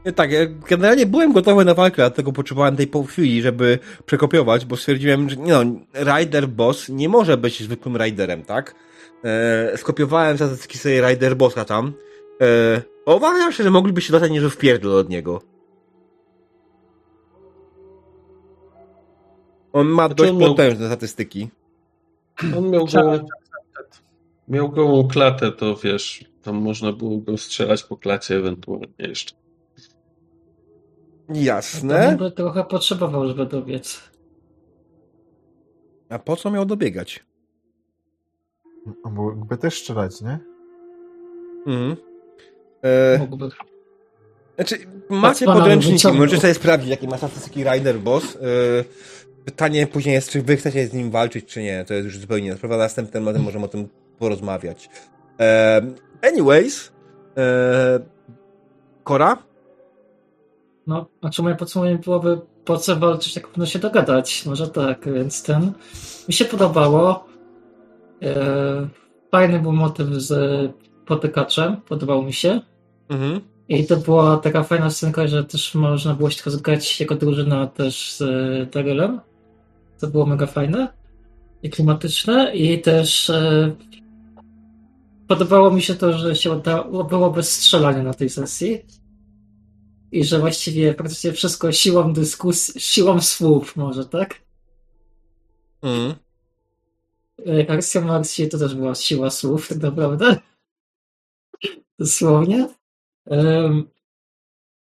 Nie, 0.06 0.12
Tak, 0.12 0.32
ja 0.32 0.40
generalnie 0.70 1.06
byłem 1.06 1.34
gotowy 1.34 1.66
na 1.66 1.74
walkę, 1.74 1.96
dlatego 1.96 2.32
potrzebowałem 2.32 2.76
tej 2.76 2.88
pół 2.88 3.04
chwili, 3.04 3.42
żeby 3.42 3.80
przekopiować, 4.06 4.66
bo 4.66 4.78
stwierdziłem, 4.78 5.30
że 5.30 5.36
nie 5.36 5.52
no, 5.54 5.64
Rider 6.18 6.48
Boss 6.48 6.90
nie 6.90 7.10
może 7.10 7.38
być 7.38 7.64
zwykłym 7.64 7.98
Riderem, 7.98 8.44
tak? 8.44 8.76
E, 9.24 9.78
skopiowałem 9.78 10.38
zasadzki 10.38 10.78
sobie 10.78 11.02
Rider 11.10 11.36
Bossa 11.38 11.66
tam. 11.66 11.94
E, 12.42 12.82
obawiam 13.06 13.52
się, 13.52 13.64
że 13.64 13.72
mogliby 13.72 14.02
się 14.02 14.12
dostać 14.12 14.32
niezły 14.32 14.50
wpierdol 14.50 14.98
od 14.98 15.10
niego. 15.10 15.42
On 19.74 19.88
ma 19.88 20.04
Znaczy, 20.06 20.16
dość 20.16 20.32
on 20.32 20.38
miał- 20.38 20.50
potężne 20.50 20.88
statystyki. 20.88 21.50
On 22.58 22.70
miał 22.70 22.86
gołą, 22.86 23.20
miał 24.48 24.70
gołą 24.70 25.08
klatę, 25.08 25.52
to 25.52 25.76
wiesz, 25.76 26.26
tam 26.44 26.56
można 26.56 26.94
było 26.94 27.18
go 27.18 27.38
strzelać 27.38 27.84
po 27.84 27.98
klacie 27.98 28.36
ewentualnie 28.36 28.88
jeszcze. 29.00 29.36
Jasne. 31.30 32.18
By 32.20 32.32
trochę 32.32 32.64
potrzebował, 32.64 33.28
żeby 33.28 33.46
dobiec. 33.46 34.02
A 36.10 36.20
po 36.20 36.36
co 36.36 36.52
miał 36.52 36.66
dobiegać? 36.66 37.26
On 39.04 39.14
mógłby 39.14 39.58
też 39.58 39.80
strzelać, 39.80 40.22
nie? 40.22 40.40
Mhm. 41.68 41.96
E, 42.82 43.18
Mógłby. 43.18 43.50
Znaczy, 44.56 44.78
macie 45.10 45.46
pana 45.46 45.60
podręczniki, 45.60 46.08
możecie 46.08 46.42
sobie 46.42 46.54
sprawdzić, 46.54 46.90
jakie 46.90 47.08
ma 47.08 47.18
statystyki 47.18 47.64
Rider 47.64 48.00
Boss. 48.00 48.34
Yy, 48.34 48.86
Pytanie 49.46 49.88
później 49.88 50.16
jest, 50.16 50.30
czy 50.30 50.42
wy 50.42 50.58
chcecie 50.58 50.88
z 50.88 50.94
nim 50.94 51.12
walczyć, 51.12 51.46
czy 51.46 51.62
nie. 51.62 51.86
To 51.86 51.94
jest 51.94 52.06
już 52.06 52.18
zupełnie 52.18 52.46
inna 52.46 52.56
sprawa. 52.56 52.78
Następnym 52.78 53.28
razem 53.28 53.44
możemy 53.52 53.66
o 53.66 53.68
tym 53.68 53.90
porozmawiać. 54.20 54.90
E, 55.40 55.82
anyways, 56.24 56.92
e, 57.38 58.00
Kora? 59.04 59.38
No, 60.88 61.06
znaczy 61.22 61.42
moje 61.42 61.56
podsumowanie 61.56 61.98
byłoby 61.98 62.42
po 62.66 62.78
co 62.78 62.96
walczyć, 62.96 63.36
jak 63.36 63.48
powinno 63.48 63.66
się 63.66 63.80
dogadać. 63.80 64.46
Może 64.46 64.68
tak, 64.68 65.14
więc 65.14 65.44
ten. 65.44 65.72
Mi 66.28 66.34
się 66.34 66.46
podobało. 66.46 67.26
E, 68.22 68.88
fajny 69.32 69.60
był 69.60 69.72
motyw 69.72 70.08
z 70.08 70.72
potykaczem, 71.06 71.78
podobał 71.78 72.24
mi 72.24 72.34
się. 72.34 72.62
Mhm. 73.10 73.42
I 73.70 73.86
to 73.86 73.98
była 73.98 74.38
taka 74.38 74.64
fajna 74.64 74.90
scenka, 74.90 75.28
że 75.28 75.44
też 75.44 75.76
można 75.76 76.14
było 76.14 76.30
się 76.30 76.36
trochę 76.36 76.52
zgrać 76.52 77.00
jako 77.00 77.16
drużyna 77.16 77.68
też 77.68 78.14
z 78.14 78.24
Darylem. 78.72 79.20
To 80.00 80.08
było 80.08 80.26
mega 80.26 80.46
fajne 80.46 80.88
i 81.64 81.70
klimatyczne. 81.70 82.56
I 82.56 82.82
też 82.82 83.30
e, 83.30 83.76
podobało 85.34 85.72
mi 85.72 85.82
się 85.82 85.96
to, 85.96 86.18
że 86.18 86.36
się 86.36 86.52
udało, 86.52 87.04
było 87.04 87.32
bez 87.32 87.52
strzelania 87.52 88.04
na 88.04 88.14
tej 88.14 88.30
sesji. 88.30 88.86
I 90.12 90.24
że 90.24 90.40
właściwie 90.40 90.94
praktycznie 90.94 91.32
wszystko 91.32 91.72
siłą 91.72 92.14
dyskusji, 92.14 92.82
siłą 92.82 93.22
słów 93.22 93.76
może, 93.76 94.06
tak? 94.06 94.42
Mhm. 95.82 96.14
E, 97.48 97.72
Akcja 97.72 98.02
to 98.52 98.58
też 98.58 98.76
była 98.76 98.96
siła 98.96 99.30
słów, 99.30 99.68
tak 99.68 99.78
naprawdę. 99.78 100.36
Dosłownie. 102.00 102.68
Um, 103.26 103.90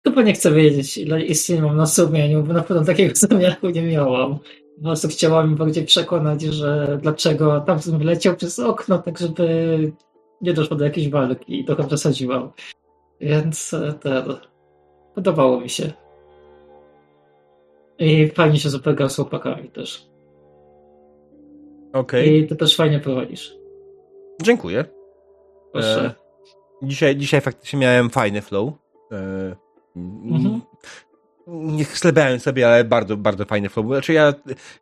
chyba 0.03 0.21
nie 0.21 0.33
chcę 0.33 0.51
wiedzieć, 0.51 0.97
ile 0.97 1.25
istnień 1.25 1.61
mam 1.61 1.77
na 1.77 1.85
sumieniu, 1.85 2.43
bo 2.43 2.53
na 2.53 2.63
pewno 2.63 2.85
takiego 2.85 3.15
zamiaru 3.29 3.69
nie 3.69 3.81
miałam. 3.81 4.39
Po 4.75 4.83
prostu 4.83 5.07
chciałam 5.07 5.55
bardziej 5.55 5.85
przekonać, 5.85 6.41
że 6.41 6.99
dlaczego 7.01 7.61
tamten 7.61 7.97
wyleciał 7.97 8.35
przez 8.35 8.59
okno, 8.59 8.97
tak 8.97 9.19
żeby 9.19 9.91
nie 10.43 10.53
doszło 10.53 10.77
do 10.77 10.85
jakiejś 10.85 11.09
walki 11.09 11.59
i 11.59 11.65
trochę 11.65 11.87
przesadziłam. 11.87 12.51
Więc 13.21 13.73
e, 13.73 13.93
ten, 13.93 14.23
podobało 15.15 15.59
mi 15.61 15.69
się. 15.69 15.91
I 17.99 18.27
fajnie 18.27 18.59
się 18.59 18.69
zapegał 18.69 19.09
z 19.09 19.15
chłopakami 19.15 19.69
też. 19.69 20.07
Okej, 21.93 22.39
I 22.39 22.47
ty 22.47 22.55
też 22.55 22.75
fajnie 22.75 22.99
prowadzisz. 22.99 23.55
dziękuję. 24.41 24.85
Proszę. 25.71 26.05
E, 26.05 26.87
dzisiaj, 26.87 27.15
dzisiaj 27.15 27.41
faktycznie 27.41 27.79
miałem 27.79 28.09
fajny 28.09 28.41
flow. 28.41 28.73
E, 29.11 29.55
Mhm. 29.95 30.61
Nie 31.47 31.83
chlebiałem 31.85 32.39
sobie, 32.39 32.67
ale 32.67 32.83
bardzo, 32.83 33.17
bardzo 33.17 33.45
fajny 33.45 33.69
flow. 33.69 33.85
Znaczy 33.87 34.13
ja, 34.13 34.33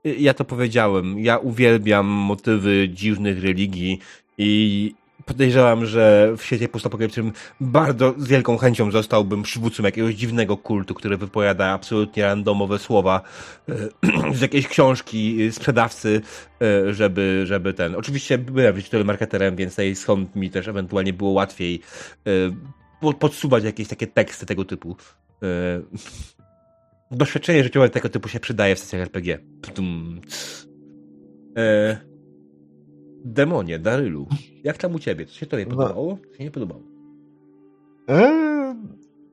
ja 0.03 0.33
to 0.33 0.45
powiedziałem. 0.45 1.19
Ja 1.19 1.37
uwielbiam 1.37 2.05
motywy 2.05 2.89
dziwnych 2.89 3.43
religii 3.43 3.99
i 4.37 4.93
podejrzewam, 5.25 5.85
że 5.85 6.33
w 6.37 6.43
świecie 6.43 6.69
postapokaliptycznym 6.69 7.33
bardzo 7.61 8.13
z 8.17 8.27
wielką 8.27 8.57
chęcią 8.57 8.91
zostałbym 8.91 9.43
przywódcą 9.43 9.83
jakiegoś 9.83 10.15
dziwnego 10.15 10.57
kultu, 10.57 10.93
który 10.93 11.17
wypowiada 11.17 11.65
absolutnie 11.65 12.23
randomowe 12.23 12.79
słowa 12.79 13.21
e, 13.69 13.73
z 14.37 14.41
jakiejś 14.41 14.67
książki 14.67 15.51
sprzedawcy, 15.51 16.21
e, 16.61 16.93
żeby, 16.93 17.43
żeby 17.45 17.73
ten... 17.73 17.95
Oczywiście 17.95 18.37
byłem 18.37 18.75
digital 18.75 19.05
marketerem, 19.05 19.55
więc 19.55 19.71
tutaj 19.71 19.95
skąd 19.95 20.35
mi 20.35 20.49
też 20.49 20.67
ewentualnie 20.67 21.13
było 21.13 21.31
łatwiej 21.31 21.81
e, 22.27 22.31
po- 23.01 23.13
podsuwać 23.13 23.63
jakieś 23.63 23.87
takie 23.87 24.07
teksty 24.07 24.45
tego 24.45 24.65
typu. 24.65 24.95
Doświadczenie 27.11 27.63
życiowe 27.63 27.89
tego 27.89 28.09
typu 28.09 28.29
się 28.29 28.39
przydaje 28.39 28.75
w 28.75 28.79
sesjach 28.79 29.01
RPG. 29.01 29.39
Ptum, 29.61 30.21
demonie, 33.25 33.79
Darylu, 33.79 34.27
jak 34.63 34.77
tam 34.77 34.95
u 34.95 34.99
ciebie? 34.99 35.25
Co 35.25 35.33
się 35.33 35.45
tobie 35.45 35.65
No. 35.65 35.69
podobało? 35.75 36.17
Co 36.31 36.37
się 36.37 36.43
nie 36.43 36.51
podobało? 36.51 36.81
Eee, 38.07 38.75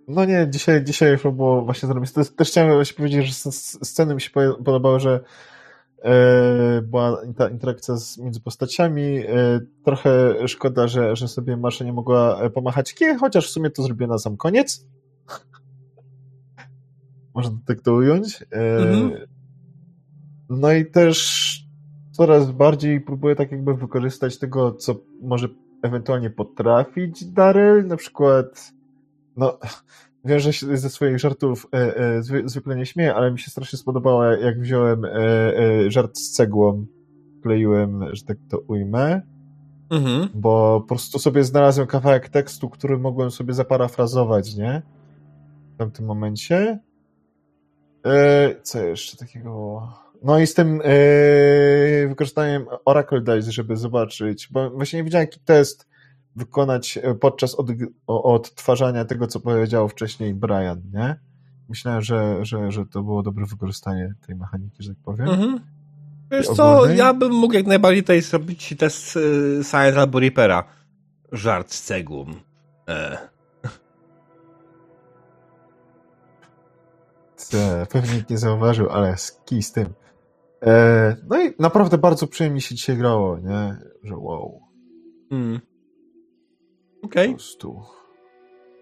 no 0.09 0.25
nie, 0.25 0.47
dzisiaj, 0.51 0.85
dzisiaj 0.85 1.13
już 1.13 1.23
było 1.23 1.65
właśnie 1.65 1.89
zrobić. 1.89 2.13
Też, 2.13 2.31
też 2.31 2.49
chciałem 2.49 2.73
właśnie 2.75 2.97
powiedzieć, 2.97 3.27
że 3.27 3.53
sceny 3.83 4.15
mi 4.15 4.21
się 4.21 4.31
po- 4.31 4.55
podobały, 4.65 5.01
że 5.01 5.21
e, 6.03 6.83
była 6.83 7.21
ta 7.37 7.49
interakcja 7.49 7.97
z, 7.97 8.19
między 8.19 8.41
postaciami. 8.41 9.19
E, 9.19 9.25
trochę 9.85 10.35
szkoda, 10.49 10.89
że, 10.89 11.17
że 11.17 11.29
sobie 11.29 11.57
Masza 11.57 11.85
nie 11.85 11.93
mogła 11.93 12.41
e, 12.43 12.51
pomachać 12.51 12.95
kie, 12.95 13.17
chociaż 13.17 13.47
w 13.49 13.51
sumie 13.51 13.71
to 13.71 13.83
zrobiła 13.83 14.09
na 14.09 14.19
sam 14.19 14.37
koniec. 14.37 14.87
Można 17.35 17.59
tak 17.67 17.81
to 17.81 17.95
ująć. 17.95 18.43
E, 18.53 18.79
Mhm. 18.79 19.13
No 20.51 20.73
i 20.73 20.87
też 20.91 21.58
coraz 22.19 22.51
bardziej 22.51 23.01
próbuję 23.01 23.37
tak 23.37 23.53
jakby 23.53 23.75
wykorzystać 23.75 24.39
tego, 24.39 24.73
co 24.73 24.95
może 25.23 25.49
ewentualnie 25.83 26.31
potrafić 26.31 27.25
Daryl, 27.25 27.87
na 27.87 27.97
przykład 27.97 28.73
no, 29.37 29.59
wiem, 30.25 30.39
że 30.39 30.53
się 30.53 30.77
ze 30.77 30.91
swoich 30.91 31.19
żartów 31.19 31.67
e, 31.75 31.97
e, 31.97 32.23
zwy, 32.23 32.43
zwykle 32.45 32.77
nie 32.77 32.87
śmieję, 32.87 33.15
ale 33.15 33.31
mi 33.31 33.39
się 33.39 33.51
strasznie 33.51 33.79
spodobało, 33.79 34.25
jak 34.25 34.61
wziąłem 34.61 35.05
e, 35.05 35.11
e, 35.11 35.91
żart 35.91 36.19
z 36.19 36.31
cegłą, 36.31 36.87
kleiłem, 37.43 38.05
że 38.13 38.25
tak 38.25 38.37
to 38.51 38.59
ujmę, 38.59 39.23
Mhm. 39.91 40.29
bo 40.35 40.81
po 40.81 40.87
prostu 40.87 41.19
sobie 41.19 41.45
znalazłem 41.45 41.87
kawałek 41.87 42.29
tekstu, 42.29 42.71
który 42.71 42.99
mogłem 42.99 43.31
sobie 43.31 43.55
zaparafrazować, 43.55 44.57
nie? 44.57 44.83
W 45.75 45.79
tamtym 45.79 46.07
momencie. 46.07 46.79
E, 48.07 48.55
co 48.63 48.83
jeszcze 48.83 49.17
takiego? 49.17 49.83
No 50.23 50.39
i 50.39 50.47
z 50.47 50.55
tym 50.55 50.81
e, 50.85 52.09
wykorzystaniem 52.09 52.67
Oracle 52.85 53.21
Dice, 53.21 53.53
żeby 53.53 53.77
zobaczyć, 53.77 54.49
bo 54.51 54.71
właśnie 54.71 54.97
nie 54.97 55.05
wiedziałem, 55.05 55.27
jaki 55.27 55.41
test 55.41 55.89
wykonać 56.37 56.99
e, 57.03 57.15
podczas 57.15 57.55
od, 57.55 57.67
odtwarzania 58.07 59.05
tego, 59.05 59.27
co 59.27 59.41
powiedział 59.41 59.89
wcześniej 59.89 60.35
Brian, 60.35 60.83
nie? 60.93 61.21
Myślałem, 61.69 62.03
że, 62.03 62.45
że, 62.45 62.73
że 62.73 62.87
to 62.87 63.03
było 63.03 63.23
dobre 63.23 63.47
wykorzystanie 63.47 64.15
tej 64.27 64.37
mechaniki, 64.37 64.83
że 64.83 64.95
tak 64.95 65.03
powiem. 65.05 65.29
Mhm. 65.29 65.61
Wiesz 66.31 66.47
co, 66.47 66.87
ja 66.87 67.15
bym 67.15 67.33
mógł 67.33 67.55
jak 67.55 67.67
najbardziej 67.67 68.03
tutaj 68.03 68.23
zrobić 68.23 68.75
test 68.79 69.17
y, 69.17 69.61
Science 69.65 70.01
albo 70.01 70.21
Reapera. 70.21 70.65
Żart 71.33 71.73
z 71.73 71.83
cegłą. 71.83 72.27
E. 72.89 73.19
Pewnie 77.93 78.15
nikt 78.15 78.31
nie 78.31 78.39
zauważył, 78.39 78.91
ale 78.91 79.17
ski 79.17 79.63
z 79.63 79.73
tym. 79.73 79.87
E, 80.63 81.17
no 81.29 81.43
i 81.43 81.55
naprawdę 81.59 81.99
bardzo 81.99 82.27
przyjemnie 82.27 82.61
się 82.61 82.75
dzisiaj 82.75 82.97
grało, 82.97 83.39
nie? 83.39 83.77
Że 84.03 84.17
wow. 84.17 84.61
Hmm. 85.31 85.61
Okej. 87.03 87.35
Okay. 87.35 87.99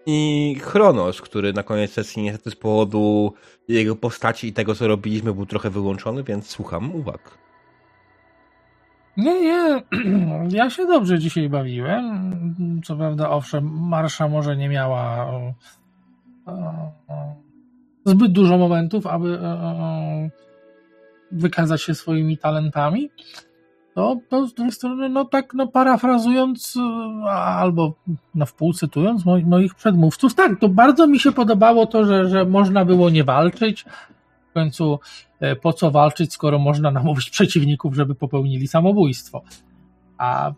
I 0.05 0.55
Chronos, 0.61 1.21
który 1.21 1.53
na 1.53 1.63
koniec 1.63 1.91
sesji 1.91 2.23
niestety 2.23 2.51
z 2.51 2.55
powodu 2.55 3.33
jego 3.67 3.95
postaci 3.95 4.47
i 4.47 4.53
tego, 4.53 4.75
co 4.75 4.87
robiliśmy, 4.87 5.33
był 5.33 5.45
trochę 5.45 5.69
wyłączony, 5.69 6.23
więc 6.23 6.47
słucham 6.47 6.95
uwag. 6.95 7.37
Nie, 9.17 9.41
nie. 9.41 9.83
Ja 10.57 10.69
się 10.69 10.85
dobrze 10.85 11.19
dzisiaj 11.19 11.49
bawiłem. 11.49 12.81
Co 12.85 12.95
prawda, 12.95 13.29
owszem, 13.29 13.87
Marsza 13.89 14.27
może 14.27 14.57
nie 14.57 14.69
miała 14.69 15.31
zbyt 18.05 18.31
dużo 18.31 18.57
momentów, 18.57 19.07
aby 19.07 19.39
wykazać 21.31 21.81
się 21.81 21.95
swoimi 21.95 22.37
talentami, 22.37 23.09
to, 23.95 24.17
to 24.29 24.47
z 24.47 24.53
drugiej 24.53 24.71
strony, 24.71 25.09
no 25.09 25.25
tak, 25.25 25.53
no 25.53 25.67
parafrazując 25.67 26.77
albo 27.33 27.93
na 28.35 28.45
wpół 28.45 28.73
cytując 28.73 29.25
moich 29.45 29.75
przedmówców, 29.75 30.35
tak, 30.35 30.59
to 30.59 30.69
bardzo 30.69 31.07
mi 31.07 31.19
się 31.19 31.31
podobało 31.31 31.85
to, 31.85 32.05
że, 32.05 32.29
że 32.29 32.45
można 32.45 32.85
było 32.85 33.09
nie 33.09 33.23
walczyć. 33.23 33.85
W 34.49 34.53
końcu 34.53 34.99
po 35.61 35.73
co 35.73 35.91
walczyć, 35.91 36.33
skoro 36.33 36.59
można 36.59 36.91
namówić 36.91 37.29
przeciwników, 37.29 37.95
żeby 37.95 38.15
popełnili 38.15 38.67
samobójstwo. 38.67 39.41
A 40.17 40.51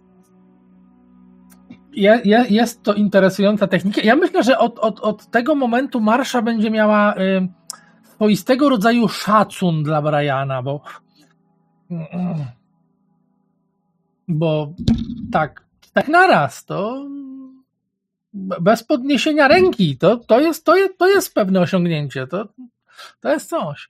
jest 2.49 2.83
to 2.83 2.93
interesująca 2.93 3.67
technika. 3.67 4.01
Ja 4.01 4.15
myślę, 4.15 4.43
że 4.43 4.57
od, 4.57 4.79
od, 4.79 4.99
od 4.99 5.31
tego 5.31 5.55
momentu 5.55 6.01
Marsza 6.01 6.41
będzie 6.41 6.71
miała 6.71 7.15
swoistego 8.19 8.69
rodzaju 8.69 9.07
szacun 9.07 9.83
dla 9.83 10.01
Briana, 10.01 10.59
bo 10.63 10.81
bo 14.27 14.73
tak, 15.31 15.63
tak 15.93 16.07
naraz 16.07 16.65
to 16.65 17.07
bez 18.33 18.83
podniesienia 18.83 19.47
ręki 19.47 19.97
to, 19.97 20.17
to, 20.17 20.39
jest, 20.39 20.65
to, 20.65 20.75
jest, 20.75 20.97
to 20.97 21.07
jest 21.07 21.33
pewne 21.33 21.59
osiągnięcie. 21.59 22.27
To, 22.27 22.47
to 23.19 23.29
jest 23.29 23.49
coś. 23.49 23.89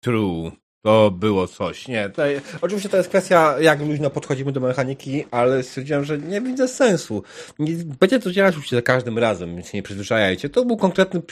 True. 0.00 0.52
To 0.82 1.10
było 1.10 1.48
coś. 1.48 1.88
Nie, 1.88 2.08
tutaj, 2.08 2.40
oczywiście 2.60 2.88
to 2.88 2.96
jest 2.96 3.08
kwestia, 3.08 3.60
jak 3.60 3.80
luźno 3.80 4.10
podchodzimy 4.10 4.52
do 4.52 4.60
mechaniki, 4.60 5.24
ale 5.30 5.62
stwierdziłem, 5.62 6.04
że 6.04 6.18
nie 6.18 6.40
widzę 6.40 6.68
sensu. 6.68 7.22
Nie, 7.58 7.72
będzie 8.00 8.18
to 8.18 8.32
działać 8.32 8.56
już 8.56 8.70
za 8.70 8.82
każdym 8.82 9.18
razem, 9.18 9.54
więc 9.54 9.68
się 9.68 9.78
nie 9.78 9.82
przyzwyczajajcie. 9.82 10.48
To 10.48 10.64
był 10.64 10.76
konkretny, 10.76 11.22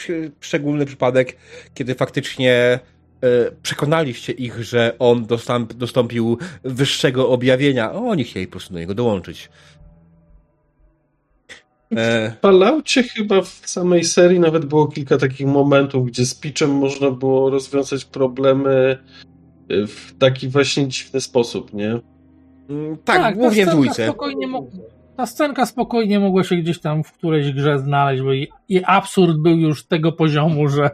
szczególny 0.41 0.87
przypadek, 0.87 1.37
kiedy 1.75 1.95
faktycznie 1.95 2.53
e, 2.53 2.79
przekonaliście 3.63 4.33
ich, 4.33 4.63
że 4.65 4.97
on 4.99 5.27
dostąp, 5.27 5.73
dostąpił 5.73 6.39
wyższego 6.65 7.29
objawienia, 7.29 7.91
a 7.91 7.93
oni 7.93 8.25
chcieli 8.25 8.47
po 8.47 8.51
prostu 8.51 8.73
do 8.73 8.79
niego 8.79 8.95
dołączyć. 8.95 9.49
E... 11.97 12.31
W 12.31 12.41
Falloutie 12.41 13.03
chyba 13.03 13.43
w 13.43 13.49
samej 13.49 14.05
serii 14.05 14.41
nawet 14.41 14.65
było 14.65 14.87
kilka 14.87 15.19
takich 15.19 15.47
momentów, 15.47 16.07
gdzie 16.07 16.27
z 16.27 16.35
pitchem 16.35 16.71
można 16.71 17.11
było 17.11 17.51
rozwiązać 17.51 18.05
problemy 18.05 18.99
w 19.69 20.19
taki 20.19 20.49
właśnie 20.49 20.89
dziwny 20.89 21.21
sposób, 21.21 21.75
nie? 21.75 22.01
Mm, 22.71 22.97
tak, 23.05 23.17
tak 23.23 23.37
głównie 23.37 23.67
w 23.67 23.69
dwójce. 23.69 24.05
Spokojnie 24.05 24.49
ta 25.19 25.27
scenka 25.27 25.67
spokojnie 25.67 26.21
mogła 26.21 26.45
się 26.45 26.57
gdzieś 26.57 26.81
tam 26.81 27.05
w 27.05 27.13
którejś 27.13 27.53
grze 27.53 27.79
znaleźć, 27.79 28.23
bo 28.23 28.33
i, 28.33 28.49
i 28.69 28.85
absurd 28.85 29.37
był 29.37 29.57
już 29.57 29.87
tego 29.87 30.13
poziomu, 30.13 30.69
że. 30.69 30.91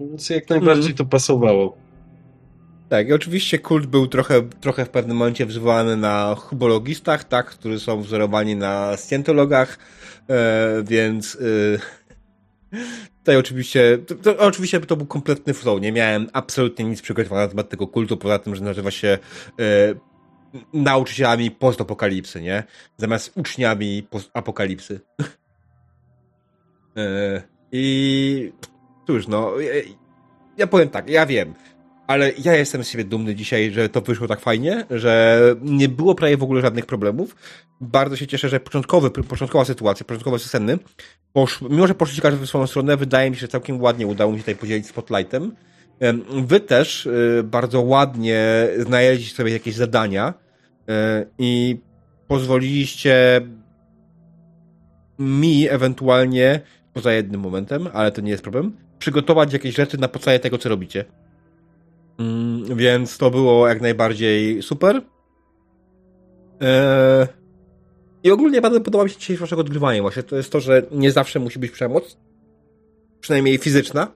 Więc 0.00 0.30
jak 0.30 0.50
najbardziej 0.50 0.84
mm. 0.84 0.96
to 0.96 1.04
pasowało. 1.04 1.76
Tak, 2.88 3.08
i 3.08 3.12
oczywiście 3.12 3.58
kult 3.58 3.86
był 3.86 4.06
trochę, 4.06 4.42
trochę 4.42 4.84
w 4.84 4.90
pewnym 4.90 5.16
momencie 5.16 5.46
wzywany 5.46 5.96
na 5.96 6.34
hubologistach, 6.38 7.24
tak, 7.24 7.46
którzy 7.46 7.80
są 7.80 8.00
wzorowani 8.00 8.56
na 8.56 8.96
scientologach, 8.96 9.78
e, 10.30 10.82
więc. 10.86 11.38
E, 12.72 12.78
Tutaj 13.24 13.36
oczywiście, 13.36 13.98
to, 13.98 14.14
to, 14.14 14.38
oczywiście 14.38 14.80
to 14.80 14.96
był 14.96 15.06
kompletny 15.06 15.54
flow. 15.54 15.80
Nie 15.80 15.92
miałem 15.92 16.28
absolutnie 16.32 16.84
nic 16.84 17.02
przygotowane 17.02 17.42
na 17.42 17.48
temat 17.48 17.68
tego 17.68 17.86
kultu, 17.86 18.16
poza 18.16 18.38
tym, 18.38 18.56
że 18.56 18.64
nazywa 18.64 18.90
się 18.90 19.08
e, 19.08 19.94
nauczycielami 20.72 21.50
postapokalipsy, 21.50 22.40
nie? 22.40 22.64
Zamiast 22.96 23.32
uczniami 23.36 24.02
postapokalipsy. 24.10 25.00
e, 26.96 27.42
I 27.72 28.52
cóż, 29.06 29.28
no, 29.28 29.60
ja, 29.60 29.72
ja 30.56 30.66
powiem 30.66 30.88
tak, 30.88 31.10
ja 31.10 31.26
wiem 31.26 31.54
ale 32.06 32.32
ja 32.44 32.54
jestem 32.54 32.84
z 32.84 32.88
siebie 32.88 33.04
dumny 33.04 33.34
dzisiaj, 33.34 33.70
że 33.70 33.88
to 33.88 34.00
wyszło 34.00 34.28
tak 34.28 34.40
fajnie, 34.40 34.86
że 34.90 35.40
nie 35.62 35.88
było 35.88 36.14
prawie 36.14 36.36
w 36.36 36.42
ogóle 36.42 36.60
żadnych 36.60 36.86
problemów. 36.86 37.36
Bardzo 37.80 38.16
się 38.16 38.26
cieszę, 38.26 38.48
że 38.48 38.60
początkowy, 38.60 39.10
początkowa 39.10 39.64
sytuacja, 39.64 40.06
początkowe 40.06 40.38
sceny, 40.38 40.78
posz, 41.32 41.62
mimo 41.62 41.86
że 41.86 41.94
poszliście 41.94 42.22
każdy 42.22 42.46
w 42.46 42.48
swoją 42.48 42.66
stronę, 42.66 42.96
wydaje 42.96 43.30
mi 43.30 43.36
się, 43.36 43.40
że 43.40 43.48
całkiem 43.48 43.82
ładnie 43.82 44.06
udało 44.06 44.32
mi 44.32 44.38
się 44.38 44.42
tutaj 44.42 44.56
podzielić 44.56 44.86
spotlightem. 44.86 45.52
Wy 46.46 46.60
też 46.60 47.06
y, 47.06 47.42
bardzo 47.44 47.80
ładnie 47.80 48.68
znaleźliście 48.78 49.36
sobie 49.36 49.52
jakieś 49.52 49.74
zadania 49.74 50.34
y, 50.34 50.92
i 51.38 51.80
pozwoliliście 52.28 53.40
mi 55.18 55.68
ewentualnie, 55.68 56.60
poza 56.92 57.12
jednym 57.12 57.40
momentem, 57.40 57.88
ale 57.92 58.12
to 58.12 58.20
nie 58.20 58.30
jest 58.30 58.42
problem, 58.42 58.76
przygotować 58.98 59.52
jakieś 59.52 59.74
rzeczy 59.74 59.98
na 59.98 60.08
podstawie 60.08 60.38
tego, 60.38 60.58
co 60.58 60.68
robicie. 60.68 61.04
Mm, 62.18 62.76
więc 62.76 63.18
to 63.18 63.30
było 63.30 63.68
jak 63.68 63.80
najbardziej 63.80 64.62
super. 64.62 65.02
Eee... 66.60 67.26
I 68.24 68.30
ogólnie 68.30 68.60
bardzo 68.60 68.80
podoba 68.80 69.04
mi 69.04 69.10
się 69.10 69.18
dzisiejsze 69.18 69.40
waszego 69.40 69.60
odgrywanie 69.60 70.02
właśnie. 70.02 70.22
To 70.22 70.36
jest 70.36 70.52
to, 70.52 70.60
że 70.60 70.82
nie 70.90 71.12
zawsze 71.12 71.40
musi 71.40 71.58
być 71.58 71.70
przemoc. 71.70 72.16
Przynajmniej 73.20 73.58
fizyczna. 73.58 74.12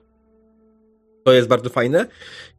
To 1.23 1.33
jest 1.33 1.47
bardzo 1.47 1.69
fajne. 1.69 2.05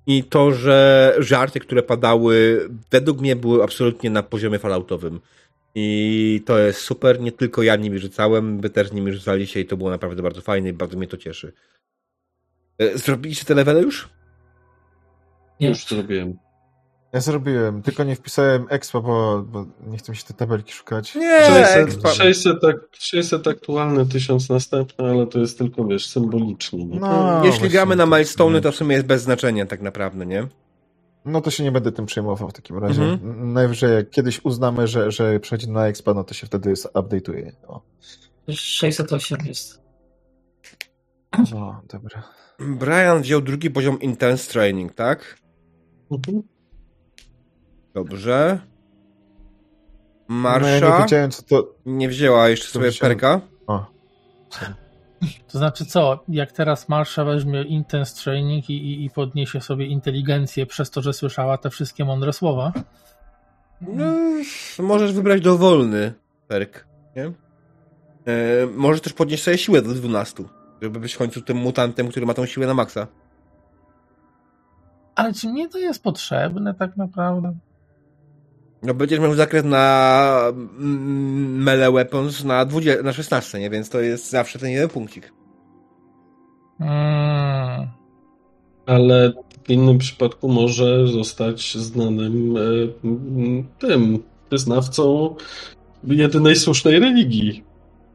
I 0.06 0.24
to, 0.24 0.52
że 0.52 1.14
żarty, 1.18 1.60
które 1.60 1.82
padały, 1.82 2.68
według 2.90 3.20
mnie 3.20 3.36
były 3.36 3.62
absolutnie 3.62 4.10
na 4.10 4.22
poziomie 4.22 4.58
falautowym. 4.58 5.20
I 5.74 6.42
to 6.46 6.58
jest 6.58 6.80
super. 6.80 7.20
Nie 7.20 7.32
tylko 7.32 7.62
ja 7.62 7.76
nimi 7.76 7.98
rzucałem, 7.98 8.60
wy 8.60 8.70
też 8.70 8.92
nimi 8.92 9.12
rzucaliście 9.12 9.60
i 9.60 9.66
to 9.66 9.76
było 9.76 9.90
naprawdę 9.90 10.22
bardzo 10.22 10.40
fajne 10.40 10.68
i 10.68 10.72
bardzo 10.72 10.98
mnie 10.98 11.06
to 11.06 11.16
cieszy. 11.16 11.52
E, 12.78 12.98
zrobiliście 12.98 13.44
te 13.44 13.54
levele 13.54 13.82
już? 13.82 14.08
Nie. 15.60 15.68
Już 15.68 15.86
zrobiłem. 15.86 16.38
Ja 17.12 17.20
zrobiłem, 17.20 17.82
tylko 17.82 18.04
nie 18.04 18.16
wpisałem 18.16 18.66
expa, 18.68 19.00
bo, 19.00 19.42
bo 19.42 19.66
nie 19.86 19.98
chcę 19.98 20.12
mi 20.12 20.16
się 20.16 20.24
te 20.24 20.34
tabelki 20.34 20.72
szukać. 20.72 21.14
Nie, 21.14 21.40
600, 21.46 22.08
600, 22.14 22.58
600 22.92 23.46
aktualne, 23.46 24.06
1000 24.06 24.48
następne, 24.48 25.10
ale 25.10 25.26
to 25.26 25.38
jest 25.38 25.58
tylko, 25.58 25.84
wiesz, 25.84 26.06
symbolicznie. 26.06 26.84
Nie? 26.84 27.00
No, 27.00 27.44
Jeśli 27.44 27.68
gramy 27.68 27.96
na 27.96 28.06
milestone, 28.06 28.60
to 28.60 28.72
w 28.72 28.76
sumie 28.76 28.94
jest 28.94 29.06
bez 29.06 29.22
znaczenia 29.22 29.66
tak 29.66 29.80
naprawdę, 29.80 30.26
nie? 30.26 30.46
No 31.24 31.40
to 31.40 31.50
się 31.50 31.64
nie 31.64 31.72
będę 31.72 31.92
tym 31.92 32.06
przejmował 32.06 32.48
w 32.48 32.52
takim 32.52 32.78
razie. 32.78 33.02
Mhm. 33.02 33.52
Najwyżej 33.52 33.94
jak 33.94 34.10
kiedyś 34.10 34.44
uznamy, 34.44 34.86
że, 34.86 35.10
że 35.10 35.40
przejdzie 35.40 35.66
na 35.66 35.86
expa, 35.86 36.14
no 36.14 36.24
to 36.24 36.34
się 36.34 36.46
wtedy 36.46 36.72
update'uje. 36.72 37.52
O. 37.66 37.80
608 38.48 39.38
jest. 39.46 39.82
O, 41.54 41.80
dobra. 41.92 42.22
Brian 42.58 43.22
wziął 43.22 43.40
drugi 43.40 43.70
poziom 43.70 44.00
Intense 44.00 44.52
Training, 44.52 44.94
tak? 44.94 45.40
Mhm. 46.10 46.42
Dobrze. 47.94 48.60
Marsza. 50.28 50.80
No 50.80 50.86
ja 50.86 50.96
nie 50.96 51.02
wiedziałem, 51.02 51.30
co 51.30 51.42
to. 51.42 51.74
Nie 51.86 52.08
wzięła 52.08 52.48
jeszcze 52.48 52.66
sobie 52.66 52.92
perka. 52.92 53.40
O. 53.66 53.86
To 55.52 55.58
znaczy 55.58 55.84
co, 55.84 56.24
jak 56.28 56.52
teraz 56.52 56.88
Marsza 56.88 57.24
weźmie 57.24 57.62
Intense 57.62 58.24
Training 58.24 58.70
i, 58.70 58.72
i, 58.72 59.04
i, 59.04 59.10
podniesie 59.10 59.60
sobie 59.60 59.86
inteligencję 59.86 60.66
przez 60.66 60.90
to, 60.90 61.02
że 61.02 61.12
słyszała 61.12 61.58
te 61.58 61.70
wszystkie 61.70 62.04
mądre 62.04 62.32
słowa? 62.32 62.72
No, 63.80 64.04
możesz 64.78 65.12
wybrać 65.12 65.40
dowolny 65.40 66.12
perk, 66.48 66.86
nie? 67.16 67.24
E, 67.24 67.32
możesz 68.74 69.00
też 69.00 69.12
podnieść 69.12 69.42
sobie 69.42 69.58
siłę 69.58 69.82
do 69.82 69.94
12, 69.94 70.44
żeby 70.82 71.00
być 71.00 71.14
w 71.14 71.18
końcu 71.18 71.42
tym 71.42 71.56
mutantem, 71.56 72.08
który 72.08 72.26
ma 72.26 72.34
tą 72.34 72.46
siłę 72.46 72.66
na 72.66 72.74
maksa. 72.74 73.06
Ale 75.20 75.34
czy 75.34 75.48
mnie 75.48 75.68
to 75.68 75.78
jest 75.78 76.02
potrzebne 76.02 76.74
tak 76.74 76.96
naprawdę? 76.96 77.54
No 78.82 78.94
będziesz 78.94 79.20
miał 79.20 79.34
zakres 79.34 79.64
na 79.64 80.42
mm, 80.52 81.62
melee 81.62 81.92
weapons 81.92 82.44
na, 82.44 82.64
20, 82.64 83.02
na 83.02 83.12
16, 83.12 83.60
nie? 83.60 83.70
Więc 83.70 83.90
to 83.90 84.00
jest 84.00 84.30
zawsze 84.30 84.58
ten 84.58 84.70
jeden 84.70 84.88
punkcik. 84.88 85.32
Mm. 86.80 87.88
Ale 88.86 89.32
w 89.64 89.70
innym 89.70 89.98
przypadku 89.98 90.48
może 90.48 91.06
zostać 91.06 91.76
znanym 91.76 92.56
e, 92.56 92.60
tym 93.78 94.22
wyznawcą 94.50 95.34
jedynej 96.04 96.56
słusznej 96.56 96.98
religii 96.98 97.64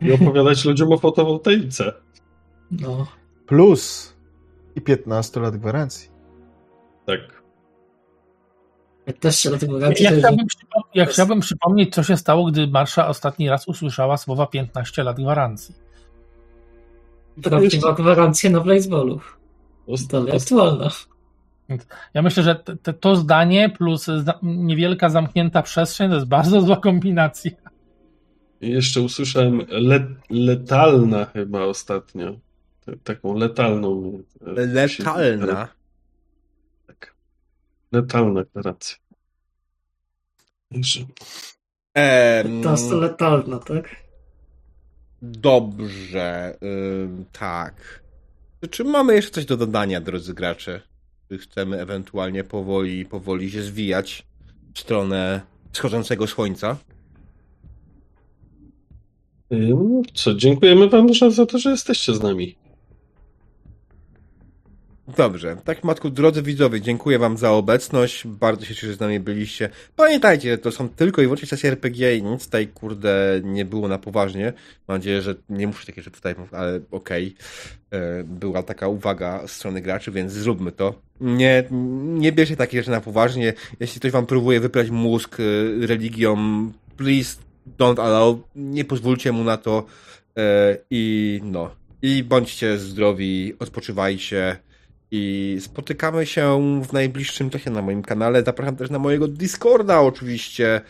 i 0.02 0.12
opowiadać 0.22 0.66
ludziom 0.66 0.92
o 0.92 0.98
fotowoltaice. 0.98 1.94
No. 2.72 3.08
Plus 3.48 4.14
i 4.76 4.82
15 4.82 5.40
lat 5.40 5.58
gwarancji. 5.58 6.15
Tak. 7.06 7.20
15 9.06 9.50
lat 9.50 9.66
gwarancji 9.66 10.04
Ja 10.06 10.10
to 10.10 10.16
jest... 10.16 10.26
chciałbym, 10.28 10.46
przypom- 10.48 10.82
ja 10.94 11.06
chciałbym 11.06 11.40
przypomnieć, 11.40 11.94
co 11.96 12.04
się 12.04 12.18
stało, 12.18 12.46
gdy 12.52 12.68
Marsza 12.68 13.08
ostatni 13.08 13.50
raz 13.50 13.68
usłyszała 13.68 14.18
słowa 14.18 14.48
15 14.48 15.04
lat 15.04 15.18
gwarancji. 15.18 15.76
Prawdziwa 17.44 17.94
gwarancja 17.94 18.50
na 18.50 18.60
baseballu. 18.60 19.20
Dalej 20.12 20.36
aktualna. 20.36 20.90
Ja 22.14 22.22
myślę, 22.22 22.44
że 22.44 22.56
te, 22.56 22.76
te, 22.78 22.94
to 22.94 23.16
zdanie 23.16 23.70
plus 23.70 24.08
niewielka 24.44 25.10
zamknięta 25.10 25.62
przestrzeń 25.62 26.10
to 26.10 26.16
jest 26.16 26.28
bardzo 26.28 26.62
zła 26.62 26.76
kombinacja. 26.76 27.52
Jeszcze 28.62 29.02
usłyszałem 29.02 29.62
le, 29.70 30.08
letalna 30.30 31.26
chyba 31.26 31.64
ostatnio. 31.64 32.36
T- 32.86 32.98
Taką 33.04 33.38
letalną. 33.38 34.20
e, 34.48 34.52
Letalna. 34.52 35.68
Letalna 37.96 38.44
gwarancja. 38.44 38.98
Także 40.72 41.06
Em, 41.94 42.62
15 42.62 42.96
letalna, 42.96 43.60
tak? 43.60 43.96
Dobrze, 45.22 46.58
ym, 47.04 47.26
tak. 47.32 48.04
Czy 48.70 48.84
mamy 48.84 49.16
jeszcze 49.16 49.32
coś 49.32 49.46
do 49.46 49.58
dodania, 49.58 50.02
drodzy 50.02 50.34
gracze? 50.34 50.82
Czy 51.30 51.38
chcemy 51.38 51.82
ewentualnie 51.82 52.44
powoli, 52.44 53.06
powoli 53.06 53.52
się 53.52 53.62
zwijać 53.62 54.26
w 54.74 54.80
stronę 54.80 55.42
wschodzącego 55.72 56.28
słońca? 56.28 56.78
Co, 60.14 60.34
dziękujemy 60.34 60.90
Wam 60.90 61.08
za 61.30 61.46
to, 61.46 61.60
że 61.60 61.70
jesteście 61.70 62.14
z 62.14 62.22
nami. 62.22 62.56
Dobrze. 65.08 65.58
Tak, 65.64 65.84
Matku, 65.84 66.10
drodzy 66.10 66.42
widzowie, 66.42 66.82
dziękuję 66.82 67.20
Wam 67.20 67.38
za 67.38 67.52
obecność. 67.52 68.28
Bardzo 68.28 68.66
się 68.66 68.76
cieszę, 68.76 68.88
że 68.88 68.94
z 68.94 69.00
nami 69.00 69.20
byliście. 69.20 69.70
Pamiętajcie, 69.96 70.58
to 70.58 70.72
są 70.72 70.90
tylko 70.90 71.22
i 71.22 71.26
wyłącznie 71.26 71.48
sesje 71.48 71.70
RPG 71.70 72.16
i 72.18 72.24
nic 72.24 72.46
tutaj, 72.46 72.68
kurde, 72.68 73.42
nie 73.44 73.66
było 73.66 73.88
na 73.88 73.98
poważnie. 73.98 74.54
Mam 74.88 74.98
nadzieję, 74.98 75.22
że 75.22 75.36
nie 75.50 75.68
muszę 75.68 75.86
takie 75.86 76.02
rzeczy 76.02 76.16
tutaj 76.16 76.36
mówić, 76.38 76.54
ale 76.54 76.80
okej. 76.92 77.36
E, 77.92 78.24
Była 78.24 78.64
taka 78.64 78.88
uwaga 78.88 79.48
z 79.48 79.52
strony 79.52 79.82
graczy, 79.82 80.12
więc 80.12 80.32
zróbmy 80.32 80.72
to. 80.72 81.02
Nie, 81.22 81.64
nie 82.02 82.32
bierzcie 82.32 82.56
takie 82.56 82.78
rzeczy 82.78 82.92
na 82.92 83.02
poważnie. 83.02 83.54
Jeśli 83.80 84.00
ktoś 84.00 84.12
Wam 84.12 84.26
próbuje 84.26 84.60
wyprać 84.60 84.90
mózg 84.90 85.38
e, 85.40 85.44
religią, 85.88 86.38
please 86.98 87.38
don't 87.80 88.02
allow. 88.02 88.38
Nie 88.56 88.86
pozwólcie 88.86 89.32
mu 89.32 89.44
na 89.44 89.58
to. 89.58 89.86
E, 90.38 90.78
I 90.90 91.40
no. 91.44 91.76
I 92.02 92.24
bądźcie 92.24 92.78
zdrowi, 92.78 93.54
odpoczywajcie. 93.60 94.58
I 95.12 95.58
spotykamy 95.60 96.26
się 96.26 96.62
w 96.84 96.94
najbliższym 96.94 97.50
czasie 97.50 97.72
na 97.72 97.82
moim 97.82 98.02
kanale. 98.02 98.44
Zapraszam 98.44 98.76
też 98.76 98.90
na 98.90 99.00
mojego 99.00 99.28
Discorda 99.28 100.02
oczywiście. 100.02 100.82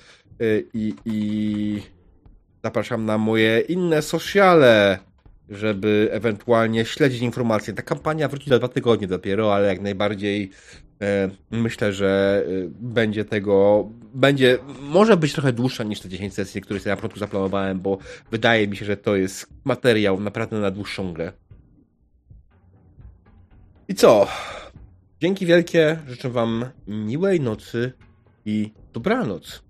Y, 0.41 0.65
I, 0.73 0.93
i 1.05 1.81
zapraszam 2.63 3.05
na 3.05 3.17
moje 3.17 3.59
inne 3.59 4.01
sociale, 4.01 4.99
żeby 5.49 6.09
ewentualnie 6.11 6.85
śledzić 6.85 7.21
informacje. 7.21 7.73
Ta 7.73 7.81
kampania 7.81 8.27
wróci 8.27 8.49
za 8.49 8.59
dwa 8.59 8.67
tygodnie 8.67 9.07
dopiero, 9.07 9.55
ale 9.55 9.67
jak 9.67 9.81
najbardziej 9.81 10.51
e, 11.01 11.29
myślę, 11.51 11.93
że 11.93 12.43
e, 12.47 12.51
będzie 12.79 13.25
tego, 13.25 13.89
będzie, 14.13 14.57
może 14.81 15.17
być 15.17 15.33
trochę 15.33 15.53
dłuższa 15.53 15.83
niż 15.83 15.99
te 15.99 16.09
10 16.09 16.33
sesji, 16.33 16.61
które 16.61 16.79
sobie 16.79 16.91
na 16.91 16.95
początku 16.95 17.19
zaplanowałem, 17.19 17.79
bo 17.79 17.97
wydaje 18.31 18.67
mi 18.67 18.77
się, 18.77 18.85
że 18.85 18.97
to 18.97 19.15
jest 19.15 19.47
materiał 19.63 20.19
naprawdę 20.19 20.59
na 20.59 20.71
dłuższą 20.71 21.13
grę. 21.13 21.31
I 23.87 23.95
co? 23.95 24.27
Dzięki 25.21 25.45
wielkie. 25.45 25.99
Życzę 26.07 26.29
Wam 26.29 26.65
miłej 26.87 27.41
nocy 27.41 27.91
i 28.45 28.71
dobranoc. 28.93 29.64